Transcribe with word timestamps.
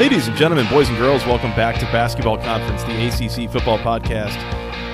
Ladies 0.00 0.26
and 0.26 0.36
gentlemen, 0.36 0.66
boys 0.68 0.88
and 0.88 0.98
girls, 0.98 1.24
welcome 1.24 1.50
back 1.52 1.78
to 1.78 1.84
Basketball 1.86 2.38
Conference, 2.38 2.82
the 2.82 3.06
ACC 3.06 3.50
football 3.52 3.78
podcast. 3.78 4.36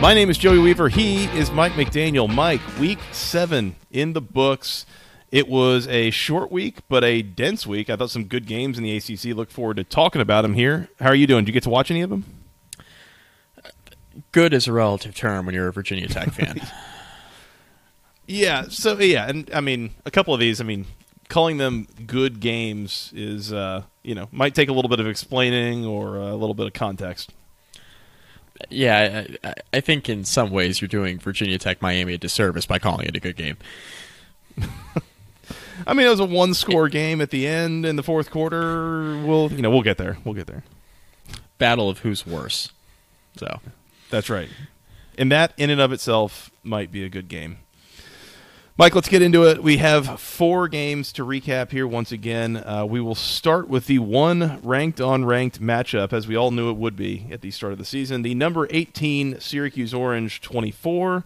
My 0.02 0.12
name 0.12 0.28
is 0.28 0.36
Joey 0.36 0.58
Weaver. 0.58 0.90
He 0.90 1.24
is 1.26 1.50
Mike 1.50 1.72
McDaniel. 1.72 2.28
Mike, 2.28 2.60
week 2.78 2.98
seven 3.12 3.76
in 3.90 4.12
the 4.12 4.20
books. 4.20 4.84
It 5.30 5.48
was 5.48 5.86
a 5.88 6.10
short 6.10 6.52
week, 6.52 6.80
but 6.90 7.04
a 7.04 7.22
dense 7.22 7.66
week. 7.66 7.88
I 7.88 7.96
thought 7.96 8.10
some 8.10 8.24
good 8.24 8.46
games 8.46 8.76
in 8.76 8.84
the 8.84 8.94
ACC. 8.96 9.34
Look 9.34 9.50
forward 9.50 9.78
to 9.78 9.84
talking 9.84 10.20
about 10.20 10.42
them 10.42 10.52
here. 10.52 10.90
How 11.00 11.08
are 11.08 11.14
you 11.14 11.26
doing? 11.26 11.44
Did 11.44 11.48
you 11.48 11.54
get 11.54 11.62
to 11.62 11.70
watch 11.70 11.90
any 11.90 12.02
of 12.02 12.10
them? 12.10 12.24
Good 14.32 14.52
is 14.52 14.68
a 14.68 14.74
relative 14.74 15.14
term 15.14 15.46
when 15.46 15.54
you're 15.54 15.68
a 15.68 15.72
Virginia 15.72 16.06
Tech 16.06 16.32
fan. 16.32 16.60
yeah. 18.26 18.64
So 18.68 18.98
yeah, 18.98 19.28
and 19.28 19.50
I 19.52 19.60
mean, 19.60 19.90
a 20.04 20.10
couple 20.10 20.34
of 20.34 20.40
these. 20.40 20.60
I 20.60 20.64
mean, 20.64 20.86
calling 21.28 21.56
them 21.58 21.86
good 22.06 22.40
games 22.40 23.12
is, 23.14 23.52
uh, 23.52 23.82
you 24.02 24.14
know, 24.14 24.28
might 24.32 24.54
take 24.54 24.68
a 24.68 24.72
little 24.72 24.88
bit 24.88 25.00
of 25.00 25.06
explaining 25.06 25.84
or 25.84 26.16
a 26.16 26.34
little 26.34 26.54
bit 26.54 26.66
of 26.66 26.72
context. 26.72 27.32
Yeah, 28.70 29.26
I, 29.42 29.54
I 29.72 29.80
think 29.80 30.08
in 30.08 30.24
some 30.24 30.50
ways 30.50 30.80
you're 30.80 30.88
doing 30.88 31.18
Virginia 31.18 31.58
Tech 31.58 31.82
Miami 31.82 32.14
a 32.14 32.18
disservice 32.18 32.66
by 32.66 32.78
calling 32.78 33.06
it 33.06 33.16
a 33.16 33.20
good 33.20 33.36
game. 33.36 33.56
I 35.86 35.92
mean, 35.92 36.06
it 36.06 36.10
was 36.10 36.20
a 36.20 36.24
one-score 36.24 36.88
game 36.88 37.20
at 37.20 37.30
the 37.30 37.46
end 37.46 37.84
in 37.84 37.96
the 37.96 38.02
fourth 38.02 38.30
quarter. 38.30 39.20
We'll, 39.24 39.52
you 39.52 39.60
know, 39.60 39.70
we'll 39.70 39.82
get 39.82 39.98
there. 39.98 40.18
We'll 40.24 40.34
get 40.34 40.46
there. 40.46 40.62
Battle 41.58 41.90
of 41.90 41.98
who's 42.00 42.24
worse. 42.24 42.70
So 43.36 43.60
that's 44.10 44.30
right, 44.30 44.48
and 45.18 45.32
that 45.32 45.52
in 45.56 45.70
and 45.70 45.80
of 45.80 45.92
itself 45.92 46.52
might 46.62 46.92
be 46.92 47.04
a 47.04 47.08
good 47.08 47.26
game. 47.26 47.58
Mike, 48.76 48.96
let's 48.96 49.08
get 49.08 49.22
into 49.22 49.48
it. 49.48 49.62
We 49.62 49.76
have 49.76 50.18
four 50.18 50.66
games 50.66 51.12
to 51.12 51.24
recap 51.24 51.70
here 51.70 51.86
once 51.86 52.10
again. 52.10 52.56
Uh, 52.56 52.84
we 52.84 53.00
will 53.00 53.14
start 53.14 53.68
with 53.68 53.86
the 53.86 54.00
one 54.00 54.60
ranked 54.64 55.00
on 55.00 55.24
ranked 55.24 55.62
matchup, 55.62 56.12
as 56.12 56.26
we 56.26 56.34
all 56.34 56.50
knew 56.50 56.70
it 56.70 56.76
would 56.76 56.96
be 56.96 57.28
at 57.30 57.40
the 57.40 57.52
start 57.52 57.70
of 57.70 57.78
the 57.78 57.84
season. 57.84 58.22
The 58.22 58.34
number 58.34 58.66
18 58.70 59.38
Syracuse 59.38 59.94
Orange 59.94 60.40
24, 60.40 61.22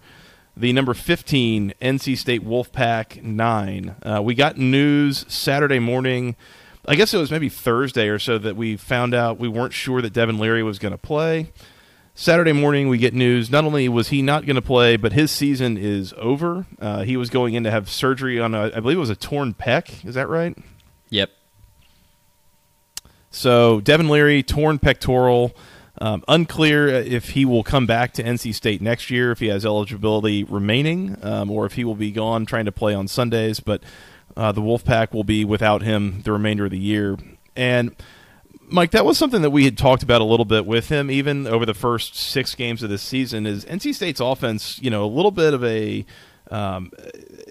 the 0.58 0.74
number 0.74 0.92
15 0.92 1.72
NC 1.80 2.18
State 2.18 2.44
Wolfpack 2.44 3.22
9. 3.22 3.96
Uh, 4.02 4.20
we 4.22 4.34
got 4.34 4.58
news 4.58 5.24
Saturday 5.26 5.78
morning. 5.78 6.36
I 6.86 6.96
guess 6.96 7.14
it 7.14 7.18
was 7.18 7.30
maybe 7.30 7.48
Thursday 7.48 8.08
or 8.08 8.18
so 8.18 8.36
that 8.36 8.56
we 8.56 8.76
found 8.76 9.14
out 9.14 9.38
we 9.38 9.48
weren't 9.48 9.72
sure 9.72 10.02
that 10.02 10.12
Devin 10.12 10.38
Leary 10.38 10.62
was 10.62 10.78
going 10.78 10.92
to 10.92 10.98
play. 10.98 11.50
Saturday 12.20 12.50
morning, 12.52 12.88
we 12.88 12.98
get 12.98 13.14
news. 13.14 13.48
Not 13.48 13.64
only 13.64 13.88
was 13.88 14.08
he 14.08 14.22
not 14.22 14.44
going 14.44 14.56
to 14.56 14.60
play, 14.62 14.96
but 14.96 15.12
his 15.12 15.30
season 15.30 15.76
is 15.76 16.12
over. 16.16 16.66
Uh, 16.80 17.04
he 17.04 17.16
was 17.16 17.30
going 17.30 17.54
in 17.54 17.62
to 17.62 17.70
have 17.70 17.88
surgery 17.88 18.40
on, 18.40 18.56
a, 18.56 18.72
I 18.74 18.80
believe 18.80 18.96
it 18.96 19.00
was 19.00 19.08
a 19.08 19.14
torn 19.14 19.54
pec. 19.54 20.04
Is 20.04 20.16
that 20.16 20.28
right? 20.28 20.58
Yep. 21.10 21.30
So 23.30 23.80
Devin 23.80 24.08
Leary, 24.08 24.42
torn 24.42 24.80
pectoral. 24.80 25.54
Um, 26.00 26.24
unclear 26.26 26.88
if 26.88 27.30
he 27.30 27.44
will 27.44 27.62
come 27.62 27.86
back 27.86 28.14
to 28.14 28.24
NC 28.24 28.52
State 28.52 28.82
next 28.82 29.10
year, 29.10 29.30
if 29.30 29.38
he 29.38 29.46
has 29.46 29.64
eligibility 29.64 30.42
remaining, 30.42 31.18
um, 31.22 31.52
or 31.52 31.66
if 31.66 31.74
he 31.74 31.84
will 31.84 31.94
be 31.94 32.10
gone 32.10 32.46
trying 32.46 32.64
to 32.64 32.72
play 32.72 32.94
on 32.94 33.06
Sundays. 33.06 33.60
But 33.60 33.84
uh, 34.36 34.50
the 34.50 34.60
Wolfpack 34.60 35.12
will 35.12 35.22
be 35.22 35.44
without 35.44 35.82
him 35.82 36.22
the 36.22 36.32
remainder 36.32 36.64
of 36.64 36.72
the 36.72 36.78
year. 36.80 37.16
And 37.54 37.94
Mike, 38.70 38.90
that 38.90 39.04
was 39.04 39.16
something 39.16 39.42
that 39.42 39.50
we 39.50 39.64
had 39.64 39.78
talked 39.78 40.02
about 40.02 40.20
a 40.20 40.24
little 40.24 40.44
bit 40.44 40.66
with 40.66 40.88
him, 40.88 41.10
even 41.10 41.46
over 41.46 41.64
the 41.64 41.74
first 41.74 42.14
six 42.14 42.54
games 42.54 42.82
of 42.82 42.90
this 42.90 43.02
season. 43.02 43.46
Is 43.46 43.64
NC 43.64 43.94
State's 43.94 44.20
offense, 44.20 44.78
you 44.82 44.90
know, 44.90 45.04
a 45.04 45.06
little 45.06 45.30
bit 45.30 45.54
of 45.54 45.64
a, 45.64 46.04
um, 46.50 46.90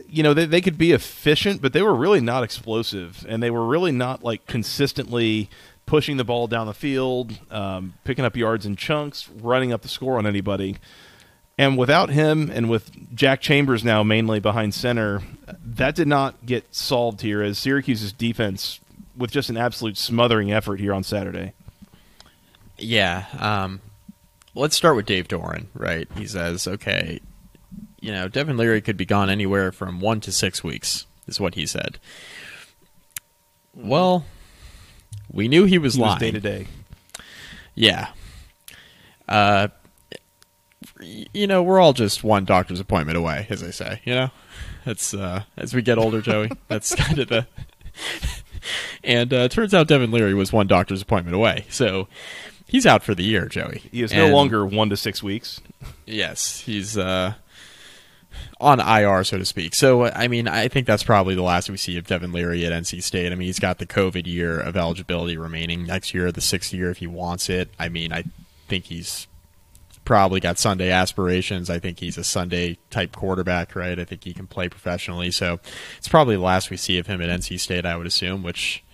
you 0.08 0.22
know, 0.22 0.34
they, 0.34 0.46
they 0.46 0.62
could 0.62 0.78
be 0.78 0.92
efficient, 0.92 1.62
but 1.62 1.74
they 1.74 1.82
were 1.82 1.96
really 1.96 2.22
not 2.22 2.44
explosive, 2.44 3.26
and 3.28 3.42
they 3.42 3.50
were 3.50 3.66
really 3.66 3.92
not 3.92 4.24
like 4.24 4.46
consistently 4.46 5.50
pushing 5.86 6.18
the 6.18 6.24
ball 6.24 6.48
down 6.48 6.68
the 6.68 6.74
field, 6.74 7.40
um, 7.50 7.94
picking 8.04 8.26
up 8.26 8.36
yards 8.36 8.66
in 8.66 8.76
chunks, 8.76 9.30
running 9.30 9.74
up 9.74 9.82
the 9.82 9.88
score 9.88 10.18
on 10.18 10.28
anybody. 10.28 10.78
And 11.58 11.78
without 11.78 12.12
him, 12.12 12.52
and 12.54 12.70
with 12.70 13.16
Jack 13.16 13.42
Chambers 13.42 13.84
now 13.84 14.04
mainly 14.04 14.40
behind 14.40 14.76
center, 14.76 15.24
that 15.66 15.96
did 15.96 16.08
not 16.08 16.46
get 16.46 16.76
solved 16.76 17.22
here 17.22 17.42
as 17.42 17.58
Syracuse's 17.58 18.14
defense 18.14 18.80
with 19.18 19.32
just 19.32 19.50
an 19.50 19.58
absolute 19.58 19.98
smothering 19.98 20.52
effort 20.52 20.80
here 20.80 20.94
on 20.94 21.04
Saturday. 21.04 21.54
Yeah. 22.78 23.26
Um, 23.40 23.82
let's 24.54 24.76
start 24.76 24.96
with 24.96 25.06
Dave 25.06 25.28
Doeren, 25.28 25.68
right? 25.74 26.08
He 26.16 26.28
says, 26.28 26.68
okay, 26.68 27.20
you 28.00 28.12
know, 28.12 28.28
Devin 28.28 28.58
Leary 28.58 28.82
could 28.82 28.98
be 28.98 29.06
gone 29.06 29.30
anywhere 29.30 29.72
from 29.72 30.00
one 30.00 30.22
to 30.22 30.32
six 30.32 30.64
weeks, 30.64 31.06
is 31.28 31.40
what 31.40 31.56
he 31.56 31.66
said. 31.66 32.00
Well, 33.74 34.26
we 35.32 35.48
knew 35.48 35.66
he 35.66 35.78
was 35.78 35.96
he 35.96 36.02
lying. 36.02 36.20
Day 36.20 36.32
to 36.32 36.40
day. 36.40 36.68
Yeah. 37.76 38.10
Uh, 39.28 39.68
you 41.02 41.48
know, 41.48 41.62
we're 41.62 41.80
all 41.80 41.94
just 41.94 42.24
one 42.24 42.46
doctor's 42.46 42.80
appointment 42.80 43.18
away, 43.18 43.46
as 43.50 43.62
I 43.62 43.72
say. 43.72 44.02
You 44.06 44.16
know, 44.16 44.30
it's 44.86 45.14
uh, 45.14 45.44
as 45.58 45.74
we 45.74 45.82
get 45.82 45.98
older, 45.98 46.22
Joey. 46.22 46.50
That's 46.68 46.96
kind 46.96 47.20
of 47.20 47.30
the 47.30 47.48
and 49.04 49.34
uh, 49.34 49.48
turns 49.48 49.74
out 49.74 49.88
Devin 49.88 50.12
Leary 50.12 50.34
was 50.34 50.52
one 50.52 50.68
doctor's 50.68 51.02
appointment 51.02 51.36
away. 51.36 51.66
So 51.70 52.08
he's 52.68 52.86
out 52.86 53.04
for 53.04 53.16
the 53.16 53.24
year, 53.24 53.48
Joey. 53.48 53.84
He 53.92 54.04
is 54.04 54.12
and, 54.12 54.28
no 54.28 54.36
longer 54.36 54.66
one 54.66 54.90
to 54.90 54.98
six 54.98 55.24
weeks. 55.24 55.62
Yes, 56.06 56.62
he's 56.62 56.98
uh, 56.98 57.34
on 58.60 58.80
IR, 58.80 59.24
so 59.24 59.38
to 59.38 59.46
speak. 59.46 59.76
So, 59.76 60.06
I 60.06 60.28
mean, 60.28 60.48
I 60.48 60.68
think 60.68 60.88
that's 60.88 61.04
probably 61.04 61.36
the 61.36 61.42
last 61.42 61.70
we 61.70 61.78
see 61.78 61.98
of 61.98 62.08
Devin 62.08 62.32
Leary 62.32 62.66
at 62.66 62.72
NC 62.72 63.04
State. 63.04 63.32
I 63.32 63.36
mean, 63.36 63.48
he's 63.48 63.60
got 63.60 63.78
the 63.78 63.86
COVID 63.86 64.26
year 64.26 64.60
of 64.60 64.76
eligibility 64.76 65.38
remaining 65.38 65.86
next 65.86 66.14
year, 66.14 66.32
the 66.32 66.42
sixth 66.42 66.74
year 66.74 66.90
if 66.90 66.98
he 66.98 67.08
wants 67.08 67.50
it. 67.50 67.70
I 67.80 67.90
mean, 67.90 68.12
I 68.12 68.24
think 68.68 68.86
he's 68.86 69.28
probably 70.08 70.40
got 70.40 70.58
Sunday 70.58 70.90
aspirations. 70.90 71.70
I 71.70 71.80
think 71.80 72.00
he's 72.00 72.18
a 72.18 72.24
Sunday 72.24 72.78
type 72.90 73.14
quarterback, 73.14 73.76
right? 73.76 74.00
I 74.00 74.06
think 74.06 74.24
he 74.24 74.34
can 74.34 74.48
play 74.48 74.70
professionally. 74.70 75.32
So 75.32 75.60
it's 75.98 76.08
probably 76.08 76.38
the 76.38 76.42
last 76.42 76.70
we 76.70 76.78
see 76.78 76.98
of 76.98 77.08
him 77.08 77.22
at 77.22 77.28
NC 77.28 77.60
State, 77.60 77.86
I 77.86 77.98
would 77.98 78.08
assume, 78.08 78.42
which, 78.42 78.86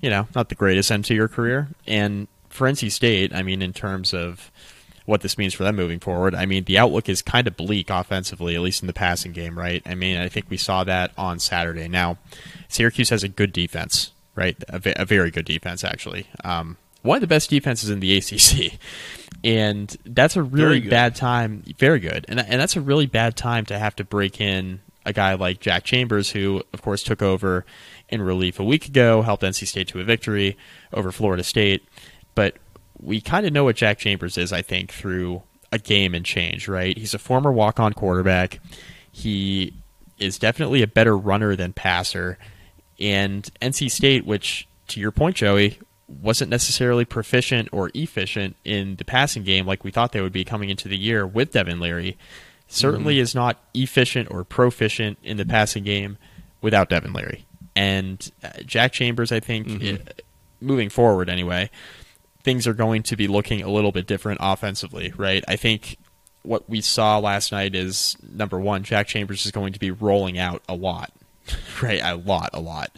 you 0.00 0.10
know, 0.10 0.26
not 0.34 0.48
the 0.48 0.56
greatest 0.56 0.90
end 0.90 1.04
to 1.04 1.14
your 1.14 1.28
career. 1.28 1.68
And 1.86 2.26
for 2.48 2.68
NC 2.68 2.90
State, 2.90 3.32
I 3.32 3.44
mean, 3.44 3.62
in 3.62 3.72
terms 3.72 4.12
of 4.12 4.50
what 5.04 5.20
this 5.20 5.38
means 5.38 5.54
for 5.54 5.62
them 5.62 5.76
moving 5.76 6.00
forward, 6.00 6.34
I 6.34 6.44
mean, 6.44 6.64
the 6.64 6.76
outlook 6.76 7.08
is 7.08 7.22
kind 7.22 7.46
of 7.46 7.56
bleak 7.56 7.88
offensively, 7.88 8.56
at 8.56 8.60
least 8.60 8.82
in 8.82 8.88
the 8.88 8.92
passing 8.92 9.30
game, 9.30 9.56
right? 9.56 9.80
I 9.86 9.94
mean, 9.94 10.16
I 10.16 10.28
think 10.28 10.46
we 10.50 10.56
saw 10.56 10.82
that 10.82 11.12
on 11.16 11.38
Saturday. 11.38 11.86
Now, 11.86 12.18
Syracuse 12.66 13.10
has 13.10 13.22
a 13.22 13.28
good 13.28 13.52
defense, 13.52 14.10
right? 14.34 14.56
A, 14.66 15.04
very 15.04 15.30
good 15.30 15.44
defense, 15.44 15.84
actually. 15.84 16.26
Um, 16.42 16.78
one 17.02 17.16
of 17.16 17.20
the 17.20 17.26
best 17.26 17.50
defenses 17.50 17.90
in 17.90 18.00
the 18.00 18.16
ACC. 18.16 18.78
And 19.44 19.96
that's 20.04 20.36
a 20.36 20.42
really 20.42 20.80
bad 20.80 21.14
time. 21.14 21.62
Very 21.78 22.00
good. 22.00 22.26
And, 22.28 22.40
and 22.40 22.60
that's 22.60 22.76
a 22.76 22.80
really 22.80 23.06
bad 23.06 23.36
time 23.36 23.66
to 23.66 23.78
have 23.78 23.94
to 23.96 24.04
break 24.04 24.40
in 24.40 24.80
a 25.04 25.12
guy 25.12 25.34
like 25.34 25.60
Jack 25.60 25.84
Chambers, 25.84 26.30
who, 26.30 26.62
of 26.72 26.82
course, 26.82 27.02
took 27.02 27.22
over 27.22 27.64
in 28.08 28.20
relief 28.20 28.58
a 28.58 28.64
week 28.64 28.86
ago, 28.86 29.22
helped 29.22 29.42
NC 29.42 29.66
State 29.66 29.88
to 29.88 30.00
a 30.00 30.04
victory 30.04 30.56
over 30.92 31.12
Florida 31.12 31.44
State. 31.44 31.86
But 32.34 32.56
we 33.00 33.20
kind 33.20 33.46
of 33.46 33.52
know 33.52 33.64
what 33.64 33.76
Jack 33.76 33.98
Chambers 33.98 34.36
is, 34.36 34.52
I 34.52 34.62
think, 34.62 34.92
through 34.92 35.42
a 35.70 35.78
game 35.78 36.14
and 36.14 36.24
change, 36.24 36.68
right? 36.68 36.96
He's 36.96 37.14
a 37.14 37.18
former 37.18 37.52
walk 37.52 37.78
on 37.78 37.92
quarterback. 37.92 38.60
He 39.12 39.74
is 40.18 40.38
definitely 40.38 40.82
a 40.82 40.86
better 40.86 41.16
runner 41.16 41.54
than 41.56 41.72
passer. 41.72 42.38
And 42.98 43.48
NC 43.62 43.90
State, 43.90 44.26
which, 44.26 44.66
to 44.88 45.00
your 45.00 45.12
point, 45.12 45.36
Joey, 45.36 45.78
wasn't 46.08 46.50
necessarily 46.50 47.04
proficient 47.04 47.68
or 47.70 47.90
efficient 47.94 48.56
in 48.64 48.96
the 48.96 49.04
passing 49.04 49.44
game 49.44 49.66
like 49.66 49.84
we 49.84 49.90
thought 49.90 50.12
they 50.12 50.20
would 50.20 50.32
be 50.32 50.44
coming 50.44 50.70
into 50.70 50.88
the 50.88 50.96
year 50.96 51.26
with 51.26 51.52
Devin 51.52 51.80
Leary. 51.80 52.16
Certainly 52.66 53.14
mm-hmm. 53.14 53.22
is 53.22 53.34
not 53.34 53.58
efficient 53.74 54.30
or 54.30 54.44
proficient 54.44 55.18
in 55.22 55.36
the 55.36 55.46
passing 55.46 55.84
game 55.84 56.18
without 56.60 56.88
Devin 56.88 57.12
Leary. 57.12 57.46
And 57.76 58.30
uh, 58.42 58.50
Jack 58.64 58.92
Chambers, 58.92 59.32
I 59.32 59.40
think, 59.40 59.68
mm-hmm. 59.68 59.82
it, 59.82 60.24
moving 60.60 60.88
forward 60.88 61.28
anyway, 61.28 61.70
things 62.42 62.66
are 62.66 62.74
going 62.74 63.02
to 63.04 63.16
be 63.16 63.28
looking 63.28 63.62
a 63.62 63.70
little 63.70 63.92
bit 63.92 64.06
different 64.06 64.40
offensively, 64.42 65.12
right? 65.16 65.44
I 65.46 65.56
think 65.56 65.96
what 66.42 66.68
we 66.68 66.80
saw 66.80 67.18
last 67.18 67.52
night 67.52 67.74
is 67.74 68.16
number 68.22 68.58
one, 68.58 68.82
Jack 68.82 69.06
Chambers 69.06 69.44
is 69.44 69.52
going 69.52 69.72
to 69.74 69.78
be 69.78 69.90
rolling 69.90 70.38
out 70.38 70.62
a 70.68 70.74
lot, 70.74 71.12
right? 71.82 72.00
A 72.02 72.16
lot, 72.16 72.50
a 72.52 72.60
lot. 72.60 72.96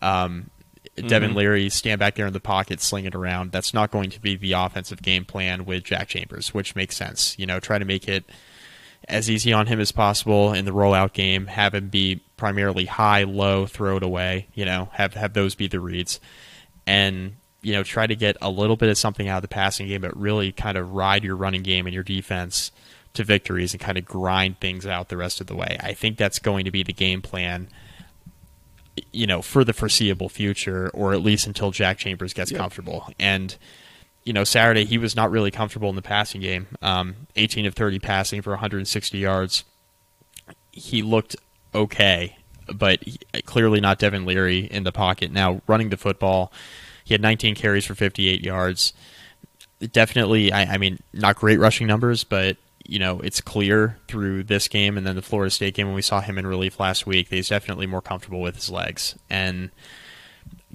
Um, 0.00 0.50
mm-hmm. 0.96 1.08
Devin 1.08 1.34
Leary 1.34 1.68
stand 1.70 1.98
back 1.98 2.14
there 2.14 2.26
in 2.26 2.32
the 2.32 2.40
pocket, 2.40 2.80
sling 2.80 3.04
it 3.04 3.14
around. 3.14 3.52
That's 3.52 3.74
not 3.74 3.90
going 3.90 4.10
to 4.10 4.20
be 4.20 4.36
the 4.36 4.52
offensive 4.52 5.02
game 5.02 5.24
plan 5.24 5.64
with 5.64 5.84
Jack 5.84 6.08
Chambers, 6.08 6.54
which 6.54 6.76
makes 6.76 6.96
sense. 6.96 7.38
You 7.38 7.46
know, 7.46 7.60
try 7.60 7.78
to 7.78 7.84
make 7.84 8.08
it 8.08 8.24
as 9.08 9.28
easy 9.28 9.52
on 9.52 9.66
him 9.66 9.80
as 9.80 9.92
possible 9.92 10.52
in 10.52 10.64
the 10.64 10.70
rollout 10.70 11.12
game. 11.12 11.46
Have 11.46 11.74
him 11.74 11.88
be 11.88 12.20
primarily 12.36 12.86
high, 12.86 13.24
low, 13.24 13.66
throw 13.66 13.96
it 13.96 14.02
away. 14.02 14.48
You 14.54 14.64
know, 14.64 14.88
have 14.92 15.14
have 15.14 15.32
those 15.32 15.54
be 15.54 15.66
the 15.66 15.80
reads, 15.80 16.20
and 16.86 17.36
you 17.62 17.72
know 17.72 17.82
try 17.82 18.06
to 18.06 18.16
get 18.16 18.36
a 18.40 18.50
little 18.50 18.76
bit 18.76 18.88
of 18.88 18.98
something 18.98 19.28
out 19.28 19.38
of 19.38 19.42
the 19.42 19.48
passing 19.48 19.88
game, 19.88 20.02
but 20.02 20.16
really 20.16 20.52
kind 20.52 20.76
of 20.76 20.92
ride 20.92 21.24
your 21.24 21.36
running 21.36 21.62
game 21.62 21.86
and 21.86 21.94
your 21.94 22.04
defense 22.04 22.70
to 23.14 23.24
victories 23.24 23.72
and 23.72 23.80
kind 23.80 23.96
of 23.96 24.04
grind 24.04 24.58
things 24.60 24.86
out 24.86 25.08
the 25.08 25.16
rest 25.16 25.40
of 25.40 25.46
the 25.46 25.54
way. 25.54 25.76
I 25.80 25.92
think 25.94 26.18
that's 26.18 26.38
going 26.38 26.64
to 26.64 26.70
be 26.70 26.82
the 26.82 26.92
game 26.92 27.22
plan. 27.22 27.68
You 29.12 29.26
know, 29.26 29.42
for 29.42 29.64
the 29.64 29.72
foreseeable 29.72 30.28
future, 30.28 30.90
or 30.94 31.12
at 31.12 31.20
least 31.20 31.46
until 31.46 31.70
Jack 31.70 31.98
Chambers 31.98 32.32
gets 32.32 32.50
yep. 32.50 32.60
comfortable. 32.60 33.10
And 33.18 33.56
you 34.24 34.32
know, 34.32 34.44
Saturday 34.44 34.84
he 34.84 34.98
was 34.98 35.14
not 35.14 35.30
really 35.30 35.50
comfortable 35.50 35.88
in 35.90 35.96
the 35.96 36.02
passing 36.02 36.40
game. 36.40 36.66
Um, 36.82 37.26
18 37.36 37.66
of 37.66 37.74
30 37.74 37.98
passing 37.98 38.42
for 38.42 38.50
160 38.50 39.18
yards. 39.18 39.64
He 40.72 41.02
looked 41.02 41.36
okay, 41.74 42.36
but 42.74 43.02
he, 43.04 43.18
clearly 43.44 43.80
not 43.80 43.98
Devin 43.98 44.24
Leary 44.24 44.60
in 44.60 44.84
the 44.84 44.92
pocket. 44.92 45.30
Now 45.30 45.60
running 45.66 45.90
the 45.90 45.96
football, 45.96 46.52
he 47.04 47.14
had 47.14 47.20
19 47.20 47.54
carries 47.54 47.84
for 47.84 47.94
58 47.94 48.42
yards. 48.42 48.92
Definitely, 49.92 50.52
I, 50.52 50.74
I 50.74 50.78
mean, 50.78 50.98
not 51.12 51.36
great 51.36 51.58
rushing 51.58 51.86
numbers, 51.86 52.24
but 52.24 52.56
you 52.84 52.98
know, 52.98 53.20
it's 53.20 53.40
clear 53.40 53.98
through 54.08 54.44
this 54.44 54.68
game 54.68 54.96
and 54.96 55.06
then 55.06 55.16
the 55.16 55.22
Florida 55.22 55.50
State 55.50 55.74
game 55.74 55.86
when 55.86 55.94
we 55.94 56.02
saw 56.02 56.20
him 56.20 56.38
in 56.38 56.46
relief 56.46 56.78
last 56.78 57.06
week, 57.06 57.28
that 57.28 57.36
he's 57.36 57.48
definitely 57.48 57.86
more 57.86 58.02
comfortable 58.02 58.40
with 58.40 58.54
his 58.54 58.70
legs. 58.70 59.16
And 59.30 59.70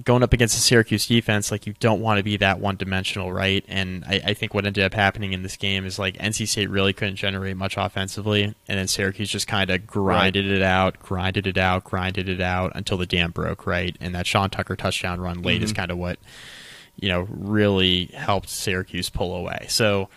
going 0.04 0.22
up 0.22 0.32
against 0.32 0.54
the 0.54 0.60
Syracuse 0.60 1.06
defense, 1.06 1.50
like 1.50 1.66
you 1.66 1.74
don't 1.80 2.00
want 2.00 2.18
to 2.18 2.24
be 2.24 2.36
that 2.38 2.60
one 2.60 2.76
dimensional, 2.76 3.32
right? 3.32 3.64
And 3.68 4.04
I, 4.04 4.20
I, 4.26 4.34
think 4.34 4.54
what 4.54 4.66
ended 4.66 4.84
up 4.84 4.94
happening 4.94 5.32
in 5.32 5.42
this 5.42 5.56
game 5.56 5.84
is 5.84 5.98
like 5.98 6.16
NC 6.16 6.48
State 6.48 6.70
really 6.70 6.92
couldn't 6.92 7.16
generate 7.16 7.56
much 7.56 7.76
offensively, 7.76 8.44
and 8.44 8.54
then 8.78 8.88
Syracuse 8.88 9.30
just 9.30 9.46
kind 9.46 9.70
of 9.70 9.86
grinded 9.86 10.46
right. 10.46 10.56
it 10.56 10.62
out, 10.62 10.98
grinded 11.00 11.46
it 11.46 11.58
out, 11.58 11.84
grinded 11.84 12.28
it 12.28 12.40
out 12.40 12.72
until 12.74 12.96
the 12.96 13.06
dam 13.06 13.30
broke, 13.30 13.66
right? 13.66 13.96
And 14.00 14.14
that 14.14 14.26
Sean 14.26 14.50
Tucker 14.50 14.76
touchdown 14.76 15.20
run 15.20 15.42
late 15.42 15.56
mm-hmm. 15.56 15.64
is 15.64 15.72
kind 15.72 15.90
of 15.90 15.98
what 15.98 16.18
you 16.96 17.08
know 17.08 17.26
really 17.30 18.06
helped 18.06 18.48
Syracuse 18.48 19.10
pull 19.10 19.34
away. 19.34 19.66
So, 19.68 20.08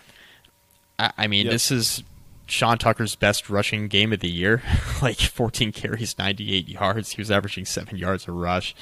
I, 1.00 1.12
I 1.18 1.28
mean, 1.28 1.46
yep. 1.46 1.54
this 1.54 1.72
is 1.72 2.04
Sean 2.46 2.78
Tucker's 2.78 3.16
best 3.16 3.50
rushing 3.50 3.88
game 3.88 4.14
of 4.14 4.20
the 4.20 4.30
year, 4.30 4.62
like 5.02 5.18
14 5.18 5.72
carries, 5.72 6.18
98 6.18 6.68
yards. 6.68 7.12
He 7.12 7.22
was 7.22 7.32
averaging 7.32 7.66
seven 7.66 7.98
yards 7.98 8.28
a 8.28 8.32
rush. 8.32 8.76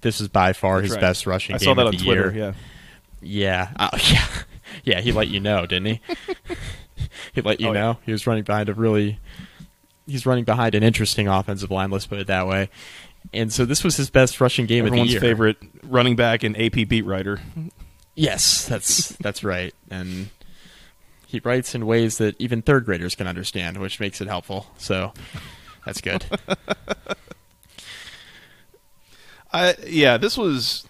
This 0.00 0.20
is 0.20 0.28
by 0.28 0.52
far 0.52 0.76
That's 0.76 0.84
his 0.84 0.92
right. 0.92 1.00
best 1.00 1.26
rushing 1.26 1.56
I 1.56 1.58
game 1.58 1.78
of 1.78 1.92
the 1.92 1.98
Twitter, 1.98 2.30
year. 2.32 2.54
Yeah, 3.20 3.68
yeah, 3.76 3.88
uh, 3.92 3.98
yeah, 4.10 4.28
yeah. 4.84 5.00
He 5.00 5.12
let 5.12 5.28
you 5.28 5.40
know, 5.40 5.66
didn't 5.66 5.86
he? 5.86 6.00
he 7.34 7.40
let 7.42 7.60
you 7.60 7.68
oh, 7.68 7.72
know 7.72 7.90
yeah. 7.90 8.06
he 8.06 8.12
was 8.12 8.26
running 8.26 8.44
behind 8.44 8.68
a 8.68 8.74
really. 8.74 9.18
He's 10.06 10.24
running 10.24 10.44
behind 10.44 10.74
an 10.74 10.82
interesting 10.82 11.28
offensive 11.28 11.70
line. 11.70 11.90
Let's 11.90 12.06
put 12.06 12.18
it 12.18 12.28
that 12.28 12.46
way. 12.46 12.70
And 13.34 13.52
so 13.52 13.66
this 13.66 13.84
was 13.84 13.96
his 13.96 14.08
best 14.08 14.40
rushing 14.40 14.64
game 14.64 14.86
Everyone's 14.86 15.14
of 15.14 15.20
the 15.20 15.26
year. 15.26 15.32
Everyone's 15.32 15.58
favorite 15.58 15.82
running 15.82 16.16
back 16.16 16.44
and 16.44 16.58
AP 16.58 16.88
beat 16.88 17.04
writer. 17.04 17.40
Yes, 18.14 18.64
that's 18.66 19.10
that's 19.16 19.44
right. 19.44 19.74
And 19.90 20.30
he 21.28 21.40
writes 21.40 21.74
in 21.74 21.84
ways 21.84 22.16
that 22.16 22.34
even 22.38 22.62
third 22.62 22.86
graders 22.86 23.14
can 23.14 23.26
understand, 23.26 23.76
which 23.76 24.00
makes 24.00 24.22
it 24.22 24.28
helpful. 24.28 24.66
So 24.78 25.12
that's 25.84 26.00
good. 26.00 26.24
I 29.52 29.74
yeah, 29.86 30.16
this 30.16 30.38
was 30.38 30.86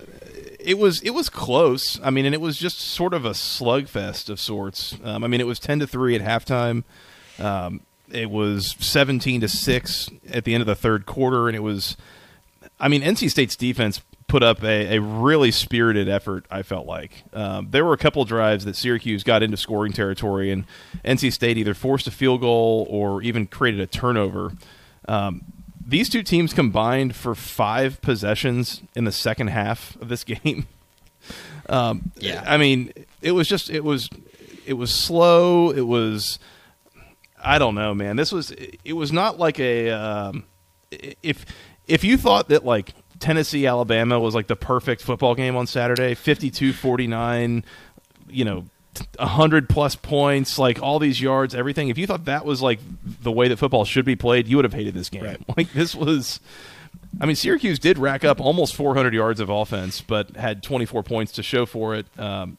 it 0.61 0.79
was 0.79 1.02
it 1.02 1.11
was 1.11 1.29
close. 1.29 2.00
I 2.05 2.11
mean, 2.11 2.25
and 2.25 2.37
it 2.37 2.40
was 2.40 2.56
just 2.56 2.79
sort 2.79 3.14
of 3.14 3.25
a 3.25 3.31
slugfest 3.31 4.31
of 4.31 4.38
sorts. 4.38 4.96
Um, 5.02 5.25
I 5.25 5.26
mean, 5.26 5.40
it 5.40 5.46
was 5.46 5.58
ten 5.58 5.81
to 5.81 5.88
three 5.88 6.14
at 6.14 6.23
halftime. 6.23 6.84
Um, 7.41 7.81
it 8.08 8.31
was 8.31 8.76
seventeen 8.79 9.41
to 9.41 9.49
six 9.49 10.08
at 10.31 10.44
the 10.44 10.55
end 10.55 10.61
of 10.61 10.69
the 10.69 10.76
third 10.76 11.05
quarter, 11.05 11.49
and 11.49 11.56
it 11.56 11.64
was. 11.64 11.96
I 12.79 12.87
mean, 12.87 13.02
NC 13.02 13.29
State's 13.29 13.56
defense 13.56 14.00
put 14.29 14.43
up 14.43 14.63
a, 14.63 14.97
a 14.97 15.01
really 15.01 15.51
spirited 15.51 16.09
effort. 16.09 16.45
I 16.51 16.63
felt 16.63 16.87
like 16.87 17.25
um, 17.33 17.69
there 17.71 17.85
were 17.85 17.95
a 17.95 17.99
couple 17.99 18.25
drives 18.25 18.65
that 18.67 18.77
Syracuse 18.77 19.25
got 19.25 19.43
into 19.43 19.57
scoring 19.57 19.93
territory, 19.93 20.51
and 20.51 20.65
NC 21.05 21.33
State 21.33 21.57
either 21.57 21.75
forced 21.75 22.07
a 22.07 22.11
field 22.11 22.43
goal 22.43 22.87
or 22.89 23.23
even 23.23 23.47
created 23.47 23.81
a 23.81 23.87
turnover. 23.87 24.53
Um, 25.09 25.43
these 25.85 26.11
two 26.11 26.23
teams 26.23 26.53
combined 26.53 27.17
for 27.17 27.35
five 27.35 28.01
possessions 28.03 28.83
in 28.95 29.05
the 29.05 29.13
second 29.13 29.49
half 29.49 29.97
of 29.97 30.09
this 30.09 30.23
game. 30.25 30.67
Um, 31.69 32.13
yeah, 32.17 32.45
I 32.47 32.59
mean, 32.59 32.93
it 33.23 33.33
was 33.33 33.49
just 33.49 33.71
it 33.71 33.83
was 33.83 34.09
it 34.67 34.75
was 34.75 34.95
slow. 34.95 35.71
It 35.71 35.87
was 35.87 36.39
I 37.43 37.59
don't 37.59 37.75
know, 37.75 37.95
man. 37.95 38.17
This 38.17 38.31
was 38.31 38.53
it 38.85 38.93
was 38.93 39.11
not 39.13 39.39
like 39.39 39.59
a 39.59 39.91
um, 39.91 40.45
if 40.91 41.47
if 41.87 42.05
you 42.05 42.19
thought 42.19 42.49
that 42.51 42.65
like 42.65 42.93
Tennessee 43.20 43.67
Alabama 43.67 44.19
was 44.20 44.35
like 44.35 44.47
the 44.47 44.56
perfect 44.56 45.03
football 45.03 45.35
game 45.35 45.56
on 45.56 45.67
Saturday. 45.67 46.15
52 46.15 46.73
49 46.73 47.65
you 48.31 48.44
know 48.44 48.65
100 49.19 49.69
plus 49.69 49.94
points 49.94 50.59
like 50.59 50.82
all 50.82 50.99
these 50.99 51.20
yards 51.20 51.55
everything. 51.55 51.88
If 51.88 51.99
you 51.99 52.06
thought 52.06 52.25
that 52.26 52.44
was 52.44 52.62
like 52.62 52.81
the 53.05 53.32
way 53.32 53.49
that 53.49 53.56
football 53.59 53.85
should 53.85 54.05
be 54.05 54.17
played 54.17 54.49
you 54.49 54.56
would 54.56 54.65
have 54.65 54.75
hated 54.75 54.94
this 54.94 55.09
game. 55.09 55.25
Right. 55.25 55.41
like 55.56 55.73
this 55.73 55.94
was 55.94 56.41
I 57.20 57.26
mean 57.26 57.37
Syracuse 57.37 57.79
did 57.79 57.99
rack 57.99 58.25
up 58.25 58.41
almost 58.41 58.75
400 58.75 59.15
yards 59.15 59.41
of 59.41 59.49
offense 59.49 60.00
but 60.00 60.37
had 60.37 60.62
24 60.62 61.03
points 61.03 61.32
to 61.32 61.43
show 61.43 61.67
for 61.67 61.94
it. 61.94 62.06
Um, 62.19 62.59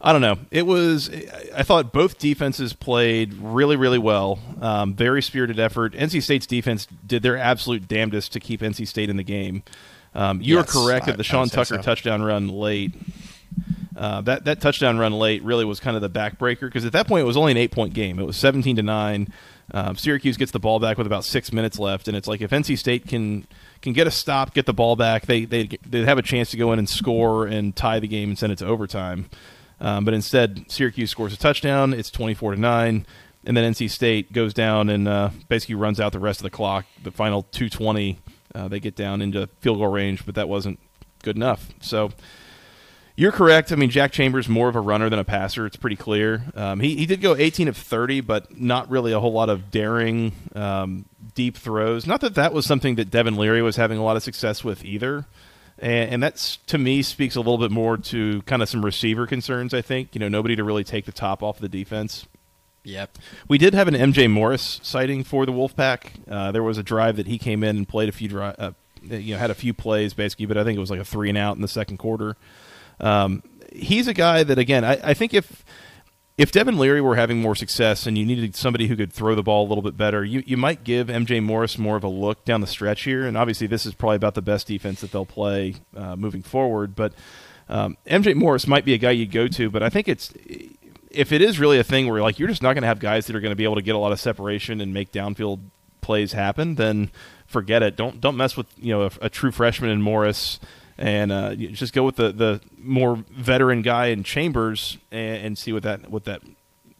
I 0.00 0.12
don't 0.12 0.20
know. 0.20 0.38
It 0.50 0.66
was. 0.66 1.10
I 1.54 1.62
thought 1.62 1.92
both 1.92 2.18
defenses 2.18 2.72
played 2.72 3.34
really, 3.34 3.76
really 3.76 3.98
well. 3.98 4.38
Um, 4.60 4.94
very 4.94 5.22
spirited 5.22 5.58
effort. 5.58 5.94
NC 5.94 6.22
State's 6.22 6.46
defense 6.46 6.86
did 7.06 7.22
their 7.22 7.36
absolute 7.36 7.88
damnedest 7.88 8.32
to 8.32 8.40
keep 8.40 8.60
NC 8.60 8.86
State 8.86 9.08
in 9.08 9.16
the 9.16 9.22
game. 9.22 9.62
Um, 10.14 10.40
you 10.40 10.56
yes, 10.56 10.68
are 10.68 10.72
correct 10.72 11.06
that 11.06 11.16
the 11.16 11.24
Sean 11.24 11.48
Tucker 11.48 11.76
so. 11.76 11.82
touchdown 11.82 12.22
run 12.22 12.48
late. 12.48 12.92
Uh, 13.96 14.20
that 14.22 14.44
that 14.44 14.60
touchdown 14.60 14.98
run 14.98 15.12
late 15.12 15.42
really 15.42 15.64
was 15.64 15.80
kind 15.80 15.96
of 15.96 16.02
the 16.02 16.10
backbreaker 16.10 16.62
because 16.62 16.84
at 16.84 16.92
that 16.92 17.08
point 17.08 17.22
it 17.22 17.26
was 17.26 17.36
only 17.36 17.52
an 17.52 17.58
eight 17.58 17.70
point 17.70 17.94
game. 17.94 18.18
It 18.18 18.26
was 18.26 18.36
seventeen 18.36 18.76
to 18.76 18.82
nine. 18.82 19.28
Um, 19.72 19.96
Syracuse 19.96 20.36
gets 20.36 20.52
the 20.52 20.60
ball 20.60 20.78
back 20.78 20.96
with 20.96 21.06
about 21.06 21.24
six 21.24 21.52
minutes 21.52 21.78
left, 21.78 22.06
and 22.06 22.16
it's 22.16 22.28
like 22.28 22.40
if 22.40 22.50
NC 22.50 22.78
State 22.78 23.08
can 23.08 23.46
can 23.82 23.92
get 23.92 24.06
a 24.06 24.10
stop, 24.10 24.54
get 24.54 24.66
the 24.66 24.74
ball 24.74 24.96
back, 24.96 25.26
they 25.26 25.44
they 25.44 25.68
they 25.86 26.02
have 26.04 26.18
a 26.18 26.22
chance 26.22 26.50
to 26.50 26.56
go 26.56 26.72
in 26.72 26.78
and 26.78 26.88
score 26.88 27.46
and 27.46 27.74
tie 27.74 27.98
the 27.98 28.08
game 28.08 28.30
and 28.30 28.38
send 28.38 28.52
it 28.52 28.58
to 28.58 28.66
overtime. 28.66 29.28
Um, 29.80 30.04
but 30.04 30.14
instead, 30.14 30.70
Syracuse 30.70 31.10
scores 31.10 31.32
a 31.32 31.36
touchdown. 31.36 31.92
It's 31.92 32.10
24 32.10 32.54
to 32.54 32.60
9. 32.60 33.06
And 33.44 33.56
then 33.56 33.72
NC 33.72 33.90
State 33.90 34.32
goes 34.32 34.52
down 34.52 34.88
and 34.88 35.06
uh, 35.06 35.30
basically 35.48 35.76
runs 35.76 36.00
out 36.00 36.12
the 36.12 36.18
rest 36.18 36.40
of 36.40 36.44
the 36.44 36.50
clock. 36.50 36.84
The 37.02 37.12
final 37.12 37.42
220, 37.44 38.18
uh, 38.54 38.68
they 38.68 38.80
get 38.80 38.96
down 38.96 39.22
into 39.22 39.48
field 39.60 39.78
goal 39.78 39.88
range, 39.88 40.26
but 40.26 40.34
that 40.34 40.48
wasn't 40.48 40.80
good 41.22 41.36
enough. 41.36 41.68
So 41.80 42.10
you're 43.14 43.32
correct. 43.32 43.70
I 43.70 43.76
mean, 43.76 43.90
Jack 43.90 44.10
Chambers 44.10 44.48
more 44.48 44.68
of 44.68 44.74
a 44.74 44.80
runner 44.80 45.08
than 45.08 45.18
a 45.18 45.24
passer. 45.24 45.64
It's 45.64 45.76
pretty 45.76 45.96
clear. 45.96 46.44
Um, 46.56 46.80
he, 46.80 46.96
he 46.96 47.06
did 47.06 47.20
go 47.20 47.36
18 47.36 47.68
of 47.68 47.76
30, 47.76 48.20
but 48.20 48.58
not 48.58 48.90
really 48.90 49.12
a 49.12 49.20
whole 49.20 49.32
lot 49.32 49.48
of 49.48 49.70
daring, 49.70 50.32
um, 50.54 51.04
deep 51.34 51.56
throws. 51.56 52.06
Not 52.06 52.20
that 52.22 52.34
that 52.34 52.52
was 52.52 52.66
something 52.66 52.96
that 52.96 53.10
Devin 53.10 53.36
Leary 53.36 53.62
was 53.62 53.76
having 53.76 53.98
a 53.98 54.02
lot 54.02 54.16
of 54.16 54.22
success 54.22 54.64
with 54.64 54.84
either 54.84 55.26
and, 55.78 56.10
and 56.10 56.22
that's 56.22 56.56
to 56.68 56.78
me 56.78 57.02
speaks 57.02 57.36
a 57.36 57.40
little 57.40 57.58
bit 57.58 57.70
more 57.70 57.96
to 57.96 58.42
kind 58.42 58.62
of 58.62 58.68
some 58.68 58.84
receiver 58.84 59.26
concerns. 59.26 59.74
I 59.74 59.82
think 59.82 60.14
you 60.14 60.18
know 60.18 60.28
nobody 60.28 60.56
to 60.56 60.64
really 60.64 60.84
take 60.84 61.04
the 61.04 61.12
top 61.12 61.42
off 61.42 61.58
the 61.58 61.68
defense. 61.68 62.26
Yep. 62.84 63.18
We 63.48 63.58
did 63.58 63.74
have 63.74 63.88
an 63.88 63.94
MJ 63.94 64.30
Morris 64.30 64.78
sighting 64.82 65.24
for 65.24 65.44
the 65.44 65.52
Wolfpack. 65.52 66.10
Uh, 66.30 66.52
there 66.52 66.62
was 66.62 66.78
a 66.78 66.84
drive 66.84 67.16
that 67.16 67.26
he 67.26 67.36
came 67.36 67.64
in 67.64 67.76
and 67.76 67.88
played 67.88 68.08
a 68.08 68.12
few 68.12 68.40
uh, 68.40 68.72
you 69.02 69.34
know, 69.34 69.38
had 69.38 69.50
a 69.50 69.54
few 69.54 69.74
plays 69.74 70.14
basically, 70.14 70.46
but 70.46 70.56
I 70.56 70.64
think 70.64 70.76
it 70.76 70.80
was 70.80 70.90
like 70.90 71.00
a 71.00 71.04
three 71.04 71.28
and 71.28 71.38
out 71.38 71.56
in 71.56 71.62
the 71.62 71.68
second 71.68 71.96
quarter. 71.96 72.36
Um, 73.00 73.42
he's 73.72 74.08
a 74.08 74.14
guy 74.14 74.42
that 74.44 74.58
again, 74.58 74.84
I, 74.84 75.00
I 75.02 75.14
think 75.14 75.34
if 75.34 75.64
if 76.38 76.52
Devin 76.52 76.78
Leary 76.78 77.00
were 77.00 77.16
having 77.16 77.40
more 77.40 77.54
success 77.54 78.06
and 78.06 78.18
you 78.18 78.26
needed 78.26 78.54
somebody 78.54 78.88
who 78.88 78.96
could 78.96 79.12
throw 79.12 79.34
the 79.34 79.42
ball 79.42 79.66
a 79.66 79.68
little 79.68 79.82
bit 79.82 79.96
better, 79.96 80.22
you, 80.22 80.42
you 80.46 80.56
might 80.56 80.84
give 80.84 81.08
MJ 81.08 81.42
Morris 81.42 81.78
more 81.78 81.96
of 81.96 82.04
a 82.04 82.08
look 82.08 82.44
down 82.44 82.60
the 82.60 82.66
stretch 82.66 83.04
here. 83.04 83.26
And 83.26 83.38
obviously, 83.38 83.66
this 83.66 83.86
is 83.86 83.94
probably 83.94 84.16
about 84.16 84.34
the 84.34 84.42
best 84.42 84.66
defense 84.66 85.00
that 85.00 85.12
they'll 85.12 85.24
play 85.24 85.76
uh, 85.96 86.14
moving 86.14 86.42
forward. 86.42 86.94
But 86.94 87.14
um, 87.70 87.96
MJ 88.06 88.34
Morris 88.34 88.66
might 88.66 88.84
be 88.84 88.92
a 88.92 88.98
guy 88.98 89.12
you'd 89.12 89.32
go 89.32 89.48
to, 89.48 89.70
but 89.70 89.82
I 89.82 89.88
think 89.88 90.08
it's 90.08 90.32
if 91.10 91.32
it 91.32 91.40
is 91.40 91.58
really 91.58 91.78
a 91.78 91.84
thing 91.84 92.08
where 92.08 92.20
like 92.20 92.38
you're 92.38 92.48
just 92.48 92.62
not 92.62 92.74
going 92.74 92.82
to 92.82 92.88
have 92.88 92.98
guys 92.98 93.26
that 93.26 93.34
are 93.34 93.40
going 93.40 93.52
to 93.52 93.56
be 93.56 93.64
able 93.64 93.76
to 93.76 93.82
get 93.82 93.94
a 93.94 93.98
lot 93.98 94.12
of 94.12 94.20
separation 94.20 94.82
and 94.82 94.92
make 94.92 95.12
downfield 95.12 95.60
plays 96.02 96.34
happen, 96.34 96.74
then 96.74 97.10
forget 97.46 97.82
it. 97.82 97.96
Don't 97.96 98.20
don't 98.20 98.36
mess 98.36 98.56
with 98.58 98.66
you 98.76 98.92
know 98.92 99.04
a, 99.04 99.10
a 99.22 99.30
true 99.30 99.50
freshman 99.50 99.90
in 99.90 100.02
Morris 100.02 100.60
and 100.98 101.30
uh, 101.30 101.54
just 101.54 101.92
go 101.92 102.04
with 102.04 102.16
the, 102.16 102.32
the 102.32 102.60
more 102.78 103.24
veteran 103.30 103.82
guy 103.82 104.06
in 104.06 104.22
Chambers 104.22 104.98
and, 105.10 105.46
and, 105.46 105.58
see 105.58 105.72
what 105.72 105.82
that 105.82 106.10
what 106.10 106.24
that 106.24 106.42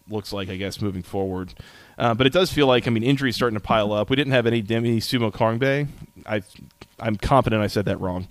looks 0.08 0.32
like, 0.32 0.48
I 0.48 0.56
guess, 0.56 0.80
moving 0.80 1.02
forward. 1.02 1.54
Uh, 1.98 2.14
but 2.14 2.26
it 2.26 2.32
does 2.32 2.52
feel 2.52 2.66
like, 2.66 2.86
I 2.86 2.90
mean, 2.90 3.02
injuries 3.02 3.36
starting 3.36 3.58
to 3.58 3.62
pile 3.64 3.92
up. 3.92 4.10
We 4.10 4.16
didn't 4.16 4.34
have 4.34 4.46
any 4.46 4.60
Demie 4.60 5.00
Sumo 5.00 5.32
I, 6.26 6.42
I'm 7.00 7.16
confident 7.16 7.62
I 7.62 7.68
said 7.68 7.86
that 7.86 8.00
wrong. 8.00 8.28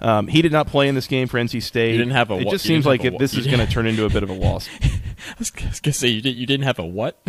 Um, 0.00 0.28
he 0.28 0.42
did 0.42 0.52
not 0.52 0.68
play 0.68 0.86
in 0.86 0.94
this 0.94 1.08
game 1.08 1.26
for 1.26 1.38
NC 1.38 1.62
State. 1.62 1.92
You 1.92 1.98
didn't 1.98 2.12
have 2.12 2.30
a. 2.30 2.34
It 2.34 2.44
what? 2.46 2.52
just 2.52 2.64
You 2.64 2.74
seems 2.74 2.86
like 2.86 3.04
it, 3.04 3.18
this 3.18 3.34
is 3.34 3.46
going 3.46 3.58
to 3.58 3.66
turn 3.66 3.86
into 3.86 4.04
a 4.04 4.10
bit 4.10 4.22
of 4.22 4.30
a 4.30 4.32
loss. 4.34 4.68
I 4.82 5.34
was 5.38 5.50
gonna 5.50 5.92
say 5.92 6.08
you, 6.08 6.22
did, 6.22 6.36
you 6.36 6.46
didn't 6.46 6.64
have 6.64 6.78
a 6.78 6.86
what? 6.86 7.20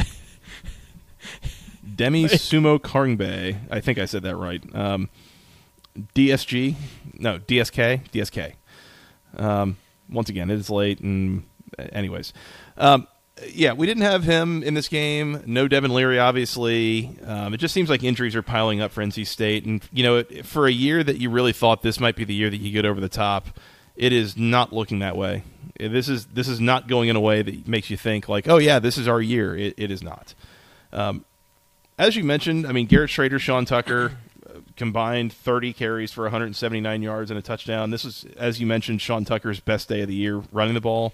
Demie 1.96 2.26
Sumo 2.28 2.78
Karngbe. 2.80 3.58
I 3.72 3.80
think 3.80 3.98
I 3.98 4.06
said 4.06 4.24
that 4.24 4.36
right. 4.36 4.64
Um, 4.76 5.10
DSG. 6.16 6.76
No, 7.18 7.40
DSK. 7.40 8.10
DSK. 8.10 8.54
Um, 9.38 9.78
once 10.10 10.30
again, 10.30 10.50
it 10.50 10.60
is 10.60 10.70
late. 10.70 11.00
And, 11.00 11.44
anyways. 11.78 12.34
Um, 12.78 13.08
yeah, 13.54 13.74
we 13.74 13.88
didn't 13.88 14.04
have 14.04 14.24
him 14.24 14.64
in 14.64 14.74
this 14.74 14.88
game. 14.88 15.44
No 15.46 15.68
Devin 15.68 15.94
Leary, 15.94 16.20
obviously. 16.20 17.18
Um, 17.26 17.54
it 17.54 17.58
just 17.58 17.74
seems 17.74 17.90
like 17.90 18.04
injuries 18.04 18.36
are 18.36 18.42
piling 18.42 18.82
up 18.82 18.92
for 18.92 19.02
NC 19.02 19.26
State. 19.26 19.66
And, 19.66 19.82
you 19.94 20.04
know, 20.04 20.24
for 20.44 20.68
a 20.68 20.72
year 20.72 21.04
that 21.04 21.18
you 21.18 21.30
really 21.30 21.54
thought 21.54 21.82
this 21.82 22.00
might 22.00 22.16
be 22.16 22.26
the 22.26 22.34
year 22.34 22.50
that 22.50 22.58
you 22.58 22.72
get 22.72 22.86
over 22.86 23.00
the 23.00 23.10
top, 23.10 23.48
it 23.96 24.14
is 24.14 24.38
not 24.38 24.74
looking 24.74 25.00
that 25.00 25.16
way. 25.16 25.44
This 25.80 26.10
is 26.10 26.26
this 26.28 26.50
is 26.50 26.60
not 26.60 26.88
going 26.88 27.08
in 27.08 27.16
a 27.16 27.22
way 27.22 27.42
that 27.42 27.68
makes 27.68 27.90
you 27.90 27.96
think 27.96 28.28
like, 28.28 28.50
oh 28.50 28.58
yeah, 28.58 28.80
this 28.80 28.98
is 28.98 29.08
our 29.08 29.22
year. 29.22 29.56
It, 29.56 29.76
it 29.78 29.92
is 29.92 30.04
not. 30.04 30.34
Um, 30.92 31.24
as 31.98 32.16
you 32.18 32.24
mentioned, 32.26 32.68
I 32.68 32.74
mean 32.74 32.86
Garrett 32.88 33.10
Shrader, 33.10 33.40
Sean 33.40 33.64
Tucker 33.64 34.08
uh, 34.08 34.16
combined 34.80 35.32
30 35.32 35.74
carries 35.74 36.12
for 36.12 36.24
179 36.24 37.04
yards 37.04 37.30
and 37.30 37.38
a 37.38 37.44
touchdown. 37.44 37.92
This 37.92 38.06
is, 38.06 38.26
as 38.38 38.60
you 38.60 38.66
mentioned, 38.66 39.02
Sean 39.02 39.26
Tucker's 39.26 39.60
best 39.60 39.90
day 39.90 40.02
of 40.02 40.08
the 40.08 40.16
year 40.16 40.42
running 40.52 40.74
the 40.74 40.82
ball. 40.82 41.14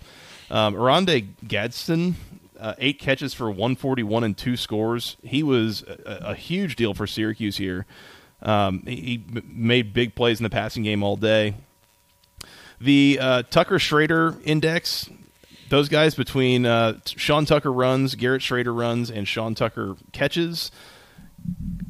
Um, 0.50 0.75
Oronde 0.75 1.36
Gadsden, 1.45 2.15
uh, 2.60 2.75
eight 2.77 3.00
catches 3.00 3.34
for 3.34 3.50
141 3.50 4.24
and 4.24 4.38
two 4.38 4.55
scores. 4.55 5.17
He 5.24 5.43
was 5.43 5.81
a, 5.84 6.19
a 6.27 6.36
huge 6.36 6.75
deal 6.75 6.93
for 6.93 7.07
Syracuse 7.07 7.57
here. 7.57 7.86
Um, 8.41 8.84
he, 8.86 8.95
he 8.95 9.41
made 9.48 9.93
big 9.93 10.13
plays 10.13 10.39
in 10.39 10.43
the 10.43 10.50
passing 10.51 10.84
game 10.84 11.03
all 11.03 11.17
day. 11.17 11.55
The 12.79 13.17
uh, 13.19 13.43
Tucker 13.50 13.79
Shrader 13.79 14.39
index, 14.43 15.10
those 15.69 15.89
guys 15.89 16.13
between 16.13 16.67
uh, 16.67 17.00
Sean 17.05 17.45
Tucker 17.45 17.74
runs, 17.74 18.13
Garrett 18.13 18.43
Shrader 18.43 18.77
runs, 18.77 19.10
and 19.10 19.27
Sean 19.27 19.55
Tucker 19.55 19.95
catches 20.12 20.69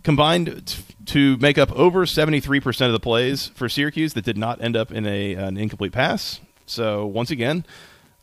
combined 0.04 0.66
t- 0.68 0.84
to 1.06 1.38
make 1.38 1.58
up 1.58 1.72
over 1.74 2.06
73% 2.06 2.86
of 2.86 2.94
the 2.94 3.00
plays 3.00 3.48
for 3.48 3.70
Syracuse 3.70 4.14
that 4.14 4.26
did 4.26 4.38
not 4.38 4.62
end 4.62 4.76
up 4.76 4.92
in 4.92 5.06
a, 5.06 5.34
an 5.34 5.58
incomplete 5.58 5.92
pass. 5.92 6.40
So, 6.66 7.06
once 7.06 7.32
again, 7.32 7.66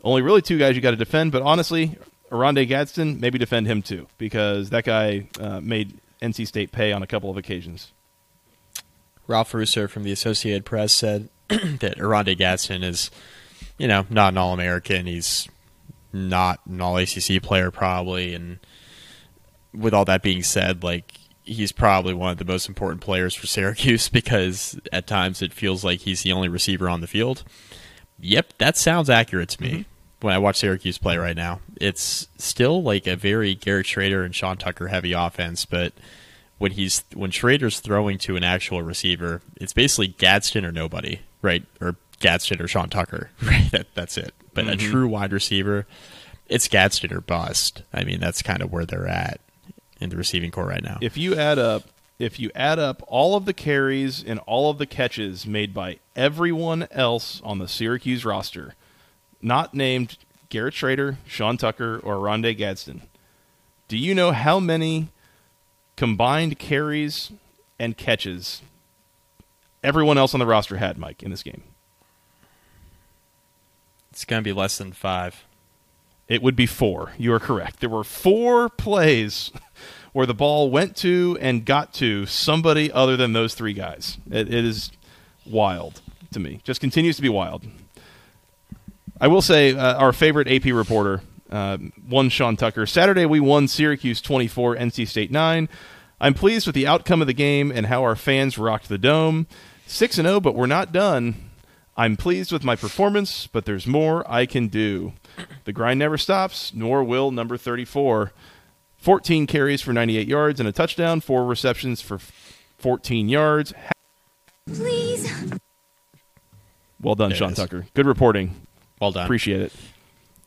only 0.02 0.22
really 0.22 0.42
two 0.42 0.58
guys 0.58 0.74
you 0.74 0.82
got 0.82 0.90
to 0.90 0.96
defend, 0.96 1.32
but 1.32 1.42
honestly, 1.42 1.96
Oronde 2.30 2.66
Gadsden, 2.66 3.20
maybe 3.20 3.38
defend 3.38 3.66
him 3.66 3.82
too, 3.82 4.08
because 4.18 4.70
that 4.70 4.84
guy 4.84 5.28
uh, 5.38 5.60
made 5.60 5.94
NC 6.20 6.46
State 6.46 6.72
pay 6.72 6.92
on 6.92 7.02
a 7.02 7.06
couple 7.06 7.30
of 7.30 7.36
occasions. 7.36 7.92
Ralph 9.26 9.54
Russo 9.54 9.86
from 9.86 10.02
the 10.02 10.12
Associated 10.12 10.64
Press 10.64 10.92
said 10.92 11.28
that 11.48 12.00
Oronde 12.00 12.36
Gadsden 12.36 12.82
is, 12.82 13.10
you 13.78 13.86
know, 13.86 14.06
not 14.10 14.32
an 14.32 14.38
All 14.38 14.52
American. 14.52 15.06
He's 15.06 15.48
not 16.12 16.60
an 16.66 16.80
All 16.80 16.96
ACC 16.96 17.42
player, 17.42 17.70
probably. 17.70 18.34
And 18.34 18.58
with 19.72 19.94
all 19.94 20.04
that 20.06 20.22
being 20.22 20.42
said, 20.42 20.82
like, 20.82 21.14
he's 21.44 21.72
probably 21.72 22.14
one 22.14 22.32
of 22.32 22.38
the 22.38 22.44
most 22.44 22.68
important 22.68 23.00
players 23.00 23.34
for 23.34 23.46
Syracuse 23.46 24.08
because 24.12 24.78
at 24.92 25.06
times 25.06 25.42
it 25.42 25.52
feels 25.52 25.84
like 25.84 26.00
he's 26.00 26.22
the 26.22 26.32
only 26.32 26.48
receiver 26.48 26.88
on 26.88 27.00
the 27.00 27.06
field. 27.06 27.44
Yep, 28.20 28.54
that 28.58 28.76
sounds 28.76 29.10
accurate 29.10 29.48
to 29.50 29.62
me 29.62 29.70
mm-hmm. 29.70 30.26
when 30.26 30.34
I 30.34 30.38
watch 30.38 30.56
Syracuse 30.58 30.98
play 30.98 31.16
right 31.16 31.36
now. 31.36 31.60
It's 31.80 32.28
still 32.38 32.82
like 32.82 33.06
a 33.06 33.16
very 33.16 33.54
Garrett 33.54 33.86
Shrader 33.86 34.24
and 34.24 34.34
Sean 34.34 34.56
Tucker 34.56 34.88
heavy 34.88 35.12
offense, 35.12 35.64
but 35.64 35.92
when 36.58 36.72
he's 36.72 37.02
when 37.14 37.32
Shrader's 37.32 37.80
throwing 37.80 38.18
to 38.18 38.36
an 38.36 38.44
actual 38.44 38.82
receiver, 38.82 39.42
it's 39.56 39.72
basically 39.72 40.08
Gadsden 40.08 40.64
or 40.64 40.70
nobody, 40.70 41.20
right? 41.40 41.64
Or 41.80 41.96
Gadsden 42.20 42.62
or 42.62 42.68
Sean 42.68 42.88
Tucker, 42.88 43.30
right? 43.42 43.68
That, 43.72 43.88
that's 43.94 44.16
it. 44.16 44.32
But 44.54 44.68
a 44.68 44.72
mm-hmm. 44.72 44.90
true 44.92 45.08
wide 45.08 45.32
receiver, 45.32 45.88
it's 46.46 46.68
Gadsden 46.68 47.12
or 47.12 47.20
bust. 47.20 47.82
I 47.92 48.04
mean, 48.04 48.20
that's 48.20 48.42
kind 48.42 48.62
of 48.62 48.70
where 48.70 48.86
they're 48.86 49.08
at 49.08 49.40
in 50.02 50.10
the 50.10 50.16
receiving 50.16 50.50
corps 50.50 50.66
right 50.66 50.82
now. 50.82 50.98
If 51.00 51.16
you 51.16 51.34
add 51.34 51.58
up 51.58 51.84
if 52.18 52.38
you 52.38 52.52
add 52.54 52.78
up 52.78 53.02
all 53.08 53.34
of 53.34 53.46
the 53.46 53.52
carries 53.52 54.22
and 54.22 54.38
all 54.40 54.70
of 54.70 54.78
the 54.78 54.86
catches 54.86 55.44
made 55.44 55.74
by 55.74 55.98
everyone 56.14 56.86
else 56.92 57.40
on 57.42 57.58
the 57.58 57.66
Syracuse 57.66 58.24
roster, 58.24 58.74
not 59.40 59.74
named 59.74 60.16
Garrett 60.48 60.74
Shrader, 60.74 61.16
Sean 61.26 61.56
Tucker, 61.56 61.98
or 62.04 62.16
Rondé 62.16 62.56
Gadsden, 62.56 63.02
do 63.88 63.98
you 63.98 64.14
know 64.14 64.30
how 64.30 64.60
many 64.60 65.08
combined 65.96 66.60
carries 66.60 67.32
and 67.78 67.96
catches 67.96 68.62
everyone 69.82 70.16
else 70.16 70.32
on 70.32 70.38
the 70.38 70.46
roster 70.46 70.76
had, 70.76 70.98
Mike, 70.98 71.24
in 71.24 71.30
this 71.32 71.42
game? 71.42 71.64
It's 74.12 74.24
going 74.24 74.40
to 74.40 74.44
be 74.44 74.52
less 74.52 74.78
than 74.78 74.92
five. 74.92 75.44
It 76.28 76.42
would 76.42 76.56
be 76.56 76.66
four. 76.66 77.12
You 77.18 77.32
are 77.34 77.40
correct. 77.40 77.80
There 77.80 77.90
were 77.90 78.04
four 78.04 78.68
plays 78.68 79.50
where 80.12 80.26
the 80.26 80.34
ball 80.34 80.70
went 80.70 80.96
to 80.98 81.36
and 81.40 81.64
got 81.64 81.92
to 81.94 82.26
somebody 82.26 82.90
other 82.90 83.16
than 83.16 83.32
those 83.32 83.54
three 83.54 83.72
guys. 83.72 84.18
It, 84.30 84.52
it 84.52 84.64
is 84.64 84.90
wild 85.44 86.00
to 86.32 86.40
me. 86.40 86.60
Just 86.64 86.80
continues 86.80 87.16
to 87.16 87.22
be 87.22 87.28
wild. 87.28 87.66
I 89.20 89.28
will 89.28 89.42
say 89.42 89.74
uh, 89.74 89.96
our 89.98 90.12
favorite 90.12 90.48
AP 90.48 90.72
reporter, 90.72 91.22
uh, 91.50 91.78
one 92.08 92.28
Sean 92.28 92.56
Tucker. 92.56 92.86
Saturday 92.86 93.26
we 93.26 93.40
won 93.40 93.68
Syracuse 93.68 94.20
24, 94.20 94.76
NC 94.76 95.06
State 95.06 95.30
9. 95.30 95.68
I'm 96.20 96.34
pleased 96.34 96.66
with 96.66 96.74
the 96.74 96.86
outcome 96.86 97.20
of 97.20 97.26
the 97.26 97.32
game 97.32 97.70
and 97.70 97.86
how 97.86 98.02
our 98.02 98.16
fans 98.16 98.56
rocked 98.56 98.88
the 98.88 98.98
dome. 98.98 99.46
6 99.86 100.18
and 100.18 100.26
0, 100.26 100.40
but 100.40 100.54
we're 100.54 100.66
not 100.66 100.92
done. 100.92 101.50
I'm 101.96 102.16
pleased 102.16 102.52
with 102.52 102.64
my 102.64 102.74
performance, 102.74 103.46
but 103.46 103.64
there's 103.64 103.86
more 103.86 104.28
I 104.30 104.46
can 104.46 104.68
do. 104.68 105.12
The 105.64 105.72
grind 105.72 105.98
never 105.98 106.18
stops, 106.18 106.72
nor 106.74 107.02
will 107.04 107.30
number 107.30 107.56
34. 107.56 108.32
14 108.98 109.46
carries 109.46 109.82
for 109.82 109.92
98 109.92 110.28
yards 110.28 110.60
and 110.60 110.68
a 110.68 110.72
touchdown, 110.72 111.20
four 111.20 111.44
receptions 111.44 112.00
for 112.00 112.18
14 112.78 113.28
yards. 113.28 113.72
Please. 114.66 115.30
Well 117.00 117.14
done, 117.16 117.30
There 117.30 117.38
Sean. 117.38 117.54
Tucker. 117.54 117.86
Good 117.94 118.06
reporting. 118.06 118.54
Well 119.00 119.10
done. 119.10 119.24
Appreciate 119.24 119.60
it. 119.60 119.72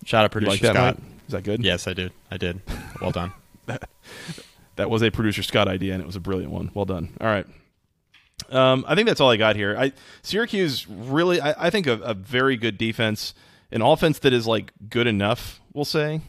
Shout 0.05 0.23
out 0.23 0.25
You 0.25 0.29
producer 0.29 0.51
like 0.51 0.61
that, 0.61 0.73
Scott. 0.73 0.99
Mike? 0.99 1.11
Is 1.27 1.31
that 1.33 1.43
good? 1.43 1.63
Yes, 1.65 1.87
I 1.87 1.93
did. 1.93 2.11
I 2.31 2.37
did. 2.37 2.61
Well 3.01 3.11
done. 3.11 3.33
That 4.77 4.89
was 4.89 5.01
a 5.03 5.09
producer 5.09 5.41
Scott 5.41 5.69
idea, 5.69 5.93
and 5.93 6.01
it 6.03 6.05
was 6.05 6.17
a 6.17 6.19
brilliant 6.19 6.51
one. 6.51 6.69
Well 6.73 6.83
done. 6.83 7.13
All 7.21 7.27
right. 7.27 7.45
Um, 8.49 8.83
I 8.87 8.93
think 8.95 9.07
that's 9.07 9.21
all 9.21 9.31
I 9.31 9.37
got 9.37 9.55
here. 9.55 9.77
I 9.77 9.93
Syracuse 10.21 10.85
really, 10.89 11.39
I, 11.39 11.67
I 11.67 11.69
think 11.69 11.87
a, 11.87 11.93
a 11.93 12.13
very 12.13 12.57
good 12.57 12.77
defense, 12.77 13.33
an 13.71 13.81
offense 13.81 14.19
that 14.19 14.33
is 14.33 14.47
like 14.47 14.71
good 14.89 15.07
enough. 15.07 15.59
We'll 15.73 15.85
say. 15.85 16.21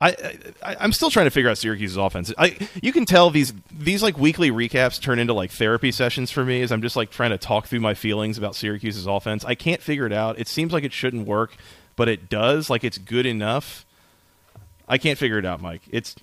I, 0.00 0.16
I 0.62 0.76
I'm 0.80 0.92
still 0.92 1.10
trying 1.10 1.26
to 1.26 1.30
figure 1.30 1.50
out 1.50 1.58
Syracuse's 1.58 1.98
offense. 1.98 2.32
I 2.38 2.56
you 2.82 2.92
can 2.92 3.04
tell 3.04 3.30
these 3.30 3.52
these 3.70 4.02
like 4.02 4.16
weekly 4.18 4.50
recaps 4.50 5.00
turn 5.00 5.18
into 5.18 5.34
like 5.34 5.50
therapy 5.50 5.92
sessions 5.92 6.30
for 6.30 6.44
me 6.44 6.62
as 6.62 6.72
I'm 6.72 6.80
just 6.80 6.96
like 6.96 7.10
trying 7.10 7.30
to 7.30 7.38
talk 7.38 7.66
through 7.66 7.80
my 7.80 7.94
feelings 7.94 8.38
about 8.38 8.54
Syracuse's 8.56 9.06
offense. 9.06 9.44
I 9.44 9.54
can't 9.54 9.82
figure 9.82 10.06
it 10.06 10.12
out. 10.12 10.38
It 10.38 10.48
seems 10.48 10.72
like 10.72 10.84
it 10.84 10.92
shouldn't 10.92 11.26
work, 11.26 11.54
but 11.96 12.08
it 12.08 12.30
does. 12.30 12.70
Like 12.70 12.82
it's 12.82 12.96
good 12.96 13.26
enough. 13.26 13.84
I 14.88 14.96
can't 14.96 15.18
figure 15.18 15.38
it 15.38 15.44
out, 15.44 15.60
Mike. 15.60 15.82
It's 15.90 16.16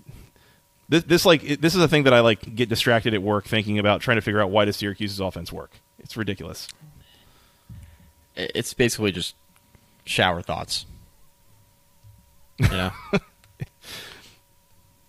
this, 0.89 1.03
this 1.03 1.25
like 1.25 1.43
this 1.61 1.75
is 1.75 1.81
a 1.81 1.87
thing 1.87 2.03
that 2.03 2.13
I 2.13 2.21
like 2.21 2.55
get 2.55 2.69
distracted 2.69 3.13
at 3.13 3.21
work 3.21 3.45
thinking 3.45 3.77
about 3.77 4.01
trying 4.01 4.17
to 4.17 4.21
figure 4.21 4.41
out 4.41 4.49
why 4.49 4.65
does 4.65 4.77
Syracuse's 4.77 5.19
offense 5.19 5.53
work. 5.53 5.71
It's 5.99 6.17
ridiculous. 6.17 6.67
it's 8.35 8.73
basically 8.73 9.11
just 9.11 9.35
shower 10.07 10.41
thoughts. 10.41 10.85
Yeah. 12.59 12.91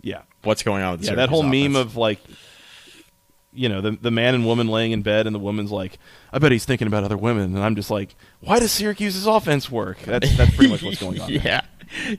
Yeah, 0.01 0.23
What's 0.43 0.63
going 0.63 0.83
on 0.83 0.93
with 0.93 1.03
yeah. 1.05 1.17
That 1.17 1.29
whole 1.29 1.43
meme 1.43 1.75
of 1.75 1.97
like, 1.97 2.21
you 3.53 3.69
know, 3.69 3.81
the 3.81 3.91
the 3.91 4.13
man 4.13 4.35
and 4.37 4.47
woman 4.47 4.69
laying 4.69 4.93
in 4.93 5.03
bed, 5.03 5.27
and 5.27 5.35
the 5.35 5.41
woman's 5.41 5.73
like, 5.73 5.99
"I 6.33 6.39
bet 6.39 6.53
he's 6.53 6.65
thinking 6.65 6.87
about 6.87 7.03
other 7.03 7.17
women," 7.17 7.55
and 7.57 7.59
I'm 7.59 7.75
just 7.75 7.91
like, 7.91 8.15
"Why 8.41 8.61
does 8.61 8.71
Syracuse's 8.71 9.27
offense 9.27 9.69
work?" 9.71 9.99
That's 10.03 10.35
that's 10.37 10.55
pretty 10.55 10.71
much 10.71 10.83
what's 10.85 11.01
going 11.01 11.21
on. 11.21 11.29
there. 11.33 11.41
yeah. 11.45 11.61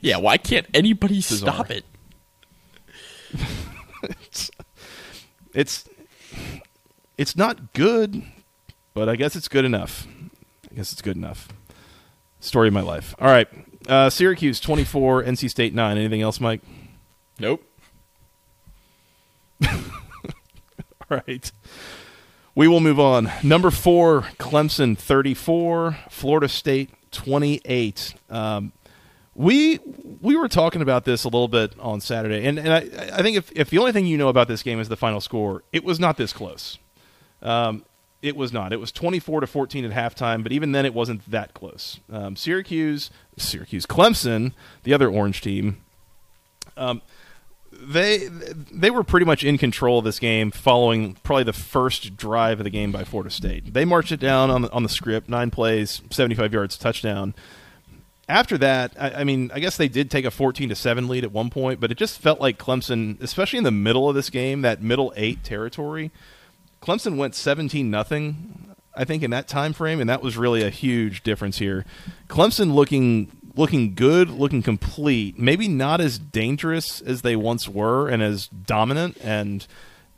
Yeah, 0.01 0.17
why 0.17 0.37
can't 0.37 0.67
anybody 0.73 1.21
stop 1.21 1.71
it? 1.71 1.85
it's, 4.03 4.51
It's 5.53 5.89
it's 7.17 7.35
not 7.35 7.73
good, 7.73 8.23
but 8.93 9.07
I 9.07 9.15
guess 9.15 9.35
it's 9.35 9.47
good 9.47 9.65
enough. 9.65 10.05
I 10.69 10.75
guess 10.75 10.91
it's 10.91 11.01
good 11.01 11.15
enough. 11.15 11.47
Story 12.39 12.67
of 12.69 12.73
my 12.73 12.81
life. 12.81 13.13
All 13.19 13.27
right, 13.27 13.47
uh, 13.87 14.09
Syracuse 14.09 14.59
24, 14.59 15.23
NC 15.23 15.49
State 15.49 15.73
9. 15.73 15.97
Anything 15.97 16.21
else, 16.21 16.39
Mike? 16.39 16.61
Nope. 17.39 17.63
All 19.67 21.21
right. 21.27 21.51
We 22.55 22.67
will 22.67 22.79
move 22.79 22.99
on. 22.99 23.31
Number 23.43 23.71
four, 23.71 24.21
Clemson 24.37 24.97
34, 24.97 25.97
Florida 26.09 26.49
State 26.49 26.89
28. 27.11 28.15
Um, 28.29 28.73
We 29.35 29.79
we 30.21 30.35
were 30.35 30.49
talking 30.49 30.81
about 30.81 31.05
this 31.05 31.23
a 31.23 31.27
little 31.27 31.47
bit 31.47 31.73
on 31.79 32.01
Saturday, 32.01 32.45
and, 32.45 32.59
and 32.59 32.73
I, 32.73 33.17
I 33.17 33.21
think 33.21 33.37
if, 33.37 33.51
if 33.53 33.69
the 33.69 33.77
only 33.77 33.93
thing 33.93 34.05
you 34.05 34.17
know 34.17 34.27
about 34.27 34.49
this 34.49 34.61
game 34.63 34.79
is 34.81 34.89
the 34.89 34.97
final 34.97 35.21
score, 35.21 35.63
it 35.71 35.83
was 35.85 35.99
not 35.99 36.17
this 36.17 36.33
close. 36.33 36.77
Um, 37.41 37.85
it 38.21 38.35
was 38.35 38.51
not. 38.51 38.73
It 38.73 38.79
was 38.79 38.91
24 38.91 39.41
to 39.41 39.47
14 39.47 39.85
at 39.85 39.91
halftime, 39.91 40.43
but 40.43 40.51
even 40.51 40.71
then 40.71 40.85
it 40.85 40.93
wasn't 40.93 41.29
that 41.29 41.53
close. 41.53 41.99
Um, 42.11 42.35
Syracuse, 42.35 43.09
Syracuse, 43.37 43.85
Clemson, 43.85 44.53
the 44.83 44.93
other 44.93 45.09
orange 45.09 45.41
team, 45.41 45.77
um, 46.75 47.01
they 47.71 48.27
they 48.27 48.89
were 48.89 49.03
pretty 49.03 49.25
much 49.25 49.43
in 49.43 49.57
control 49.57 49.99
of 49.99 50.05
this 50.05 50.19
game 50.19 50.51
following 50.51 51.15
probably 51.23 51.43
the 51.43 51.53
first 51.53 52.17
drive 52.17 52.59
of 52.59 52.63
the 52.63 52.69
game 52.69 52.91
by 52.91 53.03
Florida 53.03 53.29
State. 53.29 53.73
They 53.73 53.85
marched 53.85 54.11
it 54.11 54.19
down 54.19 54.49
on 54.49 54.63
the, 54.63 54.71
on 54.71 54.83
the 54.83 54.89
script, 54.89 55.29
nine 55.29 55.51
plays, 55.51 56.01
75 56.09 56.51
yards, 56.51 56.77
touchdown. 56.77 57.33
After 58.27 58.57
that, 58.59 58.93
I, 58.99 59.11
I 59.11 59.23
mean, 59.23 59.49
I 59.53 59.59
guess 59.59 59.77
they 59.77 59.87
did 59.87 60.11
take 60.11 60.25
a 60.25 60.31
14 60.31 60.69
to 60.69 60.75
7 60.75 61.07
lead 61.07 61.23
at 61.23 61.31
one 61.31 61.49
point, 61.49 61.79
but 61.79 61.91
it 61.91 61.97
just 61.97 62.19
felt 62.19 62.39
like 62.39 62.59
Clemson, 62.59 63.19
especially 63.21 63.57
in 63.57 63.63
the 63.63 63.71
middle 63.71 64.07
of 64.07 64.13
this 64.13 64.29
game, 64.29 64.61
that 64.61 64.83
middle 64.83 65.13
eight 65.15 65.43
territory, 65.43 66.11
Clemson 66.81 67.17
went 67.17 67.35
17 67.35 67.89
nothing 67.89 68.75
I 68.95 69.05
think 69.05 69.23
in 69.23 69.31
that 69.31 69.47
time 69.47 69.73
frame 69.73 70.01
and 70.01 70.09
that 70.09 70.21
was 70.21 70.37
really 70.37 70.61
a 70.61 70.69
huge 70.69 71.23
difference 71.23 71.57
here. 71.57 71.85
Clemson 72.27 72.73
looking 72.73 73.31
looking 73.55 73.93
good, 73.93 74.29
looking 74.29 74.61
complete, 74.61 75.37
maybe 75.37 75.67
not 75.67 76.01
as 76.01 76.17
dangerous 76.17 77.01
as 77.01 77.21
they 77.21 77.35
once 77.35 77.67
were 77.67 78.07
and 78.07 78.23
as 78.23 78.47
dominant 78.47 79.17
and 79.21 79.67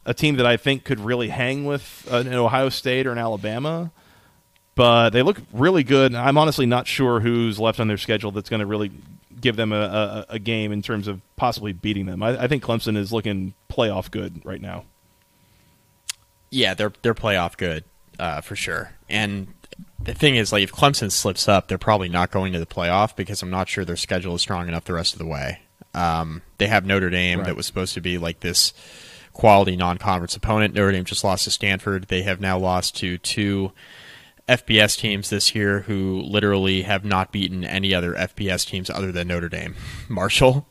a 0.06 0.14
team 0.14 0.38
that 0.38 0.46
I 0.46 0.58
think 0.58 0.84
could 0.84 1.00
really 1.00 1.30
hang 1.30 1.66
with 1.66 2.08
an 2.12 2.34
Ohio 2.34 2.70
State 2.70 3.08
or 3.08 3.12
an 3.12 3.18
Alabama. 3.18 3.92
But 4.76 5.12
they 5.12 5.22
look 5.22 5.38
really 5.52 5.84
good. 5.84 6.12
and 6.12 6.18
I'm 6.18 6.38
honestly 6.38 6.66
not 6.66 6.88
sure 6.88 7.20
who's 7.20 7.60
left 7.60 7.80
on 7.80 7.88
their 7.88 7.98
schedule 7.98 8.32
that's 8.32 8.50
going 8.50 8.62
to 8.62 8.66
really 8.66 8.92
give 9.40 9.56
them 9.56 9.72
a, 9.72 10.26
a, 10.30 10.36
a, 10.36 10.40
game 10.40 10.72
in 10.72 10.82
terms 10.82 11.08
of 11.08 11.20
possibly 11.36 11.74
beating 11.74 12.06
them. 12.06 12.22
I, 12.22 12.44
I 12.44 12.48
think 12.48 12.64
Clemson 12.64 12.96
is 12.96 13.12
looking 13.12 13.54
playoff 13.70 14.12
good 14.12 14.42
right 14.46 14.62
now. 14.62 14.86
Yeah, 16.52 16.74
they're 16.74 16.94
they're 17.02 17.16
playoff 17.16 17.58
good 17.58 17.86
uh, 18.20 18.42
for 18.42 18.56
sure. 18.56 18.92
And 19.10 19.48
the 20.04 20.14
thing 20.14 20.36
is, 20.36 20.52
like, 20.52 20.64
if 20.64 20.72
Clemson 20.72 21.12
slips 21.12 21.48
up, 21.48 21.68
they're 21.68 21.78
probably 21.78 22.10
not 22.10 22.32
going 22.32 22.54
to 22.54 22.60
the 22.60 22.66
playoff 22.66 23.16
because 23.16 23.42
I'm 23.42 23.50
not 23.50 23.70
sure 23.70 23.86
their 23.86 23.96
schedule 23.96 24.36
is 24.36 24.42
strong 24.42 24.68
enough 24.68 24.86
the 24.86 24.94
rest 24.94 25.14
of 25.14 25.20
the 25.20 25.26
way. 25.26 25.62
Um, 25.94 26.42
they 26.58 26.68
have 26.68 26.86
Notre 26.86 27.10
Dame 27.10 27.40
right. 27.40 27.48
that 27.48 27.56
was 27.56 27.66
supposed 27.66 27.94
to 27.96 28.02
be 28.02 28.18
like 28.18 28.40
this 28.40 28.74
quality 29.34 29.76
non-conference 29.76 30.36
opponent. 30.36 30.74
Notre 30.74 30.92
Dame 30.92 31.06
just 31.06 31.24
lost 31.24 31.46
to 31.46 31.52
Stanford. 31.52 32.08
They 32.08 32.24
have 32.24 32.40
now 32.40 32.58
lost 32.58 32.96
to 32.98 33.18
two 33.18 33.72
FBS 34.48 34.98
teams 34.98 35.30
this 35.30 35.56
year 35.56 35.82
who 35.82 36.22
literally 36.22 36.84
have 36.84 37.06
not 37.06 37.32
beaten 37.32 37.64
any 37.64 37.94
other 37.94 38.14
FBS 38.14 38.66
teams 38.66 38.90
other 38.90 39.12
than 39.12 39.28
Notre 39.28 39.50
Dame. 39.50 39.76
Marshall 40.10 40.68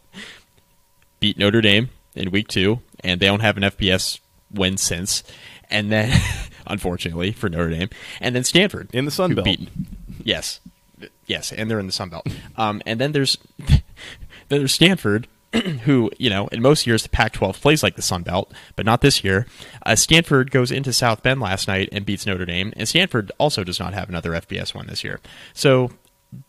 beat 1.19 1.39
Notre 1.39 1.61
Dame 1.61 1.91
in 2.15 2.31
week 2.31 2.49
two, 2.49 2.81
and 3.05 3.21
they 3.21 3.27
don't 3.27 3.41
have 3.41 3.57
an 3.57 3.63
FBS 3.65 4.21
win 4.51 4.77
since. 4.77 5.23
And 5.71 5.91
then 5.91 6.19
unfortunately 6.67 7.33
for 7.33 7.49
Notre 7.49 7.71
Dame, 7.71 7.91
and 8.21 8.35
then 8.35 8.45
Stanford 8.45 8.89
in 8.93 9.05
the 9.05 9.11
Sun 9.11 9.35
Belt. 9.35 9.45
Beat, 9.45 9.69
yes, 10.23 10.61
yes, 11.27 11.53
and 11.53 11.71
they're 11.71 11.81
in 11.81 11.87
the 11.87 11.93
Sun 11.93 12.11
Belt. 12.11 12.27
Um, 12.57 12.81
and 12.87 13.01
then 13.01 13.13
there's 13.13 13.37
then 13.69 13.81
there's 14.49 14.75
Stanford, 14.75 15.27
who 15.85 16.11
you 16.19 16.31
know 16.31 16.49
in 16.49 16.63
most 16.63 16.87
years 16.87 17.03
the 17.03 17.09
Pac-12 17.09 17.61
plays 17.61 17.83
like 17.83 17.97
the 17.97 18.03
Sun 18.03 18.23
Belt, 18.23 18.53
but 18.77 18.87
not 18.87 19.01
this 19.01 19.23
year. 19.25 19.47
Uh, 19.85 19.97
Stanford 19.97 20.51
goes 20.51 20.71
into 20.71 20.93
South 20.93 21.23
Bend 21.23 21.41
last 21.41 21.69
night 21.69 21.89
and 21.93 22.07
beats 22.07 22.27
Notre 22.27 22.47
Dame, 22.47 22.73
and 22.77 22.89
Stanford 22.89 23.33
also 23.39 23.65
does 23.65 23.81
not 23.81 23.95
have 23.95 24.09
another 24.09 24.31
FBS 24.31 24.75
one 24.75 24.87
this 24.87 25.05
year. 25.05 25.21
So 25.53 25.91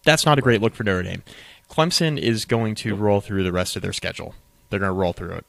that's 0.04 0.26
not 0.26 0.38
a 0.38 0.42
great 0.42 0.62
look 0.62 0.76
for 0.76 0.84
Notre 0.84 1.04
Dame. 1.04 1.24
Clemson 1.70 2.18
is 2.18 2.46
going 2.46 2.76
to 2.76 2.96
roll 2.96 3.22
through 3.22 3.44
the 3.44 3.52
rest 3.52 3.76
of 3.76 3.82
their 3.82 3.94
schedule. 3.94 4.36
They're 4.70 4.80
going 4.80 4.90
to 4.90 4.94
roll 4.94 5.14
through 5.14 5.36
it. 5.36 5.46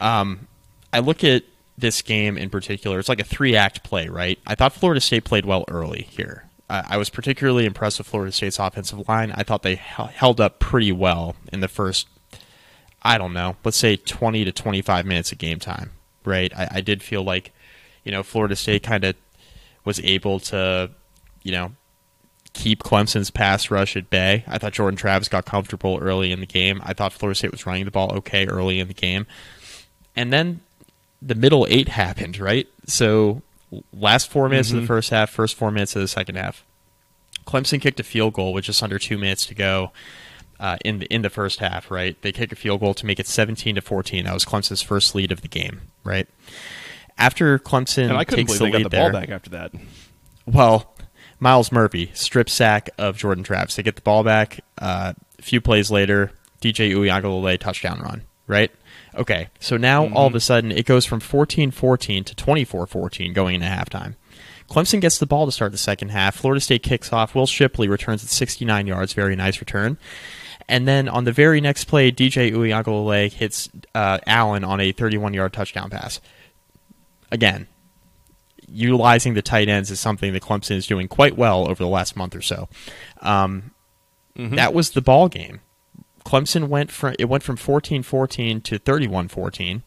Um, 0.00 0.48
I 0.92 0.98
look 0.98 1.22
at 1.22 1.44
this 1.80 2.02
game 2.02 2.38
in 2.38 2.50
particular, 2.50 2.98
it's 2.98 3.08
like 3.08 3.20
a 3.20 3.24
three 3.24 3.56
act 3.56 3.82
play, 3.82 4.08
right? 4.08 4.38
I 4.46 4.54
thought 4.54 4.72
Florida 4.72 5.00
State 5.00 5.24
played 5.24 5.44
well 5.44 5.64
early 5.68 6.06
here. 6.10 6.44
I 6.70 6.98
was 6.98 7.10
particularly 7.10 7.66
impressed 7.66 7.98
with 7.98 8.06
Florida 8.06 8.30
State's 8.30 8.60
offensive 8.60 9.08
line. 9.08 9.32
I 9.32 9.42
thought 9.42 9.64
they 9.64 9.74
held 9.74 10.40
up 10.40 10.60
pretty 10.60 10.92
well 10.92 11.34
in 11.52 11.58
the 11.58 11.66
first, 11.66 12.06
I 13.02 13.18
don't 13.18 13.32
know, 13.32 13.56
let's 13.64 13.76
say 13.76 13.96
20 13.96 14.44
to 14.44 14.52
25 14.52 15.04
minutes 15.04 15.32
of 15.32 15.38
game 15.38 15.58
time, 15.58 15.90
right? 16.24 16.56
I, 16.56 16.68
I 16.74 16.80
did 16.80 17.02
feel 17.02 17.24
like, 17.24 17.52
you 18.04 18.12
know, 18.12 18.22
Florida 18.22 18.54
State 18.54 18.84
kind 18.84 19.02
of 19.02 19.16
was 19.84 19.98
able 20.00 20.38
to, 20.38 20.92
you 21.42 21.50
know, 21.50 21.72
keep 22.52 22.84
Clemson's 22.84 23.32
pass 23.32 23.68
rush 23.68 23.96
at 23.96 24.08
bay. 24.08 24.44
I 24.46 24.58
thought 24.58 24.72
Jordan 24.72 24.96
Travis 24.96 25.28
got 25.28 25.46
comfortable 25.46 25.98
early 26.00 26.30
in 26.30 26.38
the 26.38 26.46
game. 26.46 26.80
I 26.84 26.94
thought 26.94 27.12
Florida 27.12 27.36
State 27.36 27.50
was 27.50 27.66
running 27.66 27.84
the 27.84 27.90
ball 27.90 28.12
okay 28.18 28.46
early 28.46 28.78
in 28.78 28.86
the 28.86 28.94
game. 28.94 29.26
And 30.14 30.32
then 30.32 30.60
the 31.22 31.34
middle 31.34 31.66
eight 31.68 31.88
happened, 31.88 32.38
right? 32.38 32.68
So 32.86 33.42
last 33.92 34.30
four 34.30 34.48
minutes 34.48 34.68
mm-hmm. 34.68 34.78
of 34.78 34.82
the 34.82 34.84
mm-hmm. 34.84 34.94
first 34.94 35.10
half, 35.10 35.30
first 35.30 35.56
four 35.56 35.70
minutes 35.70 35.94
of 35.96 36.02
the 36.02 36.08
second 36.08 36.36
half. 36.36 36.64
Clemson 37.46 37.80
kicked 37.80 38.00
a 38.00 38.04
field 38.04 38.34
goal 38.34 38.52
with 38.52 38.64
just 38.64 38.82
under 38.82 38.98
two 38.98 39.18
minutes 39.18 39.46
to 39.46 39.54
go 39.54 39.92
uh, 40.58 40.76
in 40.84 41.00
the 41.00 41.06
in 41.06 41.22
the 41.22 41.30
first 41.30 41.58
half. 41.58 41.90
Right, 41.90 42.20
they 42.22 42.32
kick 42.32 42.52
a 42.52 42.56
field 42.56 42.80
goal 42.80 42.94
to 42.94 43.06
make 43.06 43.18
it 43.18 43.26
seventeen 43.26 43.74
to 43.74 43.80
fourteen. 43.80 44.24
That 44.24 44.34
was 44.34 44.44
Clemson's 44.44 44.82
first 44.82 45.14
lead 45.14 45.32
of 45.32 45.40
the 45.40 45.48
game. 45.48 45.80
Right 46.04 46.28
after 47.18 47.58
Clemson 47.58 48.08
and 48.08 48.16
I 48.16 48.24
couldn't 48.24 48.46
takes 48.46 48.58
believe 48.58 48.72
the 48.72 48.78
they 48.78 48.84
lead 48.84 48.84
got 48.84 48.90
the 48.90 48.96
there, 48.96 49.12
ball 49.12 49.20
back 49.20 49.30
after 49.30 49.50
that. 49.50 49.72
Well, 50.46 50.94
Myles 51.38 51.70
Murphy 51.70 52.10
strip 52.14 52.48
sack 52.48 52.90
of 52.98 53.16
Jordan 53.16 53.44
Travis. 53.44 53.76
They 53.76 53.82
get 53.82 53.96
the 53.96 54.02
ball 54.02 54.22
back. 54.24 54.60
Uh, 54.78 55.14
a 55.38 55.42
few 55.42 55.60
plays 55.60 55.90
later, 55.90 56.32
DJ 56.60 56.92
Uiagalelei 56.92 57.58
touchdown 57.58 58.00
run. 58.00 58.22
Right 58.46 58.70
Okay, 59.14 59.48
so 59.58 59.76
now 59.76 60.04
mm-hmm. 60.04 60.16
all 60.16 60.26
of 60.26 60.34
a 60.34 60.40
sudden 60.40 60.70
it 60.70 60.86
goes 60.86 61.04
from 61.04 61.20
14-14 61.20 62.24
to 62.24 62.34
24-14 62.34 63.34
going 63.34 63.56
into 63.56 63.66
halftime. 63.66 64.14
Clemson 64.68 65.00
gets 65.00 65.18
the 65.18 65.26
ball 65.26 65.46
to 65.46 65.52
start 65.52 65.72
the 65.72 65.78
second 65.78 66.10
half. 66.10 66.36
Florida 66.36 66.60
State 66.60 66.84
kicks 66.84 67.12
off. 67.12 67.34
Will 67.34 67.46
Shipley 67.46 67.88
returns 67.88 68.22
at 68.22 68.30
69 68.30 68.86
yards. 68.86 69.12
Very 69.12 69.34
nice 69.34 69.60
return. 69.60 69.98
And 70.68 70.86
then 70.86 71.08
on 71.08 71.24
the 71.24 71.32
very 71.32 71.60
next 71.60 71.86
play, 71.86 72.12
DJ 72.12 72.52
Uiagalelei 72.52 73.32
hits 73.32 73.68
uh, 73.96 74.18
Allen 74.26 74.62
on 74.62 74.78
a 74.78 74.92
31-yard 74.92 75.52
touchdown 75.52 75.90
pass. 75.90 76.20
Again, 77.32 77.66
utilizing 78.68 79.34
the 79.34 79.42
tight 79.42 79.68
ends 79.68 79.90
is 79.90 79.98
something 79.98 80.32
that 80.32 80.42
Clemson 80.42 80.76
is 80.76 80.86
doing 80.86 81.08
quite 81.08 81.36
well 81.36 81.68
over 81.68 81.82
the 81.82 81.88
last 81.88 82.14
month 82.14 82.36
or 82.36 82.42
so. 82.42 82.68
Um, 83.20 83.72
mm-hmm. 84.36 84.54
That 84.54 84.72
was 84.72 84.90
the 84.90 85.02
ball 85.02 85.28
game. 85.28 85.60
Clemson 86.30 86.68
went 86.68 86.92
from 86.92 87.14
it 87.18 87.24
went 87.24 87.42
from 87.42 87.56
14-14 87.56 88.62
to 88.62 88.78
31-14 88.78 89.82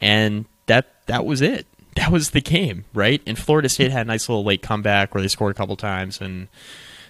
and 0.00 0.44
that 0.66 1.06
that 1.06 1.24
was 1.24 1.40
it. 1.40 1.66
That 1.98 2.12
was 2.12 2.30
the 2.30 2.40
game, 2.40 2.84
right? 2.94 3.20
And 3.26 3.36
Florida 3.36 3.68
State 3.68 3.90
had 3.90 4.02
a 4.02 4.08
nice 4.08 4.28
little 4.28 4.44
late 4.44 4.62
comeback 4.62 5.12
where 5.12 5.20
they 5.20 5.26
scored 5.26 5.50
a 5.50 5.54
couple 5.54 5.76
times 5.76 6.20
and 6.20 6.46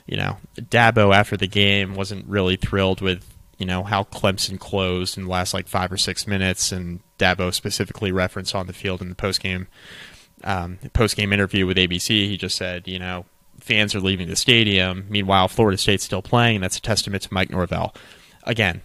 you 0.07 0.17
know, 0.17 0.39
Dabo 0.57 1.15
after 1.15 1.37
the 1.37 1.47
game 1.47 1.95
wasn't 1.95 2.27
really 2.27 2.57
thrilled 2.57 3.03
with, 3.03 3.23
you 3.59 3.67
know, 3.67 3.83
how 3.83 4.05
Clemson 4.05 4.59
closed 4.59 5.19
in 5.19 5.25
the 5.25 5.31
last 5.31 5.53
like 5.53 5.69
5 5.69 5.93
or 5.93 5.99
6 5.99 6.27
minutes 6.27 6.73
and 6.73 7.01
Dabo 7.19 7.53
specifically 7.53 8.13
referenced 8.13 8.55
on 8.55 8.67
the 8.67 8.73
field 8.73 9.03
in 9.03 9.11
the 9.11 9.15
post-game 9.15 9.67
um, 10.45 10.79
post-game 10.95 11.35
interview 11.35 11.67
with 11.67 11.77
ABC, 11.77 12.09
he 12.09 12.39
just 12.39 12.57
said, 12.57 12.89
you 12.89 12.99
know, 12.99 13.27
fans 13.61 13.95
are 13.95 14.01
leaving 14.01 14.29
the 14.29 14.37
stadium. 14.37 15.05
Meanwhile, 15.11 15.49
Florida 15.49 15.77
State's 15.77 16.05
still 16.05 16.23
playing. 16.23 16.57
And 16.57 16.65
that's 16.65 16.79
a 16.79 16.83
testament 16.83 17.25
to 17.25 17.35
Mike 17.35 17.51
Norvell 17.51 17.95
again, 18.45 18.83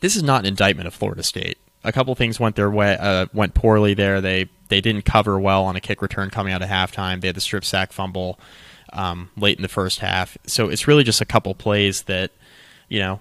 this 0.00 0.16
is 0.16 0.22
not 0.22 0.40
an 0.40 0.46
indictment 0.46 0.86
of 0.86 0.94
Florida 0.94 1.22
State. 1.22 1.58
A 1.84 1.92
couple 1.92 2.14
things 2.14 2.40
went 2.40 2.56
their 2.56 2.70
way, 2.70 2.96
uh, 2.98 3.26
went 3.32 3.54
poorly 3.54 3.94
there. 3.94 4.20
They 4.20 4.48
they 4.68 4.80
didn't 4.80 5.04
cover 5.04 5.38
well 5.38 5.64
on 5.64 5.76
a 5.76 5.80
kick 5.80 6.02
return 6.02 6.30
coming 6.30 6.52
out 6.52 6.62
of 6.62 6.68
halftime. 6.68 7.20
They 7.20 7.28
had 7.28 7.36
the 7.36 7.40
strip 7.40 7.64
sack 7.64 7.92
fumble 7.92 8.38
um, 8.92 9.30
late 9.36 9.56
in 9.56 9.62
the 9.62 9.68
first 9.68 10.00
half. 10.00 10.36
So 10.46 10.68
it's 10.68 10.88
really 10.88 11.04
just 11.04 11.20
a 11.20 11.24
couple 11.24 11.54
plays 11.54 12.02
that 12.02 12.32
you 12.88 12.98
know 12.98 13.20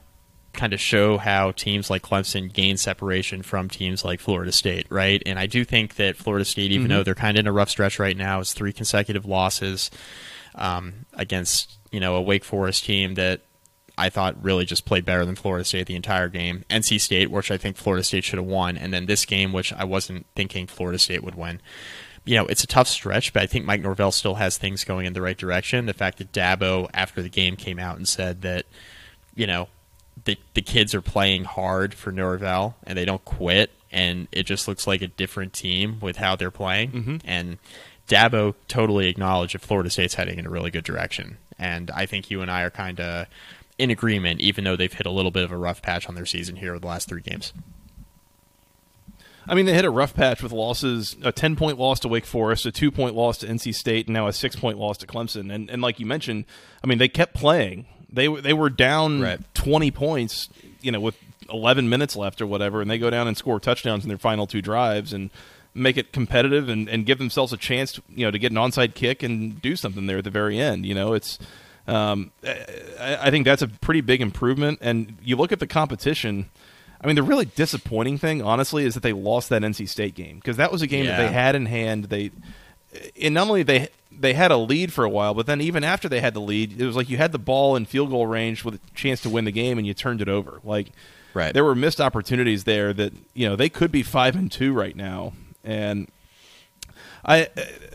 kind 0.53 0.73
of 0.73 0.81
show 0.81 1.17
how 1.17 1.51
teams 1.51 1.89
like 1.89 2.01
Clemson 2.01 2.51
gain 2.51 2.77
separation 2.77 3.43
from 3.43 3.69
teams 3.69 4.03
like 4.03 4.19
Florida 4.19 4.51
State, 4.51 4.87
right? 4.89 5.21
And 5.25 5.37
I 5.37 5.45
do 5.45 5.63
think 5.63 5.95
that 5.95 6.17
Florida 6.17 6.45
State, 6.45 6.71
even 6.71 6.87
mm-hmm. 6.87 6.97
though 6.97 7.03
they're 7.03 7.15
kind 7.15 7.37
of 7.37 7.41
in 7.41 7.47
a 7.47 7.51
rough 7.51 7.69
stretch 7.69 7.99
right 7.99 8.17
now, 8.17 8.39
is 8.39 8.53
three 8.53 8.73
consecutive 8.73 9.25
losses 9.25 9.91
um, 10.55 11.05
against 11.13 11.77
you 11.91 11.99
know 11.99 12.15
a 12.15 12.21
Wake 12.21 12.43
Forest 12.43 12.85
team 12.85 13.15
that 13.15 13.41
I 13.97 14.09
thought 14.09 14.41
really 14.43 14.65
just 14.65 14.85
played 14.85 15.05
better 15.05 15.25
than 15.25 15.35
Florida 15.35 15.65
State 15.65 15.87
the 15.87 15.95
entire 15.95 16.29
game. 16.29 16.65
NC 16.69 17.01
State, 17.01 17.31
which 17.31 17.49
I 17.49 17.57
think 17.57 17.77
Florida 17.77 18.03
State 18.03 18.23
should 18.23 18.37
have 18.37 18.45
won, 18.45 18.77
and 18.77 18.93
then 18.93 19.05
this 19.07 19.25
game, 19.25 19.51
which 19.51 19.73
I 19.73 19.83
wasn't 19.83 20.25
thinking 20.35 20.67
Florida 20.67 20.99
State 20.99 21.23
would 21.23 21.35
win. 21.35 21.61
You 22.23 22.35
know, 22.35 22.45
it's 22.45 22.63
a 22.63 22.67
tough 22.67 22.87
stretch, 22.87 23.33
but 23.33 23.41
I 23.41 23.47
think 23.47 23.65
Mike 23.65 23.81
Norvell 23.81 24.11
still 24.11 24.35
has 24.35 24.57
things 24.57 24.83
going 24.83 25.05
in 25.05 25.13
the 25.13 25.21
right 25.21 25.37
direction. 25.37 25.85
The 25.85 25.93
fact 25.93 26.17
that 26.19 26.31
Dabo, 26.31 26.89
after 26.93 27.21
the 27.21 27.29
game, 27.29 27.55
came 27.55 27.79
out 27.79 27.97
and 27.97 28.07
said 28.07 28.41
that, 28.41 28.65
you 29.33 29.47
know, 29.47 29.69
the 30.25 30.37
the 30.53 30.61
kids 30.61 30.93
are 30.93 31.01
playing 31.01 31.45
hard 31.45 31.93
for 31.93 32.11
Norvell 32.11 32.75
and 32.83 32.97
they 32.97 33.05
don't 33.05 33.23
quit, 33.25 33.71
and 33.91 34.27
it 34.31 34.43
just 34.43 34.67
looks 34.67 34.85
like 34.85 35.01
a 35.01 35.07
different 35.07 35.53
team 35.53 35.99
with 36.01 36.17
how 36.17 36.35
they're 36.35 36.51
playing. 36.51 36.91
Mm-hmm. 36.91 37.17
And 37.23 37.57
Dabo 38.07 38.55
totally 38.67 39.07
acknowledged 39.07 39.55
that 39.55 39.61
Florida 39.61 39.89
State's 39.89 40.15
heading 40.15 40.37
in 40.37 40.45
a 40.45 40.49
really 40.49 40.71
good 40.71 40.83
direction. 40.83 41.37
And 41.59 41.91
I 41.91 42.05
think 42.05 42.29
you 42.29 42.41
and 42.41 42.51
I 42.51 42.61
are 42.61 42.69
kind 42.69 42.99
of 42.99 43.27
in 43.77 43.89
agreement, 43.91 44.41
even 44.41 44.63
though 44.63 44.75
they've 44.75 44.91
hit 44.91 45.05
a 45.05 45.11
little 45.11 45.31
bit 45.31 45.43
of 45.43 45.51
a 45.51 45.57
rough 45.57 45.81
patch 45.81 46.07
on 46.09 46.15
their 46.15 46.25
season 46.25 46.55
here 46.55 46.71
over 46.71 46.79
the 46.79 46.87
last 46.87 47.07
three 47.07 47.21
games. 47.21 47.53
I 49.49 49.55
mean, 49.55 49.65
they 49.65 49.73
hit 49.73 49.85
a 49.85 49.89
rough 49.89 50.13
patch 50.13 50.43
with 50.43 50.51
losses: 50.51 51.15
a 51.23 51.31
ten 51.31 51.55
point 51.55 51.77
loss 51.77 51.99
to 52.01 52.07
Wake 52.07 52.25
Forest, 52.25 52.65
a 52.65 52.71
two 52.71 52.91
point 52.91 53.15
loss 53.15 53.37
to 53.39 53.47
NC 53.47 53.73
State, 53.73 54.07
and 54.07 54.13
now 54.13 54.27
a 54.27 54.33
six 54.33 54.55
point 54.55 54.77
loss 54.77 54.97
to 54.97 55.07
Clemson. 55.07 55.53
And 55.53 55.69
and 55.69 55.81
like 55.81 55.99
you 55.99 56.05
mentioned, 56.05 56.45
I 56.83 56.87
mean, 56.87 56.97
they 56.97 57.07
kept 57.07 57.33
playing. 57.33 57.85
They 58.11 58.27
they 58.27 58.53
were 58.53 58.69
down 58.69 59.21
Right. 59.21 59.39
twenty 59.53 59.89
points, 59.89 60.49
you 60.81 60.91
know, 60.91 60.99
with 60.99 61.17
eleven 61.49 61.87
minutes 61.87 62.15
left 62.17 62.41
or 62.41 62.47
whatever, 62.47 62.81
and 62.81 62.91
they 62.91 62.97
go 62.97 63.09
down 63.09 63.27
and 63.27 63.37
score 63.37 63.59
touchdowns 63.59 64.03
in 64.03 64.09
their 64.09 64.17
final 64.17 64.47
two 64.47 64.61
drives 64.61 65.13
and 65.13 65.29
make 65.73 65.95
it 65.95 66.11
competitive 66.11 66.67
and, 66.67 66.89
and 66.89 67.05
give 67.05 67.19
themselves 67.19 67.53
a 67.53 67.57
chance, 67.57 67.91
to, 67.93 68.01
you 68.09 68.25
know, 68.25 68.31
to 68.31 68.39
get 68.39 68.51
an 68.51 68.57
onside 68.57 68.95
kick 68.95 69.21
and 69.21 69.61
do 69.61 69.75
something 69.75 70.07
there 70.07 70.17
at 70.17 70.23
the 70.23 70.29
very 70.31 70.59
end. 70.59 70.85
You 70.85 70.95
know, 70.95 71.13
it's. 71.13 71.39
Um, 71.87 72.31
I, 72.43 73.17
I 73.21 73.31
think 73.31 73.45
that's 73.45 73.61
a 73.61 73.67
pretty 73.67 74.01
big 74.01 74.21
improvement. 74.21 74.79
And 74.81 75.17
you 75.23 75.35
look 75.35 75.51
at 75.51 75.59
the 75.59 75.67
competition. 75.67 76.49
I 76.99 77.07
mean, 77.07 77.15
the 77.15 77.23
really 77.23 77.45
disappointing 77.45 78.17
thing, 78.17 78.41
honestly, 78.41 78.83
is 78.85 78.95
that 78.95 79.03
they 79.03 79.13
lost 79.13 79.49
that 79.49 79.61
NC 79.61 79.87
State 79.87 80.15
game 80.15 80.37
because 80.37 80.57
that 80.57 80.71
was 80.71 80.81
a 80.81 80.87
game 80.87 81.05
that 81.05 81.17
they 81.17 81.31
had 81.31 81.55
in 81.55 81.65
hand. 81.67 82.05
They, 82.05 82.31
and 83.21 83.33
not 83.35 83.47
only 83.47 83.63
they 83.63 83.89
they 84.11 84.33
had 84.33 84.49
a 84.51 84.57
lead 84.57 84.91
for 84.91 85.03
a 85.05 85.09
while, 85.09 85.33
but 85.35 85.45
then 85.45 85.61
even 85.61 85.83
after 85.83 86.09
they 86.09 86.19
had 86.19 86.33
the 86.33 86.41
lead, 86.41 86.81
it 86.81 86.85
was 86.85 86.95
like 86.95 87.07
you 87.09 87.17
had 87.17 87.31
the 87.31 87.37
ball 87.39 87.75
in 87.75 87.85
field 87.85 88.09
goal 88.09 88.25
range 88.25 88.65
with 88.65 88.75
a 88.75 88.79
chance 88.95 89.21
to 89.21 89.29
win 89.29 89.45
the 89.45 89.51
game, 89.51 89.77
and 89.77 89.85
you 89.85 89.93
turned 89.93 90.21
it 90.21 90.29
over. 90.29 90.59
Like, 90.63 90.87
Right. 91.33 91.53
there 91.53 91.63
were 91.63 91.75
missed 91.75 92.01
opportunities 92.01 92.63
there 92.63 92.93
that 92.93 93.13
you 93.35 93.47
know 93.47 93.55
they 93.55 93.69
could 93.69 93.91
be 93.91 94.01
five 94.01 94.35
and 94.35 94.51
two 94.51 94.73
right 94.73 94.95
now, 94.95 95.33
and 95.63 96.07
I, 97.23 97.47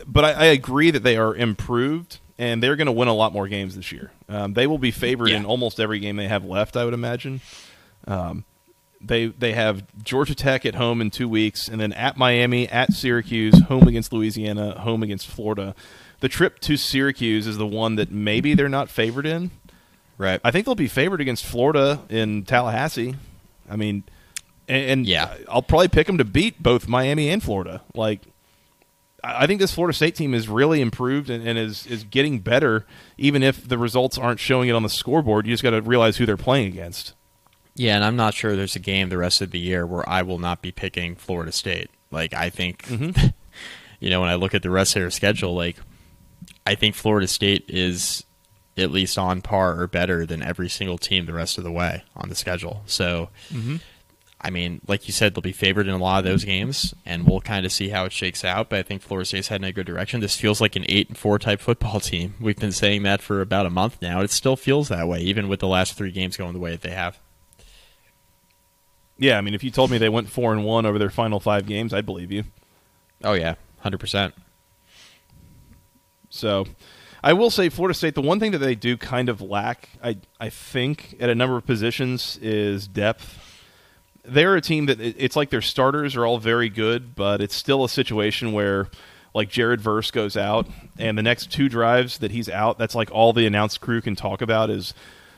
but 0.07 0.23
I, 0.23 0.31
I 0.31 0.45
agree 0.45 0.91
that 0.91 1.03
they 1.03 1.17
are 1.17 1.35
improved. 1.35 2.19
And 2.39 2.63
they're 2.63 2.75
going 2.75 2.87
to 2.87 2.91
win 2.91 3.07
a 3.07 3.13
lot 3.13 3.31
more 3.31 3.47
games 3.47 3.75
this 3.75 3.91
year. 3.91 4.11
Um, 4.27 4.53
they 4.53 4.65
will 4.65 4.79
be 4.79 4.89
favored 4.91 5.29
Yeah. 5.29 5.37
in 5.37 5.45
almost 5.45 5.79
every 5.79 5.99
game 5.99 6.15
they 6.15 6.27
have 6.27 6.43
left, 6.43 6.75
I 6.75 6.83
would 6.85 6.93
imagine. 6.95 7.41
They 9.05 9.25
they 9.27 9.51
have 9.51 9.83
Georgia 10.01 10.33
Tech 10.33 10.65
at 10.65 10.75
home 10.75 11.01
in 11.01 11.09
two 11.11 11.27
weeks, 11.27 11.67
and 11.67 11.79
then 11.81 11.91
at 11.91 12.15
Miami, 12.15 12.69
at 12.69 12.93
Syracuse, 12.93 13.59
home 13.63 13.85
against 13.87 14.13
Louisiana, 14.13 14.79
home 14.79 15.03
against 15.03 15.27
Florida. 15.27 15.75
The 16.21 16.29
trip 16.29 16.59
to 16.61 16.77
Syracuse 16.77 17.45
is 17.45 17.57
the 17.57 17.67
one 17.67 17.95
that 17.97 18.11
maybe 18.11 18.53
they're 18.53 18.69
not 18.69 18.87
favored 18.89 19.25
in. 19.25 19.51
Right. 20.17 20.39
I 20.41 20.51
think 20.51 20.65
they'll 20.65 20.73
be 20.75 20.87
favored 20.87 21.19
against 21.19 21.45
Florida 21.45 21.99
in 22.07 22.43
Tallahassee. 22.45 23.15
I 23.69 23.75
mean, 23.75 24.03
and, 24.69 24.85
and 24.91 25.05
Yeah. 25.05 25.35
I'll 25.49 25.61
probably 25.61 25.89
pick 25.89 26.07
them 26.07 26.17
to 26.19 26.23
beat 26.23 26.63
both 26.63 26.87
Miami 26.87 27.29
and 27.29 27.43
Florida. 27.43 27.81
Like, 27.93 28.21
I 29.23 29.47
think 29.47 29.61
this 29.61 29.73
Florida 29.73 29.95
State 29.95 30.15
team 30.15 30.33
is 30.33 30.49
really 30.49 30.81
improved 30.81 31.29
and, 31.29 31.47
and 31.47 31.57
is 31.57 31.85
is 31.87 32.03
getting 32.03 32.39
better, 32.39 32.85
even 33.17 33.41
if 33.41 33.67
the 33.67 33.77
results 33.77 34.17
aren't 34.17 34.39
showing 34.39 34.67
it 34.67 34.73
on 34.73 34.83
the 34.83 34.89
scoreboard. 34.89 35.45
You 35.45 35.53
just 35.53 35.63
got 35.63 35.71
to 35.71 35.81
realize 35.81 36.17
who 36.17 36.25
they're 36.25 36.37
playing 36.37 36.67
against. 36.67 37.13
Yeah, 37.75 37.95
and 37.95 38.03
I'm 38.03 38.15
not 38.15 38.33
sure 38.33 38.55
there's 38.55 38.75
a 38.75 38.79
game 38.79 39.09
the 39.09 39.17
rest 39.17 39.41
of 39.41 39.51
the 39.51 39.59
year 39.59 39.85
where 39.85 40.07
I 40.07 40.21
will 40.21 40.39
not 40.39 40.61
be 40.61 40.71
picking 40.71 41.15
Florida 41.15 41.51
State. 41.51 41.89
Like 42.11 42.33
I 42.33 42.49
think, 42.49 42.83
mm-hmm. 42.83 43.27
you 43.99 44.09
know, 44.09 44.21
when 44.21 44.29
I 44.29 44.35
look 44.35 44.53
at 44.53 44.61
the 44.61 44.69
rest 44.69 44.95
of 44.95 45.01
their 45.01 45.09
schedule, 45.09 45.55
like 45.55 45.77
I 46.67 46.75
think 46.75 46.95
Florida 46.95 47.27
State 47.27 47.65
is 47.69 48.25
at 48.77 48.91
least 48.91 49.17
on 49.17 49.41
par 49.41 49.79
or 49.79 49.87
better 49.87 50.25
than 50.25 50.41
every 50.41 50.69
single 50.69 50.97
team 50.97 51.25
the 51.25 51.33
rest 51.33 51.57
of 51.57 51.63
the 51.63 51.71
way 51.71 52.03
on 52.15 52.29
the 52.29 52.35
schedule. 52.35 52.83
So, 52.85 53.29
mm-hmm. 53.49 53.77
I 54.43 54.49
mean, 54.49 54.81
like 54.87 55.07
you 55.07 55.13
said, 55.13 55.33
they'll 55.33 55.41
be 55.41 55.53
favored 55.53 55.87
in 55.87 55.93
a 55.93 55.97
lot 55.97 56.19
of 56.19 56.25
those 56.25 56.43
games, 56.43 56.93
and 57.05 57.25
we'll 57.25 57.39
kind 57.39 57.65
of 57.65 57.71
see 57.71 57.89
how 57.89 58.03
it 58.03 58.11
shakes 58.11 58.43
out. 58.43 58.69
But 58.69 58.79
I 58.79 58.83
think 58.83 59.01
Florida 59.01 59.25
State's 59.25 59.47
heading 59.47 59.63
in 59.63 59.69
a 59.69 59.73
good 59.73 59.85
direction. 59.85 60.19
This 60.19 60.35
feels 60.35 60.59
like 60.59 60.75
an 60.75 60.85
eight 60.89 61.07
and 61.07 61.17
four 61.17 61.39
type 61.39 61.61
football 61.61 61.99
team. 62.01 62.35
We've 62.41 62.57
been 62.57 62.73
saying 62.73 63.03
that 63.03 63.21
for 63.21 63.39
about 63.39 63.65
a 63.65 63.69
month 63.69 64.01
now. 64.01 64.19
It 64.19 64.31
still 64.31 64.57
feels 64.57 64.89
that 64.89 65.07
way, 65.07 65.21
even 65.21 65.47
with 65.47 65.61
the 65.61 65.67
last 65.67 65.93
three 65.93 66.11
games 66.11 66.35
going 66.35 66.51
the 66.53 66.59
way 66.59 66.71
that 66.71 66.81
they 66.81 66.91
have. 66.91 67.19
Yeah, 69.17 69.37
I 69.37 69.41
mean, 69.41 69.53
if 69.53 69.63
you 69.63 69.71
told 69.71 69.91
me 69.91 69.97
they 69.97 70.09
went 70.09 70.27
four 70.27 70.51
and 70.51 70.65
one 70.65 70.85
over 70.85 70.99
their 70.99 71.09
final 71.09 71.39
five 71.39 71.65
games, 71.65 71.93
I'd 71.93 72.05
believe 72.05 72.31
you. 72.31 72.43
Oh 73.23 73.33
yeah, 73.33 73.55
hundred 73.79 73.99
percent. 73.99 74.33
So, 76.29 76.65
I 77.23 77.31
will 77.31 77.49
say 77.49 77.69
Florida 77.69 77.93
State. 77.93 78.15
The 78.15 78.21
one 78.21 78.39
thing 78.41 78.51
that 78.51 78.57
they 78.57 78.75
do 78.75 78.97
kind 78.97 79.29
of 79.29 79.39
lack, 79.39 79.87
I 80.03 80.17
I 80.37 80.49
think, 80.49 81.15
at 81.21 81.29
a 81.29 81.35
number 81.35 81.55
of 81.55 81.65
positions 81.65 82.37
is 82.41 82.87
depth. 82.87 83.52
They're 84.25 84.55
a 84.55 84.61
team 84.61 84.85
that 84.85 84.99
it's 85.01 85.35
like 85.35 85.49
their 85.49 85.61
starters 85.61 86.15
are 86.15 86.25
all 86.25 86.37
very 86.37 86.69
good, 86.69 87.15
but 87.15 87.41
it's 87.41 87.55
still 87.55 87.83
a 87.83 87.89
situation 87.89 88.53
where, 88.53 88.87
like 89.33 89.49
Jared 89.49 89.81
Verse 89.81 90.11
goes 90.11 90.37
out, 90.37 90.67
and 90.97 91.17
the 91.17 91.23
next 91.23 91.51
two 91.51 91.67
drives 91.67 92.19
that 92.19 92.31
he's 92.31 92.49
out, 92.49 92.77
that's 92.77 92.95
like 92.95 93.11
all 93.11 93.33
the 93.33 93.45
announced 93.45 93.81
crew 93.81 94.01
can 94.01 94.15
talk 94.15 94.41
about 94.41 94.69
is, 94.69 94.93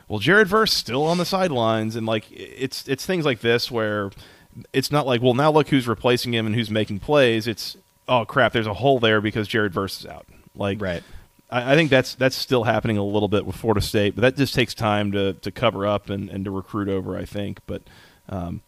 well, 0.06 0.20
Jared 0.20 0.46
Verse 0.46 0.72
still 0.72 1.02
on 1.04 1.18
the 1.18 1.24
sidelines, 1.24 1.96
and 1.96 2.06
like 2.06 2.26
it's 2.30 2.86
it's 2.86 3.04
things 3.04 3.24
like 3.24 3.40
this 3.40 3.70
where 3.70 4.10
it's 4.72 4.92
not 4.92 5.06
like, 5.06 5.20
well, 5.20 5.34
now 5.34 5.50
look 5.50 5.68
who's 5.68 5.88
replacing 5.88 6.32
him 6.32 6.46
and 6.46 6.54
who's 6.54 6.70
making 6.70 7.00
plays. 7.00 7.46
It's 7.46 7.76
oh 8.08 8.24
crap, 8.24 8.52
there's 8.52 8.66
a 8.66 8.74
hole 8.74 9.00
there 9.00 9.20
because 9.20 9.48
Jared 9.48 9.72
Verse 9.72 10.00
is 10.00 10.06
out. 10.06 10.26
Like 10.54 10.80
Right. 10.80 11.02
I, 11.50 11.72
I 11.72 11.74
think 11.74 11.90
that's 11.90 12.14
that's 12.14 12.36
still 12.36 12.64
happening 12.64 12.98
a 12.98 13.04
little 13.04 13.28
bit 13.28 13.46
with 13.46 13.56
Florida 13.56 13.80
State, 13.80 14.14
but 14.14 14.22
that 14.22 14.36
just 14.36 14.54
takes 14.54 14.74
time 14.74 15.12
to, 15.12 15.34
to 15.34 15.50
cover 15.50 15.86
up 15.86 16.10
and, 16.10 16.30
and 16.30 16.44
to 16.44 16.50
recruit 16.50 16.88
over. 16.88 17.16
I 17.16 17.24
think, 17.24 17.60
but 17.66 17.82
um, 18.28 18.62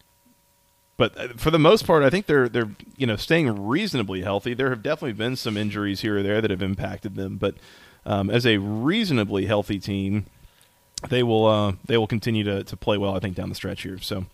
but 0.99 1.17
uh, 1.17 1.27
for 1.37 1.49
the 1.49 1.57
most 1.57 1.87
part, 1.87 2.03
I 2.03 2.09
think 2.09 2.25
they're 2.25 2.49
they're 2.49 2.69
you 2.97 3.07
know 3.07 3.15
staying 3.15 3.67
reasonably 3.67 4.21
healthy. 4.21 4.53
There 4.53 4.69
have 4.69 4.83
definitely 4.83 5.13
been 5.13 5.37
some 5.37 5.55
injuries 5.55 6.01
here 6.01 6.17
or 6.17 6.23
there 6.23 6.41
that 6.41 6.51
have 6.51 6.61
impacted 6.61 7.15
them, 7.15 7.37
but 7.37 7.55
um, 8.05 8.29
as 8.29 8.45
a 8.45 8.57
reasonably 8.57 9.45
healthy 9.45 9.79
team, 9.79 10.25
they 11.07 11.23
will 11.23 11.45
uh, 11.45 11.73
they 11.85 11.97
will 11.97 12.05
continue 12.05 12.43
to, 12.43 12.65
to 12.65 12.77
play 12.77 12.97
well. 12.97 13.15
I 13.15 13.19
think 13.19 13.35
down 13.35 13.47
the 13.47 13.55
stretch 13.55 13.83
here. 13.83 13.97
So 13.99 14.25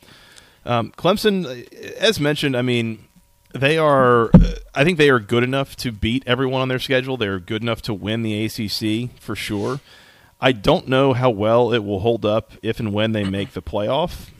um, 0.66 0.92
Clemson, 0.98 1.46
uh, 1.46 1.96
as 2.00 2.20
mentioned, 2.20 2.58
I 2.58 2.64
mean 2.64 3.06
they 3.54 3.78
are. 3.78 4.32
uh, 4.34 4.56
I 4.74 4.84
think 4.84 4.98
they 4.98 5.12
are 5.12 5.20
good 5.20 5.44
enough 5.44 5.76
to 5.78 5.92
beat 5.92 6.24
everyone 6.26 6.62
on 6.62 6.68
their 6.68 6.80
schedule. 6.80 7.16
They're 7.16 7.40
good 7.40 7.62
enough 7.62 7.84
to 7.84 7.94
win 7.94 8.24
the 8.24 8.44
ACC 8.44 9.12
for 9.22 9.36
sure. 9.36 9.82
I 10.42 10.52
don't 10.52 10.88
know 10.88 11.14
how 11.14 11.30
well 11.30 11.72
it 11.72 11.86
will 11.86 12.00
hold 12.00 12.26
up 12.26 12.54
if 12.64 12.80
and 12.80 12.92
when 12.92 13.12
they 13.12 13.24
make 13.24 13.54
the 13.54 13.62
playoff. 13.62 14.32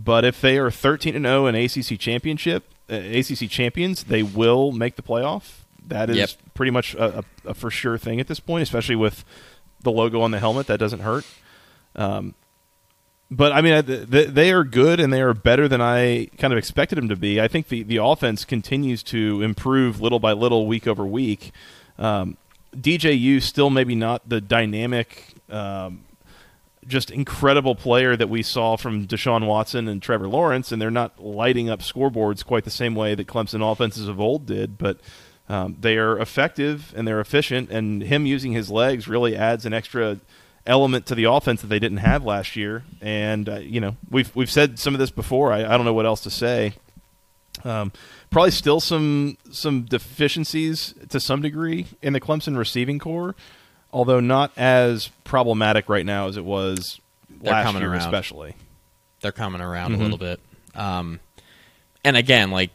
But 0.00 0.24
if 0.24 0.40
they 0.40 0.58
are 0.58 0.70
13 0.70 1.16
and 1.16 1.24
0 1.24 1.46
in 1.46 1.54
ACC 1.56 1.98
championship, 1.98 2.64
uh, 2.90 2.94
ACC 2.94 3.50
champions, 3.50 4.04
they 4.04 4.22
will 4.22 4.70
make 4.70 4.94
the 4.96 5.02
playoff. 5.02 5.62
That 5.88 6.08
is 6.10 6.16
Yep. 6.18 6.30
pretty 6.54 6.70
much 6.70 6.94
a, 6.94 7.18
a, 7.20 7.24
a 7.50 7.54
for 7.54 7.70
sure 7.70 7.98
thing 7.98 8.20
at 8.20 8.28
this 8.28 8.38
point, 8.40 8.62
especially 8.62 8.94
with 8.96 9.24
the 9.82 9.90
logo 9.90 10.20
on 10.20 10.30
the 10.30 10.38
helmet. 10.38 10.66
That 10.68 10.78
doesn't 10.78 11.00
hurt. 11.00 11.24
Um, 11.96 12.34
but 13.30 13.52
I 13.52 13.60
mean, 13.60 13.72
I- 13.74 13.82
th- 13.82 14.10
th- 14.10 14.28
they 14.28 14.52
are 14.52 14.64
good 14.64 15.00
and 15.00 15.12
they 15.12 15.20
are 15.20 15.34
better 15.34 15.66
than 15.68 15.80
I 15.80 16.26
kind 16.38 16.52
of 16.52 16.58
expected 16.58 16.96
them 16.96 17.08
to 17.08 17.16
be. 17.16 17.40
I 17.40 17.48
think 17.48 17.68
the, 17.68 17.82
the 17.82 17.96
offense 17.96 18.44
continues 18.44 19.02
to 19.04 19.42
improve 19.42 20.00
little 20.00 20.20
by 20.20 20.32
little, 20.32 20.66
week 20.66 20.86
over 20.86 21.04
week. 21.04 21.52
Um, 21.98 22.36
DJU 22.76 23.42
still 23.42 23.70
maybe 23.70 23.94
not 23.94 24.28
the 24.28 24.40
dynamic, 24.40 25.34
um, 25.50 26.04
just 26.88 27.10
incredible 27.10 27.74
player 27.74 28.16
that 28.16 28.28
we 28.28 28.42
saw 28.42 28.76
from 28.76 29.06
Deshaun 29.06 29.46
Watson 29.46 29.86
and 29.86 30.02
Trevor 30.02 30.28
Lawrence, 30.28 30.72
and 30.72 30.82
they're 30.82 30.90
not 30.90 31.22
lighting 31.22 31.70
up 31.70 31.80
scoreboards 31.80 32.44
quite 32.44 32.64
the 32.64 32.70
same 32.70 32.94
way 32.94 33.14
that 33.14 33.28
Clemson 33.28 33.70
offenses 33.70 34.08
of 34.08 34.20
old 34.20 34.46
did, 34.46 34.78
but. 34.78 34.98
Um, 35.50 35.78
they 35.80 35.96
are 35.96 36.18
effective 36.18 36.92
and 36.94 37.08
they're 37.08 37.22
efficient, 37.22 37.70
and 37.70 38.02
him 38.02 38.26
using 38.26 38.52
his 38.52 38.70
legs 38.70 39.08
really 39.08 39.34
adds 39.34 39.64
an 39.64 39.72
extra 39.72 40.18
element 40.68 41.06
to 41.06 41.14
the 41.14 41.24
offense 41.24 41.62
that 41.62 41.68
they 41.68 41.78
didn't 41.78 41.98
have 41.98 42.24
last 42.24 42.54
year. 42.54 42.84
And 43.00 43.48
uh, 43.48 43.56
you 43.56 43.80
know, 43.80 43.96
we've 44.10 44.34
we've 44.36 44.50
said 44.50 44.78
some 44.78 44.94
of 44.94 45.00
this 45.00 45.10
before. 45.10 45.52
I, 45.52 45.64
I 45.64 45.76
don't 45.76 45.84
know 45.84 45.94
what 45.94 46.06
else 46.06 46.20
to 46.22 46.30
say. 46.30 46.74
Um, 47.64 47.92
probably 48.30 48.52
still 48.52 48.78
some 48.78 49.38
some 49.50 49.82
deficiencies 49.82 50.94
to 51.08 51.18
some 51.18 51.42
degree 51.42 51.86
in 52.02 52.12
the 52.12 52.20
Clemson 52.20 52.56
receiving 52.56 52.98
corps, 52.98 53.34
although 53.92 54.20
not 54.20 54.52
as 54.56 55.08
problematic 55.24 55.88
right 55.88 56.04
now 56.06 56.28
as 56.28 56.36
it 56.36 56.44
was 56.44 57.00
They're 57.40 57.52
last 57.52 57.64
coming 57.64 57.82
year, 57.82 57.92
around. 57.92 58.00
especially. 58.02 58.54
They're 59.20 59.32
coming 59.32 59.60
around 59.60 59.92
Mhm. 59.92 60.00
a 60.00 60.02
little 60.02 60.18
bit. 60.18 60.40
Um, 60.74 61.20
and 62.04 62.16
again, 62.16 62.50
like 62.50 62.70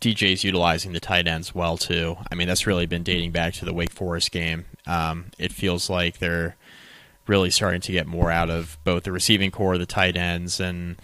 DJ's 0.00 0.44
utilizing 0.44 0.92
the 0.92 1.00
tight 1.00 1.26
ends 1.26 1.54
well 1.54 1.76
too. 1.78 2.16
I 2.30 2.34
mean, 2.34 2.46
that's 2.46 2.66
really 2.66 2.86
been 2.86 3.02
dating 3.02 3.30
back 3.32 3.54
to 3.54 3.64
the 3.64 3.72
Wake 3.72 3.90
Forest 3.92 4.30
game. 4.32 4.66
Um, 4.86 5.26
it 5.38 5.50
feels 5.52 5.88
like 5.88 6.18
they're 6.18 6.56
really 7.26 7.50
starting 7.50 7.80
to 7.80 7.92
get 7.92 8.06
more 8.06 8.30
out 8.30 8.50
of 8.50 8.76
both 8.84 9.04
the 9.04 9.12
receiving 9.12 9.50
corps, 9.50 9.78
the 9.78 9.86
tight 9.86 10.16
ends, 10.16 10.60
and 10.60 10.96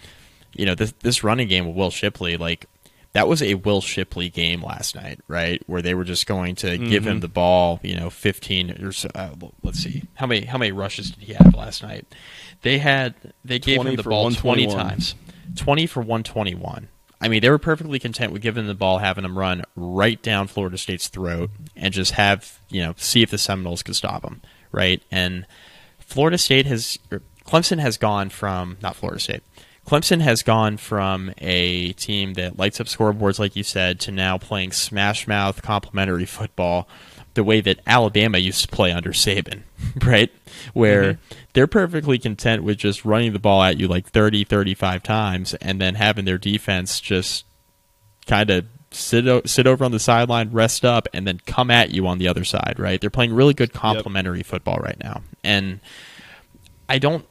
you 0.53 0.65
know 0.67 0.75
this 0.75 0.93
this 0.99 1.23
running 1.23 1.47
game 1.47 1.65
with 1.65 1.75
Will 1.75 1.89
Shipley. 1.89 2.37
Like 2.37 2.67
that 3.13 3.27
was 3.27 3.41
a 3.41 3.55
Will 3.55 3.81
Shipley 3.81 4.29
game 4.29 4.63
last 4.63 4.95
night, 4.95 5.19
right? 5.27 5.61
Where 5.67 5.81
they 5.81 5.93
were 5.93 6.03
just 6.03 6.25
going 6.27 6.55
to 6.55 6.77
give 6.77 7.05
him 7.05 7.19
the 7.19 7.27
ball, 7.27 7.79
you 7.83 7.95
know, 7.95 8.09
fifteen 8.09 8.71
or 8.83 8.91
so, 8.91 9.09
uh, 9.13 9.29
let's 9.63 9.79
see, 9.79 10.03
how 10.15 10.27
many 10.27 10.45
how 10.45 10.57
many 10.57 10.71
rushes 10.71 11.11
did 11.11 11.23
he 11.23 11.33
have 11.33 11.53
last 11.55 11.83
night? 11.83 12.05
They 12.61 12.77
had 12.77 13.15
they 13.43 13.59
gave 13.59 13.77
him 13.85 13.95
the 13.95 14.03
ball 14.03 14.31
twenty 14.31 14.67
times, 14.67 15.15
twenty 15.55 15.87
for 15.87 16.01
one 16.01 16.23
twenty 16.23 16.55
one. 16.55 16.87
I 17.23 17.27
mean, 17.27 17.41
they 17.41 17.49
were 17.51 17.59
perfectly 17.59 17.99
content 17.99 18.33
with 18.33 18.41
giving 18.41 18.65
the 18.65 18.73
ball, 18.73 18.97
having 18.97 19.25
him 19.25 19.37
run 19.37 19.63
right 19.75 20.19
down 20.23 20.47
Florida 20.47 20.77
State's 20.77 21.07
throat, 21.07 21.51
and 21.75 21.93
just 21.93 22.13
have 22.13 22.59
you 22.69 22.81
know 22.81 22.93
see 22.97 23.21
if 23.21 23.29
the 23.29 23.37
Seminoles 23.37 23.83
could 23.83 23.95
stop 23.95 24.23
him, 24.23 24.41
right? 24.71 25.03
And 25.11 25.45
Florida 25.99 26.37
State 26.37 26.65
has, 26.65 26.97
Clemson 27.45 27.79
has 27.79 27.97
gone 27.97 28.29
from 28.29 28.77
not 28.81 28.95
Florida 28.95 29.19
State. 29.19 29.43
Clemson 29.85 30.21
has 30.21 30.43
gone 30.43 30.77
from 30.77 31.33
a 31.39 31.93
team 31.93 32.35
that 32.35 32.57
lights 32.57 32.79
up 32.79 32.87
scoreboards, 32.87 33.39
like 33.39 33.55
you 33.55 33.63
said, 33.63 33.99
to 34.01 34.11
now 34.11 34.37
playing 34.37 34.71
smash 34.71 35.27
mouth 35.27 35.61
complimentary 35.61 36.25
football 36.25 36.87
the 37.33 37.43
way 37.43 37.61
that 37.61 37.79
Alabama 37.87 38.37
used 38.37 38.61
to 38.61 38.67
play 38.67 38.91
under 38.91 39.11
Saban, 39.11 39.61
right? 40.05 40.31
Where 40.73 41.13
mm-hmm. 41.13 41.35
they're 41.53 41.67
perfectly 41.67 42.19
content 42.19 42.63
with 42.63 42.77
just 42.77 43.05
running 43.05 43.33
the 43.33 43.39
ball 43.39 43.63
at 43.63 43.79
you 43.79 43.87
like 43.87 44.07
30, 44.09 44.43
35 44.43 45.03
times 45.03 45.53
and 45.55 45.79
then 45.79 45.95
having 45.95 46.25
their 46.25 46.37
defense 46.37 46.99
just 46.99 47.45
kind 48.27 48.49
of 48.49 48.65
sit 48.91 49.27
o- 49.27 49.41
sit 49.45 49.65
over 49.65 49.83
on 49.83 49.91
the 49.91 49.99
sideline, 49.99 50.51
rest 50.51 50.85
up, 50.85 51.07
and 51.13 51.25
then 51.25 51.39
come 51.45 51.71
at 51.71 51.91
you 51.91 52.05
on 52.07 52.17
the 52.17 52.27
other 52.27 52.43
side, 52.43 52.75
right? 52.77 52.99
They're 52.99 53.09
playing 53.09 53.33
really 53.33 53.53
good 53.53 53.73
complementary 53.73 54.39
yep. 54.39 54.45
football 54.45 54.77
right 54.77 54.99
now. 55.01 55.21
And 55.43 55.79
I 56.89 56.99
don't 56.99 57.25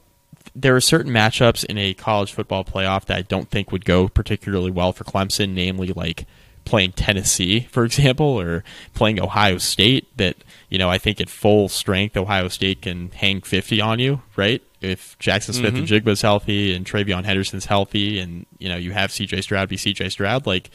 there 0.54 0.74
are 0.74 0.80
certain 0.80 1.12
matchups 1.12 1.64
in 1.64 1.78
a 1.78 1.94
college 1.94 2.32
football 2.32 2.64
playoff 2.64 3.06
that 3.06 3.16
I 3.16 3.22
don't 3.22 3.48
think 3.48 3.72
would 3.72 3.84
go 3.84 4.08
particularly 4.08 4.70
well 4.70 4.92
for 4.92 5.04
Clemson, 5.04 5.54
namely 5.54 5.88
like 5.88 6.26
playing 6.64 6.92
Tennessee, 6.92 7.60
for 7.70 7.84
example, 7.86 8.26
or 8.26 8.64
playing 8.94 9.20
Ohio 9.20 9.58
State 9.58 10.16
that, 10.16 10.36
you 10.68 10.78
know, 10.78 10.90
I 10.90 10.98
think 10.98 11.20
at 11.20 11.28
full 11.28 11.68
strength 11.68 12.16
Ohio 12.16 12.48
State 12.48 12.82
can 12.82 13.10
hang 13.10 13.42
50 13.42 13.80
on 13.80 13.98
you, 13.98 14.22
right? 14.36 14.62
If 14.80 15.18
Jackson 15.18 15.52
Smith 15.52 15.74
mm-hmm. 15.74 15.92
and 15.92 16.04
Jigba's 16.06 16.22
healthy 16.22 16.74
and 16.74 16.86
TreVeyon 16.86 17.24
Henderson's 17.24 17.66
healthy 17.66 18.18
and, 18.18 18.46
you 18.58 18.68
know, 18.68 18.76
you 18.76 18.92
have 18.92 19.10
CJ 19.10 19.42
Stroud 19.42 19.68
be 19.68 19.76
CJ 19.76 20.10
Stroud, 20.10 20.46
like 20.46 20.70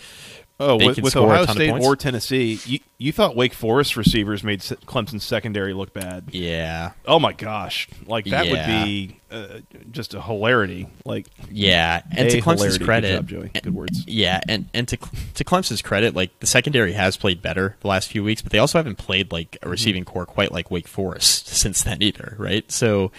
Oh, 0.58 0.78
with, 0.78 1.02
with 1.02 1.18
Ohio 1.18 1.46
State 1.48 1.70
or 1.70 1.98
Tennessee, 1.98 2.60
you, 2.66 2.80
you 2.98 3.12
thought 3.12 3.36
Wake 3.36 3.54
Forest 3.54 3.98
receivers 3.98 4.42
made 4.42 4.62
Clemson's 4.62 5.26
secondary 5.26 5.74
look 5.74 5.92
bad. 5.92 6.30
Yeah. 6.32 6.94
Oh 7.06 7.20
my 7.20 7.34
gosh, 7.34 7.90
like 8.06 8.24
that 8.26 8.46
yeah. 8.46 8.52
would 8.52 8.86
be 8.86 9.20
uh, 9.30 9.60
just 9.92 10.14
a 10.14 10.22
hilarity. 10.22 10.88
Like 11.04 11.28
yeah, 11.52 12.04
and 12.10 12.30
to 12.30 12.40
Clemson's 12.40 12.78
hilarity. 12.78 12.86
credit, 12.86 13.08
Good, 13.08 13.28
job, 13.28 13.28
Joey. 13.28 13.62
Good 13.62 13.76
words. 13.76 14.08
Yeah, 14.08 14.40
and 14.48 14.70
and 14.74 14.88
to 14.88 14.98
to 15.34 15.44
Clemson's 15.44 15.82
credit, 15.82 16.16
like 16.16 16.40
the 16.40 16.48
secondary 16.48 16.94
has 16.94 17.18
played 17.18 17.42
better 17.42 17.76
the 17.82 17.90
last 17.90 18.08
few 18.08 18.24
weeks, 18.24 18.42
but 18.42 18.54
they 18.54 18.60
also 18.60 18.80
haven't 18.80 18.98
played 18.98 19.34
like 19.34 19.58
a 19.58 19.60
mm-hmm. 19.60 19.72
receiving 19.72 20.04
mm-hmm. 20.06 20.14
corps 20.14 20.26
quite 20.26 20.54
like 20.54 20.72
Wake 20.72 20.88
Forest 20.88 21.48
since 21.50 21.84
then 21.84 22.02
either, 22.02 22.34
right? 22.40 22.72
So 22.72 23.12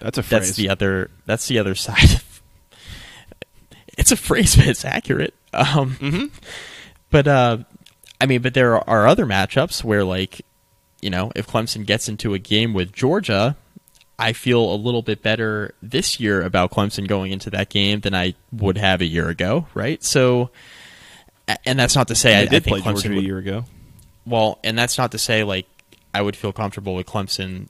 that's 0.00 0.16
a 0.16 0.22
phrase. 0.22 0.46
that's 0.46 0.56
the 0.56 0.70
other 0.70 1.10
that's 1.26 1.48
the 1.48 1.58
other 1.58 1.74
side. 1.74 2.22
it's 3.98 4.10
a 4.10 4.16
phrase, 4.16 4.56
but 4.56 4.66
it's 4.66 4.86
accurate. 4.86 5.34
Um, 5.52 5.96
mm-hmm 6.00 6.26
but 7.10 7.26
uh, 7.26 7.58
I 8.20 8.26
mean, 8.26 8.42
but 8.42 8.54
there 8.54 8.76
are 8.88 9.06
other 9.06 9.26
matchups 9.26 9.84
where, 9.84 10.04
like, 10.04 10.42
you 11.00 11.10
know, 11.10 11.30
if 11.36 11.46
Clemson 11.46 11.86
gets 11.86 12.08
into 12.08 12.34
a 12.34 12.38
game 12.38 12.74
with 12.74 12.92
Georgia, 12.92 13.56
I 14.18 14.32
feel 14.32 14.72
a 14.72 14.74
little 14.74 15.02
bit 15.02 15.22
better 15.22 15.74
this 15.80 16.18
year 16.18 16.42
about 16.42 16.72
Clemson 16.72 17.06
going 17.06 17.30
into 17.30 17.50
that 17.50 17.68
game 17.68 18.00
than 18.00 18.14
I 18.14 18.34
would 18.50 18.76
have 18.76 19.00
a 19.00 19.06
year 19.06 19.28
ago, 19.28 19.68
right? 19.74 20.02
So, 20.02 20.50
and 21.64 21.78
that's 21.78 21.94
not 21.94 22.08
to 22.08 22.16
say 22.16 22.34
I, 22.34 22.40
did 22.46 22.54
I 22.54 22.58
think 22.60 22.66
play 22.66 22.80
Clemson 22.80 23.02
Georgia 23.02 23.08
would, 23.10 23.18
a 23.18 23.22
year 23.22 23.38
ago. 23.38 23.64
Well, 24.26 24.58
and 24.64 24.76
that's 24.76 24.98
not 24.98 25.12
to 25.12 25.18
say 25.18 25.44
like 25.44 25.66
I 26.12 26.20
would 26.20 26.34
feel 26.34 26.52
comfortable 26.52 26.96
with 26.96 27.06
Clemson 27.06 27.68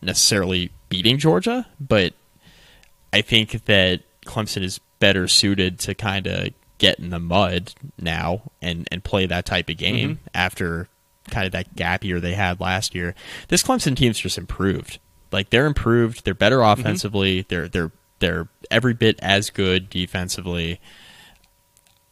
necessarily 0.00 0.70
beating 0.88 1.18
Georgia, 1.18 1.66
but 1.80 2.14
I 3.12 3.22
think 3.22 3.64
that 3.64 4.02
Clemson 4.24 4.62
is 4.62 4.78
better 5.00 5.26
suited 5.26 5.78
to 5.80 5.94
kind 5.94 6.26
of 6.26 6.50
get 6.78 6.98
in 6.98 7.10
the 7.10 7.18
mud 7.18 7.74
now 8.00 8.42
and 8.62 8.88
and 8.90 9.04
play 9.04 9.26
that 9.26 9.44
type 9.44 9.68
of 9.68 9.76
game 9.76 10.16
mm-hmm. 10.16 10.28
after 10.34 10.88
kind 11.30 11.46
of 11.46 11.52
that 11.52 11.76
gap 11.76 12.04
year 12.04 12.20
they 12.20 12.34
had 12.34 12.60
last 12.60 12.94
year. 12.94 13.14
This 13.48 13.62
Clemson 13.62 13.96
team's 13.96 14.18
just 14.18 14.38
improved. 14.38 14.98
Like 15.30 15.50
they're 15.50 15.66
improved. 15.66 16.24
They're 16.24 16.34
better 16.34 16.58
mm-hmm. 16.58 16.80
offensively. 16.80 17.40
Mm-hmm. 17.40 17.48
They're 17.48 17.68
they're 17.68 17.92
they're 18.20 18.48
every 18.70 18.94
bit 18.94 19.18
as 19.20 19.50
good 19.50 19.90
defensively. 19.90 20.80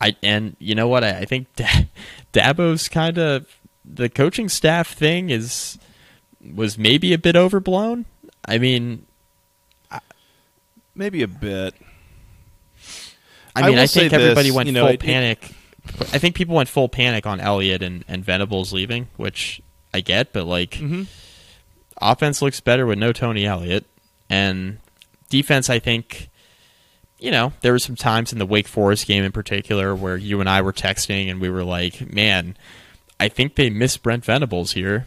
I 0.01 0.17
and 0.23 0.57
you 0.59 0.75
know 0.75 0.89
what? 0.89 1.05
I, 1.05 1.21
I 1.21 1.25
think 1.25 1.49
Dabo's 2.33 2.89
kind 2.89 3.19
of 3.19 3.47
the 3.85 4.09
coaching 4.09 4.49
staff 4.49 4.93
thing 4.93 5.31
is 5.31 5.79
was 6.55 6.77
maybe 6.77 7.13
a 7.13 7.19
bit 7.19 7.37
overblown. 7.37 8.05
I 8.47 8.59
mean, 8.59 9.07
maybe 10.95 11.23
a 11.23 11.29
bit. 11.29 11.75
I 13.57 13.69
mean, 13.69 13.79
I, 13.79 13.83
I 13.83 13.87
think 13.87 14.13
everybody 14.13 14.49
this, 14.49 14.57
went 14.57 14.67
you 14.67 14.73
know, 14.73 14.85
full 14.85 14.95
it, 14.95 15.01
panic. 15.01 15.45
It, 15.45 16.15
I 16.15 16.19
think 16.19 16.35
people 16.35 16.55
went 16.55 16.69
full 16.69 16.89
panic 16.89 17.27
on 17.27 17.41
Elliott 17.41 17.83
and, 17.83 18.05
and 18.09 18.25
Venables 18.25 18.73
leaving, 18.73 19.09
which 19.17 19.63
I 19.95 20.01
get, 20.01 20.33
but 20.33 20.45
like, 20.45 20.73
mm-hmm. 20.73 21.05
offense 22.01 22.43
looks 22.43 22.61
better 22.61 22.87
with 22.87 22.99
no 22.99 23.13
Tony 23.13 23.47
Elliott, 23.47 23.87
and 24.29 24.79
defense, 25.29 25.71
I 25.71 25.79
think. 25.79 26.29
You 27.19 27.31
know, 27.31 27.55
there 27.63 27.73
were 27.73 27.79
some 27.79 27.97
times 27.97 28.35
in 28.35 28.39
the 28.39 28.45
Wake 28.45 28.69
Forest 28.69 29.07
game 29.07 29.25
in 29.25 29.33
particular 29.33 29.95
where 29.95 30.19
you 30.19 30.41
and 30.41 30.51
I 30.51 30.61
were 30.61 30.75
texting 30.75 31.31
and 31.31 31.41
we 31.41 31.49
were 31.49 31.65
like, 31.65 32.13
"Man, 32.13 32.59
I 33.19 33.29
think 33.29 33.55
they 33.55 33.71
miss 33.71 33.97
Brent 33.97 34.23
Venables 34.23 34.73
here." 34.73 35.07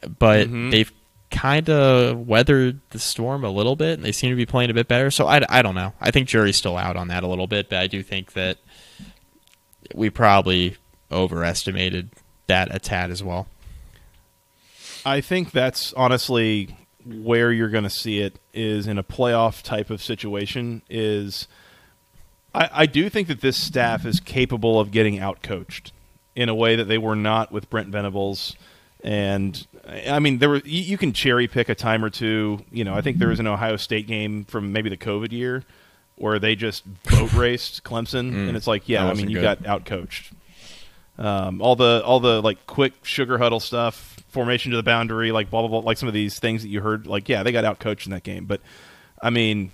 But 0.00 0.46
mm-hmm. 0.46 0.70
they've 0.70 0.90
kind 1.36 1.68
of 1.68 2.26
weathered 2.26 2.80
the 2.90 2.98
storm 2.98 3.44
a 3.44 3.50
little 3.50 3.76
bit, 3.76 3.98
and 3.98 4.04
they 4.04 4.12
seem 4.12 4.30
to 4.30 4.36
be 4.36 4.46
playing 4.46 4.70
a 4.70 4.74
bit 4.74 4.88
better. 4.88 5.10
So 5.10 5.26
I, 5.26 5.42
I 5.50 5.60
don't 5.60 5.74
know. 5.74 5.92
I 6.00 6.10
think 6.10 6.28
jury's 6.28 6.56
still 6.56 6.78
out 6.78 6.96
on 6.96 7.08
that 7.08 7.22
a 7.22 7.26
little 7.26 7.46
bit, 7.46 7.68
but 7.68 7.78
I 7.78 7.86
do 7.86 8.02
think 8.02 8.32
that 8.32 8.56
we 9.94 10.08
probably 10.08 10.76
overestimated 11.12 12.10
that 12.46 12.74
a 12.74 12.78
tad 12.78 13.10
as 13.10 13.22
well. 13.22 13.48
I 15.04 15.20
think 15.20 15.50
that's 15.50 15.92
honestly 15.92 16.74
where 17.04 17.52
you're 17.52 17.68
going 17.68 17.84
to 17.84 17.90
see 17.90 18.20
it 18.20 18.38
is 18.54 18.86
in 18.86 18.96
a 18.96 19.04
playoff 19.04 19.62
type 19.62 19.90
of 19.90 20.02
situation. 20.02 20.80
Is 20.88 21.48
I, 22.54 22.70
I 22.72 22.86
do 22.86 23.10
think 23.10 23.28
that 23.28 23.42
this 23.42 23.58
staff 23.58 24.06
is 24.06 24.20
capable 24.20 24.80
of 24.80 24.90
getting 24.90 25.18
outcoached 25.18 25.90
in 26.34 26.48
a 26.48 26.54
way 26.54 26.76
that 26.76 26.84
they 26.84 26.98
were 26.98 27.14
not 27.14 27.52
with 27.52 27.68
Brent 27.68 27.88
Venables 27.88 28.56
and 29.04 29.66
I 29.88 30.18
mean, 30.18 30.38
there 30.38 30.48
were 30.48 30.62
you, 30.64 30.82
you, 30.82 30.98
can 30.98 31.12
cherry 31.12 31.46
pick 31.46 31.68
a 31.68 31.74
time 31.74 32.04
or 32.04 32.10
two. 32.10 32.64
You 32.70 32.84
know, 32.84 32.94
I 32.94 33.02
think 33.02 33.18
there 33.18 33.28
was 33.28 33.40
an 33.40 33.46
Ohio 33.46 33.76
State 33.76 34.06
game 34.06 34.44
from 34.44 34.72
maybe 34.72 34.90
the 34.90 34.96
COVID 34.96 35.32
year 35.32 35.64
where 36.16 36.38
they 36.38 36.56
just 36.56 36.84
boat 37.04 37.32
raced 37.34 37.84
Clemson, 37.84 38.32
mm, 38.32 38.48
and 38.48 38.56
it's 38.56 38.66
like, 38.66 38.88
yeah, 38.88 39.06
I 39.06 39.14
mean, 39.14 39.30
you 39.30 39.36
good. 39.36 39.62
got 39.62 39.66
out 39.66 39.84
coached. 39.84 40.32
Um, 41.18 41.62
all 41.62 41.76
the 41.76 42.02
all 42.04 42.20
the 42.20 42.42
like 42.42 42.66
quick 42.66 42.92
sugar 43.02 43.38
huddle 43.38 43.60
stuff, 43.60 44.16
formation 44.28 44.72
to 44.72 44.76
the 44.76 44.82
boundary, 44.82 45.32
like 45.32 45.50
blah 45.50 45.62
blah 45.62 45.68
blah, 45.68 45.78
like 45.80 45.98
some 45.98 46.08
of 46.08 46.14
these 46.14 46.38
things 46.38 46.62
that 46.62 46.68
you 46.68 46.80
heard, 46.80 47.06
like 47.06 47.28
yeah, 47.28 47.42
they 47.42 47.52
got 47.52 47.64
out 47.64 47.78
coached 47.78 48.06
in 48.06 48.12
that 48.12 48.22
game. 48.22 48.44
But 48.44 48.60
I 49.22 49.30
mean, 49.30 49.70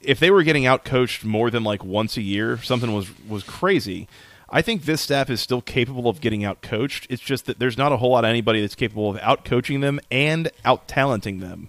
if 0.00 0.20
they 0.20 0.30
were 0.30 0.42
getting 0.42 0.66
out 0.66 0.84
coached 0.84 1.24
more 1.24 1.50
than 1.50 1.64
like 1.64 1.84
once 1.84 2.16
a 2.16 2.22
year, 2.22 2.58
something 2.58 2.92
was 2.92 3.10
was 3.26 3.42
crazy. 3.42 4.08
I 4.50 4.62
think 4.62 4.82
this 4.82 5.00
staff 5.00 5.30
is 5.30 5.40
still 5.40 5.60
capable 5.60 6.08
of 6.08 6.20
getting 6.20 6.44
out 6.44 6.60
coached. 6.60 7.06
It's 7.08 7.22
just 7.22 7.46
that 7.46 7.58
there's 7.58 7.78
not 7.78 7.92
a 7.92 7.96
whole 7.98 8.10
lot 8.10 8.24
of 8.24 8.28
anybody 8.28 8.60
that's 8.60 8.74
capable 8.74 9.10
of 9.10 9.18
out 9.18 9.44
coaching 9.44 9.80
them 9.80 10.00
and 10.10 10.50
out 10.64 10.88
talenting 10.88 11.38
them. 11.38 11.68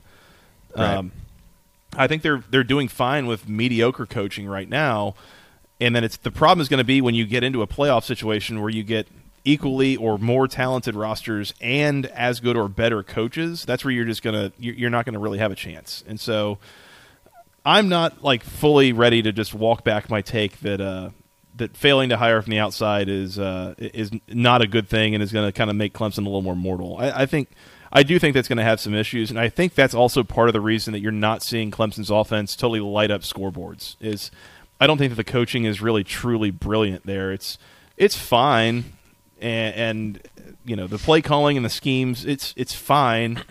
Right. 0.75 0.95
Um, 0.95 1.11
I 1.95 2.07
think 2.07 2.21
they're 2.21 2.43
they're 2.49 2.63
doing 2.63 2.87
fine 2.87 3.27
with 3.27 3.47
mediocre 3.47 4.05
coaching 4.05 4.47
right 4.47 4.67
now, 4.67 5.15
and 5.79 5.95
then 5.95 6.03
it's 6.03 6.17
the 6.17 6.31
problem 6.31 6.61
is 6.61 6.69
going 6.69 6.77
to 6.79 6.83
be 6.85 7.01
when 7.01 7.15
you 7.15 7.25
get 7.25 7.43
into 7.43 7.61
a 7.61 7.67
playoff 7.67 8.03
situation 8.03 8.61
where 8.61 8.69
you 8.69 8.83
get 8.83 9.07
equally 9.43 9.97
or 9.97 10.17
more 10.17 10.47
talented 10.47 10.95
rosters 10.95 11.53
and 11.59 12.05
as 12.07 12.39
good 12.39 12.55
or 12.55 12.67
better 12.67 13.03
coaches. 13.03 13.65
That's 13.65 13.83
where 13.83 13.91
you're 13.91 14.05
just 14.05 14.23
gonna 14.23 14.53
you're 14.57 14.89
not 14.89 15.05
going 15.05 15.13
to 15.13 15.19
really 15.19 15.39
have 15.39 15.51
a 15.51 15.55
chance. 15.55 16.03
And 16.07 16.19
so, 16.19 16.59
I'm 17.65 17.89
not 17.89 18.23
like 18.23 18.43
fully 18.43 18.93
ready 18.93 19.21
to 19.21 19.31
just 19.31 19.53
walk 19.53 19.83
back 19.83 20.09
my 20.09 20.21
take 20.21 20.61
that 20.61 20.79
uh, 20.79 21.09
that 21.55 21.75
failing 21.75 22.09
to 22.09 22.17
hire 22.17 22.41
from 22.41 22.51
the 22.51 22.59
outside 22.59 23.09
is 23.09 23.37
uh, 23.37 23.75
is 23.77 24.11
not 24.27 24.61
a 24.61 24.67
good 24.67 24.87
thing 24.87 25.13
and 25.13 25.23
is 25.23 25.31
going 25.31 25.47
to 25.47 25.51
kind 25.51 25.69
of 25.69 25.75
make 25.75 25.93
Clemson 25.93 26.19
a 26.19 26.21
little 26.21 26.41
more 26.41 26.55
mortal. 26.55 26.97
I, 26.97 27.23
I 27.23 27.25
think 27.25 27.49
I 27.91 28.03
do 28.03 28.19
think 28.19 28.33
that's 28.33 28.47
going 28.47 28.57
to 28.57 28.63
have 28.63 28.79
some 28.79 28.93
issues, 28.93 29.29
and 29.29 29.39
I 29.39 29.49
think 29.49 29.75
that's 29.75 29.93
also 29.93 30.23
part 30.23 30.47
of 30.49 30.53
the 30.53 30.61
reason 30.61 30.93
that 30.93 30.99
you're 30.99 31.11
not 31.11 31.43
seeing 31.43 31.71
Clemson's 31.71 32.09
offense 32.09 32.55
totally 32.55 32.79
light 32.79 33.11
up 33.11 33.21
scoreboards. 33.21 33.97
Is 33.99 34.31
I 34.79 34.87
don't 34.87 34.97
think 34.97 35.11
that 35.11 35.15
the 35.15 35.29
coaching 35.29 35.65
is 35.65 35.81
really 35.81 36.03
truly 36.03 36.51
brilliant 36.51 37.05
there. 37.05 37.31
It's 37.31 37.57
it's 37.97 38.15
fine, 38.15 38.85
and, 39.41 39.75
and 39.75 40.27
you 40.63 40.75
know 40.75 40.87
the 40.87 40.97
play 40.97 41.21
calling 41.21 41.57
and 41.57 41.65
the 41.65 41.69
schemes. 41.69 42.25
It's 42.25 42.53
it's 42.55 42.73
fine, 42.73 43.43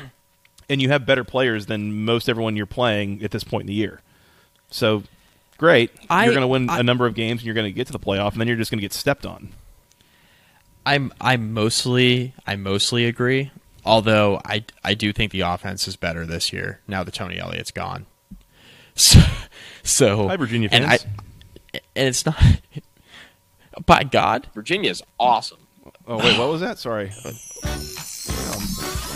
and 0.71 0.81
you 0.81 0.89
have 0.89 1.05
better 1.05 1.25
players 1.25 1.67
than 1.67 2.05
most 2.05 2.29
everyone 2.29 2.57
you're 2.57 2.67
playing 2.67 3.23
at 3.23 3.33
this 3.33 3.45
point 3.45 3.63
in 3.63 3.67
the 3.69 3.75
year. 3.75 4.01
So 4.71 5.03
great. 5.61 5.93
I, 6.09 6.25
you're 6.25 6.33
going 6.33 6.41
to 6.41 6.49
win 6.49 6.71
I, 6.71 6.81
a 6.81 6.83
number 6.83 7.07
of 7.07 7.15
games 7.15 7.41
and 7.41 7.47
you're 7.47 7.55
going 7.55 7.67
to 7.67 7.73
get 7.73 7.87
to 7.87 7.93
the 7.93 7.99
playoff, 8.01 8.33
and 8.33 8.41
then 8.41 8.49
you're 8.49 8.57
just 8.57 8.71
going 8.71 8.79
to 8.79 8.83
get 8.83 8.95
stepped 8.95 9.27
on. 9.27 9.51
I'm 10.85 11.13
I 11.21 11.37
mostly 11.37 12.35
I 12.47 12.57
mostly 12.57 13.05
agree. 13.05 13.53
Although 13.85 14.41
I 14.45 14.65
I 14.83 14.95
do 14.95 15.13
think 15.13 15.31
the 15.31 15.43
offense 15.43 15.87
is 15.87 15.95
better 15.97 16.25
this 16.25 16.53
year 16.53 16.81
now 16.89 17.05
that 17.05 17.15
Tony 17.15 17.39
Elliott's 17.39 17.71
gone. 17.71 18.07
So, 18.97 19.21
so 19.83 20.29
hi 20.29 20.37
Virginia 20.37 20.69
fans. 20.69 20.85
And, 20.85 20.93
I, 20.93 21.81
and 21.97 22.09
it's 22.09 22.27
not. 22.27 22.37
By 23.87 24.03
God, 24.03 24.49
Virginia 24.53 24.91
is 24.91 25.03
awesome. 25.19 25.61
Oh 26.07 26.19
wait, 26.19 26.39
what 26.39 26.51
was 26.51 26.61
that? 26.61 26.79
Sorry. 26.79 27.13
Um, 28.31 28.63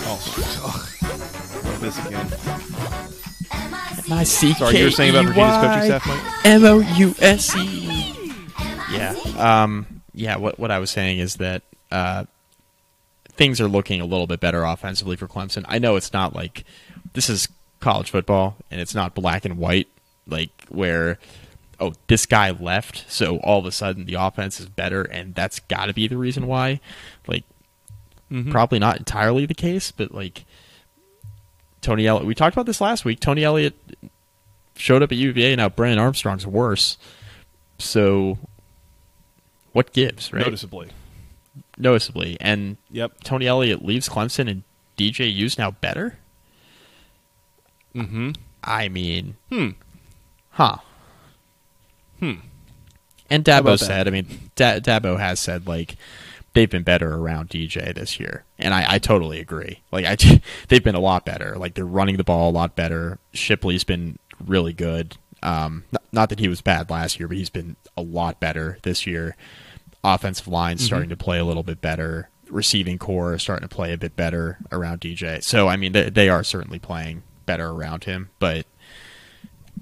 oh, 0.07 0.89
oh, 1.65 1.79
this 1.81 1.99
again. 2.07 3.24
M 4.07 4.13
I 4.13 4.25
C 4.25 4.53
K. 4.53 4.59
Sorry, 4.59 4.79
you 4.79 4.85
were 4.85 4.91
saying 4.91 5.11
about 5.11 5.27
Virginia's 5.27 5.57
coaching 5.57 5.85
staff, 5.85 6.07
Mike? 6.07 6.47
M 6.47 6.65
O 6.65 6.79
U 6.79 7.15
S 7.21 7.57
E. 7.57 8.15
Yeah. 8.93 9.15
Um. 9.39 10.03
Yeah. 10.13 10.37
What 10.37 10.59
What 10.59 10.71
I 10.71 10.79
was 10.79 10.91
saying 10.91 11.19
is 11.19 11.37
that 11.37 11.63
uh, 11.91 12.25
things 13.33 13.61
are 13.61 13.69
looking 13.69 14.01
a 14.01 14.05
little 14.05 14.27
bit 14.27 14.41
better 14.41 14.63
offensively 14.65 15.17
for 15.17 15.27
Clemson. 15.27 15.65
I 15.69 15.79
know 15.79 15.97
it's 15.97 16.13
not 16.13 16.35
like 16.35 16.65
this 17.13 17.29
is 17.29 17.49
college 17.81 18.11
football 18.11 18.57
and 18.71 18.81
it's 18.81 18.95
not 18.95 19.15
black 19.15 19.45
and 19.45 19.59
white 19.59 19.89
like 20.27 20.51
where 20.71 21.19
oh 21.79 21.93
this 22.07 22.25
guy 22.25 22.51
left 22.51 23.05
so 23.09 23.37
all 23.41 23.59
of 23.59 23.67
a 23.67 23.71
sudden 23.71 24.07
the 24.07 24.15
offense 24.15 24.59
is 24.59 24.67
better 24.67 25.03
and 25.03 25.35
that's 25.35 25.61
got 25.61 25.85
to 25.85 25.93
be 25.93 26.09
the 26.09 26.17
reason 26.17 26.47
why 26.47 26.81
like 27.27 27.45
probably 28.51 28.79
not 28.79 28.97
entirely 28.97 29.45
the 29.45 29.55
case 29.55 29.91
but 29.91 30.13
like 30.15 30.47
Tony 31.85 32.07
Elliott 32.07 32.27
we 32.27 32.35
talked 32.35 32.55
about 32.57 32.67
this 32.67 32.81
last 32.81 33.05
week 33.05 33.21
Tony 33.21 33.45
Elliott 33.45 33.75
showed 34.77 35.03
up 35.03 35.13
at 35.13 35.19
UVA 35.19 35.55
now 35.57 35.69
Brennan 35.69 35.99
Armstrong's 35.99 36.47
worse 36.47 36.97
so 37.79 38.39
what 39.73 39.93
gives 39.93 40.33
right 40.33 40.45
Noticeably. 40.45 40.89
noticeably 41.79 42.37
and 42.41 42.77
Yep. 42.91 43.23
Tony 43.25 43.47
Elliott 43.47 43.85
leaves 43.85 44.09
Clemson 44.09 44.51
and 44.51 44.63
DJ 44.97 45.33
DJU's 45.33 45.59
now 45.59 45.71
better 45.71 46.19
Mm-hmm. 47.95 48.31
I 48.65 48.89
mean 48.89 49.37
Hmm. 49.51 49.69
Huh. 50.51 50.77
Hmm. 52.21 52.33
And 53.31 53.45
Dabo 53.45 53.79
said, 53.79 54.07
I 54.07 54.11
mean, 54.11 54.51
da- 54.55 54.79
Dabo 54.81 55.19
has 55.19 55.41
said 55.41 55.67
like 55.67 55.97
they've 56.55 56.71
been 56.71 56.83
better 56.85 57.15
around 57.15 57.51
DJ 57.51 57.95
this 57.95 58.19
year, 58.19 58.45
and 58.59 58.73
I, 58.73 58.95
I 58.95 58.99
totally 58.99 59.41
agree. 59.41 59.83
Like 59.93 60.05
I, 60.07 60.17
they've 60.69 60.83
been 60.83 60.95
a 60.95 61.01
lot 61.01 61.25
better. 61.27 61.57
Like 61.57 61.75
they're 61.75 61.85
running 61.85 62.17
the 62.17 62.25
ball 62.25 62.51
a 62.51 62.53
lot 62.53 62.75
better. 62.75 63.19
Shipley's 63.33 63.85
been 63.85 64.19
really 64.45 64.73
good. 64.73 65.17
Um, 65.43 65.85
not, 65.93 66.03
not 66.13 66.29
that 66.31 66.39
he 66.39 66.49
was 66.49 66.63
bad 66.63 66.89
last 66.89 67.19
year, 67.21 67.29
but 67.29 67.37
he's 67.37 67.51
been 67.51 67.77
a 67.97 68.03
lot 68.03 68.41
better 68.41 68.79
this 68.83 69.07
year. 69.07 69.37
Offensive 70.03 70.49
line 70.49 70.77
Mm-hmm. 70.77 70.85
starting 70.87 71.09
to 71.11 71.17
play 71.17 71.39
a 71.39 71.45
little 71.45 71.63
bit 71.63 71.81
better. 71.81 72.31
Receiving 72.51 72.99
corps 72.99 73.39
starting 73.39 73.67
to 73.69 73.75
play 73.75 73.93
a 73.93 73.99
bit 73.99 74.17
better 74.17 74.59
around 74.71 75.01
DJ. 75.01 75.43
So 75.43 75.67
I 75.69 75.77
mean, 75.77 75.93
they, 75.93 76.09
they 76.11 76.29
are 76.29 76.45
certainly 76.45 76.79
playing 76.79 77.23
better 77.47 77.69
around 77.69 78.05
him, 78.05 78.31
but 78.39 78.67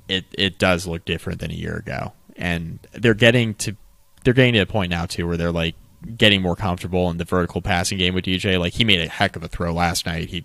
it 0.09 0.25
it 0.37 0.59
does 0.59 0.87
look 0.87 1.05
different 1.05 1.41
than 1.41 1.51
a 1.51 1.55
year 1.55 1.77
ago, 1.77 2.13
and 2.37 2.79
they're 2.93 3.15
getting 3.15 3.55
to 3.55 3.77
they're 4.25 4.35
getting 4.35 4.55
to 4.55 4.61
a 4.61 4.67
point 4.67 4.91
now 4.91 5.07
too 5.07 5.27
where 5.27 5.37
they're 5.37 5.53
like 5.53 5.75
getting 6.17 6.43
more 6.43 6.57
comfortable 6.57 7.11
in 7.11 7.17
the 7.19 7.25
vertical 7.25 7.61
passing 7.63 7.99
game 7.99 8.15
with 8.15 8.25
DJ. 8.25 8.59
Like 8.59 8.73
he 8.75 8.85
made 8.85 9.01
a 9.01 9.09
heck 9.09 9.37
of 9.37 9.43
a 9.43 9.49
throw 9.49 9.73
last 9.73 10.07
night. 10.07 10.29
He 10.31 10.45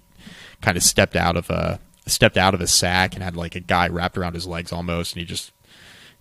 kind 0.62 0.78
of 0.78 0.84
stepped 0.84 1.16
out 1.16 1.36
of 1.38 1.50
a 1.50 1.80
stepped 2.06 2.38
out 2.38 2.54
of 2.54 2.62
a 2.62 2.68
sack 2.68 3.14
and 3.16 3.24
had 3.24 3.36
like 3.36 3.56
a 3.56 3.60
guy 3.60 3.88
wrapped 3.88 4.18
around 4.18 4.34
his 4.34 4.48
legs 4.48 4.72
almost, 4.72 5.14
and 5.14 5.20
he 5.20 5.26
just 5.26 5.52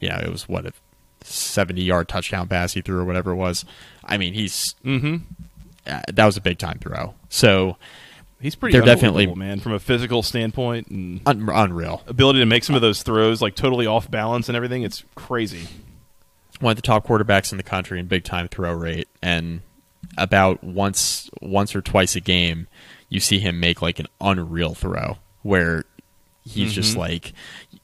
you 0.00 0.08
know 0.08 0.16
it 0.16 0.30
was 0.30 0.48
what 0.48 0.66
a 0.66 0.72
seventy 1.22 1.82
yard 1.82 2.08
touchdown 2.08 2.48
pass 2.48 2.72
he 2.74 2.80
threw 2.80 2.98
or 3.00 3.04
whatever 3.04 3.30
it 3.32 3.36
was. 3.36 3.64
I 4.04 4.18
mean 4.18 4.34
he's 4.34 4.74
Mm-hmm. 4.84 5.16
uh, 5.86 6.00
that 6.12 6.24
was 6.26 6.36
a 6.36 6.40
big 6.40 6.58
time 6.58 6.78
throw. 6.78 7.14
So 7.28 7.76
He's 8.38 8.54
pretty 8.54 8.76
They're 8.76 8.84
definitely- 8.84 9.34
man 9.34 9.60
from 9.60 9.72
a 9.72 9.78
physical 9.78 10.22
standpoint 10.22 10.88
and 10.88 11.22
un- 11.24 11.48
unreal. 11.50 12.02
ability 12.06 12.40
to 12.40 12.44
make 12.44 12.64
some 12.64 12.76
of 12.76 12.82
those 12.82 13.02
throws 13.02 13.40
like 13.40 13.54
totally 13.54 13.86
off 13.86 14.10
balance 14.10 14.48
and 14.50 14.54
everything. 14.56 14.82
It's 14.82 15.04
crazy. 15.14 15.66
One 16.60 16.72
of 16.72 16.76
the 16.76 16.82
top 16.82 17.06
quarterbacks 17.06 17.52
in 17.52 17.58
the 17.58 17.64
country 17.64 17.98
in 17.98 18.06
big 18.06 18.24
time 18.24 18.48
throw 18.48 18.72
rate 18.72 19.08
and 19.22 19.60
about 20.16 20.62
once 20.62 21.28
once 21.40 21.74
or 21.74 21.82
twice 21.82 22.16
a 22.16 22.20
game 22.20 22.66
you 23.08 23.20
see 23.20 23.38
him 23.38 23.60
make 23.60 23.82
like 23.82 23.98
an 23.98 24.06
unreal 24.20 24.74
throw 24.74 25.18
where 25.42 25.84
he's 26.42 26.72
just 26.72 26.92
mm-hmm. 26.92 27.00
like 27.00 27.32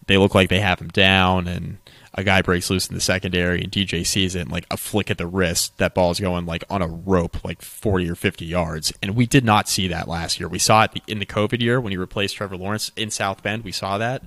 they 0.06 0.16
look 0.16 0.34
like 0.34 0.48
they 0.48 0.60
have 0.60 0.80
him 0.80 0.88
down 0.88 1.48
and 1.48 1.78
a 2.14 2.22
guy 2.22 2.42
breaks 2.42 2.68
loose 2.68 2.88
in 2.88 2.94
the 2.94 3.00
secondary 3.00 3.62
and 3.62 3.72
DJ 3.72 4.06
sees 4.06 4.34
it 4.34 4.42
and 4.42 4.52
like 4.52 4.66
a 4.70 4.76
flick 4.76 5.10
at 5.10 5.18
the 5.18 5.26
wrist 5.26 5.78
that 5.78 5.94
ball's 5.94 6.20
going 6.20 6.44
like 6.44 6.62
on 6.68 6.82
a 6.82 6.86
rope 6.86 7.42
like 7.44 7.62
40 7.62 8.10
or 8.10 8.14
50 8.14 8.44
yards. 8.44 8.92
And 9.02 9.16
we 9.16 9.26
did 9.26 9.44
not 9.44 9.68
see 9.68 9.88
that 9.88 10.08
last 10.08 10.38
year. 10.38 10.48
We 10.48 10.58
saw 10.58 10.84
it 10.84 11.00
in 11.06 11.18
the 11.18 11.26
covid 11.26 11.60
year 11.60 11.80
when 11.80 11.90
he 11.90 11.96
replaced 11.96 12.36
Trevor 12.36 12.56
Lawrence 12.56 12.92
in 12.96 13.10
South 13.10 13.42
Bend. 13.42 13.64
We 13.64 13.72
saw 13.72 13.98
that. 13.98 14.22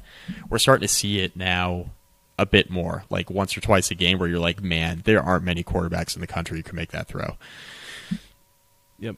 We're 0.49 0.57
starting 0.57 0.87
to 0.87 0.93
see 0.93 1.19
it 1.19 1.35
now 1.35 1.91
a 2.37 2.45
bit 2.45 2.69
more, 2.69 3.03
like 3.09 3.29
once 3.29 3.57
or 3.57 3.61
twice 3.61 3.91
a 3.91 3.95
game, 3.95 4.19
where 4.19 4.27
you're 4.27 4.39
like, 4.39 4.61
man, 4.61 5.01
there 5.05 5.21
aren't 5.21 5.43
many 5.43 5.63
quarterbacks 5.63 6.15
in 6.15 6.21
the 6.21 6.27
country 6.27 6.57
who 6.57 6.63
can 6.63 6.75
make 6.75 6.91
that 6.91 7.07
throw. 7.07 7.37
Yep. 8.99 9.15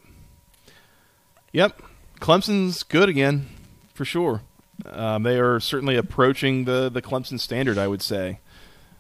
Yep. 1.52 1.82
Clemson's 2.20 2.84
good 2.84 3.10
again, 3.10 3.48
for 3.94 4.06
sure. 4.06 4.42
Um, 4.86 5.24
they 5.24 5.40
are 5.40 5.60
certainly 5.60 5.96
approaching 5.96 6.66
the, 6.66 6.90
the 6.90 7.02
Clemson 7.02 7.40
standard, 7.40 7.78
I 7.78 7.88
would 7.88 8.02
say. 8.02 8.40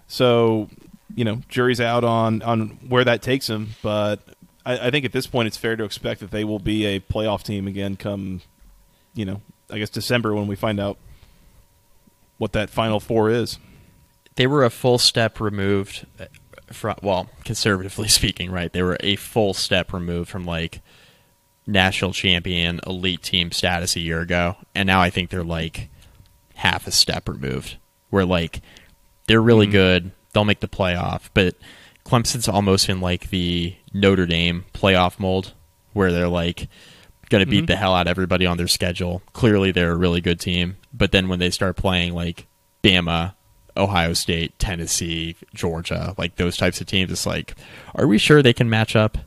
So, 0.07 0.69
you 1.15 1.23
know, 1.23 1.41
jury's 1.49 1.81
out 1.81 2.03
on, 2.03 2.41
on 2.41 2.79
where 2.87 3.03
that 3.03 3.21
takes 3.21 3.47
them, 3.47 3.69
but 3.81 4.21
I, 4.65 4.87
I 4.87 4.91
think 4.91 5.05
at 5.05 5.11
this 5.11 5.27
point 5.27 5.47
it's 5.47 5.57
fair 5.57 5.75
to 5.75 5.83
expect 5.83 6.19
that 6.21 6.31
they 6.31 6.43
will 6.43 6.59
be 6.59 6.85
a 6.85 6.99
playoff 6.99 7.43
team 7.43 7.67
again 7.67 7.95
come, 7.95 8.41
you 9.13 9.25
know, 9.25 9.41
I 9.69 9.79
guess 9.79 9.89
December 9.89 10.33
when 10.33 10.47
we 10.47 10.55
find 10.55 10.79
out 10.79 10.97
what 12.37 12.53
that 12.53 12.69
final 12.69 12.99
four 12.99 13.29
is. 13.29 13.59
They 14.37 14.47
were 14.47 14.63
a 14.63 14.69
full 14.69 14.97
step 14.97 15.39
removed 15.39 16.07
uh, 16.19 16.25
from, 16.71 16.95
well, 17.03 17.29
conservatively 17.43 18.07
speaking, 18.07 18.49
right? 18.49 18.71
They 18.71 18.81
were 18.81 18.97
a 19.01 19.17
full 19.17 19.53
step 19.53 19.93
removed 19.93 20.29
from 20.29 20.45
like 20.45 20.81
national 21.67 22.13
champion 22.13 22.79
elite 22.87 23.21
team 23.21 23.51
status 23.51 23.95
a 23.95 23.99
year 23.99 24.21
ago, 24.21 24.55
and 24.73 24.87
now 24.87 25.01
I 25.01 25.09
think 25.09 25.29
they're 25.29 25.43
like 25.43 25.89
half 26.55 26.87
a 26.87 26.91
step 26.91 27.27
removed. 27.27 27.77
Where 28.09 28.25
like 28.25 28.61
they're 29.27 29.41
really 29.41 29.65
hmm. 29.65 29.73
good, 29.73 30.11
they'll 30.31 30.45
make 30.45 30.61
the 30.61 30.67
playoff, 30.67 31.29
but 31.33 31.55
Clemson's 32.05 32.47
almost 32.47 32.87
in 32.87 33.01
like 33.01 33.29
the 33.29 33.75
Notre 33.93 34.25
Dame 34.25 34.65
playoff 34.73 35.19
mold, 35.19 35.53
where 35.93 36.11
they're 36.11 36.29
like 36.29 36.69
going 37.29 37.43
to 37.43 37.49
beat 37.49 37.61
hmm. 37.61 37.65
the 37.65 37.75
hell 37.75 37.93
out 37.93 38.07
of 38.07 38.11
everybody 38.11 38.45
on 38.45 38.57
their 38.57 38.67
schedule. 38.67 39.21
Clearly, 39.33 39.71
they're 39.71 39.91
a 39.91 39.97
really 39.97 40.21
good 40.21 40.39
team, 40.39 40.77
but 40.93 41.11
then 41.11 41.27
when 41.27 41.39
they 41.39 41.49
start 41.49 41.75
playing 41.75 42.13
like 42.13 42.47
Bama, 42.83 43.33
Ohio 43.77 44.13
State, 44.13 44.57
Tennessee, 44.59 45.35
Georgia, 45.53 46.13
like 46.17 46.35
those 46.35 46.57
types 46.57 46.81
of 46.81 46.87
teams, 46.87 47.11
it's 47.11 47.25
like, 47.25 47.55
are 47.95 48.07
we 48.07 48.17
sure 48.17 48.41
they 48.41 48.53
can 48.53 48.69
match 48.69 48.95
up? 48.95 49.17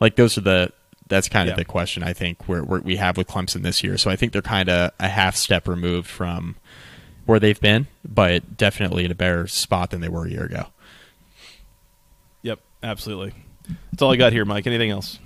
Like 0.00 0.16
those 0.16 0.36
are 0.38 0.42
the 0.42 0.72
that's 1.08 1.28
kind 1.28 1.48
of 1.48 1.52
Yeah. 1.52 1.56
the 1.56 1.64
question 1.66 2.02
I 2.02 2.12
think 2.14 2.48
where, 2.48 2.62
where 2.62 2.80
we 2.80 2.96
have 2.96 3.16
with 3.16 3.26
Clemson 3.28 3.62
this 3.62 3.82
year. 3.84 3.98
So 3.98 4.10
I 4.10 4.16
think 4.16 4.32
they're 4.32 4.40
kind 4.42 4.68
of 4.70 4.90
a 4.98 5.08
half 5.08 5.36
step 5.36 5.68
removed 5.68 6.08
from 6.08 6.56
where 7.26 7.38
they've 7.38 7.60
been, 7.60 7.86
but 8.06 8.56
definitely 8.56 9.04
in 9.04 9.10
a 9.10 9.14
better 9.14 9.46
spot 9.46 9.90
than 9.90 10.00
they 10.00 10.08
were 10.08 10.26
a 10.26 10.30
year 10.30 10.44
ago. 10.44 10.66
Yep, 12.42 12.60
absolutely. 12.82 13.34
That's 13.92 14.00
all 14.02 14.12
I 14.12 14.16
got 14.16 14.32
here, 14.32 14.44
Mike. 14.46 14.66
Anything 14.66 14.90
else? 14.90 15.18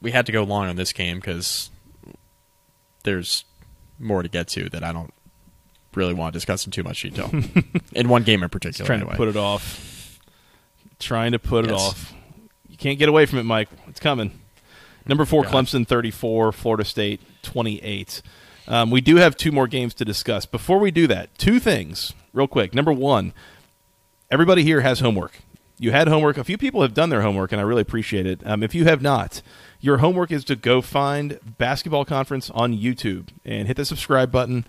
We 0.00 0.10
had 0.10 0.26
to 0.26 0.32
go 0.32 0.42
long 0.44 0.68
on 0.68 0.76
this 0.76 0.92
game 0.92 1.16
because 1.16 1.70
there's 3.04 3.44
more 3.98 4.22
to 4.22 4.28
get 4.28 4.48
to 4.48 4.68
that 4.70 4.84
I 4.84 4.92
don't 4.92 5.13
really 5.96 6.14
want 6.14 6.32
to 6.32 6.36
discuss 6.36 6.64
in 6.66 6.72
too 6.72 6.82
much 6.82 7.02
detail. 7.02 7.30
in 7.92 8.08
one 8.08 8.22
game 8.22 8.42
in 8.42 8.48
particular, 8.48 8.86
trying 8.86 9.00
anyway. 9.00 9.12
to 9.12 9.16
put 9.16 9.28
it 9.28 9.36
off. 9.36 10.20
Trying 10.98 11.32
to 11.32 11.38
put 11.38 11.64
it 11.64 11.72
off. 11.72 12.14
You 12.68 12.76
can't 12.76 12.98
get 12.98 13.08
away 13.08 13.26
from 13.26 13.38
it, 13.38 13.44
Mike. 13.44 13.68
It's 13.88 14.00
coming. 14.00 14.40
Number 15.06 15.24
four, 15.24 15.42
God. 15.42 15.52
Clemson, 15.52 15.86
34, 15.86 16.52
Florida 16.52 16.84
State, 16.84 17.20
28. 17.42 18.22
Um, 18.66 18.90
we 18.90 19.00
do 19.00 19.16
have 19.16 19.36
two 19.36 19.52
more 19.52 19.66
games 19.66 19.92
to 19.94 20.04
discuss. 20.04 20.46
Before 20.46 20.78
we 20.78 20.90
do 20.90 21.06
that, 21.06 21.36
two 21.36 21.60
things, 21.60 22.14
real 22.32 22.46
quick. 22.46 22.74
Number 22.74 22.92
one, 22.92 23.34
everybody 24.30 24.62
here 24.62 24.80
has 24.80 25.00
homework. 25.00 25.40
You 25.78 25.90
had 25.90 26.08
homework. 26.08 26.38
A 26.38 26.44
few 26.44 26.56
people 26.56 26.82
have 26.82 26.94
done 26.94 27.10
their 27.10 27.22
homework, 27.22 27.52
and 27.52 27.60
I 27.60 27.64
really 27.64 27.82
appreciate 27.82 28.26
it. 28.26 28.40
Um, 28.46 28.62
if 28.62 28.74
you 28.74 28.84
have 28.84 29.02
not, 29.02 29.42
your 29.80 29.98
homework 29.98 30.30
is 30.30 30.44
to 30.44 30.56
go 30.56 30.80
find 30.80 31.38
Basketball 31.58 32.04
Conference 32.04 32.48
on 32.50 32.72
YouTube 32.72 33.28
and 33.44 33.66
hit 33.66 33.76
the 33.76 33.84
subscribe 33.84 34.30
button. 34.30 34.64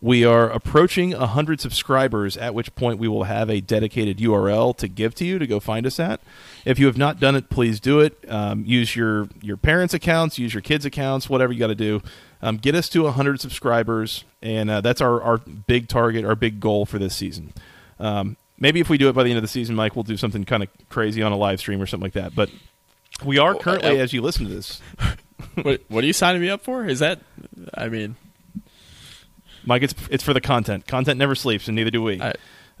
We 0.00 0.24
are 0.24 0.48
approaching 0.48 1.10
100 1.10 1.60
subscribers, 1.60 2.36
at 2.36 2.54
which 2.54 2.72
point 2.76 3.00
we 3.00 3.08
will 3.08 3.24
have 3.24 3.50
a 3.50 3.60
dedicated 3.60 4.18
URL 4.18 4.76
to 4.76 4.86
give 4.86 5.12
to 5.16 5.24
you 5.24 5.40
to 5.40 5.46
go 5.46 5.58
find 5.58 5.86
us 5.86 5.98
at. 5.98 6.20
If 6.64 6.78
you 6.78 6.86
have 6.86 6.96
not 6.96 7.18
done 7.18 7.34
it, 7.34 7.50
please 7.50 7.80
do 7.80 7.98
it. 7.98 8.16
Um, 8.28 8.64
use 8.64 8.94
your, 8.94 9.28
your 9.42 9.56
parents' 9.56 9.94
accounts, 9.94 10.38
use 10.38 10.54
your 10.54 10.60
kids' 10.60 10.84
accounts, 10.84 11.28
whatever 11.28 11.52
you 11.52 11.58
got 11.58 11.68
to 11.68 11.74
do. 11.74 12.00
Um, 12.40 12.58
get 12.58 12.76
us 12.76 12.88
to 12.90 13.02
100 13.02 13.40
subscribers, 13.40 14.24
and 14.40 14.70
uh, 14.70 14.80
that's 14.82 15.00
our, 15.00 15.20
our 15.20 15.38
big 15.38 15.88
target, 15.88 16.24
our 16.24 16.36
big 16.36 16.60
goal 16.60 16.86
for 16.86 17.00
this 17.00 17.16
season. 17.16 17.52
Um, 17.98 18.36
maybe 18.56 18.78
if 18.78 18.88
we 18.88 18.98
do 18.98 19.08
it 19.08 19.14
by 19.14 19.24
the 19.24 19.30
end 19.30 19.38
of 19.38 19.42
the 19.42 19.48
season, 19.48 19.74
Mike, 19.74 19.96
we'll 19.96 20.04
do 20.04 20.16
something 20.16 20.44
kind 20.44 20.62
of 20.62 20.68
crazy 20.88 21.22
on 21.22 21.32
a 21.32 21.36
live 21.36 21.58
stream 21.58 21.82
or 21.82 21.86
something 21.86 22.04
like 22.04 22.12
that. 22.12 22.36
But 22.36 22.50
we 23.24 23.38
are 23.38 23.56
currently, 23.56 23.98
as 23.98 24.12
you 24.12 24.22
listen 24.22 24.46
to 24.46 24.54
this, 24.54 24.80
what, 25.62 25.82
what 25.88 26.04
are 26.04 26.06
you 26.06 26.12
signing 26.12 26.40
me 26.40 26.50
up 26.50 26.62
for? 26.62 26.86
Is 26.86 27.00
that, 27.00 27.18
I 27.74 27.88
mean, 27.88 28.14
Mike, 29.68 29.82
it's 29.82 29.94
it's 30.10 30.24
for 30.24 30.32
the 30.32 30.40
content. 30.40 30.86
Content 30.86 31.18
never 31.18 31.34
sleeps, 31.34 31.68
and 31.68 31.76
neither 31.76 31.90
do 31.90 32.02
we. 32.02 32.20
I, 32.20 32.30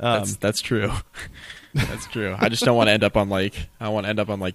Um, 0.00 0.20
that's 0.20 0.36
that's 0.36 0.60
true. 0.60 0.90
that's 1.74 2.06
true. 2.06 2.34
I 2.38 2.48
just 2.48 2.64
don't 2.64 2.76
want 2.76 2.88
to 2.88 2.92
end 2.92 3.04
up 3.04 3.16
on 3.16 3.28
like 3.28 3.54
I 3.78 3.88
want 3.90 4.06
to 4.06 4.10
end 4.10 4.18
up 4.18 4.28
on 4.30 4.40
like 4.40 4.54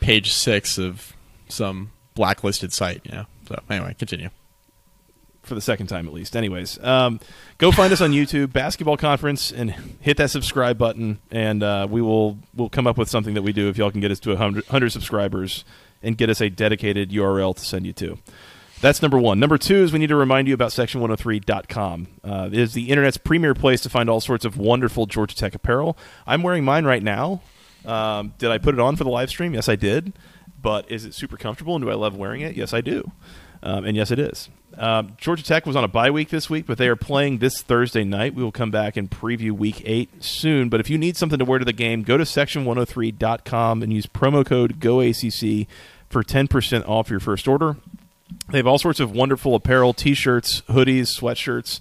page 0.00 0.32
six 0.32 0.78
of 0.78 1.14
some 1.48 1.90
blacklisted 2.14 2.72
site. 2.72 3.00
You 3.04 3.12
know. 3.12 3.26
So 3.48 3.62
anyway, 3.70 3.94
continue. 3.98 4.28
for 5.42 5.54
the 5.54 5.60
second 5.60 5.86
time 5.86 6.06
at 6.06 6.12
least. 6.12 6.36
Anyways, 6.36 6.78
um, 6.84 7.18
go 7.58 7.72
find 7.72 7.92
us 7.92 8.00
on 8.00 8.12
YouTube, 8.12 8.52
Basketball 8.52 8.96
Conference, 8.96 9.50
and 9.50 9.70
hit 10.00 10.16
that 10.18 10.30
subscribe 10.30 10.76
button, 10.76 11.18
and 11.30 11.62
uh, 11.62 11.86
we 11.88 12.02
will 12.02 12.38
we'll 12.54 12.68
come 12.68 12.86
up 12.86 12.98
with 12.98 13.08
something 13.08 13.34
that 13.34 13.42
we 13.42 13.52
do 13.52 13.68
if 13.68 13.78
y'all 13.78 13.90
can 13.90 14.00
get 14.00 14.10
us 14.10 14.20
to 14.20 14.30
100, 14.30 14.64
100 14.66 14.90
subscribers 14.90 15.64
and 16.02 16.16
get 16.16 16.28
us 16.30 16.40
a 16.40 16.48
dedicated 16.50 17.10
URL 17.10 17.54
to 17.54 17.64
send 17.64 17.86
you 17.86 17.92
to. 17.94 18.18
That's 18.80 19.02
number 19.02 19.18
one. 19.18 19.38
Number 19.38 19.58
two 19.58 19.76
is 19.76 19.92
we 19.92 19.98
need 19.98 20.08
to 20.08 20.16
remind 20.16 20.48
you 20.48 20.54
about 20.54 20.70
section103.com. 20.70 22.06
Uh, 22.24 22.48
it 22.50 22.58
is 22.58 22.72
the 22.72 22.88
internet's 22.88 23.18
premier 23.18 23.54
place 23.54 23.82
to 23.82 23.90
find 23.90 24.08
all 24.08 24.20
sorts 24.20 24.46
of 24.46 24.56
wonderful 24.56 25.04
Georgia 25.04 25.36
Tech 25.36 25.54
apparel. 25.54 25.98
I'm 26.26 26.42
wearing 26.42 26.64
mine 26.64 26.86
right 26.86 27.02
now. 27.02 27.42
Um, 27.84 28.32
did 28.38 28.50
I 28.50 28.58
put 28.58 28.74
it 28.74 28.80
on 28.80 28.96
for 28.96 29.04
the 29.04 29.10
live 29.10 29.28
stream? 29.28 29.52
Yes, 29.52 29.68
I 29.68 29.76
did. 29.76 30.14
But 30.62 30.90
is 30.90 31.04
it 31.04 31.14
super 31.14 31.36
comfortable 31.36 31.76
and 31.76 31.84
do 31.84 31.90
I 31.90 31.94
love 31.94 32.16
wearing 32.16 32.40
it? 32.40 32.56
Yes, 32.56 32.72
I 32.72 32.80
do. 32.80 33.10
Um, 33.62 33.84
and 33.84 33.96
yes, 33.96 34.10
it 34.10 34.18
is. 34.18 34.48
Um, 34.78 35.14
Georgia 35.18 35.42
Tech 35.42 35.66
was 35.66 35.76
on 35.76 35.84
a 35.84 35.88
bye 35.88 36.10
week 36.10 36.30
this 36.30 36.48
week, 36.48 36.66
but 36.66 36.78
they 36.78 36.88
are 36.88 36.96
playing 36.96 37.38
this 37.38 37.60
Thursday 37.60 38.04
night. 38.04 38.34
We 38.34 38.42
will 38.42 38.52
come 38.52 38.70
back 38.70 38.96
and 38.96 39.10
preview 39.10 39.52
week 39.52 39.82
eight 39.84 40.22
soon. 40.22 40.70
But 40.70 40.80
if 40.80 40.88
you 40.88 40.96
need 40.96 41.16
something 41.18 41.38
to 41.38 41.44
wear 41.44 41.58
to 41.58 41.64
the 41.64 41.72
game, 41.72 42.02
go 42.02 42.16
to 42.16 42.24
section103.com 42.24 43.82
and 43.82 43.92
use 43.92 44.06
promo 44.06 44.44
code 44.44 44.80
GOACC 44.80 45.66
for 46.08 46.22
10% 46.22 46.88
off 46.88 47.10
your 47.10 47.20
first 47.20 47.46
order. 47.46 47.76
They 48.50 48.58
have 48.58 48.66
all 48.66 48.78
sorts 48.78 49.00
of 49.00 49.12
wonderful 49.12 49.54
apparel, 49.54 49.92
t-shirts, 49.92 50.62
hoodies, 50.62 51.18
sweatshirts, 51.18 51.80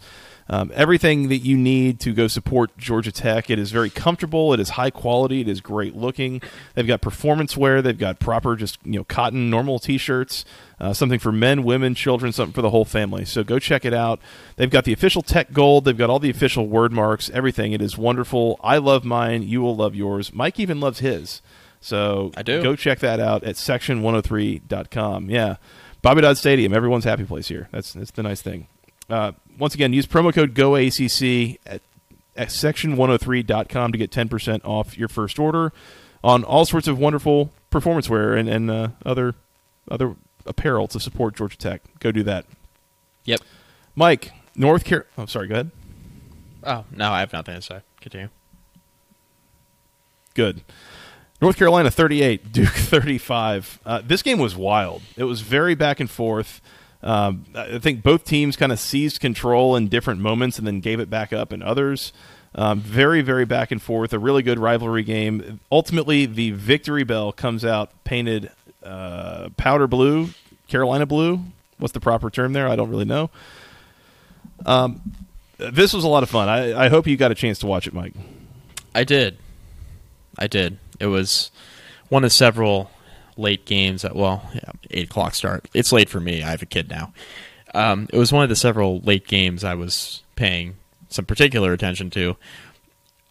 um, 0.52 0.72
everything 0.74 1.30
that 1.30 1.38
you 1.38 1.56
need 1.58 2.00
to 2.02 2.14
go 2.14 2.28
support 2.28 2.76
Georgia 2.76 3.12
Tech. 3.12 3.52
It 3.52 3.60
is 3.60 3.72
very 3.72 3.92
comfortable. 3.92 4.52
It 4.52 4.60
is 4.60 4.70
high 4.70 4.90
quality. 4.90 5.42
It 5.42 5.48
is 5.48 5.62
great 5.62 5.96
looking. 5.96 6.42
They've 6.74 6.88
got 6.88 7.02
performance 7.02 7.56
wear. 7.56 7.84
They've 7.84 7.98
got 7.98 8.20
proper, 8.20 8.56
just 8.56 8.80
you 8.84 8.94
know, 8.94 9.04
cotton 9.04 9.52
normal 9.52 9.78
T-shirts. 9.78 10.46
Uh, 10.80 10.94
something 10.94 11.20
for 11.20 11.32
men, 11.32 11.64
women, 11.64 11.94
children, 11.94 12.32
something 12.32 12.54
for 12.54 12.64
the 12.64 12.72
whole 12.72 12.86
family. 12.86 13.26
So 13.26 13.44
go 13.44 13.60
check 13.60 13.86
it 13.86 13.94
out. 13.94 14.20
They've 14.56 14.70
got 14.70 14.86
the 14.86 14.94
official 14.94 15.22
Tech 15.22 15.54
Gold. 15.54 15.86
They've 15.86 15.98
got 15.98 16.10
all 16.10 16.20
the 16.20 16.32
official 16.32 16.68
word 16.68 16.92
marks. 16.92 17.30
Everything. 17.30 17.74
It 17.74 17.82
is 17.82 17.96
wonderful. 17.96 18.60
I 18.64 18.78
love 18.78 19.06
mine. 19.06 19.44
You 19.44 19.62
will 19.62 19.76
love 19.76 19.94
yours. 19.94 20.34
Mike 20.34 20.60
even 20.60 20.80
loves 20.80 21.00
his. 21.00 21.44
So 21.82 22.32
I 22.36 22.42
do. 22.42 22.64
Go 22.64 22.76
check 22.76 23.00
that 23.00 23.20
out 23.20 23.44
at 23.44 23.56
section103.com. 23.56 25.30
Yeah. 25.30 25.58
Bobby 26.02 26.22
Dodd 26.22 26.38
Stadium, 26.38 26.74
everyone's 26.74 27.04
happy 27.04 27.26
place 27.26 27.48
here. 27.48 27.68
That's 27.72 27.94
that's 27.94 28.12
the 28.12 28.24
nice 28.24 28.42
thing. 28.42 28.68
Uh, 29.10 29.34
once 29.58 29.74
again, 29.74 29.92
use 29.92 30.06
promo 30.06 30.34
code 30.34 30.54
GOACC 30.54 31.58
at, 31.66 31.82
at 32.38 32.50
section103.com 32.50 33.92
to 33.92 33.98
get 33.98 34.12
10% 34.12 34.62
off 34.64 34.98
your 34.98 35.08
first 35.08 35.40
order 35.40 35.74
on 36.24 36.44
all 36.44 36.64
sorts 36.66 36.88
of 36.88 37.00
wonderful 37.00 37.52
performance 37.70 38.10
wear 38.10 38.36
and, 38.36 38.48
and 38.48 38.70
uh, 38.70 38.90
other 39.06 39.36
other 39.90 40.16
apparel 40.46 40.88
to 40.88 41.00
support 41.00 41.36
Georgia 41.36 41.58
Tech. 41.58 41.82
Go 42.00 42.12
do 42.12 42.24
that. 42.24 42.46
Yep. 43.26 43.42
Mike, 43.96 44.32
North 44.56 44.84
Carolina. 44.86 45.10
Oh, 45.18 45.26
sorry. 45.26 45.48
Go 45.48 45.56
ahead. 45.56 45.72
Oh 46.64 46.86
no, 46.92 47.12
I 47.12 47.22
have 47.22 47.34
nothing 47.34 47.56
to 47.56 47.62
say. 47.62 47.82
Continue. 48.02 48.30
Good. 50.34 50.62
North 51.42 51.58
Carolina 51.58 51.90
38, 51.90 52.52
Duke 52.52 52.70
35. 52.70 53.80
Uh, 53.86 54.02
this 54.06 54.22
game 54.22 54.40
was 54.40 54.56
wild. 54.56 55.02
It 55.16 55.24
was 55.24 55.42
very 55.42 55.76
back 55.76 56.00
and 56.00 56.10
forth. 56.10 56.62
Um, 57.02 57.46
I 57.56 57.80
think 57.80 58.04
both 58.04 58.26
teams 58.26 58.58
kind 58.58 58.72
of 58.72 58.80
seized 58.80 59.22
control 59.22 59.76
in 59.76 59.88
different 59.88 60.20
moments 60.20 60.58
and 60.58 60.68
then 60.68 60.82
gave 60.82 61.00
it 61.00 61.10
back 61.10 61.32
up 61.32 61.54
in 61.54 61.62
others. 61.62 62.12
Um, 62.56 62.82
very, 62.82 63.22
very 63.22 63.46
back 63.46 63.72
and 63.72 63.82
forth. 63.82 64.12
A 64.12 64.20
really 64.20 64.44
good 64.44 64.60
rivalry 64.60 65.04
game. 65.04 65.60
Ultimately, 65.72 66.26
the 66.26 66.52
victory 66.52 67.04
bell 67.04 67.32
comes 67.32 67.64
out 67.64 67.92
painted 68.04 68.52
uh, 68.84 69.50
powder 69.56 69.88
blue, 69.88 70.30
Carolina 70.68 71.06
blue. 71.06 71.40
What's 71.78 71.94
the 71.94 72.00
proper 72.02 72.30
term 72.30 72.54
there? 72.54 72.68
I 72.68 72.76
don't 72.76 72.90
really 72.90 73.06
know. 73.06 73.30
Um, 74.66 75.02
this 75.58 75.94
was 75.94 76.04
a 76.04 76.08
lot 76.08 76.24
of 76.24 76.30
fun. 76.30 76.50
I, 76.50 76.86
I 76.86 76.90
hope 76.90 77.08
you 77.08 77.16
got 77.16 77.32
a 77.32 77.36
chance 77.36 77.60
to 77.60 77.68
watch 77.68 77.88
it, 77.88 77.94
Mike. 77.94 78.14
I 78.94 79.04
did. 79.04 79.38
I 80.38 80.48
did. 80.48 80.78
It 81.00 81.08
was 81.08 81.52
one 82.10 82.24
of 82.24 82.32
several 82.32 82.92
late 83.38 83.66
games 83.66 84.04
at 84.04 84.16
well, 84.16 84.50
yeah, 84.54 84.72
eight 84.92 85.10
o'clock 85.10 85.34
start. 85.34 85.68
It's 85.74 85.92
late 85.92 86.10
for 86.10 86.20
me. 86.20 86.44
I 86.44 86.52
have 86.52 86.62
a 86.62 86.68
kid 86.68 86.90
now. 86.90 87.14
Um, 87.74 88.08
it 88.12 88.18
was 88.18 88.34
one 88.34 88.44
of 88.44 88.50
the 88.50 88.56
several 88.56 89.00
late 89.00 89.28
games 89.28 89.64
I 89.64 89.76
was 89.76 90.24
paying 90.36 90.76
some 91.10 91.26
particular 91.26 91.74
attention 91.74 92.10
to. 92.12 92.36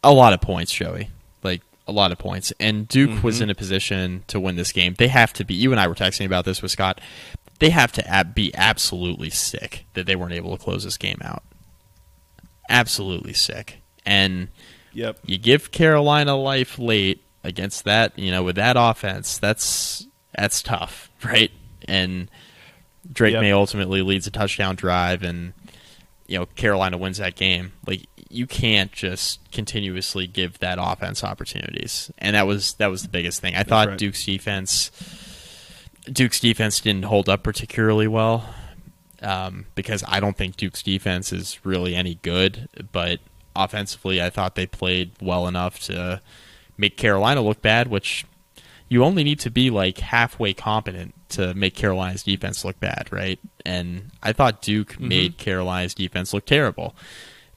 A 0.03 0.13
lot 0.13 0.33
of 0.33 0.41
points, 0.41 0.73
Joey. 0.73 1.11
Like 1.43 1.63
a 1.87 1.93
lot 1.93 2.13
of 2.13 2.19
points. 2.19 2.53
And 2.61 2.87
Duke 2.87 3.11
mm-hmm. 3.11 3.27
was 3.27 3.41
in 3.41 3.51
a 3.51 3.55
position 3.55 4.25
to 4.29 4.39
win 4.39 4.57
this 4.57 4.73
game. 4.73 4.95
They 4.97 5.09
have 5.09 5.33
to 5.35 5.45
be. 5.45 5.55
You 5.55 5.73
and 5.73 5.81
I 5.81 5.89
were 5.89 5.95
texting 5.95 6.27
about 6.27 6.45
this 6.45 6.63
with 6.63 6.71
Scott. 6.71 7.01
They 7.59 7.71
have 7.71 7.91
to 7.93 8.07
ab- 8.09 8.35
be 8.35 8.55
absolutely 8.55 9.31
sick 9.31 9.87
that 9.95 10.07
they 10.07 10.15
weren't 10.15 10.35
able 10.35 10.57
to 10.57 10.63
close 10.63 10.85
this 10.85 10.97
game 10.97 11.19
out. 11.23 11.43
Absolutely 12.69 13.33
sick. 13.33 13.81
And 14.07 14.49
yep. 14.93 15.19
you 15.25 15.39
give 15.39 15.73
Carolina 15.73 16.37
life 16.37 16.79
late 16.79 17.25
against 17.45 17.85
that, 17.85 18.19
you 18.19 18.31
know, 18.31 18.43
with 18.43 18.57
that 18.57 18.77
offense, 18.79 19.39
that's 19.39 20.07
that's 20.37 20.63
tough, 20.63 21.11
right? 21.25 21.51
And 21.87 22.31
Drake 23.13 23.33
yep. 23.33 23.43
Maye 23.43 23.53
ultimately 23.53 24.03
leads 24.03 24.27
a 24.27 24.31
touchdown 24.31 24.77
drive, 24.77 25.23
and 25.23 25.53
you 26.27 26.39
know 26.39 26.47
Carolina 26.47 26.99
wins 26.99 27.19
that 27.19 27.37
game. 27.37 27.73
Like 27.87 28.07
you 28.29 28.47
can't 28.47 28.93
just 28.93 29.41
continuously 29.53 30.27
give 30.27 30.59
that 30.59 30.79
offense 30.81 31.25
opportunities, 31.25 32.11
and 32.19 32.35
that 32.37 32.47
was 32.47 32.75
that 32.75 32.89
was 32.89 33.03
the 33.03 33.09
biggest 33.09 33.41
thing. 33.41 33.55
I 33.55 33.59
that's 33.59 33.69
thought 33.69 33.89
right. 33.89 33.99
Duke's 33.99 34.25
defense, 34.25 34.91
Duke's 36.05 36.41
defense 36.41 36.81
didn't 36.81 37.05
hold 37.05 37.29
up 37.29 37.43
particularly 37.43 38.09
well. 38.09 38.55
Um, 39.21 39.67
because 39.75 40.05
I 40.07 40.21
don't 40.21 40.37
think 40.37 40.57
Duke's 40.57 40.81
defense 40.81 41.33
is 41.33 41.59
really 41.65 41.97
any 41.97 42.21
good, 42.23 42.69
but 42.93 43.19
offensively, 43.57 44.23
I 44.23 44.31
thought 44.31 44.55
they 44.55 44.67
played 44.67 45.11
well 45.21 45.49
enough 45.49 45.81
to 45.87 46.23
make 46.79 46.97
Carolina 46.97 47.43
look 47.43 47.61
bad, 47.61 47.89
which 47.89 48.25
you 48.89 49.05
only 49.05 49.25
need 49.25 49.41
to 49.41 49.51
be 49.51 49.71
like 49.71 49.99
halfway 49.99 50.55
competent 50.55 51.15
to 51.31 51.53
make 51.55 51.75
Carolina's 51.75 52.23
defense 52.23 52.65
look 52.65 52.81
bad, 52.81 53.09
right? 53.11 53.39
And 53.67 54.11
I 54.23 54.33
thought 54.33 54.63
Duke 54.63 54.93
mm-hmm. 54.93 55.09
made 55.09 55.39
Carolina's 55.39 55.95
defense 55.95 56.33
look 56.33 56.47
terrible. 56.47 56.95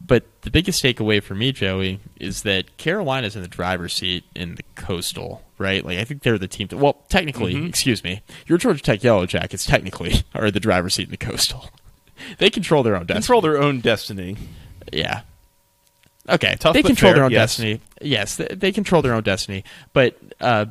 But 0.06 0.26
the 0.42 0.52
biggest 0.52 0.84
takeaway 0.84 1.22
for 1.22 1.36
me, 1.36 1.52
Joey, 1.52 2.00
is 2.20 2.42
that 2.44 2.78
Carolina's 2.78 3.36
in 3.36 3.44
the 3.44 3.48
driver's 3.48 3.94
seat 3.94 4.24
in 4.36 4.56
the 4.56 4.64
coastal, 4.76 5.44
right? 5.58 5.86
Like 5.86 6.00
I 6.00 6.04
think 6.04 6.24
they're 6.24 6.40
the 6.40 6.48
team. 6.48 6.68
To, 6.70 6.78
well, 6.78 7.04
technically, 7.08 7.54
mm-hmm. 7.54 7.68
excuse 7.68 8.04
me, 8.04 8.22
your 8.48 8.58
Georgia 8.58 8.82
Tech 8.82 9.04
Yellow 9.04 9.26
Jackets 9.26 9.64
technically 9.64 10.24
are 10.36 10.50
the 10.50 10.60
driver's 10.60 10.96
seat 10.96 11.06
in 11.06 11.12
the 11.12 11.18
coastal. 11.18 11.70
they 12.40 12.50
control 12.50 12.84
their 12.84 12.96
own 12.96 13.06
destiny. 13.06 13.22
Control 13.22 13.42
their 13.42 13.62
own 13.62 13.80
destiny. 13.80 14.38
Yeah, 14.92 15.22
Okay, 16.30 16.56
Tough 16.60 16.74
they 16.74 16.84
control 16.84 17.12
fair, 17.12 17.16
their 17.16 17.24
own 17.26 17.32
yes. 17.32 17.52
destiny. 17.52 17.82
Yes, 18.00 18.36
they, 18.36 18.48
they, 18.52 18.72
control 18.72 19.02
their 19.02 19.14
own 19.14 19.24
destiny. 19.24 19.64
But 19.92 20.18
uh, 20.40 20.68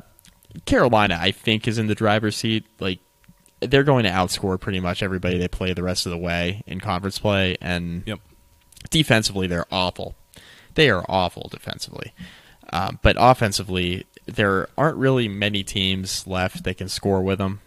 Carolina, 0.65 1.17
I 1.19 1.31
think, 1.31 1.67
is 1.67 1.77
in 1.77 1.87
the 1.87 1.95
driver's 1.95 2.37
seat. 2.37 2.65
Like 2.79 2.99
they're 3.59 3.83
going 3.83 4.03
to 4.03 4.09
outscore 4.09 4.59
pretty 4.59 4.79
much 4.79 5.03
everybody 5.03 5.37
they 5.37 5.47
play 5.47 5.73
the 5.73 5.83
rest 5.83 6.05
of 6.05 6.11
the 6.11 6.17
way 6.17 6.63
in 6.65 6.79
conference 6.79 7.19
play, 7.19 7.57
and 7.61 8.03
yep. 8.05 8.19
defensively 8.89 9.47
they're 9.47 9.67
awful. 9.71 10.15
They 10.75 10.89
are 10.89 11.05
awful 11.09 11.49
defensively, 11.51 12.13
um, 12.71 12.99
but 13.01 13.17
offensively 13.19 14.05
there 14.25 14.69
aren't 14.77 14.97
really 14.97 15.27
many 15.27 15.63
teams 15.63 16.25
left 16.25 16.63
that 16.63 16.77
can 16.77 16.87
score 16.87 17.21
with 17.21 17.39
them. 17.39 17.59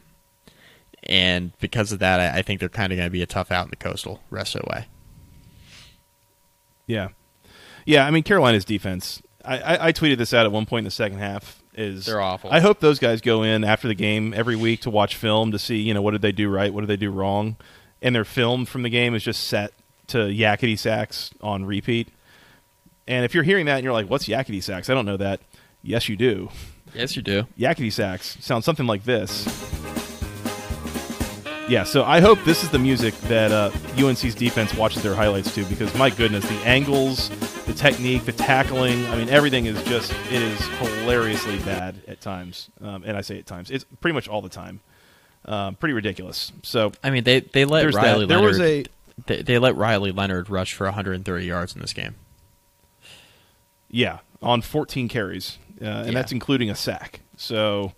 And 1.03 1.53
because 1.61 1.93
of 1.93 1.99
that, 1.99 2.19
I, 2.19 2.39
I 2.39 2.43
think 2.43 2.61
they're 2.61 2.71
kind 2.71 2.93
of 2.93 2.97
going 2.97 3.07
to 3.07 3.13
be 3.13 3.23
a 3.23 3.27
tough 3.27 3.51
out 3.51 3.67
in 3.67 3.71
the 3.71 3.77
coastal 3.77 4.23
rest 4.31 4.55
of 4.55 4.63
the 4.63 4.71
way. 4.71 4.87
Yeah, 6.87 7.09
yeah, 7.85 8.07
I 8.07 8.11
mean 8.11 8.23
Carolina's 8.23 8.65
defense. 8.65 9.23
I, 9.45 9.59
I, 9.59 9.87
I 9.89 9.93
tweeted 9.93 10.19
this 10.19 10.33
out 10.33 10.47
at 10.47 10.53
one 10.53 10.67
point 10.67 10.81
in 10.81 10.85
the 10.85 10.91
second 10.91 11.19
half. 11.19 11.63
Is 11.77 12.07
they're 12.07 12.21
awful. 12.21 12.51
I 12.53 12.61
hope 12.61 12.81
those 12.81 12.99
guys 12.99 13.21
go 13.21 13.43
in 13.43 13.65
after 13.65 13.89
the 13.89 13.95
game 13.95 14.33
every 14.33 14.55
week 14.55 14.83
to 14.83 14.91
watch 14.91 15.17
film 15.17 15.51
to 15.53 15.59
see 15.59 15.79
you 15.79 15.93
know 15.93 16.03
what 16.03 16.13
did 16.13 16.23
they 16.23 16.33
do 16.33 16.49
right, 16.49 16.73
what 16.73 16.83
did 16.83 16.89
they 16.89 16.97
do 16.97 17.11
wrong, 17.11 17.57
and 18.01 18.15
their 18.15 18.25
film 18.25 18.65
from 18.65 18.83
the 18.83 18.91
game 18.91 19.15
is 19.15 19.25
just 19.25 19.45
set 19.45 19.73
to 20.09 20.19
Yakety 20.19 20.79
Sax 20.79 21.31
on 21.41 21.65
repeat. 21.65 22.09
And 23.07 23.25
if 23.25 23.35
you're 23.35 23.45
hearing 23.45 23.67
that 23.67 23.77
and 23.77 23.85
you're 23.85 23.93
like, 23.93 24.09
"What's 24.09 24.29
Yakety 24.29 24.63
Sax?" 24.63 24.89
I 24.89 24.95
don't 24.95 25.07
know 25.07 25.17
that. 25.17 25.41
Yes, 25.83 26.09
you 26.09 26.17
do. 26.17 26.49
Yes, 26.95 27.17
you 27.17 27.23
do. 27.23 27.47
Yakety 27.59 27.93
Sax 27.93 28.39
sounds 28.41 28.65
something 28.65 28.87
like 28.87 29.05
this. 29.05 29.45
Yeah, 31.69 31.85
so 31.85 32.05
I 32.05 32.21
hope 32.21 32.39
this 32.45 32.63
is 32.63 32.71
the 32.71 32.79
music 32.79 33.15
that 33.23 33.51
uh, 33.51 33.71
UNC's 33.99 34.35
defense 34.35 34.75
watches 34.75 35.03
their 35.03 35.15
highlights 35.15 35.55
to 35.55 35.65
because 35.65 35.95
my 35.97 36.11
goodness, 36.11 36.47
the 36.47 36.55
angles, 36.67 37.31
the 37.67 37.75
technique, 37.75 38.25
the 38.25 38.33
tackling, 38.33 39.07
I 39.07 39.17
mean, 39.17 39.29
everything 39.29 39.67
is 39.67 39.83
just, 39.85 40.13
it 40.31 40.43
is 40.43 40.61
hilariously 40.79 41.59
bad 41.61 42.01
at 42.07 42.21
times. 42.21 42.71
Um, 42.81 43.03
and 43.05 43.17
I 43.17 43.21
say 43.23 43.39
at 43.39 43.47
times, 43.47 43.71
it's 43.71 43.85
pretty 44.01 44.15
much 44.15 44.29
all 44.29 44.43
the 44.43 44.49
time. 44.49 44.81
Um, 45.47 45.75
pretty 45.75 45.93
ridiculous. 45.95 46.53
So, 46.63 46.93
I 47.03 47.11
mean, 47.11 47.25
they, 47.25 47.41
they 47.41 47.65
let 47.65 47.93
Riley 47.95 48.21
that. 48.21 48.29
There 48.29 48.39
Leonard, 48.39 48.49
was 48.49 48.61
a. 48.61 48.85
They, 49.27 49.43
they 49.43 49.59
let 49.59 49.77
Riley 49.77 50.11
Leonard 50.13 50.51
rush 50.51 50.75
for 50.75 50.85
130 50.85 51.45
yards 51.45 51.75
in 51.75 51.81
this 51.81 51.93
game. 51.93 52.15
Yeah, 53.91 54.19
on 54.43 54.63
14 54.63 55.09
carries. 55.09 55.59
Uh, 55.81 55.85
and 55.85 56.07
yeah. 56.09 56.13
that's 56.15 56.33
including 56.33 56.71
a 56.71 56.75
sack. 56.75 57.21
So 57.37 57.93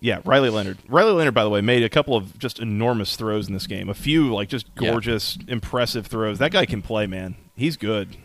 Yeah, 0.00 0.20
Riley 0.24 0.50
Leonard. 0.50 0.78
Riley 0.88 1.12
Leonard, 1.12 1.34
by 1.34 1.44
the 1.44 1.50
way, 1.50 1.60
made 1.60 1.82
a 1.82 1.88
couple 1.88 2.16
of 2.16 2.38
just 2.38 2.58
enormous 2.58 3.16
throws 3.16 3.48
in 3.48 3.54
this 3.54 3.66
game. 3.66 3.88
A 3.88 3.94
few 3.94 4.32
like 4.34 4.48
just 4.48 4.66
Yeah. 4.80 4.90
gorgeous, 4.90 5.38
impressive 5.48 6.06
throws. 6.06 6.38
That 6.38 6.52
guy 6.52 6.66
can 6.66 6.82
play, 6.82 7.06
man. 7.06 7.36
He's 7.56 7.76
good. 7.76 8.16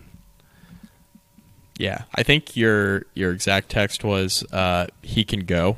Yeah, 1.78 2.04
I 2.14 2.24
think 2.24 2.56
your 2.56 3.06
your 3.14 3.32
exact 3.32 3.70
text 3.70 4.04
was 4.04 4.44
uh, 4.52 4.88
he 5.02 5.24
can 5.24 5.42
go. 5.46 5.78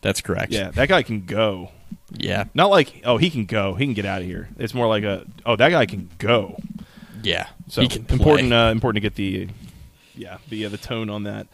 That's 0.00 0.20
correct. 0.20 0.52
Yeah, 0.52 0.70
that 0.70 0.88
guy 0.88 1.02
can 1.02 1.24
go. 1.26 1.70
yeah, 2.12 2.44
Not 2.54 2.70
like 2.70 3.02
oh 3.04 3.16
he 3.18 3.30
can 3.30 3.44
go, 3.44 3.74
he 3.74 3.84
can 3.84 3.94
get 3.94 4.04
out 4.06 4.20
of 4.20 4.26
here. 4.26 4.48
It's 4.58 4.74
more 4.74 4.88
like 4.88 5.04
a 5.04 5.26
oh 5.46 5.56
that 5.56 5.70
guy 5.70 5.86
can 5.86 6.10
go. 6.18 6.58
yeah. 7.22 7.48
So 7.68 7.82
he 7.82 7.88
can 7.88 8.04
play. 8.04 8.16
important 8.16 8.52
uh, 8.52 8.70
important 8.72 9.02
to 9.02 9.08
get 9.08 9.14
the 9.16 9.48
yeah 10.14 10.38
the 10.48 10.66
uh, 10.66 10.68
the 10.68 10.78
tone 10.78 11.10
on 11.10 11.24
that. 11.24 11.46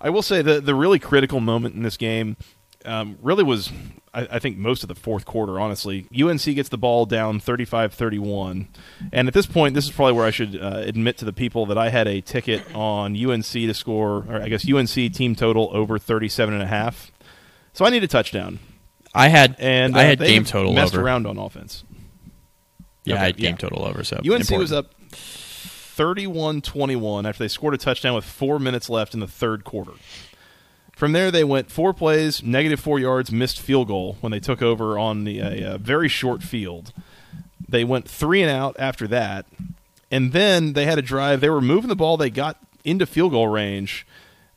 I 0.00 0.10
will 0.10 0.22
say 0.22 0.42
the 0.42 0.60
the 0.60 0.74
really 0.74 0.98
critical 0.98 1.40
moment 1.40 1.74
in 1.76 1.82
this 1.82 1.96
game 1.96 2.36
um, 2.84 3.18
really 3.22 3.44
was 3.44 3.70
I, 4.14 4.28
I 4.32 4.38
think 4.38 4.56
most 4.56 4.82
of 4.82 4.88
the 4.88 4.94
fourth 4.94 5.24
quarter. 5.26 5.58
Honestly, 5.58 6.06
UNC 6.18 6.42
gets 6.42 6.68
the 6.68 6.78
ball 6.78 7.04
down 7.06 7.40
35-31. 7.40 8.68
and 9.12 9.28
at 9.28 9.34
this 9.34 9.46
point, 9.46 9.74
this 9.74 9.84
is 9.84 9.90
probably 9.90 10.12
where 10.14 10.24
I 10.24 10.30
should 10.30 10.60
uh, 10.60 10.82
admit 10.84 11.18
to 11.18 11.24
the 11.24 11.32
people 11.32 11.66
that 11.66 11.76
I 11.78 11.90
had 11.90 12.06
a 12.06 12.20
ticket 12.20 12.62
on 12.74 13.16
UNC 13.16 13.44
to 13.44 13.74
score, 13.74 14.24
or 14.28 14.40
I 14.42 14.48
guess 14.48 14.70
UNC 14.70 14.88
team 15.12 15.34
total 15.34 15.70
over 15.72 15.98
37 15.98 16.54
and 16.54 16.62
a 16.62 16.66
half. 16.66 17.10
So 17.72 17.84
I 17.84 17.90
need 17.90 18.04
a 18.04 18.08
touchdown, 18.08 18.60
I 19.14 19.28
had 19.28 19.56
and 19.58 19.96
I 19.96 20.04
uh, 20.04 20.06
had 20.06 20.18
they 20.20 20.28
game 20.28 20.44
total 20.44 20.72
messed 20.72 20.94
over. 20.94 21.04
around 21.04 21.26
on 21.26 21.38
offense. 21.38 21.82
Yeah, 23.04 23.14
Okay, 23.14 23.22
I 23.22 23.26
had 23.26 23.36
game 23.36 23.50
yeah. 23.50 23.56
total 23.56 23.84
over. 23.84 24.04
So 24.04 24.16
UNC 24.18 24.26
important. 24.26 24.58
was 24.58 24.72
up 24.72 24.94
31-21 25.96 27.28
after 27.28 27.44
they 27.44 27.48
scored 27.48 27.74
a 27.74 27.78
touchdown 27.78 28.14
with 28.14 28.24
four 28.24 28.58
minutes 28.58 28.88
left 28.88 29.14
in 29.14 29.20
the 29.20 29.26
third 29.28 29.64
quarter. 29.64 29.92
From 30.96 31.12
there, 31.12 31.30
they 31.30 31.44
went 31.44 31.70
four 31.70 31.92
plays, 31.92 32.42
negative 32.42 32.78
four 32.78 32.98
yards, 32.98 33.32
missed 33.32 33.60
field 33.60 33.88
goal 33.88 34.16
when 34.20 34.30
they 34.30 34.40
took 34.40 34.62
over 34.62 34.98
on 34.98 35.24
the 35.24 35.40
a, 35.40 35.74
uh 35.74 35.78
very 35.78 36.08
short 36.08 36.42
field. 36.42 36.92
They 37.68 37.84
went 37.84 38.08
three 38.08 38.42
and 38.42 38.50
out 38.50 38.76
after 38.78 39.08
that, 39.08 39.46
and 40.10 40.32
then 40.32 40.74
they 40.74 40.86
had 40.86 40.98
a 40.98 41.02
drive. 41.02 41.40
They 41.40 41.50
were 41.50 41.60
moving 41.60 41.88
the 41.88 41.96
ball. 41.96 42.16
They 42.16 42.30
got 42.30 42.58
into 42.84 43.06
field 43.06 43.32
goal 43.32 43.48
range, 43.48 44.06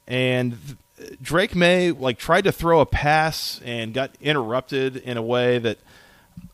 and 0.08 0.78
Drake 1.22 1.56
Maye 1.56 1.92
like 1.92 2.18
tried 2.18 2.44
to 2.44 2.52
throw 2.52 2.80
a 2.80 2.86
pass 2.86 3.60
and 3.64 3.94
got 3.94 4.12
interrupted 4.22 4.98
in 4.98 5.18
a 5.18 5.22
way 5.22 5.58
that 5.60 5.80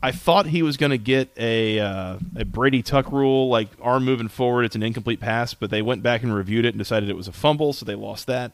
I 0.01 0.11
thought 0.11 0.47
he 0.47 0.63
was 0.63 0.77
going 0.77 0.91
to 0.91 0.97
get 0.97 1.29
a 1.37 1.79
uh, 1.79 2.17
a 2.37 2.45
Brady 2.45 2.81
Tuck 2.81 3.11
rule, 3.11 3.49
like 3.49 3.69
arm 3.81 4.05
moving 4.05 4.27
forward, 4.27 4.63
it's 4.63 4.75
an 4.75 4.83
incomplete 4.83 5.19
pass. 5.19 5.53
But 5.53 5.69
they 5.69 5.81
went 5.81 6.03
back 6.03 6.23
and 6.23 6.33
reviewed 6.33 6.65
it 6.65 6.69
and 6.69 6.77
decided 6.77 7.09
it 7.09 7.17
was 7.17 7.27
a 7.27 7.33
fumble, 7.33 7.73
so 7.73 7.85
they 7.85 7.95
lost 7.95 8.27
that. 8.27 8.51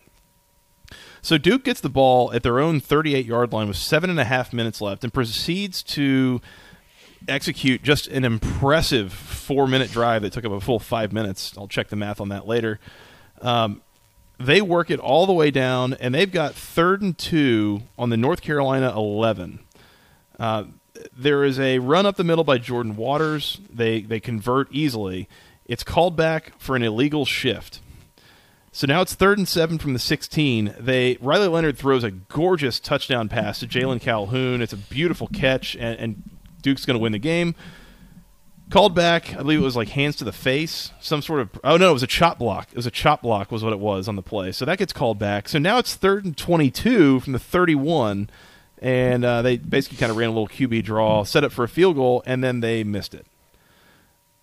So 1.21 1.37
Duke 1.37 1.63
gets 1.63 1.81
the 1.81 1.89
ball 1.89 2.31
at 2.33 2.43
their 2.43 2.59
own 2.59 2.79
38 2.79 3.25
yard 3.25 3.51
line 3.53 3.67
with 3.67 3.77
seven 3.77 4.09
and 4.09 4.19
a 4.19 4.23
half 4.23 4.53
minutes 4.53 4.81
left 4.81 5.03
and 5.03 5.13
proceeds 5.13 5.83
to 5.83 6.41
execute 7.27 7.83
just 7.83 8.07
an 8.07 8.23
impressive 8.23 9.11
four 9.11 9.67
minute 9.67 9.91
drive 9.91 10.21
that 10.21 10.33
took 10.33 10.45
up 10.45 10.51
a 10.51 10.59
full 10.61 10.79
five 10.79 11.11
minutes. 11.11 11.53
I'll 11.57 11.67
check 11.67 11.89
the 11.89 11.95
math 11.95 12.21
on 12.21 12.29
that 12.29 12.47
later. 12.47 12.79
Um, 13.41 13.81
they 14.39 14.61
work 14.61 14.89
it 14.89 14.99
all 14.99 15.25
the 15.25 15.33
way 15.33 15.51
down, 15.51 15.93
and 15.95 16.15
they've 16.15 16.31
got 16.31 16.55
third 16.55 17.01
and 17.01 17.17
two 17.17 17.81
on 17.97 18.09
the 18.09 18.15
North 18.15 18.41
Carolina 18.41 18.93
11. 18.95 19.59
Uh, 20.39 20.63
there 21.15 21.43
is 21.43 21.59
a 21.59 21.79
run 21.79 22.05
up 22.05 22.15
the 22.15 22.23
middle 22.23 22.45
by 22.45 22.57
Jordan 22.57 22.95
Waters. 22.95 23.59
They 23.69 24.01
they 24.01 24.19
convert 24.19 24.71
easily. 24.71 25.27
It's 25.65 25.83
called 25.83 26.15
back 26.15 26.57
for 26.57 26.75
an 26.75 26.83
illegal 26.83 27.25
shift. 27.25 27.81
So 28.71 28.85
now 28.85 29.01
it's 29.01 29.15
third 29.15 29.37
and 29.37 29.47
seven 29.47 29.77
from 29.79 29.93
the 29.93 29.99
16. 29.99 30.75
They 30.79 31.17
Riley 31.21 31.47
Leonard 31.47 31.77
throws 31.77 32.03
a 32.03 32.11
gorgeous 32.11 32.79
touchdown 32.79 33.27
pass 33.27 33.59
to 33.59 33.67
Jalon 33.67 33.99
Calhoun. 33.99 34.61
It's 34.61 34.73
a 34.73 34.77
beautiful 34.77 35.27
catch, 35.27 35.75
and, 35.75 35.99
and 35.99 36.23
Duke's 36.61 36.85
going 36.85 36.95
to 36.97 37.01
win 37.01 37.11
the 37.11 37.19
game. 37.19 37.55
Called 38.69 38.93
back, 38.93 39.33
I 39.33 39.37
believe 39.37 39.59
it 39.59 39.63
was 39.63 39.75
like 39.75 39.89
hands 39.89 40.15
to 40.17 40.23
the 40.23 40.31
face, 40.31 40.91
some 40.99 41.23
sort 41.23 41.39
of. 41.39 41.49
Oh 41.63 41.77
no, 41.77 41.89
it 41.89 41.93
was 41.93 42.03
a 42.03 42.07
chop 42.07 42.37
block. 42.37 42.67
It 42.69 42.75
was 42.75 42.85
a 42.85 42.91
chop 42.91 43.23
block, 43.23 43.51
was 43.51 43.63
what 43.63 43.73
it 43.73 43.79
was 43.79 44.07
on 44.07 44.15
the 44.15 44.21
play. 44.21 44.51
So 44.51 44.63
that 44.65 44.77
gets 44.77 44.93
called 44.93 45.17
back. 45.17 45.49
So 45.49 45.57
now 45.57 45.79
it's 45.79 45.95
third 45.95 46.23
and 46.23 46.37
22 46.37 47.21
from 47.21 47.33
the 47.33 47.39
31, 47.39 48.29
and 48.79 49.25
uh, 49.25 49.41
they 49.41 49.57
basically 49.57 49.97
kind 49.97 50.11
of 50.11 50.17
ran 50.17 50.29
a 50.29 50.31
little 50.31 50.47
QB 50.47 50.83
draw, 50.83 51.23
set 51.23 51.43
up 51.43 51.51
for 51.51 51.63
a 51.63 51.67
field 51.67 51.95
goal, 51.95 52.21
and 52.27 52.43
then 52.43 52.59
they 52.59 52.83
missed 52.83 53.15
it. 53.15 53.25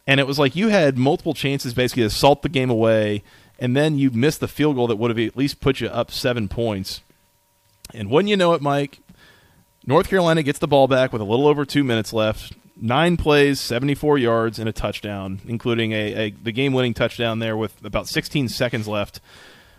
And 0.08 0.18
it 0.18 0.26
was 0.26 0.40
like 0.40 0.56
you 0.56 0.68
had 0.68 0.98
multiple 0.98 1.34
chances 1.34 1.72
basically 1.72 2.02
to 2.02 2.10
salt 2.10 2.42
the 2.42 2.48
game 2.48 2.70
away, 2.70 3.22
and 3.59 3.76
then 3.76 3.98
you 3.98 4.11
missed 4.11 4.40
the 4.40 4.48
field 4.48 4.76
goal 4.76 4.86
that 4.88 4.96
would 4.96 5.11
have 5.11 5.18
at 5.18 5.36
least 5.36 5.61
put 5.61 5.80
you 5.80 5.88
up 5.88 6.11
seven 6.11 6.48
points. 6.48 7.00
And 7.94 8.11
when 8.11 8.26
you 8.26 8.36
know 8.36 8.52
it, 8.54 8.61
Mike, 8.61 8.98
North 9.86 10.09
Carolina 10.09 10.42
gets 10.42 10.59
the 10.59 10.68
ball 10.68 10.88
back 10.88 11.12
with 11.12 11.22
a 11.22 11.24
little 11.24 11.46
over 11.46 11.64
two 11.64 11.84
minutes 11.84 12.12
left. 12.12 12.52
Nine 12.78 13.16
plays, 13.16 13.59
74 13.61 14.18
yards, 14.18 14.59
and 14.59 14.68
a 14.68 14.72
touchdown, 14.72 15.40
including 15.46 15.92
a, 15.92 16.26
a 16.26 16.30
the 16.30 16.52
game-winning 16.52 16.92
touchdown 16.92 17.38
there 17.38 17.57
with 17.57 17.82
about 17.84 18.07
16 18.07 18.48
seconds 18.48 18.86
left, 18.86 19.20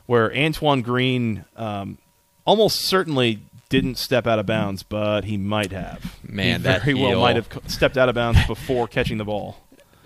where 0.08 0.36
Antoine 0.36 0.82
Green 0.82 1.46
um, 1.56 2.00
almost 2.46 2.80
certainly 2.82 3.42
didn't 3.70 3.96
step 3.96 4.26
out 4.26 4.40
of 4.40 4.46
bounds, 4.46 4.82
but 4.82 5.26
he 5.26 5.38
might 5.38 5.72
have. 5.72 6.16
Man, 6.24 6.62
he 6.62 6.64
that 6.64 6.82
very 6.84 6.96
well 6.96 7.10
heel. 7.10 7.20
might 7.20 7.36
have 7.36 7.48
stepped 7.68 7.98
out 7.98 8.10
of 8.10 8.16
bounds 8.16 8.40
before 8.48 8.88
catching 8.88 9.18
the 9.18 9.26
ball. 9.26 9.58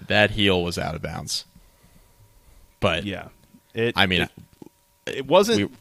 that 0.08 0.32
heel 0.32 0.62
was 0.62 0.78
out 0.78 0.96
of 0.96 1.02
bounds. 1.02 1.46
But 2.80 3.06
Yeah, 3.06 3.30
it. 3.74 3.94
I 3.98 4.06
mean, 4.06 4.22
it, 4.22 4.32
it 5.06 5.28
wasn't. 5.28 5.72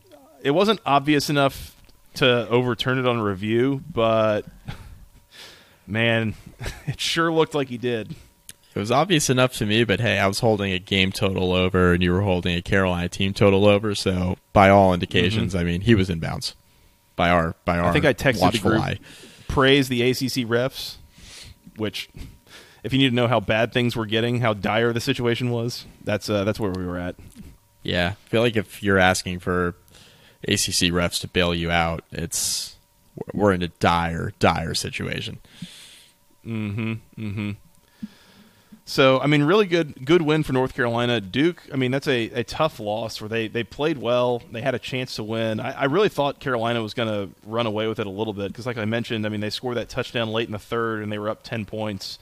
it 0.43 0.51
wasn't 0.51 0.81
obvious 0.87 1.31
enough 1.31 1.77
to 2.15 2.49
overturn 2.49 2.99
it 2.99 3.07
on 3.07 3.21
review, 3.21 3.83
but 3.93 4.45
man, 5.87 6.35
it 6.87 7.01
sure 7.01 7.33
looked 7.33 7.55
like 7.55 7.69
he 7.69 7.79
did. 7.79 8.15
It 8.75 8.79
was 8.79 8.93
obvious 8.93 9.29
enough 9.29 9.55
to 9.55 9.67
me, 9.67 9.83
but 9.83 10.01
hey, 10.01 10.19
I 10.19 10.29
was 10.29 10.39
holding 10.39 10.73
a 10.73 10.79
game 10.79 11.11
total 11.11 11.53
over, 11.53 11.93
and 11.93 12.03
you 12.03 12.13
were 12.13 12.21
holding 12.21 12.57
a 12.57 12.63
Carolina 12.63 13.09
team 13.09 13.35
total 13.35 13.67
over. 13.67 13.97
So, 13.97 14.37
by 14.53 14.71
all 14.71 14.95
indications, 14.95 15.57
I 15.57 15.65
mean, 15.65 15.81
he 15.81 15.97
was 15.97 16.09
in 16.09 16.21
bounds 16.21 16.55
by 17.17 17.31
our 17.31 17.57
by 17.65 17.79
our. 17.79 17.87
Mm-hmm. 17.87 17.89
I 17.89 17.93
think 17.93 18.05
I 18.05 18.15
texted 18.15 18.53
the 18.53 18.59
group. 18.59 18.81
eye. 18.81 18.99
Praise 19.49 19.89
the 19.89 20.09
ACC 20.09 20.47
refs, 20.47 20.97
which, 21.77 22.09
if 22.85 22.93
you 22.93 23.01
need 23.01 23.09
to 23.09 23.15
know 23.15 23.27
how 23.27 23.41
bad 23.41 23.73
things 23.73 23.97
were 23.97 24.07
getting, 24.07 24.41
how 24.41 24.55
dire 24.55 24.93
the 24.93 25.01
situation 25.01 25.51
was, 25.51 25.85
that's 26.05 26.31
uh, 26.31 26.45
that's 26.45 26.61
where 26.61 26.71
we 26.71 26.87
were 26.87 26.97
at. 26.97 27.17
Yeah, 27.83 28.15
I 28.27 28.29
feel 28.29 28.43
like 28.43 28.57
if 28.57 28.83
you're 28.83 28.99
asking 28.99 29.41
for 29.41 29.75
ACC 30.47 30.91
refs 30.93 31.21
to 31.21 31.29
bail 31.29 31.55
you 31.55 31.71
out, 31.71 32.05
it's 32.11 32.77
we're 33.33 33.53
in 33.53 33.63
a 33.63 33.69
dire, 33.69 34.33
dire 34.39 34.75
situation. 34.75 35.39
Mm-hmm. 36.45 36.93
Mm-hmm. 37.19 37.51
So 38.85 39.21
I 39.21 39.29
mean, 39.29 39.45
really 39.45 39.67
good 39.67 40.05
good 40.05 40.23
win 40.23 40.43
for 40.43 40.53
North 40.53 40.75
Carolina. 40.75 41.21
Duke, 41.21 41.63
I 41.73 41.77
mean, 41.77 41.91
that's 41.91 42.09
a, 42.09 42.25
a 42.31 42.45
tough 42.45 42.81
loss 42.81 43.21
where 43.21 43.29
they, 43.29 43.47
they 43.47 43.63
played 43.63 43.99
well. 43.99 44.43
They 44.51 44.63
had 44.63 44.75
a 44.75 44.81
chance 44.81 45.15
to 45.17 45.23
win. 45.23 45.61
I, 45.61 45.83
I 45.83 45.85
really 45.85 46.09
thought 46.09 46.41
Carolina 46.41 46.83
was 46.83 46.93
going 46.93 47.09
to 47.09 47.33
run 47.47 47.67
away 47.67 47.87
with 47.87 48.01
it 48.01 48.07
a 48.07 48.11
little 48.11 48.33
bit 48.33 48.49
because, 48.49 48.67
like 48.67 48.79
I 48.79 48.87
mentioned, 48.87 49.27
I 49.27 49.29
mean, 49.29 49.41
they 49.41 49.51
scored 49.51 49.77
that 49.77 49.89
touchdown 49.89 50.33
late 50.33 50.49
in 50.49 50.53
the 50.53 50.59
third 50.59 51.03
and 51.03 51.13
they 51.13 51.19
were 51.19 51.29
up 51.29 51.45
ten 51.45 51.65
points. 51.67 52.19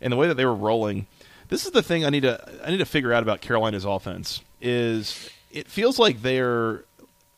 And 0.00 0.12
the 0.12 0.16
way 0.16 0.28
that 0.28 0.34
they 0.34 0.44
were 0.44 0.54
rolling, 0.54 1.06
this 1.48 1.64
is 1.64 1.72
the 1.72 1.82
thing 1.82 2.04
I 2.04 2.10
need 2.10 2.22
to 2.22 2.40
I 2.64 2.70
need 2.70 2.78
to 2.78 2.86
figure 2.86 3.12
out 3.12 3.24
about 3.24 3.40
Carolina's 3.40 3.84
offense 3.84 4.42
is 4.62 5.28
it 5.50 5.68
feels 5.68 5.98
like 5.98 6.22
they're 6.22 6.84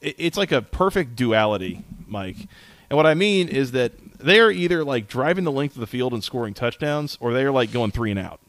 it's 0.01 0.37
like 0.37 0.53
a 0.53 0.63
perfect 0.63 1.17
duality, 1.17 1.83
Mike. 2.07 2.37
And 2.91 2.97
what 2.97 3.07
I 3.07 3.15
mean 3.15 3.49
is 3.49 3.73
that 3.73 3.93
they're 4.19 4.51
either 4.51 4.85
like 4.85 5.09
driving 5.09 5.45
the 5.45 5.51
length 5.53 5.75
of 5.77 5.81
the 5.81 5.87
field 5.87 6.13
and 6.13 6.23
scoring 6.23 6.55
touchdowns, 6.55 7.17
or 7.21 7.33
they're 7.33 7.51
like 7.53 7.73
going 7.73 7.91
three 7.91 8.11
and 8.11 8.21
out 8.21 8.41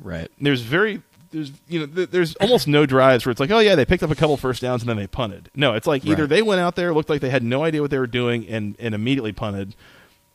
Right. 0.00 0.30
there's 0.40 0.60
very 0.60 1.02
there's 1.30 1.52
you 1.68 1.80
know 1.80 1.86
th- 1.86 2.10
there's 2.10 2.34
almost 2.36 2.68
no 2.68 2.86
drives 2.86 3.26
where 3.26 3.30
it's 3.32 3.40
like 3.40 3.50
oh 3.50 3.58
yeah 3.58 3.74
they 3.74 3.84
picked 3.84 4.02
up 4.02 4.10
a 4.10 4.14
couple 4.14 4.36
first 4.36 4.62
downs 4.62 4.80
and 4.82 4.88
then 4.88 4.96
they 4.96 5.06
punted 5.08 5.50
no 5.54 5.74
it's 5.74 5.86
like 5.86 6.06
either 6.06 6.22
Right. 6.22 6.28
they 6.30 6.42
went 6.42 6.60
out 6.60 6.74
there 6.76 6.94
looked 6.94 7.10
like 7.10 7.20
they 7.20 7.28
had 7.30 7.42
no 7.42 7.64
idea 7.64 7.82
what 7.82 7.90
they 7.90 7.98
were 7.98 8.06
doing 8.06 8.46
and 8.48 8.76
and 8.78 8.94
immediately 8.94 9.32
punted 9.32 9.74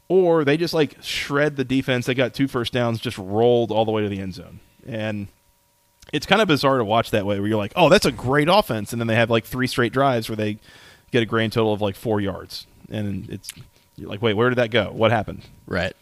or 0.08 0.44
they 0.44 0.56
just 0.58 0.74
like 0.74 0.98
shred 1.02 1.56
the 1.56 1.64
defense 1.64 2.06
they 2.06 2.14
got 2.14 2.34
two 2.34 2.48
first 2.48 2.74
downs 2.74 3.00
just 3.00 3.18
rolled 3.18 3.72
all 3.72 3.86
the 3.86 3.92
way 3.92 4.04
to 4.04 4.10
the 4.10 4.20
end 4.20 4.34
zone 4.36 4.60
and 4.86 5.30
it's 6.14 6.26
kind 6.26 6.42
of 6.42 6.48
bizarre 6.48 6.78
to 6.78 6.86
watch 6.86 7.12
that 7.12 7.26
way 7.26 7.38
where 7.40 7.50
you're 7.50 7.58
like 7.58 7.74
oh 7.76 7.90
that's 7.90 8.06
a 8.06 8.12
great 8.12 8.48
offense 8.50 8.94
and 8.94 9.02
then 9.02 9.08
they 9.08 9.16
have 9.16 9.30
like 9.30 9.44
three 9.46 9.68
straight 9.68 9.92
drives 9.92 10.30
where 10.30 10.36
they 10.38 10.58
get 11.12 11.22
a 11.22 11.26
grand 11.26 11.52
total 11.52 11.74
of 11.74 11.82
like 11.82 11.96
four 11.96 12.22
yards 12.22 12.66
and 12.90 13.30
it's 13.30 13.52
you're 13.98 14.08
like 14.10 14.22
wait 14.22 14.34
where 14.36 14.50
did 14.50 14.58
that 14.58 14.72
go 14.72 14.90
what 14.94 15.12
happened 15.12 15.42
Right. 15.68 15.94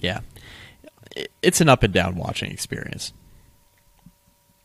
Yeah. 0.00 0.20
It's 1.42 1.60
an 1.60 1.68
up 1.68 1.82
and 1.82 1.92
down 1.92 2.16
watching 2.16 2.50
experience. 2.50 3.12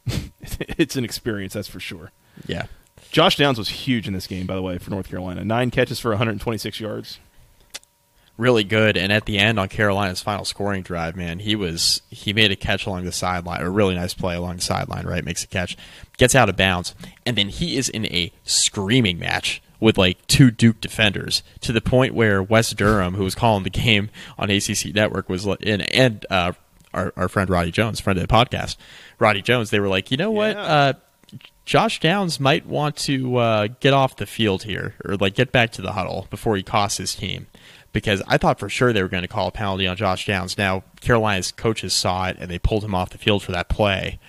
it's 0.42 0.96
an 0.96 1.06
experience 1.06 1.54
that's 1.54 1.68
for 1.68 1.80
sure 1.80 2.12
Yeah. 2.48 2.66
Josh 3.12 3.36
Downs 3.38 3.58
was 3.58 3.68
huge 3.70 4.08
in 4.08 4.14
this 4.14 4.26
game, 4.28 4.46
by 4.48 4.56
the 4.56 4.62
way, 4.62 4.78
for 4.78 4.90
North 4.90 5.10
Carolina. 5.10 5.44
Nine 5.44 5.70
catches 5.72 6.00
for 6.00 6.12
126 6.12 6.80
yards. 6.80 7.20
Really 8.42 8.64
good. 8.64 8.98
And 8.98 9.14
at 9.14 9.26
the 9.26 9.38
end 9.38 9.60
on 9.60 9.70
Carolina's 9.70 10.24
final 10.24 10.46
scoring 10.46 10.82
drive, 10.82 11.16
man, 11.16 11.38
he 11.38 11.56
was 11.56 12.02
he 12.10 12.34
made 12.34 12.50
a 12.50 12.56
catch 12.56 12.88
along 12.88 13.06
the 13.06 13.12
sideline, 13.12 13.62
a 13.62 13.70
really 13.70 13.94
nice 13.94 14.16
play 14.16 14.36
along 14.36 14.56
the 14.56 14.62
sideline, 14.64 15.06
right? 15.06 15.24
Makes 15.24 15.44
a 15.44 15.48
catch, 15.48 15.78
gets 16.18 16.34
out 16.34 16.50
of 16.50 16.58
bounds, 16.58 16.96
and 17.24 17.38
then 17.38 17.50
he 17.50 17.78
is 17.78 17.88
in 17.88 18.08
a 18.08 18.32
screaming 18.44 19.20
match 19.20 19.62
with 19.80 19.96
like 19.96 20.26
two 20.26 20.50
Duke 20.50 20.82
defenders 20.82 21.44
to 21.60 21.72
the 21.72 21.82
point 21.82 22.16
where 22.16 22.42
Wes 22.42 22.72
Durham, 22.72 23.14
who 23.14 23.26
was 23.26 23.36
calling 23.36 23.62
the 23.62 23.70
game 23.70 24.10
on 24.40 24.50
ACC 24.50 24.88
Network, 24.92 25.30
was 25.30 25.46
and, 25.46 25.94
and 25.94 26.26
uh, 26.32 26.54
our, 26.96 27.14
our 27.16 27.30
friend 27.30 27.48
Roddy 27.48 27.70
Jones, 27.70 28.00
friend 28.00 28.18
of 28.18 28.28
the 28.28 28.34
podcast, 28.34 28.76
Roddy 29.20 29.44
Jones, 29.44 29.70
they 29.70 29.80
were 29.80 29.88
like, 29.88 30.10
you 30.10 30.18
know 30.18 30.32
what? 30.32 30.56
Yeah. 30.56 30.64
Uh, 30.64 30.94
Josh 31.64 32.00
Downs 32.00 32.40
might 32.40 32.66
want 32.66 32.96
to 32.98 33.38
uh, 33.38 33.68
get 33.80 33.94
off 33.94 34.16
the 34.16 34.26
field 34.26 34.64
here 34.64 34.96
or 35.06 35.16
like 35.16 35.36
get 35.36 35.52
back 35.52 35.72
to 35.74 35.84
the 35.84 35.92
huddle 35.92 36.26
before 36.32 36.58
he 36.58 36.64
costs 36.64 36.98
his 36.98 37.14
team. 37.14 37.46
Because 37.94 38.22
I 38.28 38.38
thought 38.38 38.60
for 38.60 38.70
sure 38.70 38.94
they 38.94 39.02
were 39.02 39.10
going 39.10 39.24
to 39.24 39.28
call 39.28 39.48
a 39.48 39.52
penalty 39.52 39.86
on 39.86 39.98
Josh 39.98 40.26
Downs. 40.26 40.58
Now 40.58 40.84
Carolina's 41.02 41.52
coaches 41.52 41.94
saw 41.94 42.28
it 42.28 42.38
and 42.40 42.50
they 42.50 42.60
pulled 42.60 42.84
him 42.84 42.96
off 42.96 43.10
the 43.10 43.18
field 43.18 43.44
for 43.44 43.52
that 43.52 43.68
play, 43.70 44.20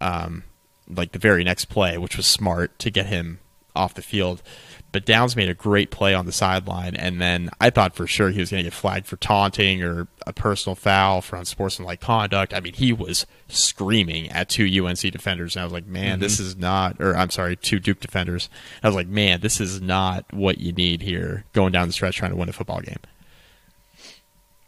um, 0.00 0.44
like 0.88 1.12
the 1.12 1.18
very 1.18 1.42
next 1.42 1.66
play, 1.66 1.98
which 1.98 2.16
was 2.16 2.26
smart 2.26 2.78
to 2.78 2.90
get 2.90 3.06
him 3.06 3.40
off 3.74 3.94
the 3.94 4.02
field. 4.02 4.42
But 4.90 5.04
Downs 5.04 5.36
made 5.36 5.50
a 5.50 5.54
great 5.54 5.90
play 5.90 6.14
on 6.14 6.24
the 6.24 6.32
sideline, 6.32 6.96
and 6.96 7.20
then 7.20 7.50
I 7.60 7.68
thought 7.68 7.94
for 7.94 8.06
sure 8.06 8.30
he 8.30 8.40
was 8.40 8.50
going 8.50 8.64
to 8.64 8.70
get 8.70 8.72
flagged 8.72 9.06
for 9.06 9.16
taunting 9.16 9.82
or 9.82 10.08
a 10.26 10.32
personal 10.32 10.74
foul 10.74 11.20
for 11.20 11.36
unsportsmanlike 11.36 12.00
conduct. 12.00 12.54
I 12.54 12.60
mean, 12.60 12.72
he 12.72 12.94
was 12.94 13.26
screaming 13.48 14.30
at 14.30 14.48
two 14.48 14.64
UNC 14.64 15.00
defenders, 15.00 15.56
and 15.56 15.60
I 15.60 15.64
was 15.64 15.74
like, 15.74 15.86
man, 15.86 16.20
this 16.20 16.40
is 16.40 16.56
not, 16.56 17.00
or 17.00 17.14
I'm 17.14 17.28
sorry, 17.28 17.54
two 17.54 17.78
Duke 17.78 18.00
defenders. 18.00 18.48
I 18.82 18.88
was 18.88 18.94
like, 18.94 19.08
man, 19.08 19.40
this 19.40 19.60
is 19.60 19.82
not 19.82 20.24
what 20.32 20.58
you 20.58 20.72
need 20.72 21.02
here 21.02 21.44
going 21.52 21.72
down 21.72 21.86
the 21.88 21.92
stretch 21.92 22.16
trying 22.16 22.30
to 22.30 22.36
win 22.36 22.48
a 22.48 22.52
football 22.52 22.80
game. 22.80 23.00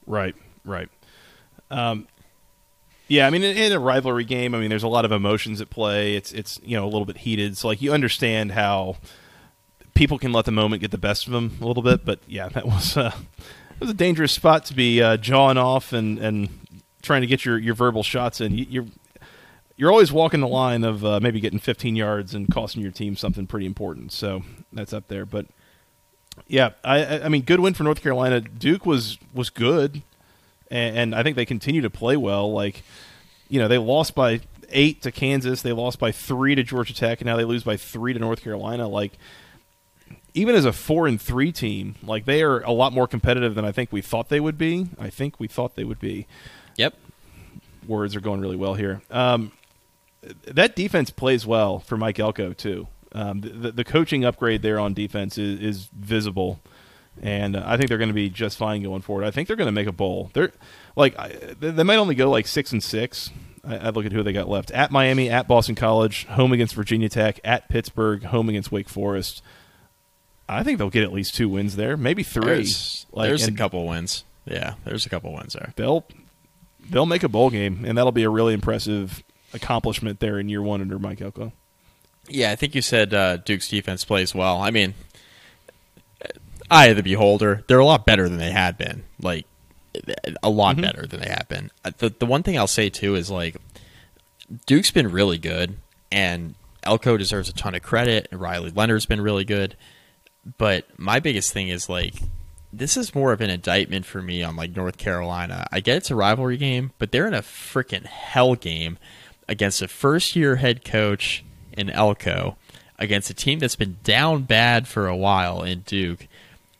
Right, 0.06 0.34
right. 0.66 0.90
Um, 1.70 2.08
yeah, 3.08 3.26
I 3.26 3.30
mean, 3.30 3.42
in, 3.42 3.56
in 3.56 3.72
a 3.72 3.80
rivalry 3.80 4.24
game, 4.24 4.54
I 4.54 4.60
mean, 4.60 4.70
there's 4.70 4.82
a 4.82 4.88
lot 4.88 5.04
of 5.04 5.12
emotions 5.12 5.60
at 5.60 5.70
play. 5.70 6.14
It's 6.14 6.30
it's 6.30 6.60
you 6.62 6.76
know 6.76 6.84
a 6.84 6.90
little 6.90 7.04
bit 7.04 7.18
heated, 7.18 7.56
so 7.56 7.68
like 7.68 7.82
you 7.82 7.92
understand 7.92 8.52
how 8.52 8.96
people 10.00 10.18
can 10.18 10.32
let 10.32 10.46
the 10.46 10.50
moment 10.50 10.80
get 10.80 10.90
the 10.90 10.96
best 10.96 11.26
of 11.26 11.34
them 11.34 11.58
a 11.60 11.66
little 11.66 11.82
bit. 11.82 12.06
But 12.06 12.20
yeah, 12.26 12.48
that 12.48 12.64
was 12.64 12.96
uh, 12.96 13.14
it 13.72 13.80
was 13.80 13.90
a 13.90 13.94
dangerous 13.94 14.32
spot 14.32 14.64
to 14.66 14.74
be 14.74 15.02
uh, 15.02 15.18
jawing 15.18 15.58
off 15.58 15.92
and 15.92 16.18
and 16.18 16.48
trying 17.02 17.20
to 17.20 17.26
get 17.26 17.44
your 17.44 17.58
your 17.58 17.74
verbal 17.74 18.02
shots 18.02 18.40
in. 18.40 18.56
You, 18.56 18.66
you're 18.70 18.86
you're 19.76 19.90
always 19.90 20.10
walking 20.10 20.40
the 20.40 20.48
line 20.48 20.84
of 20.84 21.04
uh, 21.04 21.20
maybe 21.20 21.38
getting 21.38 21.58
15 21.58 21.96
yards 21.96 22.34
and 22.34 22.50
costing 22.50 22.80
your 22.82 22.90
team 22.92 23.14
something 23.14 23.46
pretty 23.46 23.66
important. 23.66 24.10
So 24.12 24.42
that's 24.72 24.92
up 24.94 25.06
there, 25.08 25.24
but. 25.26 25.46
Yeah, 26.46 26.70
I, 26.82 27.20
I- 27.20 27.28
mean, 27.28 27.42
good 27.42 27.60
win 27.60 27.74
for 27.74 27.82
North 27.82 28.00
Carolina. 28.02 28.40
Duke 28.40 28.86
was 28.86 29.18
was 29.34 29.50
good, 29.50 30.02
and, 30.70 30.96
and 30.96 31.14
I 31.14 31.22
think 31.22 31.36
they 31.36 31.44
continue 31.44 31.82
to 31.82 31.90
play 31.90 32.16
well. 32.16 32.50
Like, 32.50 32.82
you 33.48 33.60
know, 33.60 33.68
they 33.68 33.76
lost 33.76 34.14
by 34.14 34.40
eight 34.70 35.02
to 35.02 35.12
Kansas, 35.12 35.60
they 35.60 35.72
lost 35.72 35.98
by 35.98 36.12
three 36.12 36.54
to 36.54 36.62
Georgia 36.62 36.94
Tech, 36.94 37.20
and 37.20 37.26
now 37.26 37.36
they 37.36 37.44
lose 37.44 37.62
by 37.62 37.76
three 37.76 38.14
to 38.14 38.18
North 38.18 38.42
Carolina. 38.42 38.88
Like, 38.88 39.18
even 40.34 40.54
as 40.54 40.64
a 40.64 40.72
four 40.72 41.06
and 41.06 41.20
three 41.20 41.52
team, 41.52 41.96
like 42.02 42.24
they 42.24 42.42
are 42.42 42.60
a 42.60 42.72
lot 42.72 42.92
more 42.92 43.06
competitive 43.06 43.54
than 43.54 43.64
I 43.64 43.72
think 43.72 43.92
we 43.92 44.00
thought 44.00 44.28
they 44.28 44.40
would 44.40 44.58
be. 44.58 44.88
I 44.98 45.10
think 45.10 45.40
we 45.40 45.48
thought 45.48 45.76
they 45.76 45.84
would 45.84 46.00
be. 46.00 46.26
Yep. 46.76 46.94
Words 47.86 48.14
are 48.14 48.20
going 48.20 48.40
really 48.40 48.56
well 48.56 48.74
here. 48.74 49.02
Um, 49.10 49.52
that 50.46 50.76
defense 50.76 51.10
plays 51.10 51.46
well 51.46 51.78
for 51.78 51.96
Mike 51.96 52.18
Elko 52.18 52.52
too. 52.52 52.88
Um, 53.12 53.40
the, 53.40 53.72
the 53.72 53.84
coaching 53.84 54.24
upgrade 54.24 54.62
there 54.62 54.78
on 54.78 54.94
defense 54.94 55.36
is, 55.36 55.60
is 55.60 55.88
visible, 55.92 56.60
and 57.20 57.56
I 57.56 57.76
think 57.76 57.88
they're 57.88 57.98
going 57.98 58.08
to 58.08 58.14
be 58.14 58.30
just 58.30 58.56
fine 58.56 58.82
going 58.82 59.02
forward. 59.02 59.24
I 59.24 59.32
think 59.32 59.48
they're 59.48 59.56
going 59.56 59.66
to 59.66 59.72
make 59.72 59.88
a 59.88 59.92
bowl. 59.92 60.30
They're 60.32 60.52
like 60.94 61.16
they 61.58 61.82
might 61.82 61.96
only 61.96 62.14
go 62.14 62.30
like 62.30 62.46
six 62.46 62.70
and 62.70 62.82
six. 62.82 63.30
I, 63.64 63.78
I 63.78 63.90
look 63.90 64.06
at 64.06 64.12
who 64.12 64.22
they 64.22 64.32
got 64.32 64.48
left: 64.48 64.70
at 64.70 64.92
Miami, 64.92 65.28
at 65.28 65.48
Boston 65.48 65.74
College, 65.74 66.26
home 66.26 66.52
against 66.52 66.74
Virginia 66.74 67.08
Tech, 67.08 67.40
at 67.42 67.68
Pittsburgh, 67.68 68.22
home 68.24 68.48
against 68.48 68.70
Wake 68.70 68.88
Forest. 68.88 69.42
I 70.52 70.62
think 70.62 70.78
they'll 70.78 70.90
get 70.90 71.02
at 71.04 71.12
least 71.12 71.34
two 71.34 71.48
wins 71.48 71.76
there, 71.76 71.96
maybe 71.96 72.22
three. 72.22 72.44
There's, 72.44 73.06
like, 73.12 73.28
there's 73.28 73.46
a 73.46 73.52
couple 73.52 73.86
wins. 73.86 74.24
Yeah, 74.46 74.74
there's 74.84 75.06
a 75.06 75.08
couple 75.08 75.32
wins 75.32 75.52
there. 75.54 75.72
They'll 75.76 76.04
they'll 76.88 77.06
make 77.06 77.22
a 77.22 77.28
bowl 77.28 77.50
game, 77.50 77.84
and 77.84 77.96
that'll 77.96 78.12
be 78.12 78.24
a 78.24 78.30
really 78.30 78.54
impressive 78.54 79.22
accomplishment 79.54 80.20
there 80.20 80.38
in 80.38 80.48
year 80.48 80.62
one 80.62 80.80
under 80.80 80.98
Mike 80.98 81.20
Elko. 81.20 81.52
Yeah, 82.28 82.50
I 82.50 82.56
think 82.56 82.74
you 82.74 82.82
said 82.82 83.12
uh, 83.14 83.36
Duke's 83.38 83.68
defense 83.68 84.04
plays 84.04 84.34
well. 84.34 84.60
I 84.60 84.70
mean, 84.70 84.94
eye 86.70 86.86
of 86.86 86.96
the 86.96 87.02
beholder, 87.02 87.64
they're 87.66 87.78
a 87.78 87.84
lot 87.84 88.06
better 88.06 88.28
than 88.28 88.38
they 88.38 88.50
had 88.52 88.78
been. 88.78 89.02
Like, 89.20 89.46
a 90.42 90.50
lot 90.50 90.80
better 90.80 91.06
than 91.06 91.20
they 91.20 91.28
have 91.28 91.48
been. 91.48 91.70
Uh, 91.84 91.90
The 91.98 92.10
the 92.10 92.26
one 92.26 92.42
thing 92.42 92.56
I'll 92.58 92.66
say 92.66 92.88
too 92.90 93.14
is 93.14 93.30
like, 93.30 93.56
Duke's 94.66 94.90
been 94.90 95.10
really 95.10 95.38
good, 95.38 95.76
and 96.12 96.54
Elko 96.82 97.16
deserves 97.16 97.48
a 97.48 97.52
ton 97.52 97.74
of 97.74 97.82
credit. 97.82 98.28
And 98.30 98.40
Riley 98.40 98.70
Leonard's 98.70 99.06
been 99.06 99.20
really 99.20 99.44
good, 99.44 99.76
but 100.58 100.86
my 100.98 101.20
biggest 101.20 101.52
thing 101.52 101.68
is 101.68 101.88
like. 101.88 102.14
This 102.72 102.96
is 102.96 103.16
more 103.16 103.32
of 103.32 103.40
an 103.40 103.50
indictment 103.50 104.06
for 104.06 104.22
me 104.22 104.44
on 104.44 104.54
like 104.54 104.76
North 104.76 104.96
Carolina. 104.96 105.66
I 105.72 105.80
get 105.80 105.96
it's 105.96 106.12
a 106.12 106.14
rivalry 106.14 106.56
game, 106.56 106.92
but 106.98 107.10
they're 107.10 107.26
in 107.26 107.34
a 107.34 107.42
freaking 107.42 108.06
hell 108.06 108.54
game 108.54 108.96
against 109.48 109.82
a 109.82 109.88
first 109.88 110.36
year 110.36 110.54
head 110.54 110.84
coach 110.84 111.44
in 111.72 111.90
Elko 111.90 112.56
against 113.00 113.30
a 113.30 113.34
team 113.34 113.58
that's 113.58 113.76
been 113.76 113.96
down 114.04 114.42
bad 114.42 114.86
for 114.86 115.08
a 115.08 115.16
while 115.16 115.62
in 115.62 115.80
Duke, 115.80 116.28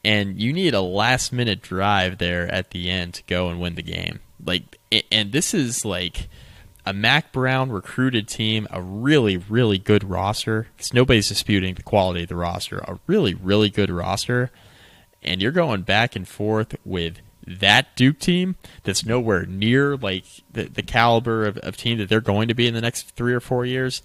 and 0.05 0.39
you 0.41 0.53
need 0.53 0.75
a 0.75 0.81
last 0.81 1.33
minute 1.33 1.63
drive 1.63 2.19
there 2.19 2.47
at 2.47 2.71
the 2.71 2.89
end 2.91 3.15
to 3.15 3.23
go 3.25 3.49
and 3.49 3.61
win 3.61 3.75
the 3.75 3.83
game. 3.83 4.21
Like, 4.45 4.79
and 5.11 5.33
this 5.33 5.55
is 5.55 5.85
like 5.85 6.29
a 6.87 6.93
Mack 6.93 7.33
Brown 7.33 7.71
recruited 7.71 8.29
team, 8.29 8.67
a 8.71 8.81
really, 8.81 9.37
really 9.37 9.79
good 9.79 10.05
roster. 10.05 10.69
Because 10.77 10.95
nobody's 10.95 11.29
disputing 11.29 11.75
the 11.75 11.83
quality 11.83 12.23
of 12.23 12.29
the 12.29 12.37
roster. 12.37 12.79
A 12.79 12.99
really, 13.07 13.35
really 13.35 13.71
good 13.71 13.91
roster, 13.91 14.51
and 15.23 15.43
you're 15.43 15.53
going 15.53 15.83
back 15.83 16.17
and 16.17 16.27
forth 16.27 16.75
with 16.85 17.19
that 17.47 17.95
Duke 17.97 18.19
team 18.19 18.57
that's 18.85 19.05
nowhere 19.05 19.45
near 19.47 19.97
like 19.97 20.25
the, 20.53 20.65
the 20.65 20.83
caliber 20.83 21.45
of, 21.45 21.57
of 21.59 21.77
team 21.77 21.99
that 21.99 22.09
they're 22.09 22.21
going 22.21 22.49
to 22.49 22.55
be 22.55 22.67
in 22.67 22.75
the 22.75 22.81
next 22.81 23.11
three 23.11 23.35
or 23.35 23.41
four 23.41 23.65
years. 23.65 24.03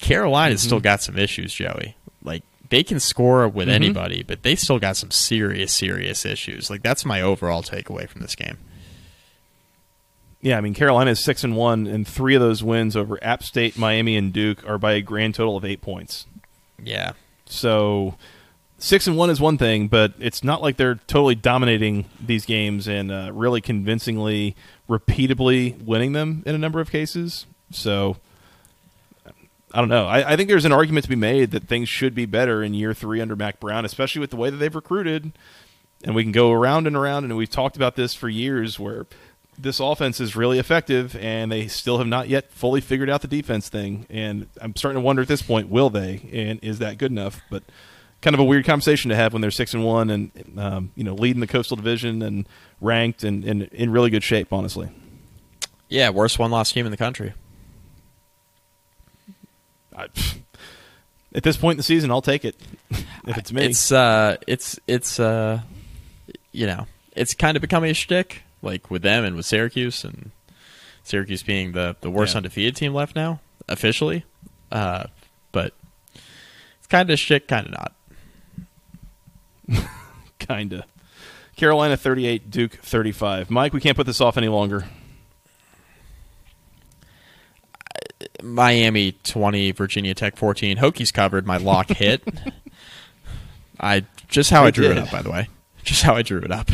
Carolina's 0.00 0.60
mm-hmm. 0.60 0.66
still 0.66 0.80
got 0.80 1.02
some 1.02 1.18
issues, 1.18 1.54
Joey. 1.54 1.96
Like 2.22 2.42
they 2.68 2.82
can 2.82 3.00
score 3.00 3.48
with 3.48 3.68
mm-hmm. 3.68 3.74
anybody, 3.74 4.22
but 4.22 4.42
they 4.42 4.54
still 4.56 4.78
got 4.78 4.96
some 4.96 5.10
serious, 5.10 5.72
serious 5.72 6.24
issues. 6.24 6.68
Like 6.68 6.82
that's 6.82 7.04
my 7.04 7.22
overall 7.22 7.62
takeaway 7.62 8.08
from 8.08 8.22
this 8.22 8.34
game. 8.34 8.58
Yeah, 10.46 10.58
I 10.58 10.60
mean 10.60 10.74
Carolina 10.74 11.10
is 11.10 11.24
six 11.24 11.42
and 11.42 11.56
one, 11.56 11.88
and 11.88 12.06
three 12.06 12.36
of 12.36 12.40
those 12.40 12.62
wins 12.62 12.94
over 12.94 13.18
App 13.20 13.42
State, 13.42 13.76
Miami, 13.76 14.16
and 14.16 14.32
Duke 14.32 14.64
are 14.64 14.78
by 14.78 14.92
a 14.92 15.00
grand 15.00 15.34
total 15.34 15.56
of 15.56 15.64
eight 15.64 15.82
points. 15.82 16.24
Yeah, 16.80 17.14
So 17.46 18.14
six 18.78 19.08
and 19.08 19.16
one 19.16 19.28
is 19.28 19.40
one 19.40 19.58
thing, 19.58 19.88
but 19.88 20.14
it's 20.20 20.44
not 20.44 20.62
like 20.62 20.76
they're 20.76 21.00
totally 21.08 21.34
dominating 21.34 22.04
these 22.24 22.46
games 22.46 22.86
and 22.86 23.10
uh, 23.10 23.32
really 23.34 23.60
convincingly, 23.60 24.54
repeatably 24.88 25.82
winning 25.82 26.12
them 26.12 26.44
in 26.46 26.54
a 26.54 26.58
number 26.58 26.78
of 26.78 26.92
cases. 26.92 27.46
So 27.72 28.18
I 29.74 29.80
don't 29.80 29.88
know. 29.88 30.06
I, 30.06 30.34
I 30.34 30.36
think 30.36 30.48
there's 30.48 30.64
an 30.64 30.70
argument 30.70 31.06
to 31.06 31.10
be 31.10 31.16
made 31.16 31.50
that 31.50 31.64
things 31.66 31.88
should 31.88 32.14
be 32.14 32.24
better 32.24 32.62
in 32.62 32.72
year 32.72 32.94
three 32.94 33.20
under 33.20 33.34
Mack 33.34 33.58
Brown, 33.58 33.84
especially 33.84 34.20
with 34.20 34.30
the 34.30 34.36
way 34.36 34.50
that 34.50 34.58
they've 34.58 34.72
recruited. 34.72 35.32
And 36.04 36.14
we 36.14 36.22
can 36.22 36.30
go 36.30 36.52
around 36.52 36.86
and 36.86 36.94
around, 36.94 37.24
and 37.24 37.36
we've 37.36 37.50
talked 37.50 37.74
about 37.74 37.96
this 37.96 38.14
for 38.14 38.28
years, 38.28 38.78
where 38.78 39.06
this 39.58 39.80
offense 39.80 40.20
is 40.20 40.36
really 40.36 40.58
effective, 40.58 41.16
and 41.16 41.50
they 41.50 41.66
still 41.68 41.98
have 41.98 42.06
not 42.06 42.28
yet 42.28 42.50
fully 42.50 42.80
figured 42.80 43.10
out 43.10 43.22
the 43.22 43.28
defense 43.28 43.68
thing. 43.68 44.06
And 44.10 44.48
I'm 44.60 44.74
starting 44.76 45.00
to 45.00 45.04
wonder 45.04 45.22
at 45.22 45.28
this 45.28 45.42
point, 45.42 45.68
will 45.68 45.90
they? 45.90 46.28
And 46.32 46.58
is 46.62 46.78
that 46.78 46.98
good 46.98 47.10
enough? 47.10 47.40
But 47.50 47.62
kind 48.20 48.34
of 48.34 48.40
a 48.40 48.44
weird 48.44 48.64
conversation 48.64 49.08
to 49.10 49.16
have 49.16 49.32
when 49.32 49.42
they're 49.42 49.50
six 49.50 49.74
and 49.74 49.84
one, 49.84 50.10
and 50.10 50.30
um, 50.58 50.92
you 50.94 51.04
know, 51.04 51.14
leading 51.14 51.40
the 51.40 51.46
Coastal 51.46 51.76
Division 51.76 52.22
and 52.22 52.48
ranked 52.80 53.24
and, 53.24 53.44
and 53.44 53.62
in 53.64 53.90
really 53.90 54.10
good 54.10 54.24
shape, 54.24 54.52
honestly. 54.52 54.90
yeah, 55.88 56.10
worst 56.10 56.38
one 56.38 56.50
loss 56.50 56.72
team 56.72 56.86
in 56.86 56.90
the 56.90 56.96
country. 56.96 57.32
I, 59.96 60.08
at 61.34 61.42
this 61.42 61.56
point 61.56 61.74
in 61.74 61.78
the 61.78 61.82
season, 61.82 62.10
I'll 62.10 62.22
take 62.22 62.44
it 62.44 62.56
if 63.26 63.36
it's 63.38 63.52
me. 63.52 63.64
It's 63.64 63.92
uh, 63.92 64.36
it's 64.46 64.78
it's 64.86 65.20
uh, 65.20 65.60
you 66.52 66.66
know, 66.66 66.86
it's 67.14 67.34
kind 67.34 67.56
of 67.56 67.60
becoming 67.60 67.90
a 67.90 67.94
shtick, 67.94 68.42
like 68.62 68.90
with 68.90 69.02
them 69.02 69.24
and 69.24 69.36
with 69.36 69.46
Syracuse, 69.46 70.04
and 70.04 70.30
Syracuse 71.02 71.42
being 71.42 71.72
the 71.72 71.96
the 72.00 72.10
worst 72.10 72.34
Yeah. 72.34 72.38
undefeated 72.38 72.76
team 72.76 72.94
left 72.94 73.14
now 73.16 73.40
officially. 73.68 74.24
Uh, 74.72 75.04
but 75.52 75.72
it's 76.78 76.86
kind 76.88 77.10
of 77.10 77.18
shit, 77.18 77.46
kind 77.48 77.66
of 77.68 77.72
not. 79.68 79.88
Kinda. 80.38 80.84
Carolina 81.56 81.96
38, 81.96 82.50
Duke 82.50 82.72
35. 82.74 83.50
Mike, 83.50 83.72
we 83.72 83.80
can't 83.80 83.96
put 83.96 84.06
this 84.06 84.20
off 84.20 84.36
any 84.36 84.48
longer. 84.48 84.84
Miami 88.42 89.12
20, 89.12 89.72
Virginia 89.72 90.14
Tech 90.14 90.36
14. 90.36 90.76
Hokies 90.78 91.12
covered. 91.12 91.46
My 91.46 91.56
lock 91.56 91.88
hit. 91.88 92.22
I 93.80 94.04
just 94.28 94.50
how 94.50 94.62
I 94.62 94.66
They 94.66 94.70
drew 94.72 94.90
it 94.90 94.98
up, 94.98 95.10
by 95.10 95.22
the 95.22 95.30
way. 95.30 95.48
Just 95.82 96.02
how 96.02 96.14
I 96.14 96.22
drew 96.22 96.40
it 96.40 96.50
up. 96.50 96.70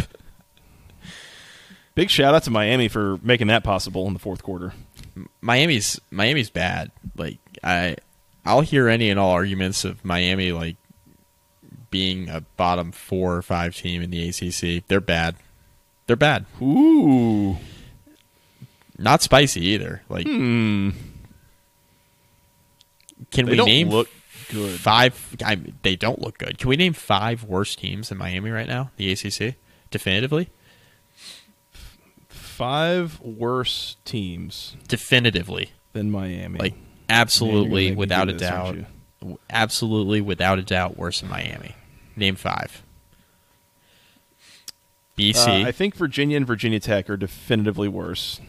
Big 1.95 2.09
shout 2.11 2.34
out 2.34 2.43
to 2.45 2.51
Miami 2.51 2.88
for 2.88 3.18
making 3.22 3.49
that 3.49 3.62
possible 3.64 4.07
in 4.07 4.12
the 4.14 4.18
fourth 4.18 4.43
quarter. 4.43 4.72
Miami's 5.40 6.01
Miami's 6.11 6.49
bad. 6.51 6.90
Like 7.16 7.38
I, 7.62 7.97
I'll 8.47 8.62
hear 8.62 8.88
any 8.88 9.11
and 9.11 9.20
all 9.20 9.30
arguments 9.32 9.84
of 9.84 10.03
Miami 10.05 10.53
like 10.53 10.76
being 11.90 12.30
a 12.30 12.40
bottom 12.57 12.93
four 12.93 13.36
or 13.36 13.43
five 13.43 13.76
team 13.76 14.01
in 14.01 14.11
the 14.11 14.26
ACC. 14.28 14.86
They're 14.88 15.01
bad. 15.03 15.36
They're 16.07 16.16
bad. 16.16 16.47
Ooh. 16.62 17.59
Not 18.99 19.20
spicy 19.22 19.61
either. 19.66 20.03
Like, 20.09 20.26
Hmm. 20.26 20.90
can 23.30 23.47
They 23.47 23.53
we 23.53 23.57
don't 23.57 23.66
name 23.66 23.88
look 23.90 24.09
good. 24.51 24.78
five? 24.80 25.36
I, 25.45 25.57
they 25.82 25.97
don't 25.97 26.20
look 26.20 26.38
good. 26.38 26.59
Can 26.59 26.68
we 26.68 26.76
name 26.76 26.93
five 26.93 27.45
worst 27.45 27.78
teams 27.78 28.11
in 28.11 28.18
Miami 28.18 28.51
right 28.51 28.68
now? 28.68 28.90
The 28.97 29.12
ACC 29.12 29.57
definitively, 29.90 30.51
Five 32.53 33.20
worse 33.20 33.96
teams 34.05 34.76
definitively, 34.88 35.72
than 35.92 36.11
Miami. 36.11 36.59
like 36.59 36.72
Man, 36.72 36.80
you're 36.80 36.80
gonna 36.80 37.20
absolutely 37.20 37.90
me 37.90 37.96
without 37.96 38.28
a 38.28 38.32
this, 38.32 38.42
doubt, 38.42 38.76
absolutely 39.50 40.20
without 40.20 40.59
a 40.59 40.62
doubt 40.62 40.96
worse 40.96 41.20
than 41.20 41.30
Miami. 41.30 41.74
Name 42.16 42.36
five. 42.36 42.82
BC, 45.18 45.64
Uh, 45.64 45.68
I 45.68 45.72
think 45.72 45.94
Virginia 45.94 46.36
and 46.36 46.46
Virginia 46.46 46.80
Tech 46.80 47.09
are 47.11 47.16
definitively 47.16 47.88
worse. 47.88 48.40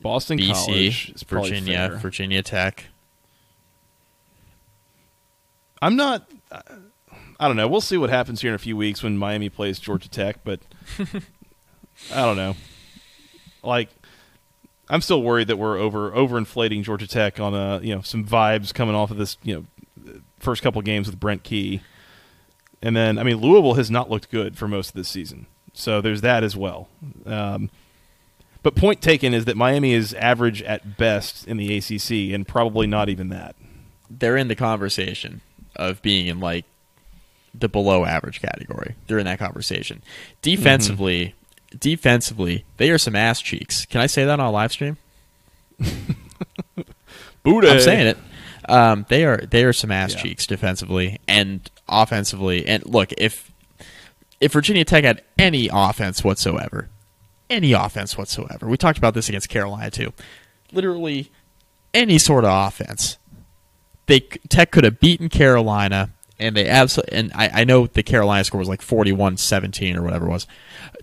Boston 0.00 0.38
BC, 0.38 0.52
College 0.52 1.12
is 1.14 1.22
Virginia. 1.22 1.98
Virginia 2.00 2.42
Tech. 2.42 2.86
I'm 5.82 5.96
not. 5.96 6.30
uh, 6.50 6.60
I 7.38 7.48
don't 7.48 7.56
know. 7.56 7.68
We'll 7.68 7.80
see 7.80 7.96
what 7.96 8.10
happens 8.10 8.42
here 8.42 8.50
in 8.50 8.54
a 8.54 8.58
few 8.58 8.76
weeks 8.76 9.02
when 9.02 9.16
Miami 9.16 9.48
plays 9.48 9.78
Georgia 9.78 10.10
Tech, 10.10 10.44
but 10.44 10.60
I 12.12 12.24
don't 12.24 12.36
know. 12.36 12.56
Like, 13.62 13.88
I'm 14.88 15.00
still 15.00 15.22
worried 15.22 15.48
that 15.48 15.56
we're 15.56 15.78
over 15.78 16.10
overinflating 16.10 16.82
Georgia 16.82 17.06
Tech 17.06 17.38
on 17.38 17.54
a 17.54 17.80
you 17.80 17.94
know 17.94 18.02
some 18.02 18.24
vibes 18.24 18.74
coming 18.74 18.94
off 18.94 19.10
of 19.10 19.16
this 19.16 19.36
you 19.42 19.66
know 20.04 20.14
first 20.38 20.62
couple 20.62 20.82
games 20.82 21.06
with 21.06 21.20
Brent 21.20 21.42
Key, 21.42 21.80
and 22.82 22.96
then 22.96 23.18
I 23.18 23.22
mean 23.22 23.36
Louisville 23.36 23.74
has 23.74 23.90
not 23.90 24.10
looked 24.10 24.30
good 24.30 24.58
for 24.58 24.66
most 24.66 24.88
of 24.90 24.94
this 24.94 25.08
season, 25.08 25.46
so 25.72 26.00
there's 26.00 26.22
that 26.22 26.42
as 26.42 26.56
well. 26.56 26.88
Um, 27.24 27.70
but 28.62 28.74
point 28.74 29.00
taken 29.00 29.32
is 29.32 29.44
that 29.46 29.56
Miami 29.56 29.92
is 29.92 30.12
average 30.14 30.62
at 30.62 30.96
best 30.98 31.46
in 31.46 31.56
the 31.56 31.76
ACC, 31.76 32.34
and 32.34 32.46
probably 32.46 32.86
not 32.86 33.08
even 33.08 33.28
that. 33.28 33.54
They're 34.10 34.36
in 34.36 34.48
the 34.48 34.56
conversation 34.56 35.40
of 35.76 36.02
being 36.02 36.26
in 36.26 36.40
like 36.40 36.64
the 37.54 37.68
below 37.68 38.04
average 38.04 38.40
category. 38.40 38.96
They're 39.06 39.18
in 39.18 39.26
that 39.26 39.38
conversation. 39.38 40.02
Defensively, 40.42 41.34
defensively, 41.78 42.64
they 42.76 42.90
are 42.90 42.98
some 42.98 43.14
ass 43.16 43.40
cheeks. 43.40 43.86
Can 43.86 44.00
I 44.00 44.06
say 44.06 44.24
that 44.24 44.38
on 44.40 44.46
a 44.46 44.50
live 44.50 44.72
stream? 44.72 44.96
Booty. 47.42 47.68
I'm 47.68 47.80
saying 47.80 48.06
it. 48.08 48.18
Um, 48.68 49.06
they 49.08 49.24
are 49.24 49.38
they 49.38 49.64
are 49.64 49.72
some 49.72 49.90
ass 49.90 50.14
Yeah. 50.14 50.22
cheeks 50.22 50.46
defensively 50.46 51.18
and 51.26 51.68
offensively. 51.88 52.66
And 52.66 52.84
look, 52.86 53.12
if 53.18 53.50
if 54.40 54.52
Virginia 54.52 54.84
Tech 54.84 55.04
had 55.04 55.22
any 55.38 55.68
offense 55.72 56.22
whatsoever, 56.22 56.88
any 57.48 57.72
offense 57.72 58.16
whatsoever, 58.16 58.66
we 58.66 58.76
talked 58.76 58.98
about 58.98 59.14
this 59.14 59.28
against 59.28 59.48
Carolina 59.48 59.90
too. 59.90 60.12
Literally 60.72 61.30
any 61.94 62.18
sort 62.18 62.44
of 62.44 62.66
offense, 62.68 63.16
they 64.06 64.20
Tech 64.20 64.70
could 64.70 64.84
have 64.84 65.00
beaten 65.00 65.28
Carolina, 65.28 66.10
and 66.40 66.56
they 66.56 66.66
absolutely. 66.68 67.16
And 67.16 67.32
I, 67.34 67.50
I 67.60 67.64
know 67.64 67.86
the 67.86 68.02
Carolina 68.02 68.42
score 68.44 68.58
was 68.58 68.68
like 68.68 68.80
41-17 68.80 69.96
or 69.96 70.02
whatever 70.02 70.26
it 70.26 70.30
was. 70.30 70.46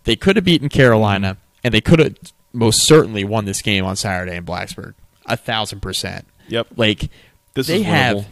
They 0.04 0.16
could 0.16 0.36
have 0.36 0.46
beaten 0.46 0.68
Carolina, 0.68 1.38
and 1.64 1.74
they 1.74 1.82
could 1.82 2.00
have 2.00 2.16
most 2.54 2.86
certainly 2.86 3.24
won 3.24 3.46
this 3.46 3.62
game 3.62 3.86
on 3.86 3.96
Saturday 3.96 4.36
in 4.36 4.46
Blacksburg, 4.46 4.96
a 5.26 5.38
thousand 5.38 5.82
percent. 5.82 6.26
Yep. 6.50 6.68
Like 6.76 7.10
This 7.54 7.68
they 7.68 7.84
have 7.84 8.28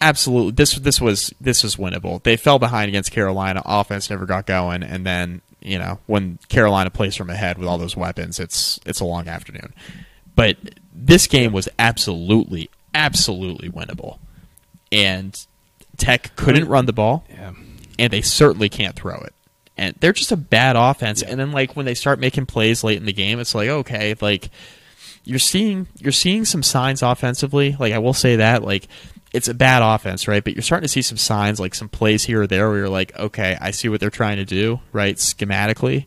absolutely 0.00 0.52
this 0.52 0.74
this 0.74 1.00
was 1.00 1.32
this 1.40 1.62
was 1.62 1.76
winnable. 1.76 2.22
They 2.22 2.36
fell 2.36 2.58
behind 2.58 2.88
against 2.88 3.10
Carolina. 3.10 3.62
Offense 3.64 4.10
never 4.10 4.26
got 4.26 4.46
going, 4.46 4.82
and 4.82 5.04
then 5.04 5.42
you 5.60 5.78
know 5.78 5.98
when 6.06 6.38
Carolina 6.48 6.90
plays 6.90 7.16
from 7.16 7.30
ahead 7.30 7.58
with 7.58 7.66
all 7.68 7.78
those 7.78 7.96
weapons, 7.96 8.38
it's 8.38 8.78
it's 8.86 9.00
a 9.00 9.04
long 9.04 9.28
afternoon. 9.28 9.72
But 10.36 10.56
this 10.94 11.26
game 11.26 11.52
was 11.52 11.68
absolutely 11.78 12.70
absolutely 12.94 13.70
winnable, 13.70 14.18
and 14.92 15.46
Tech 15.98 16.34
couldn't 16.36 16.68
run 16.68 16.86
the 16.86 16.92
ball 16.92 17.24
Yeah. 17.30 17.52
and 17.98 18.12
they 18.12 18.22
certainly 18.22 18.68
can't 18.68 18.96
throw 18.96 19.18
it. 19.18 19.34
And 19.76 19.94
they're 20.00 20.12
just 20.12 20.32
a 20.32 20.36
bad 20.36 20.74
offense. 20.76 21.22
And 21.22 21.38
then 21.38 21.52
like 21.52 21.76
when 21.76 21.86
they 21.86 21.94
start 21.94 22.18
making 22.18 22.46
plays 22.46 22.82
late 22.82 22.96
in 22.98 23.04
the 23.06 23.12
game, 23.12 23.38
it's 23.38 23.54
like 23.54 23.68
okay, 23.68 24.14
like 24.20 24.50
you're 25.24 25.38
seeing 25.38 25.86
you're 25.98 26.10
seeing 26.12 26.44
some 26.44 26.62
signs 26.62 27.02
offensively. 27.02 27.76
Like 27.78 27.92
I 27.92 27.98
will 27.98 28.14
say 28.14 28.36
that 28.36 28.62
like 28.64 28.88
it's 29.32 29.46
a 29.48 29.54
bad 29.54 29.82
offense, 29.82 30.26
right? 30.26 30.42
But 30.42 30.54
you're 30.54 30.62
starting 30.62 30.86
to 30.86 30.92
see 30.92 31.02
some 31.02 31.18
signs, 31.18 31.60
like 31.60 31.74
some 31.74 31.88
plays 31.90 32.24
here 32.24 32.42
or 32.42 32.46
there, 32.46 32.68
where 32.70 32.78
you're 32.78 32.88
like, 32.88 33.16
okay, 33.18 33.58
I 33.60 33.72
see 33.72 33.88
what 33.90 34.00
they're 34.00 34.08
trying 34.10 34.38
to 34.38 34.44
do, 34.46 34.80
right? 34.92 35.16
Schematically, 35.16 36.06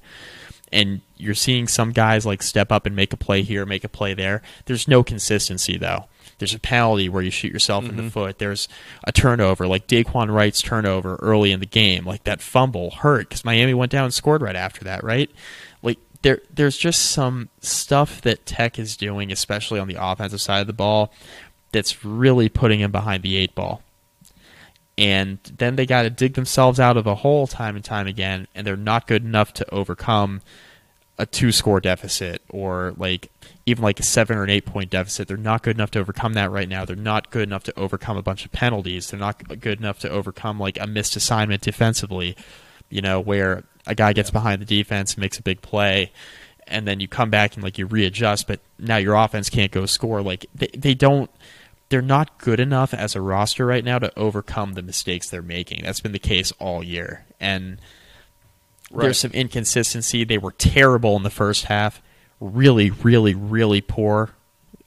and 0.73 1.01
you're 1.17 1.35
seeing 1.35 1.67
some 1.67 1.91
guys 1.91 2.25
like 2.25 2.41
step 2.41 2.71
up 2.71 2.85
and 2.87 2.95
make 2.95 3.13
a 3.13 3.17
play 3.17 3.43
here, 3.43 3.63
make 3.65 3.83
a 3.83 3.89
play 3.89 4.13
there. 4.15 4.41
There's 4.65 4.87
no 4.87 5.03
consistency 5.03 5.77
though. 5.77 6.05
There's 6.41 6.55
a 6.55 6.59
penalty 6.59 7.07
where 7.07 7.21
you 7.21 7.29
shoot 7.29 7.53
yourself 7.53 7.87
in 7.87 7.95
the 7.95 8.01
mm-hmm. 8.01 8.09
foot. 8.09 8.39
There's 8.39 8.67
a 9.03 9.11
turnover, 9.11 9.67
like 9.67 9.85
Daquan 9.85 10.33
Wright's 10.33 10.59
turnover 10.59 11.17
early 11.17 11.51
in 11.51 11.59
the 11.59 11.67
game, 11.67 12.03
like 12.03 12.23
that 12.23 12.41
fumble 12.41 12.89
hurt 12.89 13.29
because 13.29 13.45
Miami 13.45 13.75
went 13.75 13.91
down 13.91 14.05
and 14.05 14.13
scored 14.13 14.41
right 14.41 14.55
after 14.55 14.83
that, 14.85 15.03
right? 15.03 15.29
Like 15.83 15.99
there, 16.23 16.41
there's 16.51 16.77
just 16.77 17.11
some 17.11 17.49
stuff 17.59 18.21
that 18.21 18.47
Tech 18.47 18.79
is 18.79 18.97
doing, 18.97 19.31
especially 19.31 19.79
on 19.79 19.87
the 19.87 19.97
offensive 20.03 20.41
side 20.41 20.61
of 20.61 20.67
the 20.67 20.73
ball, 20.73 21.13
that's 21.71 22.03
really 22.03 22.49
putting 22.49 22.79
him 22.79 22.91
behind 22.91 23.21
the 23.21 23.37
eight 23.37 23.53
ball. 23.53 23.83
And 24.97 25.37
then 25.57 25.75
they 25.75 25.85
got 25.85 26.03
to 26.03 26.09
dig 26.09 26.33
themselves 26.33 26.79
out 26.79 26.97
of 26.97 27.05
a 27.05 27.15
hole 27.15 27.45
time 27.45 27.75
and 27.75 27.85
time 27.85 28.07
again, 28.07 28.47
and 28.55 28.65
they're 28.65 28.75
not 28.75 29.05
good 29.05 29.23
enough 29.23 29.53
to 29.53 29.73
overcome 29.73 30.41
a 31.17 31.25
two 31.27 31.51
score 31.51 31.79
deficit 31.79 32.41
or 32.49 32.93
like 32.97 33.29
even 33.71 33.83
like 33.83 33.99
a 33.99 34.03
seven 34.03 34.37
or 34.37 34.43
an 34.43 34.49
eight 34.49 34.65
point 34.65 34.89
deficit. 34.89 35.27
They're 35.27 35.37
not 35.37 35.63
good 35.63 35.75
enough 35.77 35.91
to 35.91 35.99
overcome 35.99 36.33
that 36.33 36.51
right 36.51 36.69
now. 36.69 36.85
They're 36.85 36.95
not 36.95 37.31
good 37.31 37.43
enough 37.43 37.63
to 37.63 37.79
overcome 37.79 38.17
a 38.17 38.21
bunch 38.21 38.45
of 38.45 38.51
penalties. 38.51 39.09
They're 39.09 39.19
not 39.19 39.59
good 39.59 39.79
enough 39.79 39.99
to 39.99 40.09
overcome 40.09 40.59
like 40.59 40.79
a 40.79 40.87
missed 40.87 41.15
assignment 41.15 41.61
defensively, 41.61 42.35
you 42.89 43.01
know, 43.01 43.19
where 43.19 43.63
a 43.87 43.95
guy 43.95 44.13
gets 44.13 44.29
behind 44.29 44.61
the 44.61 44.65
defense, 44.65 45.13
and 45.15 45.21
makes 45.21 45.39
a 45.39 45.41
big 45.41 45.61
play, 45.61 46.11
and 46.67 46.87
then 46.87 46.99
you 46.99 47.07
come 47.07 47.29
back 47.31 47.55
and 47.55 47.63
like 47.63 47.77
you 47.79 47.87
readjust, 47.87 48.45
but 48.47 48.59
now 48.77 48.97
your 48.97 49.15
offense 49.15 49.49
can't 49.49 49.71
go 49.71 49.85
score. 49.87 50.21
Like 50.21 50.45
they, 50.53 50.69
they 50.77 50.93
don't 50.93 51.29
they're 51.89 52.01
not 52.01 52.37
good 52.37 52.59
enough 52.59 52.93
as 52.93 53.15
a 53.15 53.21
roster 53.21 53.65
right 53.65 53.83
now 53.83 53.99
to 53.99 54.17
overcome 54.17 54.73
the 54.75 54.81
mistakes 54.81 55.29
they're 55.29 55.41
making. 55.41 55.83
That's 55.83 55.99
been 55.99 56.13
the 56.13 56.19
case 56.19 56.51
all 56.59 56.83
year. 56.83 57.25
And 57.39 57.79
Right. 58.93 59.03
there's 59.03 59.19
some 59.19 59.31
inconsistency. 59.31 60.23
They 60.25 60.37
were 60.37 60.51
terrible 60.51 61.15
in 61.15 61.23
the 61.23 61.29
first 61.29 61.65
half. 61.65 62.01
Really, 62.41 62.89
really, 62.89 63.35
really 63.35 63.79
poor 63.79 64.31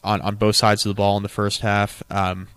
on, 0.02 0.20
on 0.20 0.34
both 0.34 0.56
sides 0.56 0.84
of 0.84 0.90
the 0.90 0.94
ball 0.94 1.16
in 1.16 1.22
the 1.22 1.28
first 1.28 1.60
half. 1.60 2.02
Um, 2.10 2.48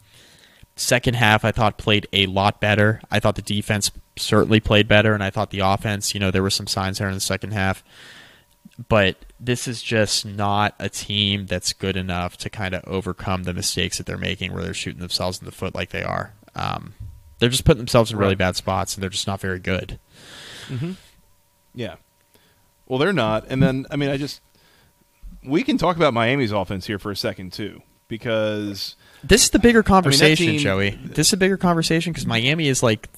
second 0.75 1.15
half, 1.15 1.45
I 1.45 1.51
thought 1.51 1.77
played 1.77 2.07
a 2.11 2.25
lot 2.25 2.59
better. 2.59 2.99
I 3.09 3.19
thought 3.19 3.35
the 3.35 3.41
defense 3.41 3.91
certainly 4.17 4.59
played 4.59 4.87
better, 4.87 5.13
and 5.13 5.23
I 5.23 5.29
thought 5.29 5.51
the 5.51 5.59
offense, 5.59 6.13
you 6.13 6.19
know, 6.19 6.31
there 6.31 6.41
were 6.41 6.49
some 6.49 6.67
signs 6.67 6.97
there 6.97 7.07
in 7.07 7.13
the 7.13 7.19
second 7.19 7.51
half. 7.53 7.83
But 8.89 9.17
this 9.39 9.67
is 9.67 9.81
just 9.81 10.25
not 10.25 10.75
a 10.79 10.89
team 10.89 11.45
that's 11.45 11.73
good 11.73 11.95
enough 11.95 12.35
to 12.37 12.49
kind 12.49 12.75
of 12.75 12.83
overcome 12.85 13.43
the 13.43 13.53
mistakes 13.53 13.97
that 13.97 14.05
they're 14.07 14.17
making 14.17 14.53
where 14.53 14.63
they're 14.63 14.73
shooting 14.73 14.99
themselves 14.99 15.39
in 15.39 15.45
the 15.45 15.51
foot 15.51 15.73
like 15.73 15.89
they 15.91 16.03
are. 16.03 16.33
Um, 16.55 16.93
they're 17.39 17.49
just 17.49 17.65
putting 17.65 17.79
themselves 17.79 18.11
in 18.11 18.17
really 18.17 18.35
bad 18.35 18.55
spots, 18.55 18.95
and 18.95 19.03
they're 19.03 19.09
just 19.11 19.27
not 19.27 19.39
very 19.41 19.59
good. 19.59 19.99
Yeah. 21.75 21.95
Well, 22.87 22.99
they're 22.99 23.13
not. 23.13 23.45
And 23.49 23.61
then, 23.61 23.85
I 23.91 23.95
mean, 23.95 24.09
I 24.09 24.17
just. 24.17 24.41
We 25.47 25.63
can 25.63 25.77
talk 25.77 25.95
about 25.95 26.13
Miami's 26.13 26.51
offense 26.51 26.85
here 26.87 26.99
for 26.99 27.11
a 27.11 27.15
second, 27.15 27.53
too, 27.53 27.81
because. 28.07 28.95
This 29.23 29.45
is 29.45 29.49
the 29.49 29.59
bigger 29.59 29.83
conversation, 29.83 30.45
team- 30.45 30.59
Joey. 30.59 30.91
This 30.91 31.27
is 31.27 31.33
a 31.33 31.37
bigger 31.37 31.57
conversation 31.57 32.13
because 32.13 32.27
Miami 32.27 32.67
is 32.67 32.83
like 32.83 33.09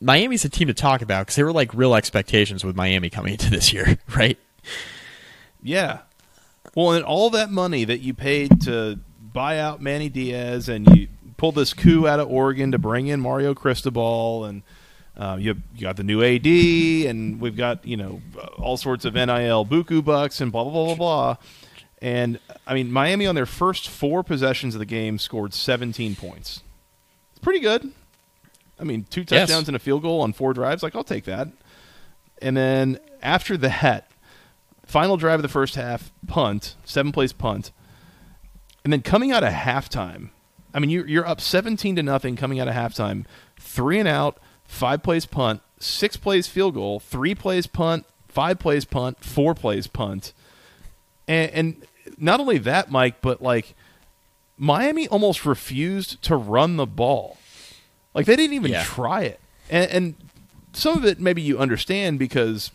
Miami's 0.00 0.44
a 0.44 0.48
team 0.48 0.68
to 0.68 0.74
talk 0.74 1.02
about 1.02 1.22
because 1.26 1.36
they 1.36 1.42
were 1.42 1.52
like 1.52 1.72
real 1.74 1.94
expectations 1.94 2.62
with 2.64 2.76
Miami 2.76 3.10
coming 3.10 3.32
into 3.32 3.50
this 3.50 3.72
year, 3.72 3.98
right? 4.16 4.38
Yeah. 5.62 6.00
Well, 6.74 6.92
and 6.92 7.04
all 7.04 7.30
that 7.30 7.50
money 7.50 7.84
that 7.84 8.00
you 8.00 8.14
paid 8.14 8.60
to 8.62 8.98
buy 9.20 9.58
out 9.58 9.80
Manny 9.80 10.08
Diaz 10.08 10.68
and 10.68 10.86
you 10.96 11.08
pulled 11.36 11.54
this 11.54 11.72
coup 11.72 12.06
out 12.06 12.20
of 12.20 12.30
Oregon 12.30 12.72
to 12.72 12.78
bring 12.78 13.06
in 13.06 13.20
Mario 13.20 13.54
Cristobal 13.54 14.44
and 14.44 14.62
uh, 15.16 15.36
you, 15.38 15.56
you 15.74 15.82
got 15.82 15.96
the 15.96 16.02
new 16.04 16.22
AD 16.22 16.46
and 17.08 17.40
we've 17.40 17.56
got, 17.56 17.86
you 17.86 17.96
know, 17.96 18.20
all 18.58 18.76
sorts 18.76 19.04
of 19.04 19.14
NIL 19.14 19.64
buku 19.64 20.04
bucks 20.04 20.40
and 20.40 20.50
blah, 20.50 20.64
blah, 20.64 20.72
blah, 20.72 20.84
blah, 20.86 20.94
blah. 20.96 21.36
And, 22.02 22.38
I 22.66 22.74
mean, 22.74 22.90
Miami 22.92 23.26
on 23.26 23.34
their 23.34 23.46
first 23.46 23.88
four 23.88 24.22
possessions 24.22 24.74
of 24.74 24.78
the 24.78 24.84
game 24.86 25.18
scored 25.18 25.54
17 25.54 26.16
points. 26.16 26.62
It's 27.30 27.38
pretty 27.38 27.60
good. 27.60 27.90
I 28.78 28.84
mean, 28.84 29.06
two 29.08 29.20
Yes. 29.20 29.48
touchdowns 29.48 29.68
and 29.68 29.76
a 29.76 29.78
field 29.78 30.02
goal 30.02 30.20
on 30.20 30.32
four 30.32 30.52
drives. 30.52 30.82
Like, 30.82 30.94
I'll 30.96 31.04
take 31.04 31.24
that. 31.24 31.48
And 32.42 32.56
then 32.56 32.98
after 33.22 33.56
that, 33.58 34.10
final 34.84 35.16
drive 35.16 35.38
of 35.38 35.42
the 35.42 35.48
first 35.48 35.76
half, 35.76 36.12
punt, 36.26 36.74
seven 36.84 37.12
plays 37.12 37.32
punt. 37.32 37.70
And 38.82 38.92
then 38.92 39.00
coming 39.00 39.30
out 39.32 39.44
of 39.44 39.52
halftime, 39.52 40.30
I 40.74 40.80
mean, 40.80 40.90
you're 40.90 41.06
you're 41.06 41.26
up 41.26 41.40
17 41.40 41.96
to 41.96 42.02
nothing 42.02 42.34
coming 42.36 42.58
out 42.60 42.66
of 42.68 42.74
halftime, 42.74 43.24
three 43.58 43.98
and 43.98 44.08
out, 44.08 44.38
five 44.74 45.02
plays 45.02 45.24
punt, 45.26 45.62
six 45.78 46.16
plays 46.16 46.46
field 46.48 46.74
goal, 46.74 47.00
three 47.00 47.34
plays 47.34 47.66
punt, 47.66 48.04
five 48.28 48.58
plays 48.58 48.84
punt, 48.84 49.22
four 49.24 49.54
plays 49.54 49.86
punt, 49.86 50.32
and, 51.28 51.50
and 51.52 51.86
not 52.18 52.40
only 52.40 52.58
that, 52.58 52.90
Mike, 52.90 53.20
but 53.22 53.40
like 53.40 53.74
Miami 54.58 55.08
almost 55.08 55.46
refused 55.46 56.20
to 56.22 56.36
run 56.36 56.76
the 56.76 56.86
ball. 56.86 57.38
Like 58.14 58.26
they 58.26 58.36
didn't 58.36 58.54
even 58.54 58.72
Yeah. 58.72 58.82
try 58.84 59.22
it, 59.22 59.40
and, 59.70 59.90
and 59.90 60.14
some 60.72 60.96
of 60.96 61.04
it 61.04 61.20
maybe 61.20 61.40
you 61.42 61.58
understand 61.58 62.18
because 62.18 62.70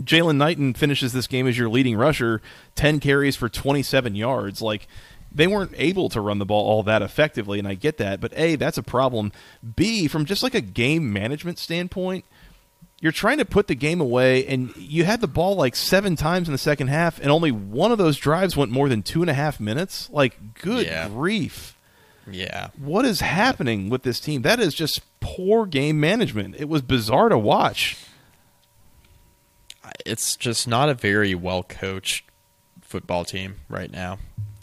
Jaylan 0.00 0.36
Knighton 0.36 0.74
finishes 0.74 1.12
this 1.12 1.26
game 1.26 1.46
as 1.46 1.58
your 1.58 1.68
leading 1.68 1.96
rusher, 1.96 2.40
10 2.74 3.00
carries 3.00 3.36
for 3.36 3.48
27 3.48 4.14
yards. 4.14 4.62
Like, 4.62 4.86
they 5.30 5.46
weren't 5.46 5.72
able 5.76 6.08
to 6.10 6.20
run 6.20 6.38
the 6.38 6.46
ball 6.46 6.66
all 6.66 6.82
that 6.84 7.02
effectively, 7.02 7.58
and 7.58 7.68
I 7.68 7.74
get 7.74 7.98
that. 7.98 8.20
But 8.20 8.32
A, 8.36 8.56
that's 8.56 8.78
a 8.78 8.82
problem. 8.82 9.32
B, 9.76 10.08
from 10.08 10.24
just 10.24 10.42
like 10.42 10.54
a 10.54 10.60
game 10.60 11.12
management 11.12 11.58
standpoint, 11.58 12.24
you're 13.00 13.12
trying 13.12 13.38
to 13.38 13.44
put 13.44 13.66
the 13.68 13.74
game 13.74 14.00
away, 14.00 14.44
and 14.46 14.74
you 14.76 15.04
had 15.04 15.20
the 15.20 15.28
ball 15.28 15.54
like 15.54 15.76
seven 15.76 16.16
times 16.16 16.48
in 16.48 16.52
the 16.52 16.58
second 16.58 16.88
half, 16.88 17.20
and 17.20 17.30
only 17.30 17.52
one 17.52 17.92
of 17.92 17.98
those 17.98 18.16
drives 18.16 18.56
went 18.56 18.72
more 18.72 18.88
than 18.88 19.02
two 19.02 19.20
and 19.20 19.30
a 19.30 19.34
half 19.34 19.60
minutes. 19.60 20.08
Like, 20.10 20.54
good 20.54 20.86
Yeah. 20.86 21.08
grief. 21.08 21.76
Yeah. 22.30 22.68
What 22.76 23.04
is 23.04 23.20
happening 23.20 23.88
with 23.88 24.02
this 24.02 24.18
team? 24.20 24.42
That 24.42 24.58
is 24.60 24.74
just 24.74 25.00
poor 25.20 25.64
game 25.64 26.00
management. 26.00 26.56
It 26.58 26.68
was 26.68 26.82
bizarre 26.82 27.28
to 27.28 27.38
watch. 27.38 27.96
it's 30.04 30.36
just 30.36 30.68
not 30.68 30.88
a 30.88 30.94
very 30.94 31.34
well 31.34 31.62
coached 31.62 32.24
football 32.82 33.24
team 33.24 33.56
right 33.68 33.90
now, 33.90 34.18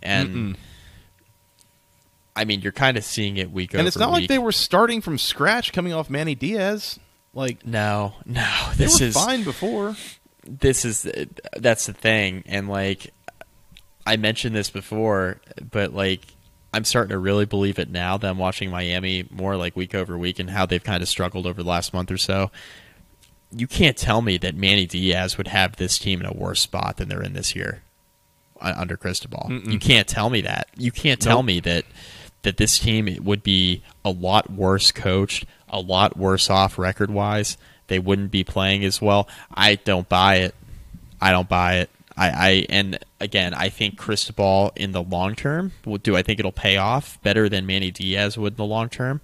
and 0.05 0.29
Mm-mm. 0.29 0.55
I 2.35 2.45
mean 2.45 2.61
you're 2.61 2.71
kind 2.71 2.97
of 2.97 3.03
seeing 3.03 3.37
it 3.37 3.51
week 3.51 3.73
And 3.73 3.87
it's 3.87 3.97
not 3.97 4.11
week. 4.11 4.21
like 4.21 4.29
they 4.29 4.39
were 4.39 4.51
starting 4.51 5.01
from 5.01 5.17
scratch 5.17 5.73
coming 5.73 5.93
off 5.93 6.09
Manny 6.09 6.35
Diaz. 6.35 6.99
Like 7.33 7.65
No, 7.65 8.13
no, 8.25 8.69
they 8.75 8.85
this 8.85 8.99
were 9.01 9.07
is 9.07 9.15
fine 9.15 9.43
before. 9.43 9.95
this 10.45 10.85
is 10.85 11.07
that's 11.57 11.85
the 11.85 11.93
thing, 11.93 12.43
and 12.45 12.69
like 12.69 13.11
I 14.07 14.15
mentioned 14.17 14.55
this 14.55 14.69
before, 14.69 15.41
but 15.71 15.93
like 15.93 16.21
I'm 16.73 16.83
starting 16.85 17.09
to 17.09 17.17
really 17.17 17.45
believe 17.45 17.79
it 17.79 17.89
now 17.89 18.17
that 18.17 18.29
I'm 18.29 18.37
watching 18.37 18.69
Miami 18.69 19.25
more 19.31 19.55
like 19.57 19.75
week 19.75 19.95
over 19.95 20.17
week 20.17 20.39
and 20.39 20.49
how 20.49 20.65
they've 20.65 20.83
kind 20.83 21.01
of 21.01 21.07
struggled 21.09 21.45
over 21.47 21.63
the 21.63 21.69
last 21.69 21.93
month 21.93 22.11
or 22.11 22.17
so. 22.17 22.51
You 23.51 23.67
can't 23.67 23.95
tell 23.95 24.21
me 24.21 24.37
that 24.37 24.55
Manny 24.55 24.85
Diaz 24.85 25.37
would 25.37 25.47
have 25.47 25.77
this 25.77 25.97
team 25.97 26.19
in 26.19 26.25
a 26.25 26.33
worse 26.33 26.59
spot 26.61 26.97
than 26.97 27.07
they're 27.09 27.21
in 27.23 27.31
this 27.33 27.55
year 27.55 27.75
uh, 27.75 27.84
Uh, 28.61 28.73
under 28.77 28.95
Cristobal. 28.95 29.51
You 29.65 29.79
can't 29.79 30.07
tell 30.07 30.29
me 30.29 30.41
that. 30.41 30.67
You 30.77 30.91
can't 30.91 31.19
tell 31.19 31.39
Nope. 31.39 31.45
me 31.45 31.59
that 31.61 31.85
that 32.43 32.57
this 32.57 32.79
team 32.79 33.17
would 33.23 33.43
be 33.43 33.81
a 34.05 34.11
lot 34.11 34.51
worse 34.51 34.91
coached, 34.91 35.45
a 35.67 35.79
lot 35.79 36.15
worse 36.15 36.49
off 36.49 36.77
record 36.77 37.11
wise. 37.11 37.57
They 37.87 37.99
wouldn't 37.99 38.31
be 38.31 38.43
playing 38.43 38.85
as 38.85 39.01
well. 39.01 39.27
I 39.53 39.75
don't 39.75 40.07
buy 40.07 40.35
it. 40.37 40.55
I 41.19 41.31
don't 41.31 41.49
buy 41.49 41.75
it. 41.77 41.89
I, 42.17 42.29
I 42.29 42.65
and 42.69 42.99
again, 43.19 43.53
I 43.53 43.69
think 43.69 43.97
Cristobal 43.97 44.71
in 44.75 44.91
the 44.93 45.03
long 45.03 45.35
term. 45.35 45.73
Do 46.03 46.15
I 46.15 46.21
think 46.21 46.39
it'll 46.39 46.51
pay 46.51 46.77
off 46.77 47.21
better 47.23 47.49
than 47.49 47.65
Manny 47.65 47.91
Diaz 47.91 48.37
would 48.37 48.53
in 48.53 48.57
the 48.57 48.65
long 48.65 48.89
term? 48.89 49.21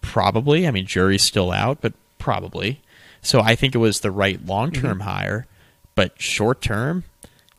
Probably. 0.00 0.66
I 0.66 0.70
mean, 0.70 0.86
jury's 0.86 1.22
still 1.22 1.52
out, 1.52 1.80
but 1.80 1.92
probably. 2.18 2.80
So 3.20 3.40
I 3.40 3.54
think 3.54 3.74
it 3.74 3.78
was 3.78 4.00
the 4.00 4.10
right 4.10 4.44
long 4.44 4.72
term 4.72 4.98
mm-hmm. 4.98 5.08
hire, 5.08 5.46
but 5.94 6.20
short 6.20 6.62
term, 6.62 7.04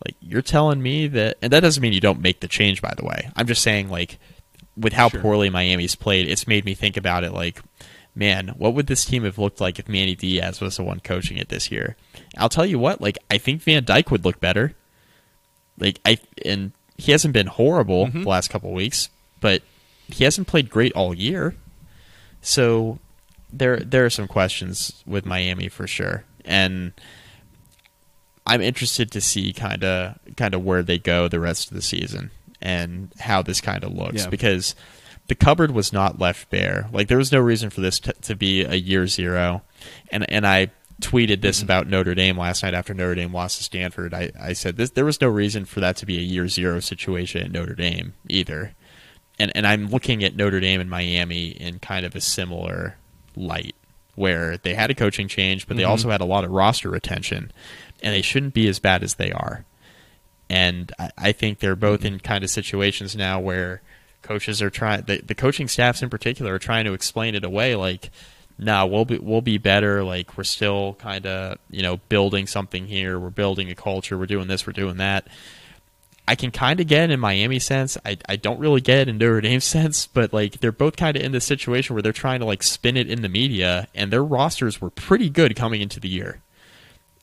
like 0.05 0.15
you're 0.21 0.41
telling 0.41 0.81
me 0.81 1.07
that, 1.07 1.37
and 1.41 1.51
that 1.53 1.61
doesn't 1.61 1.81
mean 1.81 1.93
you 1.93 2.01
don't 2.01 2.21
make 2.21 2.39
the 2.39 2.47
change. 2.47 2.81
By 2.81 2.93
the 2.95 3.05
way, 3.05 3.29
I'm 3.35 3.47
just 3.47 3.61
saying 3.61 3.89
like 3.89 4.19
with 4.75 4.93
how 4.93 5.09
Sure. 5.09 5.21
poorly 5.21 5.49
Miami's 5.49 5.95
played, 5.95 6.27
it's 6.27 6.47
made 6.47 6.65
me 6.65 6.73
think 6.73 6.97
about 6.97 7.23
it. 7.23 7.31
Like, 7.31 7.61
man, 8.15 8.49
what 8.57 8.73
would 8.73 8.87
this 8.87 9.05
team 9.05 9.23
have 9.23 9.37
looked 9.37 9.61
like 9.61 9.79
if 9.79 9.87
Manny 9.87 10.15
Diaz 10.15 10.61
was 10.61 10.77
the 10.77 10.83
one 10.83 10.99
coaching 10.99 11.37
it 11.37 11.49
this 11.49 11.71
year? 11.71 11.95
I'll 12.37 12.49
tell 12.49 12.65
you 12.65 12.79
what, 12.79 13.01
like 13.01 13.17
I 13.29 13.37
think 13.37 13.61
Van 13.61 13.83
Dyke 13.83 14.11
would 14.11 14.25
look 14.25 14.39
better. 14.39 14.75
Like 15.77 15.99
I 16.05 16.17
and 16.45 16.71
he 16.97 17.11
hasn't 17.11 17.33
been 17.33 17.47
horrible 17.47 18.07
mm-hmm. 18.07 18.23
the 18.23 18.29
last 18.29 18.49
couple 18.49 18.71
weeks, 18.71 19.09
but 19.41 19.63
he 20.07 20.23
hasn't 20.23 20.47
played 20.47 20.69
great 20.69 20.93
all 20.93 21.13
year. 21.13 21.55
So 22.41 22.99
there 23.51 23.77
there 23.77 24.05
are 24.05 24.09
some 24.09 24.27
questions 24.27 25.03
with 25.05 25.25
Miami 25.25 25.69
for 25.69 25.87
sure, 25.87 26.25
and 26.43 26.93
I'm 28.45 28.61
interested 28.61 29.11
to 29.11 29.21
see 29.21 29.53
kind 29.53 29.83
of 29.83 30.17
kind 30.35 30.53
of 30.53 30.63
where 30.63 30.83
they 30.83 30.97
go 30.97 31.27
the 31.27 31.39
rest 31.39 31.69
of 31.69 31.75
the 31.75 31.81
season 31.81 32.31
and 32.61 33.11
how 33.19 33.41
this 33.41 33.61
kind 33.61 33.83
of 33.83 33.93
looks 33.93 34.23
Yeah. 34.23 34.29
because 34.29 34.75
the 35.27 35.35
cupboard 35.35 35.71
was 35.71 35.93
not 35.93 36.19
left 36.19 36.49
bare. 36.49 36.87
Like 36.91 37.07
there 37.07 37.17
was 37.17 37.31
no 37.31 37.39
reason 37.39 37.69
for 37.69 37.81
this 37.81 37.99
t- 37.99 38.11
to 38.23 38.35
be 38.35 38.63
a 38.63 38.75
year 38.75 39.07
zero, 39.07 39.61
and 40.11 40.29
and 40.29 40.45
I 40.45 40.71
tweeted 41.01 41.41
this 41.41 41.57
mm-hmm. 41.57 41.65
about 41.65 41.87
Notre 41.87 42.15
Dame 42.15 42.37
last 42.37 42.63
night 42.63 42.73
after 42.73 42.93
Notre 42.93 43.15
Dame 43.15 43.33
lost 43.33 43.57
to 43.57 43.63
Stanford. 43.63 44.13
I, 44.13 44.31
I 44.39 44.53
said 44.53 44.77
this 44.77 44.91
there 44.91 45.05
was 45.05 45.21
no 45.21 45.27
reason 45.27 45.65
for 45.65 45.79
that 45.79 45.95
to 45.97 46.05
be 46.05 46.17
a 46.17 46.21
year 46.21 46.47
zero 46.47 46.79
situation 46.79 47.41
at 47.41 47.51
Notre 47.51 47.75
Dame 47.75 48.13
either, 48.29 48.73
and 49.39 49.51
and 49.55 49.65
I'm 49.65 49.87
looking 49.87 50.23
at 50.23 50.35
Notre 50.35 50.59
Dame 50.59 50.81
and 50.81 50.89
Miami 50.89 51.47
in 51.49 51.79
kind 51.79 52.05
of 52.05 52.15
a 52.15 52.21
similar 52.21 52.97
light 53.35 53.75
where 54.15 54.57
they 54.57 54.75
had 54.75 54.91
a 54.91 54.95
coaching 54.95 55.27
change, 55.27 55.67
but 55.67 55.75
they 55.75 55.83
mm-hmm. 55.83 55.91
also 55.91 56.09
had 56.09 56.21
a 56.21 56.25
lot 56.25 56.43
of 56.43 56.51
roster 56.51 56.89
retention, 56.89 57.51
and 58.03 58.13
they 58.13 58.21
shouldn't 58.21 58.53
be 58.53 58.67
as 58.67 58.79
bad 58.79 59.03
as 59.03 59.15
they 59.15 59.31
are. 59.31 59.65
And 60.49 60.91
I, 60.99 61.11
I 61.17 61.31
think 61.31 61.59
they're 61.59 61.75
both 61.75 62.01
mm-hmm. 62.01 62.15
in 62.15 62.19
kind 62.19 62.43
of 62.43 62.49
situations 62.49 63.15
now 63.15 63.39
where 63.39 63.81
coaches 64.21 64.61
are 64.61 64.69
trying, 64.69 65.03
the, 65.03 65.21
the 65.21 65.35
coaching 65.35 65.67
staffs 65.67 66.03
in 66.03 66.09
particular 66.09 66.53
are 66.53 66.59
trying 66.59 66.85
to 66.85 66.93
explain 66.93 67.33
it 67.33 67.43
away. 67.43 67.75
Like, 67.75 68.11
no, 68.59 68.85
we'll 68.85 69.05
be 69.05 69.17
we'll 69.17 69.41
be 69.41 69.57
better. 69.57 70.03
Like, 70.03 70.37
we're 70.37 70.43
still 70.43 70.95
kind 70.99 71.25
of 71.25 71.57
you 71.71 71.81
know 71.81 71.97
building 72.09 72.45
something 72.45 72.85
here. 72.85 73.19
We're 73.19 73.31
building 73.31 73.71
a 73.71 73.75
culture. 73.75 74.17
We're 74.17 74.27
doing 74.27 74.47
this. 74.47 74.67
We're 74.67 74.73
doing 74.73 74.97
that. 74.97 75.27
I 76.25 76.35
can 76.35 76.51
kind 76.51 76.79
of 76.79 76.87
get 76.87 77.11
in 77.11 77.19
Miami 77.19 77.59
sense. 77.59 77.97
I, 78.05 78.17
I 78.29 78.37
don't 78.37 78.59
really 78.59 78.79
get 78.79 78.99
it 78.99 79.09
in 79.09 79.17
Notre 79.17 79.41
Dame 79.41 79.59
sense, 79.59 80.07
but 80.07 80.33
like 80.33 80.59
they're 80.59 80.71
both 80.71 80.95
kind 80.95 81.17
of 81.17 81.23
in 81.23 81.31
this 81.31 81.45
situation 81.45 81.95
where 81.95 82.01
they're 82.03 82.13
trying 82.13 82.39
to 82.41 82.45
like 82.45 82.63
spin 82.63 82.95
it 82.95 83.09
in 83.09 83.21
the 83.21 83.29
media, 83.29 83.87
and 83.95 84.11
their 84.11 84.23
rosters 84.23 84.79
were 84.79 84.89
pretty 84.91 85.29
good 85.29 85.55
coming 85.55 85.81
into 85.81 85.99
the 85.99 86.09
year. 86.09 86.41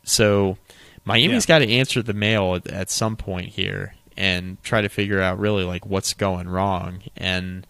So 0.02 0.58
Miami's 1.04 1.48
Yeah. 1.48 1.58
got 1.58 1.64
to 1.64 1.72
answer 1.72 2.02
the 2.02 2.12
mail 2.12 2.54
at, 2.56 2.66
at 2.68 2.90
some 2.90 3.16
point 3.16 3.48
here 3.48 3.94
and 4.16 4.62
try 4.62 4.80
to 4.80 4.88
figure 4.88 5.20
out 5.20 5.38
really 5.38 5.64
like 5.64 5.86
what's 5.86 6.12
going 6.14 6.48
wrong 6.48 7.02
and 7.16 7.66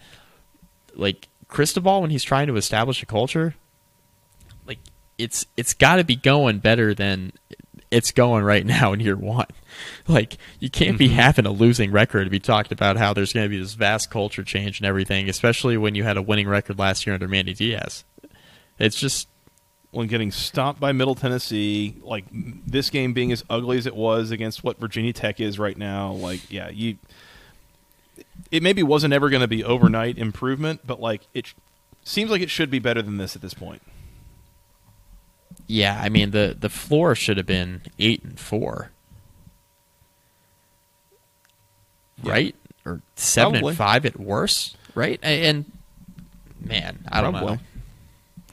like 0.94 1.28
Cristobal 1.48 2.02
when 2.02 2.10
he's 2.10 2.24
trying 2.24 2.46
to 2.46 2.56
establish 2.56 3.02
a 3.02 3.06
culture, 3.06 3.54
like 4.66 4.78
it's 5.18 5.46
it's 5.56 5.74
got 5.74 5.96
to 5.96 6.04
be 6.04 6.16
going 6.16 6.58
better 6.58 6.94
than 6.94 7.32
it's 7.90 8.12
going 8.12 8.44
right 8.44 8.64
now 8.64 8.92
in 8.92 9.00
year 9.00 9.16
one. 9.16 9.46
Like 10.08 10.36
you 10.58 10.68
can't 10.68 10.98
be 10.98 11.06
mm-hmm. 11.06 11.14
having 11.14 11.46
a 11.46 11.52
losing 11.52 11.92
record 11.92 12.24
to 12.24 12.30
be 12.30 12.40
talked 12.40 12.72
about 12.72 12.96
how 12.96 13.14
there's 13.14 13.32
going 13.32 13.44
to 13.44 13.48
be 13.48 13.60
this 13.60 13.74
vast 13.74 14.10
culture 14.10 14.42
change 14.42 14.80
and 14.80 14.86
everything, 14.86 15.28
especially 15.28 15.76
when 15.76 15.94
you 15.94 16.02
had 16.02 16.16
a 16.16 16.22
winning 16.22 16.48
record 16.48 16.78
last 16.78 17.06
year 17.06 17.14
under 17.14 17.28
Manny 17.28 17.54
Diaz. 17.54 18.04
It's 18.78 18.98
just 18.98 19.28
when 19.92 20.06
getting 20.06 20.30
stopped 20.30 20.78
by 20.78 20.92
Middle 20.92 21.14
Tennessee, 21.16 21.96
like 22.02 22.24
this 22.32 22.90
game 22.90 23.12
being 23.12 23.32
as 23.32 23.42
ugly 23.50 23.76
as 23.78 23.86
it 23.86 23.94
was 23.96 24.30
against 24.30 24.62
what 24.62 24.78
Virginia 24.78 25.12
Tech 25.12 25.40
is 25.40 25.58
right 25.58 25.76
now, 25.76 26.12
like 26.12 26.50
yeah, 26.50 26.68
you 26.70 26.96
it 28.50 28.62
maybe 28.62 28.82
wasn't 28.82 29.12
ever 29.12 29.28
going 29.30 29.40
to 29.42 29.48
be 29.48 29.64
overnight 29.64 30.16
improvement, 30.18 30.80
but 30.86 31.00
like 31.00 31.22
it 31.34 31.52
seems 32.04 32.30
like 32.30 32.40
it 32.40 32.50
should 32.50 32.70
be 32.70 32.78
better 32.78 33.02
than 33.02 33.16
this 33.18 33.34
at 33.36 33.42
this 33.42 33.54
point. 33.54 33.82
yeah. 35.66 36.00
I 36.02 36.08
mean 36.08 36.30
the 36.30 36.56
the 36.58 36.68
floor 36.70 37.14
should 37.14 37.36
have 37.36 37.46
been 37.46 37.82
eight 37.98 38.22
and 38.22 38.38
four, 38.38 38.90
Yeah. 42.22 42.32
right? 42.32 42.54
Or 42.84 43.02
seven 43.16 43.52
Probably. 43.54 43.70
and 43.70 43.78
five 43.78 44.06
at 44.06 44.18
worst, 44.18 44.76
right? 44.94 45.18
And 45.22 45.70
man, 46.60 47.04
I 47.10 47.20
don't 47.20 47.32
Probably. 47.32 47.54
know. 47.56 47.60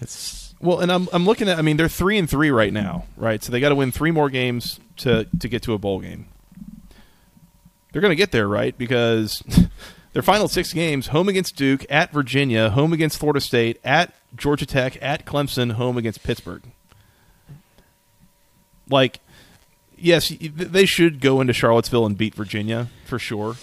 It's 0.01 0.46
Well, 0.59 0.79
and 0.79 0.91
I'm 0.91 1.07
I'm 1.13 1.25
looking 1.25 1.47
at 1.49 1.57
I 1.57 1.61
mean 1.61 1.77
they're 1.77 1.87
3 1.87 2.17
and 2.17 2.29
3 2.29 2.49
right 2.51 2.73
now, 2.73 3.05
right? 3.15 3.43
So 3.43 3.51
they 3.51 3.59
got 3.59 3.69
to 3.69 3.75
win 3.75 3.91
3 3.91 4.11
more 4.11 4.29
games 4.29 4.79
to 4.97 5.25
to 5.39 5.47
get 5.47 5.61
to 5.63 5.73
a 5.73 5.77
bowl 5.77 5.99
game. 5.99 6.27
They're 7.91 8.01
going 8.01 8.11
to 8.11 8.15
get 8.15 8.31
there, 8.31 8.47
right? 8.47 8.77
Because 8.77 9.43
their 10.13 10.21
final 10.21 10.47
6 10.47 10.73
games, 10.73 11.07
home 11.07 11.29
against 11.29 11.55
Duke, 11.55 11.85
at 11.89 12.11
Virginia, 12.11 12.69
home 12.69 12.93
against 12.93 13.17
Florida 13.17 13.41
State, 13.41 13.79
at 13.83 14.13
Georgia 14.35 14.65
Tech, 14.65 15.01
at 15.01 15.25
Clemson, 15.25 15.73
home 15.73 15.97
against 15.97 16.23
Pittsburgh. 16.23 16.63
Like 18.89 19.19
yes, 19.97 20.29
they 20.39 20.85
should 20.85 21.19
go 21.19 21.41
into 21.41 21.53
Charlottesville 21.53 22.05
and 22.05 22.17
beat 22.17 22.35
Virginia 22.35 22.87
for 23.05 23.19
sure. 23.19 23.55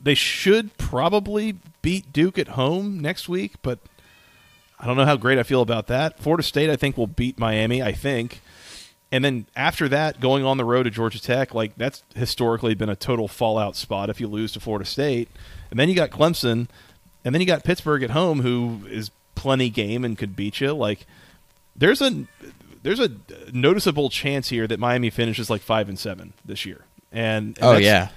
They 0.00 0.14
should 0.14 0.76
probably 0.78 1.56
beat 1.82 2.12
Duke 2.12 2.38
at 2.38 2.48
home 2.48 3.00
next 3.00 3.28
week, 3.28 3.54
but 3.62 3.78
I 4.80 4.86
don't 4.86 4.96
know 4.96 5.04
how 5.04 5.16
great 5.16 5.38
I 5.38 5.42
feel 5.42 5.62
about 5.62 5.88
that. 5.88 6.18
Florida 6.18 6.42
State, 6.42 6.70
I 6.70 6.76
think, 6.76 6.96
will 6.96 7.06
beat 7.06 7.38
Miami. 7.38 7.82
I 7.82 7.92
think, 7.92 8.40
and 9.10 9.24
then 9.24 9.46
after 9.56 9.88
that, 9.88 10.20
going 10.20 10.44
on 10.44 10.56
the 10.56 10.64
road 10.64 10.84
to 10.84 10.90
Georgia 10.90 11.20
Tech, 11.20 11.54
like 11.54 11.76
that's 11.76 12.02
historically 12.14 12.74
been 12.74 12.88
a 12.88 12.96
total 12.96 13.26
fallout 13.26 13.74
spot 13.74 14.10
if 14.10 14.20
you 14.20 14.28
lose 14.28 14.52
to 14.52 14.60
Florida 14.60 14.84
State, 14.84 15.28
and 15.70 15.80
then 15.80 15.88
you 15.88 15.94
got 15.94 16.10
Clemson, 16.10 16.68
and 17.24 17.34
then 17.34 17.40
you 17.40 17.46
got 17.46 17.64
Pittsburgh 17.64 18.02
at 18.02 18.10
home, 18.10 18.40
who 18.40 18.80
is 18.88 19.10
plenty 19.34 19.70
game 19.70 20.04
and 20.04 20.18
could 20.18 20.36
beat 20.36 20.60
you. 20.60 20.72
Like 20.72 21.06
there's 21.74 22.00
a 22.00 22.26
there's 22.82 23.00
a 23.00 23.10
noticeable 23.52 24.10
chance 24.10 24.48
here 24.48 24.66
that 24.66 24.78
Miami 24.78 25.10
finishes 25.10 25.50
like 25.50 25.62
five 25.62 25.88
and 25.88 25.98
seven 25.98 26.34
this 26.44 26.64
year. 26.64 26.84
And, 27.10 27.58
and 27.58 27.66
oh 27.66 27.76
yeah, 27.78 28.08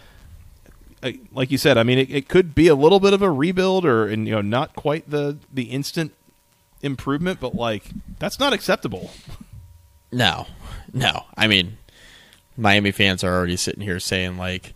like 1.31 1.51
you 1.51 1.57
said, 1.57 1.77
I 1.77 1.83
mean, 1.83 1.97
it, 1.97 2.09
it 2.09 2.27
could 2.27 2.53
be 2.53 2.67
a 2.67 2.75
little 2.75 2.99
bit 2.99 3.13
of 3.13 3.21
a 3.21 3.31
rebuild, 3.31 3.85
or 3.85 4.07
and 4.07 4.27
you 4.27 4.35
know, 4.35 4.41
not 4.41 4.75
quite 4.75 5.09
the 5.09 5.37
the 5.51 5.63
instant 5.63 6.13
improvement, 6.83 7.39
but 7.39 7.55
like 7.55 7.83
that's 8.19 8.39
not 8.39 8.53
acceptable. 8.53 9.11
no, 10.11 10.47
no. 10.93 11.25
I 11.37 11.47
mean, 11.47 11.77
Miami 12.57 12.91
fans 12.91 13.23
are 13.23 13.33
already 13.33 13.57
sitting 13.57 13.81
here 13.81 13.99
saying 13.99 14.37
like, 14.37 14.73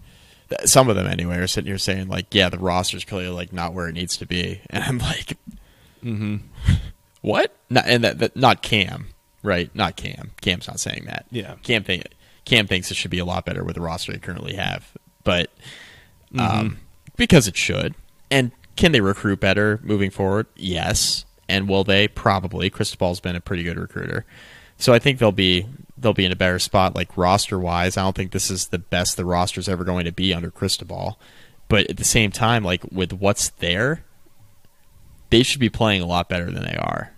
some 0.65 0.89
of 0.89 0.95
them 0.95 1.07
anyway 1.07 1.37
are 1.37 1.47
sitting 1.47 1.67
here 1.69 1.77
saying 1.77 2.07
like, 2.07 2.33
yeah, 2.33 2.49
the 2.49 2.59
roster's 2.59 3.03
clearly 3.03 3.29
like 3.29 3.51
not 3.51 3.73
where 3.73 3.87
it 3.87 3.93
needs 3.93 4.17
to 4.17 4.25
be, 4.25 4.61
and 4.69 4.83
I'm 4.83 4.97
like, 4.99 5.37
Mm-hmm. 6.05 6.37
what? 7.21 7.55
Not, 7.69 7.85
and 7.87 8.03
that, 8.03 8.19
that 8.19 8.35
not 8.35 8.61
Cam, 8.61 9.07
right? 9.43 9.73
Not 9.75 9.95
Cam. 9.95 10.31
Cam's 10.41 10.67
not 10.67 10.79
saying 10.79 11.05
that. 11.05 11.25
Yeah. 11.31 11.55
Cam 11.63 11.83
think 11.83 12.05
Cam 12.45 12.67
thinks 12.67 12.91
it 12.91 12.95
should 12.95 13.11
be 13.11 13.19
a 13.19 13.25
lot 13.25 13.45
better 13.45 13.63
with 13.63 13.75
the 13.75 13.81
roster 13.81 14.11
they 14.11 14.19
currently 14.19 14.53
have, 14.55 14.91
but 15.23 15.51
um, 16.37 16.77
because 17.15 17.47
it 17.47 17.57
should. 17.57 17.95
And 18.29 18.51
can 18.75 18.91
they 18.91 19.01
recruit 19.01 19.39
better 19.39 19.79
moving 19.83 20.11
forward? 20.11 20.47
Yes. 20.55 21.24
And 21.47 21.69
will 21.69 21.83
they? 21.83 22.07
Probably. 22.07 22.69
Cristobal's 22.69 23.19
been 23.19 23.35
a 23.35 23.41
pretty 23.41 23.63
good 23.63 23.77
recruiter, 23.77 24.25
so 24.77 24.93
I 24.93 24.99
think 24.99 25.19
they'll 25.19 25.31
be 25.31 25.67
they'll 25.97 26.13
be 26.13 26.25
in 26.25 26.31
a 26.31 26.35
better 26.35 26.59
spot. 26.59 26.95
Like 26.95 27.15
roster 27.17 27.59
wise, 27.59 27.97
I 27.97 28.01
don't 28.03 28.15
think 28.15 28.31
this 28.31 28.49
is 28.49 28.67
the 28.67 28.79
best 28.79 29.15
the 29.15 29.25
roster's 29.25 29.69
ever 29.69 29.83
going 29.83 30.05
to 30.05 30.11
be 30.11 30.33
under 30.33 30.49
Cristobal, 30.51 31.19
but 31.67 31.89
at 31.89 31.97
the 31.97 32.03
same 32.03 32.31
time, 32.31 32.63
like 32.63 32.83
with 32.91 33.13
what's 33.13 33.49
there, 33.49 34.03
they 35.29 35.43
should 35.43 35.59
be 35.59 35.69
playing 35.69 36.01
a 36.01 36.05
lot 36.07 36.29
better 36.29 36.49
than 36.49 36.63
they 36.63 36.75
are, 36.77 37.11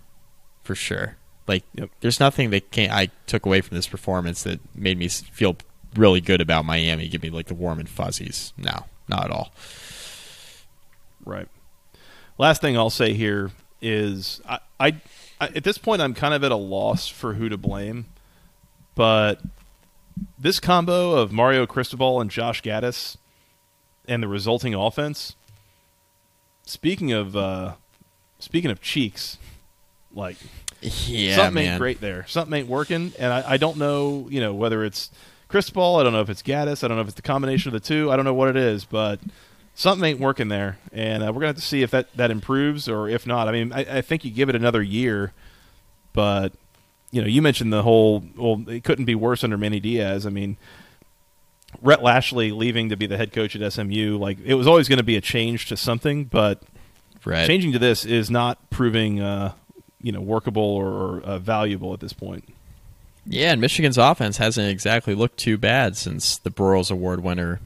for 0.62 0.74
sure. 0.74 1.16
Like, 1.46 1.64
Yep. 1.74 1.90
there's 2.00 2.20
nothing 2.20 2.50
that 2.50 2.70
can 2.70 2.90
I 2.90 3.08
took 3.26 3.46
away 3.46 3.62
from 3.62 3.76
this 3.78 3.88
performance 3.88 4.42
that 4.42 4.60
made 4.76 4.98
me 4.98 5.08
feel 5.08 5.56
really 5.96 6.20
good 6.20 6.42
about 6.42 6.66
Miami. 6.66 7.08
Give 7.08 7.22
me 7.22 7.30
like 7.30 7.46
the 7.46 7.54
warm 7.54 7.78
and 7.78 7.88
fuzzies. 7.88 8.52
No, 8.58 8.84
not 9.08 9.24
at 9.24 9.30
all. 9.30 9.52
Right. 11.24 11.48
Last 12.36 12.60
thing 12.60 12.76
I'll 12.76 12.90
say 12.90 13.14
here 13.14 13.50
is 13.80 14.40
I, 14.48 14.58
I, 14.80 14.86
I 15.40 15.46
at 15.48 15.64
this 15.64 15.78
point 15.78 16.02
I'm 16.02 16.14
kind 16.14 16.34
of 16.34 16.42
at 16.44 16.52
a 16.52 16.56
loss 16.56 17.08
for 17.08 17.34
who 17.34 17.48
to 17.48 17.56
blame, 17.56 18.06
but 18.94 19.40
this 20.38 20.60
combo 20.60 21.12
of 21.12 21.32
Mario 21.32 21.66
Cristobal 21.66 22.20
and 22.20 22.30
Josh 22.30 22.62
Gattis 22.62 23.16
and 24.06 24.22
the 24.22 24.28
resulting 24.28 24.74
offense. 24.74 25.36
Speaking 26.64 27.12
of 27.12 27.36
uh, 27.36 27.74
speaking 28.38 28.70
of 28.70 28.80
cheeks, 28.82 29.38
like 30.12 30.36
Yeah, 30.82 31.36
something 31.36 31.54
man. 31.54 31.72
ain't 31.72 31.78
great 31.80 32.00
there. 32.00 32.26
Something 32.26 32.60
ain't 32.60 32.68
working, 32.68 33.12
and 33.18 33.32
I, 33.32 33.52
I 33.52 33.56
don't 33.56 33.78
know, 33.78 34.26
you 34.30 34.40
know, 34.40 34.52
whether 34.52 34.84
it's 34.84 35.10
Cristobal. 35.48 35.96
I 35.96 36.02
don't 36.02 36.12
know 36.12 36.20
if 36.20 36.28
it's 36.28 36.42
Gattis. 36.42 36.84
I 36.84 36.88
don't 36.88 36.96
know 36.98 37.02
if 37.02 37.08
it's 37.08 37.16
the 37.16 37.22
combination 37.22 37.74
of 37.74 37.80
the 37.80 37.86
two. 37.86 38.10
I 38.10 38.16
don't 38.16 38.24
know 38.26 38.34
what 38.34 38.48
it 38.50 38.56
is, 38.56 38.84
but 38.84 39.18
something 39.78 40.04
ain't 40.04 40.20
working 40.20 40.48
there, 40.48 40.78
and 40.92 41.22
uh, 41.22 41.26
we're 41.26 41.40
gonna 41.40 41.46
have 41.46 41.56
to 41.56 41.62
see 41.62 41.82
if 41.82 41.90
that 41.92 42.14
that 42.16 42.30
improves 42.30 42.88
or 42.88 43.08
if 43.08 43.26
not. 43.26 43.48
I 43.48 43.52
mean, 43.52 43.72
I, 43.72 43.98
I 43.98 44.00
think 44.02 44.24
you 44.24 44.30
give 44.30 44.48
it 44.48 44.56
another 44.56 44.82
year, 44.82 45.32
but 46.12 46.52
you 47.10 47.22
know, 47.22 47.28
you 47.28 47.40
mentioned 47.40 47.72
the 47.72 47.82
whole. 47.82 48.22
Well, 48.36 48.62
it 48.68 48.84
couldn't 48.84 49.06
be 49.06 49.14
worse 49.14 49.42
under 49.42 49.56
Manny 49.56 49.80
Diaz. 49.80 50.26
I 50.26 50.30
mean. 50.30 50.56
Rhett 51.82 52.02
Lashlee 52.02 52.50
leaving 52.50 52.88
to 52.88 52.96
be 52.96 53.06
the 53.06 53.18
head 53.18 53.30
coach 53.30 53.54
at 53.54 53.72
SMU, 53.74 54.16
like 54.16 54.38
it 54.42 54.54
was 54.54 54.66
always 54.66 54.88
going 54.88 54.96
to 54.96 55.04
be 55.04 55.16
a 55.16 55.20
change 55.20 55.66
to 55.66 55.76
something, 55.76 56.24
but 56.24 56.62
Right. 57.26 57.46
changing 57.46 57.72
to 57.72 57.78
this 57.78 58.06
is 58.06 58.30
not 58.30 58.70
proving 58.70 59.20
uh, 59.20 59.52
you 60.00 60.10
know 60.10 60.22
workable 60.22 60.62
or, 60.62 60.86
or 60.86 61.20
uh, 61.20 61.38
valuable 61.38 61.92
at 61.92 62.00
this 62.00 62.14
point. 62.14 62.48
Yeah, 63.26 63.52
and 63.52 63.60
Michigan's 63.60 63.98
offense 63.98 64.38
hasn't 64.38 64.66
exactly 64.66 65.14
looked 65.14 65.36
too 65.36 65.58
bad 65.58 65.94
since 65.94 66.38
the 66.38 66.50
Broyles 66.50 66.90
Award 66.90 67.22
winner 67.22 67.60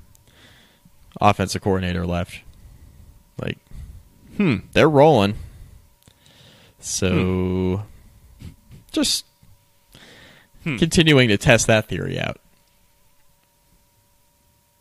offensive 1.20 1.62
coordinator 1.62 2.06
left. 2.06 2.40
Like, 3.40 3.58
Hmm. 4.36 4.56
they're 4.72 4.88
rolling. 4.88 5.34
So, 6.80 7.84
just 8.90 9.24
Hmm. 10.64 10.76
continuing 10.76 11.28
to 11.28 11.36
test 11.36 11.66
that 11.66 11.88
theory 11.88 12.18
out. 12.18 12.38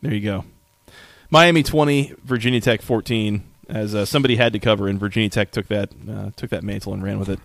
There 0.01 0.13
you 0.13 0.21
go. 0.21 0.45
Miami 1.29 1.63
twenty, 1.63 2.13
Virginia 2.23 2.59
Tech 2.61 2.81
fourteen. 2.81 3.43
As 3.69 3.95
uh, 3.95 4.03
somebody 4.05 4.35
had 4.35 4.51
to 4.53 4.59
cover, 4.59 4.87
and 4.89 4.99
Virginia 4.99 5.29
Tech 5.29 5.51
took 5.51 5.67
that 5.69 5.91
uh, 6.09 6.31
took 6.35 6.49
that 6.49 6.63
mantle 6.63 6.93
and 6.93 7.01
ran 7.03 7.19
with 7.19 7.29
it. 7.29 7.39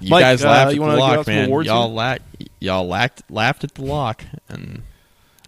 You 0.00 0.10
Mike, 0.10 0.22
guys 0.22 0.44
uh, 0.44 0.48
laughed 0.50 0.74
you 0.74 0.82
at 0.84 0.90
the 0.90 0.96
lock, 0.96 1.26
man. 1.26 1.48
Y'all 1.64 1.92
laughed. 1.92 2.22
Y'all 2.58 2.88
laughed, 2.88 3.22
laughed 3.30 3.64
at 3.64 3.74
the 3.74 3.82
lock, 3.82 4.24
and 4.48 4.82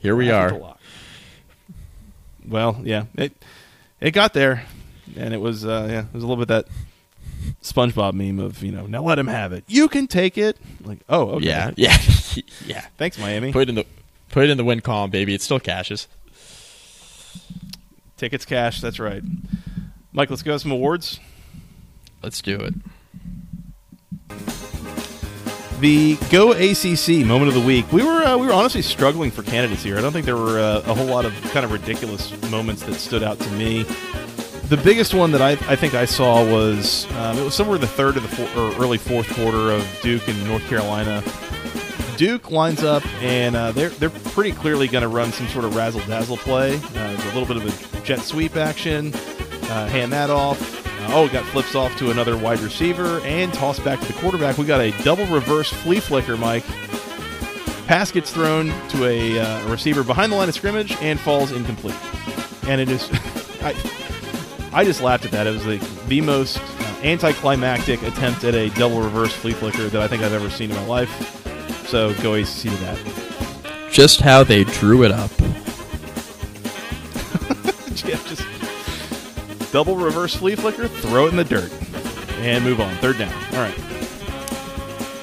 here 0.01 0.15
we 0.15 0.31
Laugh 0.31 0.53
at 0.53 0.61
are. 0.61 0.77
Well, 2.47 2.81
yeah, 2.83 3.05
it 3.15 3.33
it 4.01 4.11
got 4.13 4.35
there, 4.35 4.65
and 5.17 5.33
it 5.35 5.41
was 5.41 5.65
uh, 5.65 5.87
yeah, 5.91 6.01
it 6.01 6.15
was 6.15 6.23
a 6.23 6.27
little 6.27 6.45
bit 6.45 6.49
that 6.49 6.67
SpongeBob 7.63 8.15
meme 8.15 8.39
of 8.39 8.63
you 8.63 8.73
know 8.73 8.87
now 8.87 9.03
let 9.03 9.19
him 9.19 9.27
have 9.27 9.53
it. 9.53 9.65
You 9.69 9.89
can 9.89 10.07
take 10.07 10.37
it. 10.39 10.57
Like 10.85 11.01
oh 11.09 11.31
okay. 11.31 11.47
Yeah, 11.47 11.73
yeah, 11.77 11.97
yeah. 12.67 12.87
Thanks 12.99 13.19
Miami. 13.19 13.53
Put 13.53 13.63
it 13.63 13.69
in 13.71 13.75
the 13.77 13.87
put 14.31 14.45
it 14.45 14.51
in 14.51 14.57
the 14.57 14.65
win 14.65 14.81
column, 14.81 15.11
baby. 15.11 15.35
It 15.35 15.43
still 15.43 15.61
cashes. 15.61 16.09
Tickets 18.17 18.45
cash. 18.45 18.81
That's 18.81 19.01
right. 19.01 19.23
Mike, 20.13 20.31
let's 20.31 20.43
go 20.43 20.57
some 20.57 20.71
awards. 20.71 21.19
Let's 22.23 22.41
do 22.41 22.57
it. 22.57 22.75
The 25.83 26.15
Go 26.31 26.53
ACC 26.53 27.27
moment 27.27 27.49
of 27.49 27.55
the 27.55 27.67
week. 27.67 27.91
We 27.91 28.05
were 28.05 28.23
uh, 28.23 28.39
we 28.39 28.47
were 28.47 28.53
honestly 28.53 28.83
struggling 28.83 29.33
for 29.33 29.43
candidates 29.43 29.83
here. 29.83 29.99
I 29.99 30.01
don't 30.01 30.13
think 30.13 30.27
there 30.27 30.37
were 30.37 30.61
uh, 30.61 30.83
a 30.87 30.95
whole 30.95 31.07
lot 31.07 31.25
of 31.25 31.33
kind 31.51 31.65
of 31.65 31.73
ridiculous 31.73 32.31
moments 32.53 32.85
that 32.85 32.95
stood 32.95 33.25
out 33.25 33.41
to 33.41 33.51
me. 33.51 33.83
The 34.69 34.81
biggest 34.85 35.13
one 35.13 35.33
that 35.33 35.43
I, 35.43 35.51
I 35.51 35.75
think 35.75 35.95
I 35.95 36.05
saw 36.05 36.45
was 36.45 37.11
um, 37.17 37.37
it 37.37 37.43
was 37.43 37.57
somewhere 37.57 37.75
in 37.75 37.81
the 37.81 37.89
third 37.89 38.17
or 38.17 38.21
the 38.21 38.29
four, 38.29 38.47
or 38.63 38.71
early 38.77 38.97
fourth 38.97 39.29
quarter 39.35 39.73
of 39.73 39.85
Duke 40.03 40.29
and 40.29 40.45
North 40.45 40.63
Carolina. 40.69 41.21
Duke 42.17 42.53
lines 42.53 42.85
up 42.85 43.05
and 43.21 43.57
uh, 43.57 43.73
they're 43.73 43.89
they're 43.89 44.11
pretty 44.11 44.53
clearly 44.53 44.87
going 44.87 45.03
to 45.03 45.09
run 45.09 45.33
some 45.33 45.49
sort 45.49 45.65
of 45.65 45.75
razzle 45.75 46.03
dazzle 46.03 46.37
play. 46.37 46.77
Uh, 46.77 47.17
a 47.17 47.35
little 47.35 47.45
bit 47.45 47.57
of 47.57 47.67
a 47.67 48.03
jet 48.05 48.21
sweep 48.21 48.55
action. 48.55 49.13
Uh, 49.65 49.89
hand 49.89 50.13
that 50.13 50.31
off. 50.31 50.61
Uh, 51.03 51.15
oh, 51.15 51.27
it 51.27 51.33
got 51.33 51.45
flips 51.47 51.75
off 51.75 51.97
to 51.99 52.11
another 52.11 52.37
wide 52.37 52.61
receiver 52.61 53.21
and 53.21 53.53
tossed 53.53 53.85
back 53.85 54.01
to 54.01 54.07
the 54.07 54.13
quarterback. 54.15 54.59
We 54.59 54.67
got 54.67 54.81
a 54.81 54.91
double 55.03 55.27
reverse 55.27 55.73
flea 55.73 56.01
flicker, 56.01 56.37
Mike. 56.37 56.65
Pass 57.87 58.13
gets 58.13 58.33
thrown 58.33 58.69
to 58.91 59.05
a, 59.05 59.39
uh, 59.39 59.69
receiver 59.69 60.05
behind 60.05 60.31
the 60.33 60.37
line 60.37 60.49
of 60.49 60.55
scrimmage 60.55 60.93
and 61.01 61.19
falls 61.19 61.53
incomplete. 61.53 61.97
And 62.67 62.81
it 62.81 62.89
is, 62.89 63.11
I, 63.63 63.75
I 64.73 64.85
just 64.85 65.03
laughed 65.03 65.25
at 65.25 65.33
that. 65.33 65.47
It 65.47 65.51
was 65.51 65.67
like 65.67 65.81
the 66.07 66.21
most 66.21 66.59
uh, 66.59 67.01
anticlimactic 67.03 68.03
attempt 68.03 68.45
at 68.45 68.55
a 68.55 68.71
double 68.71 69.01
reverse 69.03 69.33
flea 69.33 69.53
flicker 69.53 69.89
that 69.89 70.01
I 70.01 70.09
think 70.09 70.23
I've 70.23 70.33
ever 70.33 70.49
seen 70.49 70.71
in 70.71 70.77
my 70.77 70.87
life. 70.87 71.87
So 71.89 72.15
go 72.23 72.35
ACC 72.35 72.63
to 72.63 72.71
that. 72.71 72.99
Just 73.91 74.21
how 74.21 74.45
they 74.45 74.65
drew 74.65 75.03
it 75.03 75.11
up. 75.11 75.31
yeah, 78.07 78.17
just 78.27 78.43
double 79.73 79.97
reverse 79.97 80.37
flea 80.37 80.55
flicker, 80.55 80.87
throw 80.87 81.27
it 81.27 81.31
in 81.31 81.37
the 81.37 81.45
dirt, 81.45 81.73
and 82.39 82.63
move 82.65 82.81
on. 82.81 82.95
Third 82.97 83.19
down. 83.19 83.33
All 83.55 83.61
right. 83.61 83.75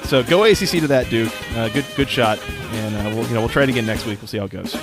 So 0.04 0.22
go 0.24 0.42
ACC 0.44 0.80
to 0.80 0.88
that, 0.88 1.08
Duke. 1.08 1.32
Uh, 1.56 1.68
good, 1.68 1.86
good 1.96 2.08
shot, 2.08 2.38
and 2.72 2.96
uh, 2.96 3.14
we'll 3.14 3.26
you 3.28 3.34
know 3.34 3.40
we'll 3.40 3.48
try 3.48 3.62
it 3.62 3.68
again 3.68 3.86
next 3.86 4.06
week. 4.06 4.20
We'll 4.20 4.28
see 4.28 4.38
how 4.38 4.44
it 4.44 4.50
goes. 4.50 4.76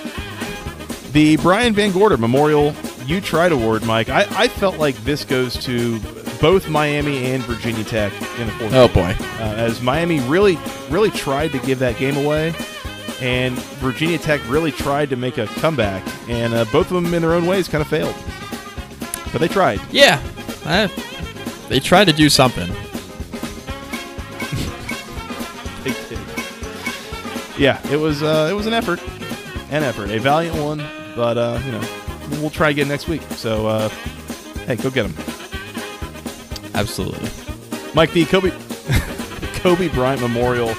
The 1.12 1.38
Brian 1.38 1.74
Van 1.74 1.92
Gorder 1.92 2.18
Memorial 2.18 2.74
You 3.06 3.20
Tried 3.22 3.52
Award, 3.52 3.84
Mike. 3.86 4.10
I, 4.10 4.26
I 4.32 4.48
felt 4.48 4.78
like 4.78 4.96
this 5.04 5.26
goes 5.26 5.56
to 5.66 6.00
both 6.40 6.70
Miami 6.70 7.26
and 7.26 7.42
Virginia 7.44 7.84
Tech 7.84 8.14
in 8.40 8.48
the 8.48 8.54
fourth. 8.54 8.74
Oh 8.74 8.88
boy. 8.88 9.16
uh, 9.20 9.54
as 9.58 9.82
Miami 9.82 10.20
really, 10.22 10.58
really 10.90 11.10
tried 11.12 11.52
to 11.52 11.60
give 11.60 11.80
that 11.80 11.98
game 11.98 12.16
away, 12.16 12.54
and 13.20 13.56
Virginia 13.80 14.18
Tech 14.18 14.40
really 14.48 14.72
tried 14.72 15.10
to 15.10 15.16
make 15.18 15.38
a 15.38 15.48
comeback, 15.48 16.08
and 16.30 16.54
uh, 16.54 16.64
both 16.66 16.90
of 16.92 17.04
them, 17.04 17.14
in 17.14 17.22
their 17.22 17.34
own 17.34 17.48
ways, 17.48 17.68
kind 17.68 17.82
of 17.82 17.88
failed. 17.88 18.16
But 19.38 19.50
they 19.50 19.54
tried. 19.54 19.80
Yeah. 19.92 20.20
I, 20.66 20.88
they 21.70 21.80
tried 21.80 22.06
to 22.06 22.12
do 22.12 22.28
something. 22.28 22.68
They 25.84 25.94
did. 26.10 26.20
Yeah, 27.56 27.80
it 27.92 27.98
was 27.98 28.24
uh, 28.24 28.48
it 28.50 28.56
was 28.56 28.66
an 28.66 28.74
effort, 28.74 29.00
an 29.70 29.84
effort, 29.84 30.10
a 30.10 30.18
valiant 30.18 30.58
one. 30.58 30.80
But 31.16 31.38
uh, 31.38 31.62
you 31.64 31.72
know, 31.72 31.88
we'll 32.42 32.50
try 32.50 32.72
again 32.72 32.88
next 32.88 33.08
week. 33.08 33.22
So 33.34 33.68
uh, 33.68 33.90
hey, 34.66 34.76
go 34.76 34.90
get 34.90 35.04
them, 35.04 35.14
Absolutely. 36.74 37.30
Mike. 37.94 38.14
The 38.14 38.26
Kobe 38.26 38.50
Kobe 39.60 39.88
Bryant 39.90 40.20
Memorial 40.20 40.74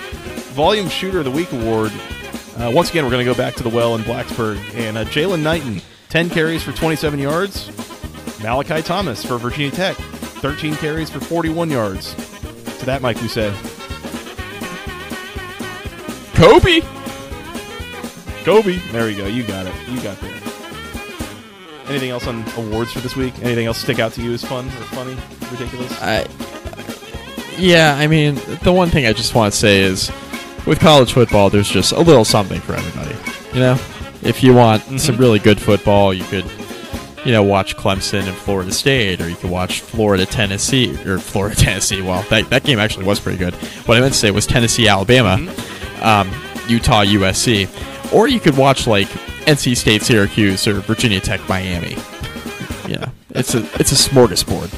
Volume 0.57 0.89
Shooter 0.89 1.21
of 1.21 1.27
the 1.27 1.31
Week 1.31 1.53
award. 1.53 1.93
Uh, 2.57 2.73
once 2.75 2.91
again, 2.91 3.05
we're 3.05 3.13
going 3.13 3.25
to 3.25 3.33
go 3.33 3.39
back 3.39 3.55
to 3.55 3.63
the 3.63 3.69
well 3.69 3.95
in 3.95 4.01
Blacksburg, 4.01 4.59
and 4.75 4.99
uh, 4.99 5.05
Jaylan 5.05 5.43
Knighton, 5.43 5.81
ten 6.09 6.29
carries 6.29 6.65
for 6.65 6.73
27 6.73 7.21
yards. 7.21 7.71
Malachi 8.41 8.83
Thomas 8.83 9.25
for 9.25 9.39
Virginia 9.39 9.71
Tech, 9.71 9.97
13 9.97 10.77
carries 10.77 11.11
for 11.11 11.21
41 11.21 11.71
yards. 11.71 12.15
To 12.79 12.87
that, 12.87 13.03
Mike, 13.03 13.21
we 13.21 13.29
say, 13.29 13.53
Kobe. 16.35 16.81
Kobe. 18.45 18.77
There 18.93 19.07
we 19.07 19.17
go. 19.17 19.27
You 19.27 19.43
got 19.43 19.67
it. 19.67 19.75
You 19.89 20.01
got 20.01 20.21
there. 20.21 20.31
Anything 21.89 22.11
else 22.11 22.27
on 22.27 22.45
awards 22.57 22.93
for 22.93 23.01
this 23.01 23.17
week? 23.17 23.35
Anything 23.43 23.67
else 23.67 23.79
stick 23.79 23.99
out 23.99 24.13
to 24.13 24.23
you 24.23 24.33
as 24.33 24.45
fun 24.45 24.67
or 24.67 24.71
funny, 24.71 25.17
ridiculous? 25.51 25.91
I, 26.01 26.29
yeah, 27.59 27.97
I 27.99 28.07
mean, 28.07 28.37
the 28.63 28.73
one 28.73 28.89
thing 28.89 29.07
I 29.07 29.13
just 29.13 29.35
want 29.35 29.53
to 29.53 29.59
say 29.59 29.81
is, 29.81 30.13
with 30.65 30.79
college 30.79 31.13
football, 31.13 31.51
there's 31.51 31.69
just 31.69 31.93
a 31.93 32.01
little 32.01 32.25
something 32.25 32.61
for 32.61 32.75
everybody. 32.75 33.17
You 33.53 33.61
know, 33.61 33.79
if 34.23 34.43
you 34.43 34.55
want 34.55 34.83
some 34.83 34.97
mm-hmm. 34.97 35.17
really 35.17 35.39
good 35.41 35.61
football, 35.61 36.15
you 36.15 36.25
could, 36.25 36.45
you 37.25 37.33
know, 37.33 37.43
watch 37.43 37.77
Clemson 37.77 38.27
and 38.27 38.37
Florida 38.37 38.73
State, 38.73 39.21
or 39.21 39.29
you 39.29 39.37
could 39.37 39.51
watch 39.51 39.81
Florida 39.81 40.27
Tennessee 40.27 40.95
or 41.07 41.19
Florida 41.19 41.57
Tennessee. 41.59 42.03
Well, 42.03 42.23
that 42.31 42.49
that 42.51 42.65
game 42.65 42.79
actually 42.79 43.07
was 43.07 43.21
pretty 43.21 43.39
good. 43.39 43.55
What 43.87 43.97
I 43.97 44.01
meant 44.01 44.15
to 44.15 44.19
say 44.19 44.31
was 44.31 44.47
Tennessee 44.47 44.89
Alabama, 44.89 45.35
um, 46.03 46.29
Utah 46.69 47.05
USC, 47.05 48.13
or 48.13 48.29
you 48.29 48.41
could 48.41 48.57
watch 48.57 48.87
like 48.87 49.09
NC 49.47 49.77
State 49.77 50.03
Syracuse 50.03 50.67
or 50.67 50.75
Virginia 50.81 51.21
Tech 51.21 51.47
Miami. 51.49 51.97
Yeah, 52.87 53.11
it's 53.31 53.55
a 53.55 53.59
it's 53.81 53.93
a 53.93 54.11
smorgasbord. 54.11 54.73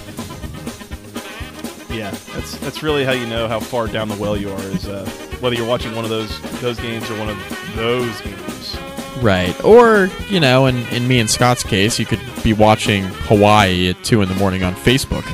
Yeah, 1.94 2.10
that's 2.32 2.56
that's 2.58 2.82
really 2.82 3.04
how 3.04 3.12
you 3.12 3.26
know 3.26 3.48
how 3.48 3.60
far 3.60 3.86
down 3.86 4.08
the 4.08 4.16
well 4.16 4.36
you 4.36 4.50
are. 4.50 4.62
Is 4.62 4.86
uh, 4.88 5.08
whether 5.40 5.56
you're 5.56 5.68
watching 5.68 5.94
one 5.94 6.04
of 6.04 6.10
those 6.10 6.40
those 6.60 6.78
games 6.78 7.08
or 7.10 7.18
one 7.18 7.28
of 7.28 7.72
those 7.74 8.20
games. 8.20 8.76
Right. 9.22 9.54
Or, 9.64 10.08
you 10.28 10.40
know, 10.40 10.66
in, 10.66 10.76
in 10.88 11.06
me 11.06 11.20
and 11.20 11.28
Scott's 11.28 11.62
case, 11.62 11.98
you 11.98 12.06
could 12.06 12.20
be 12.42 12.52
watching 12.52 13.04
Hawaii 13.04 13.90
at 13.90 14.02
2 14.02 14.22
in 14.22 14.28
the 14.28 14.34
morning 14.36 14.62
on 14.62 14.74
Facebook. 14.74 15.24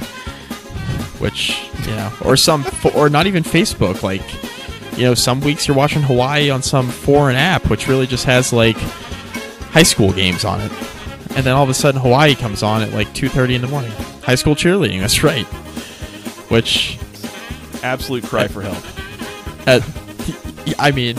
Which, 1.20 1.70
you 1.87 1.95
know, 1.95 2.12
or 2.24 2.37
some, 2.37 2.64
or 2.95 3.09
not 3.09 3.26
even 3.26 3.43
Facebook. 3.43 4.03
Like, 4.03 4.22
you 4.99 5.05
know, 5.05 5.14
some 5.14 5.41
weeks 5.41 5.66
you're 5.68 5.76
watching 5.76 6.03
Hawaii 6.03 6.51
on 6.51 6.62
some 6.62 6.89
foreign 6.89 7.37
app, 7.37 7.70
which 7.70 7.87
really 7.89 8.07
just 8.07 8.24
has, 8.24 8.53
like, 8.53 8.76
high 9.70 9.82
school 9.82 10.12
games 10.12 10.45
on 10.45 10.61
it. 10.61 10.72
And 11.37 11.45
then 11.45 11.55
all 11.55 11.62
of 11.62 11.68
a 11.68 11.74
sudden 11.74 12.01
Hawaii 12.01 12.34
comes 12.34 12.62
on 12.62 12.82
at, 12.82 12.93
like, 12.93 13.09
2.30 13.09 13.57
in 13.57 13.61
the 13.61 13.68
morning. 13.68 13.93
High 14.22 14.34
school 14.34 14.55
cheerleading, 14.55 15.01
that's 15.01 15.22
right. 15.22 15.47
Which, 16.51 16.99
Absolute 17.82 18.24
cry 18.24 18.49
for 18.49 18.62
help. 18.62 18.82
uh, 19.68 19.80
I 20.78 20.91
mean, 20.91 21.16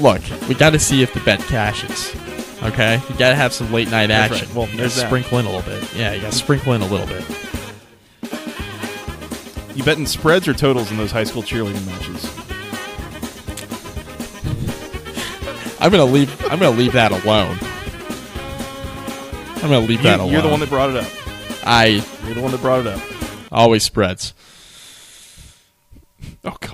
look, 0.00 0.22
we 0.48 0.54
got 0.54 0.70
to 0.70 0.78
see 0.78 1.02
if 1.02 1.12
the 1.14 1.20
bet 1.20 1.40
cashes. 1.40 2.14
Okay, 2.62 3.00
you 3.10 3.14
got 3.16 3.28
to 3.30 3.34
have 3.34 3.52
some 3.52 3.72
late 3.72 3.90
night 3.90 4.06
That's 4.06 4.32
action. 4.32 4.48
right. 4.48 4.56
Well, 4.56 4.66
You 4.68 4.78
gotta 4.78 4.88
that. 4.94 5.06
sprinkle 5.06 5.38
in 5.38 5.46
a 5.46 5.50
little 5.50 5.70
bit. 5.70 5.94
Yeah, 5.94 6.12
you 6.14 6.22
got 6.22 6.32
to 6.32 6.38
sprinkle 6.38 6.72
in 6.72 6.80
a 6.82 6.86
little 6.86 7.06
bit. 7.06 7.24
You 9.76 9.82
betting 9.84 10.06
spreads 10.06 10.46
or 10.48 10.54
totals 10.54 10.90
in 10.90 10.96
those 10.96 11.10
high 11.10 11.24
school 11.24 11.42
cheerleading 11.42 11.84
matches? 11.86 12.30
I'm 15.80 15.90
gonna 15.90 16.04
leave. 16.04 16.30
I'm 16.44 16.58
gonna 16.58 16.70
leave 16.76 16.92
that 16.92 17.12
alone. 17.12 17.58
I'm 19.56 19.70
gonna 19.70 19.80
leave 19.80 20.02
that 20.02 20.16
You, 20.16 20.22
alone. 20.22 20.32
you're 20.32 20.42
the 20.42 20.48
one 20.48 20.60
that 20.60 20.68
brought 20.70 20.90
it 20.90 20.96
up. 20.96 21.10
I 21.66 22.02
You're 22.24 22.34
the 22.34 22.40
one 22.40 22.52
that 22.52 22.60
brought 22.62 22.80
it 22.80 22.86
up. 22.86 23.00
always 23.52 23.82
spreads. 23.82 24.32
Oh 26.44 26.56
God. 26.60 26.73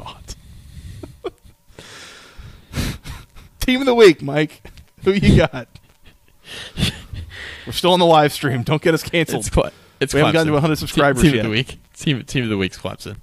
Team 3.71 3.83
of 3.83 3.87
the 3.87 3.95
week, 3.95 4.21
Mike. 4.21 4.68
Who 5.05 5.12
you 5.12 5.47
got? 5.47 5.68
We're 7.64 7.71
still 7.73 7.93
on 7.93 8.01
the 8.01 8.05
live 8.05 8.33
stream. 8.33 8.64
Don't 8.64 8.83
get 8.83 8.95
us 8.95 9.05
canceled. 9.05 9.47
It's 9.47 9.51
Cle- 9.51 9.71
it's 10.01 10.12
We 10.12 10.18
haven't 10.18 10.33
gotten 10.33 10.49
to 10.49 10.55
100 10.55 10.75
subscribers 10.77 11.23
team, 11.23 11.31
team 11.31 11.37
yet. 11.37 11.45
of 11.45 11.53
the 11.53 11.57
week. 11.57 11.79
Team 11.95 12.25
team 12.25 12.43
of 12.43 12.51
the 12.51 12.59
week's 12.59 12.77
Clemson. 12.77 13.18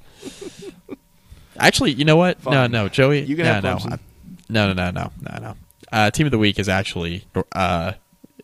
Actually, 1.58 1.92
you 1.92 2.06
know 2.06 2.16
what? 2.16 2.38
No, 2.46 2.52
Fine. 2.52 2.72
no, 2.72 2.88
Joey. 2.88 3.24
You 3.24 3.36
can 3.36 3.44
no, 3.44 3.54
have 3.56 3.64
no, 3.66 3.76
Clemson. 3.76 4.00
No, 4.48 4.72
no, 4.72 4.90
no, 4.90 4.92
no, 4.92 5.12
no, 5.30 5.38
no. 5.42 5.56
Uh, 5.92 6.12
team 6.12 6.26
of 6.28 6.32
the 6.32 6.38
week 6.38 6.60
is 6.60 6.70
actually 6.70 7.26
uh, 7.52 7.92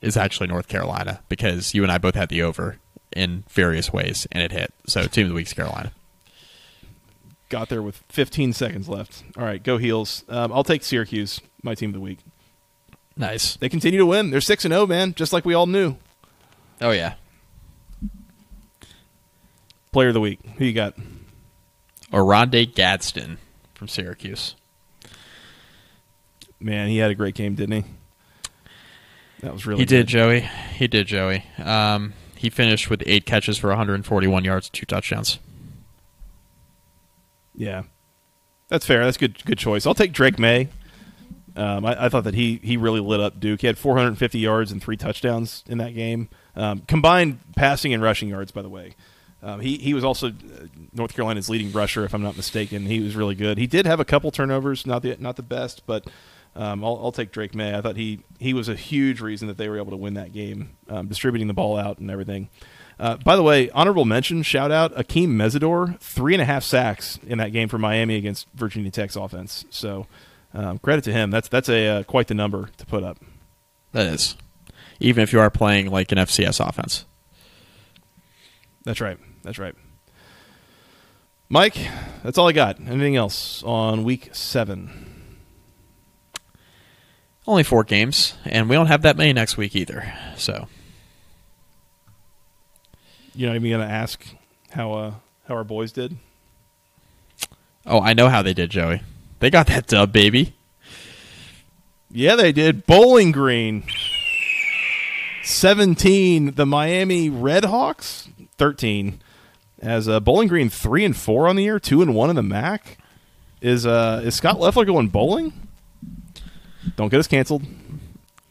is 0.01 0.17
actually 0.17 0.47
North 0.47 0.67
Carolina 0.67 1.21
because 1.29 1.73
you 1.73 1.83
and 1.83 1.91
I 1.91 1.99
both 1.99 2.15
had 2.15 2.27
the 2.27 2.41
over 2.41 2.79
in 3.15 3.45
various 3.49 3.93
ways 3.93 4.27
and 4.29 4.43
it 4.43 4.51
hit. 4.51 4.73
So 4.87 5.07
team 5.07 5.27
of 5.27 5.29
the 5.29 5.35
week's 5.35 5.53
Carolina. 5.53 5.93
Got 7.53 7.69
there 7.69 7.83
with 7.83 7.97
15 8.09 8.51
seconds 8.53 8.89
left. 8.89 9.23
All 9.37 9.43
right, 9.43 9.61
go 9.61 9.77
heels. 9.77 10.23
Um, 10.27 10.51
I'll 10.51 10.63
take 10.63 10.83
Syracuse, 10.83 11.39
my 11.61 11.75
team 11.75 11.91
of 11.91 11.93
the 11.93 11.99
week. 11.99 12.17
Nice. 13.15 13.57
They 13.57 13.69
continue 13.69 13.99
to 13.99 14.07
win. 14.07 14.31
They're 14.31 14.41
six 14.41 14.65
and 14.65 14.71
zero, 14.73 14.87
man, 14.87 15.13
just 15.13 15.31
like 15.31 15.45
we 15.45 15.53
all 15.53 15.67
knew. 15.67 15.95
Oh 16.81 16.89
yeah. 16.89 17.13
Player 19.91 20.07
of 20.07 20.15
the 20.15 20.19
week. 20.19 20.39
Who 20.57 20.65
you 20.65 20.73
got? 20.73 20.95
Oronde 22.11 22.73
Gadsden 22.73 23.37
from 23.75 23.87
Syracuse. 23.87 24.55
Man, 26.59 26.87
he 26.87 26.97
had 26.97 27.11
a 27.11 27.15
great 27.15 27.35
game, 27.35 27.53
didn't 27.53 27.83
he? 27.83 27.89
That 29.41 29.53
was 29.53 29.67
really. 29.67 29.81
he 29.81 29.85
did. 29.85 30.07
Joey. 30.07 30.39
He 30.39 30.87
did, 30.87 31.05
Joey. 31.05 31.45
Um, 31.63 32.13
he 32.35 32.49
finished 32.49 32.89
with 32.89 33.03
eight 33.05 33.27
catches 33.27 33.59
for 33.59 33.67
141 33.67 34.43
yards, 34.43 34.71
two 34.71 34.87
touchdowns. 34.87 35.37
Yeah, 37.55 37.83
that's 38.67 38.85
fair. 38.85 39.03
That's 39.05 39.17
good. 39.17 39.43
Good 39.45 39.57
choice. 39.57 39.85
I'll 39.85 39.93
take 39.93 40.13
Drake 40.13 40.39
Maye. 40.39 40.69
Um, 41.55 41.85
I, 41.85 42.05
I 42.05 42.09
thought 42.09 42.23
that 42.23 42.33
he 42.33 42.59
he 42.63 42.77
really 42.77 42.99
lit 42.99 43.19
up 43.19 43.39
Duke. 43.39 43.61
He 43.61 43.67
had 43.67 43.77
450 43.77 44.39
yards 44.39 44.71
and 44.71 44.81
three 44.81 44.97
touchdowns 44.97 45.63
in 45.67 45.77
that 45.77 45.93
game, 45.93 46.29
um, 46.55 46.79
combined 46.87 47.39
passing 47.55 47.93
and 47.93 48.01
rushing 48.01 48.29
yards. 48.29 48.51
By 48.51 48.63
the 48.63 48.69
way, 48.69 48.95
um, 49.43 49.59
he 49.59 49.77
he 49.77 49.93
was 49.93 50.03
also 50.03 50.29
uh, 50.29 50.31
North 50.93 51.13
Carolina's 51.13 51.49
leading 51.49 51.71
rusher, 51.71 52.05
if 52.05 52.13
I'm 52.15 52.23
not 52.23 52.35
mistaken. 52.35 52.85
He 52.85 53.01
was 53.01 53.15
really 53.15 53.35
good. 53.35 53.57
He 53.57 53.67
did 53.67 53.85
have 53.85 53.99
a 53.99 54.05
couple 54.05 54.31
turnovers, 54.31 54.87
not 54.87 55.03
the 55.03 55.15
not 55.19 55.35
the 55.35 55.43
best, 55.43 55.85
but 55.85 56.07
um, 56.55 56.83
I'll, 56.83 56.99
I'll 57.03 57.11
take 57.11 57.31
Drake 57.31 57.53
Maye. 57.53 57.75
I 57.77 57.81
thought 57.81 57.97
he 57.97 58.21
he 58.39 58.53
was 58.53 58.67
a 58.67 58.75
huge 58.75 59.21
reason 59.21 59.47
that 59.47 59.57
they 59.57 59.69
were 59.69 59.77
able 59.77 59.91
to 59.91 59.97
win 59.97 60.15
that 60.15 60.33
game, 60.33 60.71
um, 60.89 61.07
distributing 61.07 61.47
the 61.47 61.53
ball 61.53 61.77
out 61.77 61.99
and 61.99 62.09
everything. 62.09 62.49
Uh, 62.99 63.17
by 63.17 63.35
the 63.35 63.43
way, 63.43 63.69
honorable 63.71 64.05
mention, 64.05 64.43
shout 64.43 64.71
out 64.71 64.95
Akheem 64.95 65.29
Mesidor, 65.29 65.99
three 65.99 66.33
and 66.33 66.41
a 66.41 66.45
half 66.45 66.63
sacks 66.63 67.19
in 67.25 67.37
that 67.39 67.51
game 67.51 67.67
for 67.67 67.77
Miami 67.77 68.15
against 68.15 68.47
Virginia 68.53 68.91
Tech's 68.91 69.15
offense. 69.15 69.65
So 69.69 70.07
um, 70.53 70.77
credit 70.79 71.03
to 71.05 71.11
him. 71.11 71.31
That's 71.31 71.47
that's 71.47 71.69
a 71.69 71.87
uh, 71.87 72.03
quite 72.03 72.27
the 72.27 72.33
number 72.33 72.69
to 72.77 72.85
put 72.85 73.03
up. 73.03 73.17
That 73.91 74.07
is, 74.07 74.35
even 74.99 75.23
if 75.23 75.33
you 75.33 75.39
are 75.39 75.49
playing 75.49 75.89
like 75.89 76.11
an 76.11 76.17
FCS 76.17 76.65
offense. 76.65 77.05
That's 78.83 79.01
right. 79.01 79.17
That's 79.43 79.59
right. 79.59 79.75
Mike, 81.49 81.75
that's 82.23 82.37
all 82.37 82.47
I 82.47 82.51
got. 82.51 82.79
Anything 82.79 83.15
else 83.15 83.63
on 83.63 84.03
week 84.03 84.29
seven? 84.33 85.09
Only 87.45 87.63
four 87.63 87.83
games, 87.83 88.35
and 88.45 88.69
we 88.69 88.75
don't 88.75 88.87
have 88.87 89.01
that 89.01 89.17
many 89.17 89.33
next 89.33 89.57
week 89.57 89.75
either. 89.75 90.13
So 90.37 90.67
You're 93.35 93.49
not 93.49 93.55
even 93.63 93.79
to 93.79 93.85
ask 93.85 94.25
how 94.71 94.93
uh, 94.93 95.13
how 95.47 95.55
our 95.55 95.63
boys 95.63 95.91
did. 95.91 96.17
Oh, 97.85 97.99
I 97.99 98.13
know 98.13 98.29
how 98.29 98.41
they 98.41 98.53
did, 98.53 98.69
Joey. 98.69 99.01
They 99.39 99.49
got 99.49 99.67
that 99.67 99.87
dub, 99.87 100.13
baby. 100.13 100.53
Yeah, 102.09 102.35
they 102.35 102.51
did. 102.51 102.85
Bowling 102.85 103.31
Green. 103.31 103.83
17. 105.43 106.53
The 106.53 106.65
Miami 106.65 107.29
Redhawks. 107.29 108.29
13. 108.57 109.21
As 109.81 110.07
uh, 110.07 110.19
Bowling 110.21 110.47
Green 110.47 110.69
3 110.69 111.03
and 111.03 111.17
4 111.17 111.47
on 111.47 111.55
the 111.57 111.63
year, 111.63 111.79
2 111.79 112.01
and 112.01 112.15
1 112.15 112.29
in 112.29 112.35
the 112.35 112.43
MAC. 112.43 112.97
Is 113.61 113.85
uh, 113.85 114.21
is 114.25 114.35
Scott 114.35 114.59
Leffler 114.59 114.83
going 114.85 115.07
bowling? 115.07 115.53
Don't 116.97 117.09
get 117.09 117.19
us 117.19 117.27
canceled. 117.27 117.63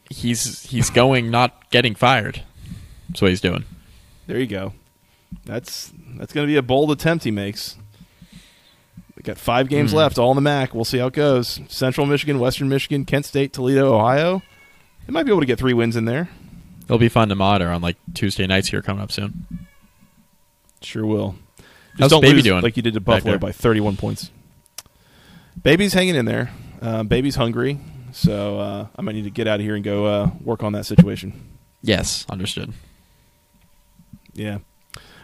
He's 0.08 0.62
he's 0.62 0.88
going, 0.88 1.30
not 1.30 1.70
getting 1.70 1.94
fired. 1.94 2.42
That's 3.08 3.20
what 3.20 3.28
he's 3.28 3.42
doing. 3.42 3.64
There 4.32 4.40
you 4.40 4.46
go. 4.46 4.72
That's 5.44 5.92
that's 6.16 6.32
going 6.32 6.46
to 6.46 6.50
be 6.50 6.56
a 6.56 6.62
bold 6.62 6.90
attempt 6.90 7.24
he 7.24 7.30
makes. 7.30 7.76
We 9.14 9.22
got 9.22 9.36
five 9.36 9.68
games 9.68 9.92
left, 9.92 10.18
all 10.18 10.30
in 10.30 10.36
the 10.36 10.40
MAC. 10.40 10.72
We'll 10.72 10.86
see 10.86 10.96
how 10.96 11.08
it 11.08 11.12
goes. 11.12 11.60
Central 11.68 12.06
Michigan, 12.06 12.38
Western 12.38 12.70
Michigan, 12.70 13.04
Kent 13.04 13.26
State, 13.26 13.52
Toledo, 13.52 13.94
Ohio. 13.94 14.40
They 15.06 15.12
might 15.12 15.24
be 15.24 15.32
able 15.32 15.40
to 15.40 15.46
get 15.46 15.58
three 15.58 15.74
wins 15.74 15.96
in 15.96 16.06
there. 16.06 16.30
It'll 16.84 16.96
be 16.96 17.10
fun 17.10 17.28
to 17.28 17.34
monitor 17.34 17.68
on 17.70 17.82
like 17.82 17.98
Tuesday 18.14 18.46
nights 18.46 18.68
here 18.68 18.80
coming 18.80 19.02
up 19.02 19.12
soon. 19.12 19.66
Sure 20.80 21.04
will. 21.04 21.34
Just 21.58 22.00
How's 22.00 22.10
don't 22.12 22.22
Baby 22.22 22.36
lose 22.36 22.44
doing 22.44 22.62
like 22.62 22.78
you 22.78 22.82
did 22.82 22.94
to 22.94 23.00
Buffalo 23.00 23.36
by 23.36 23.52
31 23.52 23.98
points. 23.98 24.30
Baby's 25.62 25.92
hanging 25.92 26.14
in 26.14 26.24
there. 26.24 26.50
Uh, 26.80 27.02
baby's 27.02 27.36
hungry, 27.36 27.80
so 28.12 28.58
uh, 28.58 28.86
I 28.96 29.02
might 29.02 29.14
need 29.14 29.24
to 29.24 29.30
get 29.30 29.46
out 29.46 29.60
of 29.60 29.66
here 29.66 29.74
and 29.74 29.84
go 29.84 30.06
uh, 30.06 30.30
work 30.42 30.62
on 30.62 30.72
that 30.72 30.86
situation. 30.86 31.50
Yes, 31.82 32.24
understood. 32.30 32.72
Yeah. 34.34 34.58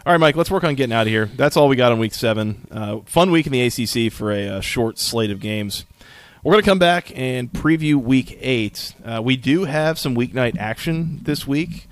All 0.05 0.13
right, 0.13 0.19
Mike. 0.19 0.35
Let's 0.35 0.49
work 0.49 0.63
on 0.63 0.75
getting 0.75 0.93
out 0.93 1.03
of 1.03 1.07
here. 1.07 1.25
That's 1.25 1.57
all 1.57 1.67
we 1.67 1.75
got 1.75 1.91
on 1.91 1.99
week 1.99 2.13
seven. 2.13 2.67
Uh, 2.71 2.99
fun 3.05 3.31
week 3.31 3.45
in 3.45 3.51
the 3.51 3.61
ACC 3.61 4.11
for 4.11 4.31
a, 4.31 4.47
uh 4.47 4.61
short 4.61 4.97
slate 4.97 5.31
of 5.31 5.39
games. 5.39 5.85
We're 6.43 6.53
going 6.53 6.63
to 6.63 6.69
come 6.69 6.79
back 6.79 7.11
and 7.17 7.51
preview 7.51 7.95
week 7.95 8.37
eight. 8.39 8.93
Uh, 9.03 9.21
we 9.21 9.35
do 9.35 9.65
have 9.65 9.99
some 9.99 10.15
weeknight 10.15 10.57
action 10.57 11.19
this 11.23 11.45
week. 11.45 11.87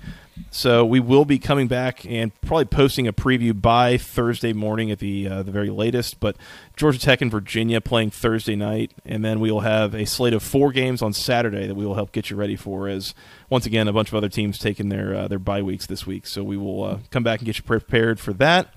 So 0.50 0.84
we 0.84 1.00
will 1.00 1.24
be 1.24 1.38
coming 1.38 1.68
back 1.68 2.04
and 2.06 2.32
probably 2.40 2.64
posting 2.64 3.06
a 3.06 3.12
preview 3.12 3.58
by 3.58 3.96
Thursday 3.98 4.52
morning 4.52 4.90
at 4.90 4.98
the 4.98 5.28
uh, 5.28 5.42
the 5.42 5.50
very 5.50 5.70
latest. 5.70 6.20
But 6.20 6.36
Georgia 6.76 6.98
Tech 6.98 7.20
and 7.20 7.30
Virginia 7.30 7.80
playing 7.80 8.10
Thursday 8.10 8.56
night, 8.56 8.92
and 9.04 9.24
then 9.24 9.40
we 9.40 9.50
will 9.50 9.60
have 9.60 9.94
a 9.94 10.06
slate 10.06 10.32
of 10.32 10.42
four 10.42 10.72
games 10.72 11.02
on 11.02 11.12
Saturday 11.12 11.66
that 11.66 11.74
we 11.74 11.84
will 11.84 11.94
help 11.94 12.12
get 12.12 12.30
you 12.30 12.36
ready 12.36 12.56
for. 12.56 12.88
As 12.88 13.14
once 13.50 13.66
again, 13.66 13.88
a 13.88 13.92
bunch 13.92 14.08
of 14.08 14.14
other 14.14 14.28
teams 14.28 14.58
taking 14.58 14.88
their 14.88 15.14
uh, 15.14 15.28
their 15.28 15.38
bye 15.38 15.62
weeks 15.62 15.86
this 15.86 16.06
week, 16.06 16.26
so 16.26 16.42
we 16.42 16.56
will 16.56 16.84
uh, 16.84 16.98
come 17.10 17.22
back 17.22 17.40
and 17.40 17.46
get 17.46 17.58
you 17.58 17.64
prepared 17.64 18.18
for 18.18 18.32
that. 18.34 18.74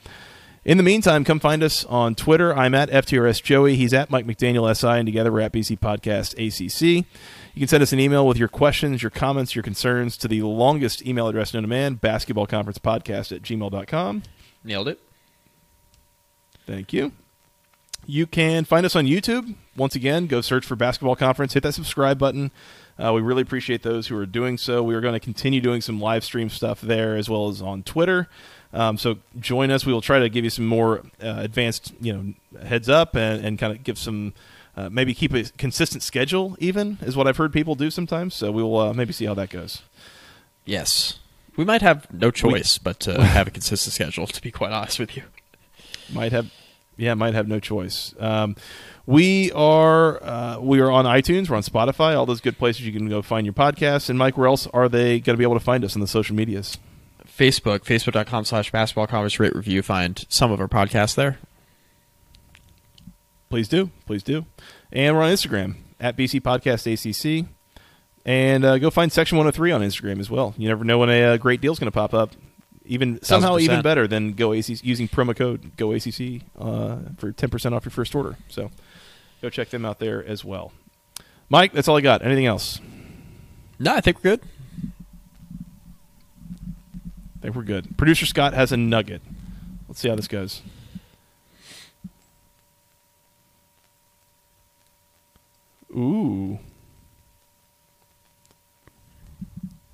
In 0.64 0.78
the 0.78 0.84
meantime, 0.84 1.24
come 1.24 1.40
find 1.40 1.64
us 1.64 1.86
on 1.86 2.14
Twitter. 2.14 2.56
I'm 2.56 2.76
at 2.76 2.92
FTRS 2.92 3.42
Joey. 3.42 3.76
He's 3.78 3.96
at 3.96 4.12
Mike 4.12 4.28
McDaniel 4.28 4.76
SI, 4.76 5.00
and 5.00 5.08
together 5.08 5.32
we're 5.32 5.40
at 5.40 5.52
BC 5.52 5.80
Podcast 5.80 6.34
ACC. 6.34 7.04
You 7.56 7.60
can 7.60 7.68
send 7.68 7.82
us 7.82 7.92
an 7.92 8.00
email 8.00 8.28
with 8.28 8.38
your 8.38 8.48
questions, 8.48 9.02
your 9.02 9.10
comments, 9.10 9.56
your 9.56 9.64
concerns 9.64 10.18
to 10.18 10.28
the 10.28 10.44
longest 10.44 11.04
email 11.04 11.28
address 11.28 11.56
known 11.56 11.64
to 11.64 11.68
man, 11.68 11.96
basketballconferencepodcast 11.96 13.36
at 13.36 13.42
gmail.com. 13.42 14.22
Nailed 14.64 14.88
it. 14.88 15.00
Thank 16.68 16.94
you. 16.94 17.12
You 18.06 18.28
can 18.28 18.64
find 18.64 18.86
us 18.86 18.96
on 18.96 19.08
YouTube. 19.08 19.56
Once 19.76 19.96
again, 19.96 20.28
go 20.28 20.42
search 20.42 20.66
for 20.66 20.76
Basketball 20.76 21.16
Conference, 21.16 21.54
hit 21.54 21.64
that 21.64 21.74
subscribe 21.74 22.20
button. 22.20 22.52
Uh, 23.00 23.14
we 23.14 23.22
really 23.22 23.42
appreciate 23.42 23.82
those 23.82 24.08
who 24.08 24.18
are 24.18 24.28
doing 24.28 24.60
so. 24.60 24.84
We 24.84 24.94
are 24.94 25.02
going 25.02 25.14
to 25.14 25.20
continue 25.20 25.60
doing 25.60 25.82
some 25.82 26.00
live 26.00 26.24
stream 26.24 26.50
stuff 26.50 26.82
there 26.82 27.16
as 27.16 27.30
well 27.30 27.48
as 27.48 27.64
on 27.64 27.82
Twitter. 27.82 28.30
Um, 28.74 28.98
so 28.98 29.18
join 29.40 29.72
us. 29.72 29.86
We 29.86 29.94
will 29.94 30.02
try 30.02 30.20
to 30.20 30.30
give 30.30 30.44
you 30.44 30.50
some 30.50 30.66
more 30.66 31.00
uh, 31.22 31.36
advanced, 31.38 31.94
you 32.00 32.14
know, 32.14 32.60
heads 32.64 32.90
up 32.90 33.16
and, 33.16 33.44
and 33.46 33.60
kind 33.60 33.76
of 33.76 33.84
give 33.84 33.98
some, 33.98 34.34
uh, 34.78 34.90
maybe 34.90 35.14
keep 35.14 35.34
a 35.34 35.44
consistent 35.58 36.04
schedule. 36.04 36.56
Even 36.60 36.98
is 37.02 37.16
what 37.16 37.28
I've 37.28 37.38
heard 37.38 37.52
people 37.54 37.76
do 37.76 37.92
sometimes. 37.92 38.34
So 38.34 38.52
we 38.52 38.64
will 38.64 38.78
uh, 38.78 38.94
maybe 38.94 39.14
see 39.14 39.26
how 39.26 39.34
that 39.34 39.50
goes. 39.50 39.82
Yes. 40.66 41.20
We 41.58 41.66
might 41.66 41.82
have 41.82 42.12
no 42.14 42.32
choice 42.32 42.78
but 42.78 43.00
to 43.02 43.24
have 43.24 43.48
a 43.48 43.52
consistent 43.52 43.94
schedule, 43.94 44.28
to 44.28 44.42
be 44.42 44.52
quite 44.52 44.72
honest 44.72 45.00
with 45.00 45.18
you. 45.18 45.24
Might 46.14 46.32
have, 46.32 46.52
yeah, 46.98 47.14
might 47.14 47.34
have 47.34 47.48
no 47.48 47.60
choice. 47.60 48.14
Um, 48.20 48.56
we 49.06 49.52
are 49.52 50.24
uh, 50.24 50.60
we 50.60 50.80
are 50.80 50.92
on 50.92 51.06
iTunes, 51.06 51.50
we're 51.50 51.58
on 51.58 51.64
Spotify, 51.64 52.16
all 52.16 52.26
those 52.26 52.42
good 52.42 52.58
places 52.58 52.86
you 52.86 52.94
can 52.94 53.10
go 53.10 53.22
find 53.22 53.46
your 53.46 53.54
podcasts. 53.54 54.10
And 54.10 54.18
Mike, 54.18 54.38
where 54.38 54.48
else 54.48 54.68
are 54.68 54.88
they 54.88 55.20
going 55.20 55.36
to 55.36 55.38
be 55.38 55.44
able 55.44 55.56
to 55.56 55.64
find 55.64 55.84
us 55.84 55.96
on 55.96 56.02
the 56.02 56.08
social 56.08 56.36
medias? 56.36 56.78
Facebook, 57.42 57.80
facebook.com 57.80 58.46
slash 58.46 58.72
basketball 58.72 59.08
conference 59.08 59.40
rate 59.40 59.56
review. 59.56 59.82
Find 59.82 60.24
some 60.30 60.52
of 60.52 60.62
our 60.62 60.68
podcasts 60.68 61.16
there. 61.16 61.40
Please 63.50 63.68
do. 63.68 63.90
Please 64.06 64.22
do. 64.22 64.46
And 64.92 65.16
we're 65.16 65.24
on 65.24 65.32
Instagram 65.32 65.78
at 66.00 66.16
BC 66.16 66.42
Podcast 66.42 66.86
ACC. 66.86 67.48
And 68.24 68.64
uh, 68.64 68.78
go 68.78 68.92
find 68.92 69.12
Section 69.12 69.40
103 69.40 69.72
on 69.72 69.82
Instagram 69.82 70.20
as 70.20 70.30
well. 70.30 70.54
You 70.56 70.68
never 70.68 70.84
know 70.84 71.00
when 71.00 71.10
a, 71.10 71.24
uh, 71.24 71.38
great 71.38 71.62
deal 71.62 71.74
is 71.74 71.80
going 71.80 71.88
to 71.88 71.92
pop 71.92 72.14
up. 72.14 72.34
Even 72.86 73.20
somehow 73.24 73.56
1000%. 73.56 73.62
even 73.62 73.82
better 73.82 74.08
than 74.08 74.34
Go 74.34 74.52
ACC 74.52 74.84
using 74.84 75.08
promo 75.08 75.36
code 75.36 75.76
Go 75.78 75.94
ACC 75.94 76.44
uh, 76.60 76.98
for 77.18 77.32
10% 77.32 77.74
off 77.74 77.86
your 77.86 77.92
first 77.92 78.14
order. 78.14 78.38
So 78.50 78.70
go 79.42 79.50
check 79.50 79.70
them 79.70 79.84
out 79.84 79.98
there 79.98 80.24
as 80.24 80.46
well. 80.46 80.74
Mike, 81.50 81.74
that's 81.74 81.88
all 81.88 81.98
I 81.98 82.02
got. 82.02 82.24
Anything 82.24 82.46
else? 82.46 82.80
No, 83.80 83.96
I 83.96 84.02
think 84.02 84.18
we're 84.18 84.36
good. 84.36 84.42
I 87.42 87.46
think 87.46 87.56
we're 87.56 87.64
good. 87.64 87.98
Producer 87.98 88.28
Scott 88.28 88.54
has 88.54 88.72
a 88.72 88.78
nugget. 88.78 89.22
Let's 89.88 90.00
see 90.00 90.10
how 90.10 90.16
this 90.16 90.28
goes. 90.28 90.62
Ooh. 95.96 96.60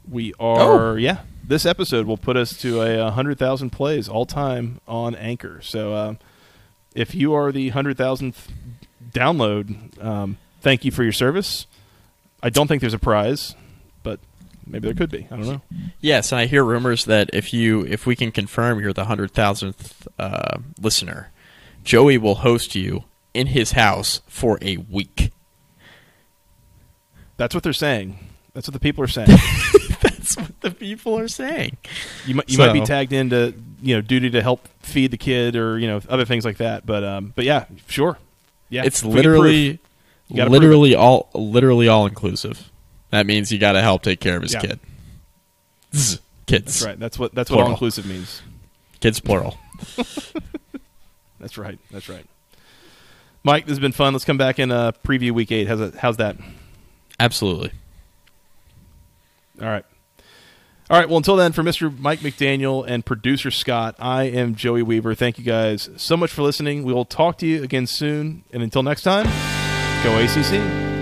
We 0.10 0.34
are, 0.40 0.92
Oh. 0.92 0.96
yeah. 0.96 1.20
This 1.44 1.66
episode 1.66 2.06
will 2.06 2.18
put 2.18 2.36
us 2.36 2.58
to 2.62 2.82
a 2.82 3.04
100,000 3.06 3.70
plays 3.70 4.10
all 4.10 4.26
time 4.26 4.80
on 4.88 5.16
Anchor. 5.16 5.60
So 5.62 5.96
um, 5.96 6.20
if 6.94 7.16
you 7.16 7.34
are 7.34 7.52
the 7.54 7.72
100,000th 7.72 8.36
download, 9.14 10.04
um, 10.04 10.38
thank 10.62 10.84
you 10.84 10.92
for 10.92 11.04
your 11.04 11.14
service. 11.14 11.66
I 12.44 12.50
don't 12.50 12.68
think 12.68 12.82
there's 12.82 12.94
a 12.94 13.00
prize, 13.00 13.56
maybe 14.70 14.88
there 14.88 14.96
could 14.96 15.10
be. 15.12 15.28
I 15.32 15.36
don't 15.38 15.48
know. 15.48 15.62
Yes, 16.02 16.32
and 16.32 16.40
I 16.40 16.46
hear 16.46 16.64
rumors 16.64 17.06
that 17.06 17.30
if 17.34 17.54
you 17.54 17.82
if 17.86 18.06
we 18.06 18.16
can 18.16 18.32
confirm 18.32 18.80
you're 18.80 18.94
the 18.94 19.06
hundred 19.06 19.32
thousandth 19.32 20.08
uh, 20.20 20.58
listener, 20.82 21.32
Joey 21.84 22.18
will 22.18 22.36
host 22.36 22.76
you 22.76 23.04
in 23.34 23.48
his 23.48 23.74
house 23.74 24.22
for 24.28 24.58
a 24.62 24.78
week. 24.78 25.32
That's 27.38 27.54
what 27.54 27.64
they're 27.64 27.74
saying. 27.74 28.18
That's 28.54 28.68
what 28.68 28.74
the 28.74 28.80
people 28.80 29.04
are 29.04 29.08
saying. 29.08 29.28
That's 30.02 30.36
what 30.38 30.60
the 30.62 30.72
people 30.72 31.18
are 31.20 31.28
saying. 31.28 31.78
You 32.26 32.36
might 32.36 32.50
you 32.50 32.58
might 32.58 32.74
be 32.74 32.80
So- 32.80 32.86
tagged 32.86 33.14
into 33.14 33.54
you 33.82 33.96
know 33.96 34.02
duty 34.02 34.30
to 34.32 34.42
help 34.42 34.68
feed 34.80 35.12
the 35.12 35.18
kid 35.18 35.56
or 35.56 35.78
you 35.78 35.88
know 35.88 36.02
other 36.10 36.26
things 36.26 36.44
like 36.46 36.58
that. 36.58 36.86
But 36.86 37.04
um, 37.04 37.34
but 37.36 37.46
yeah, 37.46 37.66
sure. 37.88 38.18
Yeah, 38.70 38.84
it's 38.86 39.00
If 39.04 39.06
literally 39.06 39.78
proof. 39.78 39.80
You 40.30 40.36
gotta 40.36 40.50
prove 40.50 40.62
literally 40.62 40.96
all 40.96 41.30
literally 41.34 41.88
all 41.88 42.06
inclusive. 42.08 42.70
That 43.12 43.26
means 43.26 43.52
you 43.52 43.60
got 43.60 43.74
to 43.74 43.82
help 43.82 44.02
take 44.04 44.20
care 44.20 44.36
of 44.36 44.44
his 44.44 44.54
Yeah. 44.54 44.62
kid. 44.62 44.80
Zzz. 45.96 46.20
Kids. 46.46 46.66
That's 46.66 46.86
right. 46.86 47.00
That's 47.00 47.20
what 47.20 47.36
that's 47.36 47.50
what 47.50 47.62
all 47.62 47.72
inclusive 47.72 48.06
means. 48.06 48.42
Kids 49.00 49.20
plural. 49.20 49.58
That's 51.40 51.58
right. 51.58 51.78
That's 51.92 52.10
right. 52.10 52.26
Mike, 53.44 53.66
this 53.66 53.72
has 53.74 53.80
been 53.80 53.92
fun. 53.92 54.14
Let's 54.14 54.26
come 54.26 54.38
back 54.38 54.58
and 54.60 54.72
uh, 54.72 54.92
preview 55.06 55.32
week 55.32 55.52
eight. 55.52 55.68
How's 55.68 55.80
it, 55.80 55.96
how's 55.96 56.18
that? 56.18 56.36
Absolutely. 57.20 57.72
All 59.62 59.68
right. 59.68 59.86
All 60.90 60.98
right. 61.00 61.08
Well, 61.08 61.18
until 61.18 61.36
then, 61.36 61.52
for 61.52 61.62
Mr. 61.64 61.96
Mike 62.00 62.20
McDaniel 62.22 62.84
and 62.88 63.06
producer 63.06 63.52
Scott, 63.52 63.96
I 64.00 64.24
am 64.24 64.56
Joey 64.56 64.82
Weaver. 64.82 65.14
Thank 65.16 65.38
you 65.38 65.44
guys 65.44 65.90
so 65.98 66.18
much 66.18 66.32
for 66.32 66.42
listening. 66.42 66.84
We 66.84 66.94
will 66.94 67.06
talk 67.06 67.38
to 67.40 67.46
you 67.46 67.62
again 67.64 67.86
soon. 67.88 68.44
And 68.52 68.64
until 68.64 68.82
next 68.84 69.04
time, 69.04 69.26
go 70.04 70.18
ACC. 70.18 70.97